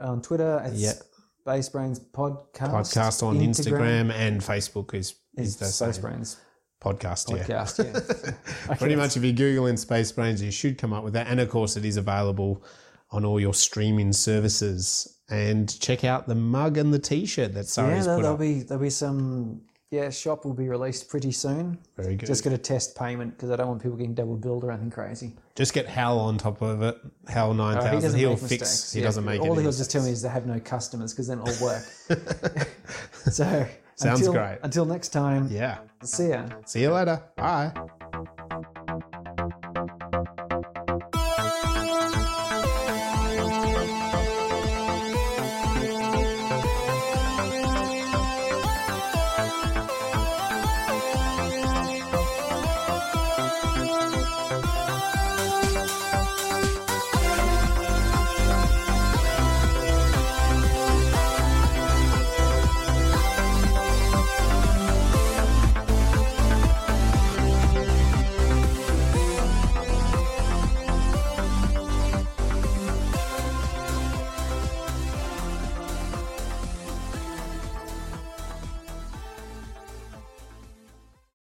on 0.00 0.22
Twitter. 0.22 0.62
It's 0.64 0.80
Yeah. 0.80 0.92
Space 1.40 1.68
Brains 1.68 1.98
Podcast. 1.98 2.70
Podcast 2.70 3.22
on 3.22 3.38
Instagram, 3.38 4.12
and 4.12 4.40
Facebook 4.40 4.94
is 4.94 5.14
is 5.36 5.48
Is 5.48 5.56
the 5.56 5.64
Space 5.66 5.94
same. 5.96 6.02
Brains 6.02 6.36
podcast. 6.82 7.30
Yeah. 7.36 7.44
Podcast. 7.44 8.34
Yeah. 8.68 8.74
Pretty 8.76 8.96
much, 8.96 9.16
if 9.16 9.22
you 9.24 9.32
Google 9.32 9.66
in 9.66 9.76
Space 9.76 10.12
Brains, 10.12 10.42
you 10.42 10.50
should 10.50 10.76
come 10.78 10.92
up 10.92 11.02
with 11.04 11.12
that. 11.14 11.26
And 11.28 11.38
of 11.40 11.48
course, 11.48 11.76
it 11.76 11.84
is 11.84 11.96
available 11.96 12.62
on 13.10 13.24
all 13.24 13.38
your 13.40 13.54
streaming 13.54 14.12
services. 14.12 15.16
And 15.30 15.78
check 15.80 16.04
out 16.04 16.26
the 16.26 16.34
mug 16.34 16.76
and 16.78 16.92
the 16.92 16.98
T-shirt 16.98 17.54
that 17.54 17.60
Yeah, 17.60 17.64
Sari's 17.64 18.04
there, 18.06 18.16
put 18.16 18.22
there'll 18.22 18.34
up. 18.34 18.40
be 18.40 18.62
there'll 18.62 18.82
be 18.82 18.90
some. 18.90 19.62
Yeah, 19.90 20.08
shop 20.10 20.44
will 20.44 20.54
be 20.54 20.68
released 20.68 21.08
pretty 21.08 21.32
soon. 21.32 21.76
Very 21.96 22.14
good. 22.14 22.26
Just 22.26 22.44
got 22.44 22.50
to 22.50 22.58
test 22.58 22.96
payment 22.96 23.36
because 23.36 23.50
I 23.50 23.56
don't 23.56 23.66
want 23.66 23.82
people 23.82 23.96
getting 23.96 24.14
double 24.14 24.36
billed 24.36 24.62
or 24.62 24.70
anything 24.70 24.90
crazy. 24.90 25.32
Just 25.56 25.72
get 25.74 25.86
Hal 25.88 26.16
on 26.20 26.38
top 26.38 26.62
of 26.62 26.80
it. 26.82 26.96
Hal 27.26 27.54
nine 27.54 27.76
Uh, 27.76 27.80
he 27.80 27.84
thousand. 27.86 28.02
doesn't 28.02 28.18
He'll 28.20 28.30
make 28.30 28.38
fix. 28.38 28.50
mistakes. 28.60 28.92
He 28.92 29.00
Yeah, 29.00 29.06
doesn't 29.06 29.24
make 29.24 29.40
All 29.40 29.54
he'll 29.56 29.72
just 29.72 29.90
tell 29.90 30.04
me 30.04 30.10
is 30.10 30.22
they 30.22 30.28
have 30.28 30.46
no 30.46 30.60
customers 30.60 31.12
because 31.12 31.26
then 31.26 31.40
it'll 31.40 31.66
work. 31.66 31.82
so 33.32 33.66
Sounds 33.96 34.20
until, 34.20 34.32
great. 34.32 34.58
Until 34.62 34.84
next 34.84 35.08
time. 35.08 35.48
Yeah. 35.50 35.78
See 36.04 36.28
ya. 36.28 36.44
See 36.66 36.82
you 36.82 36.92
later. 36.92 37.22
Bye. 37.36 37.72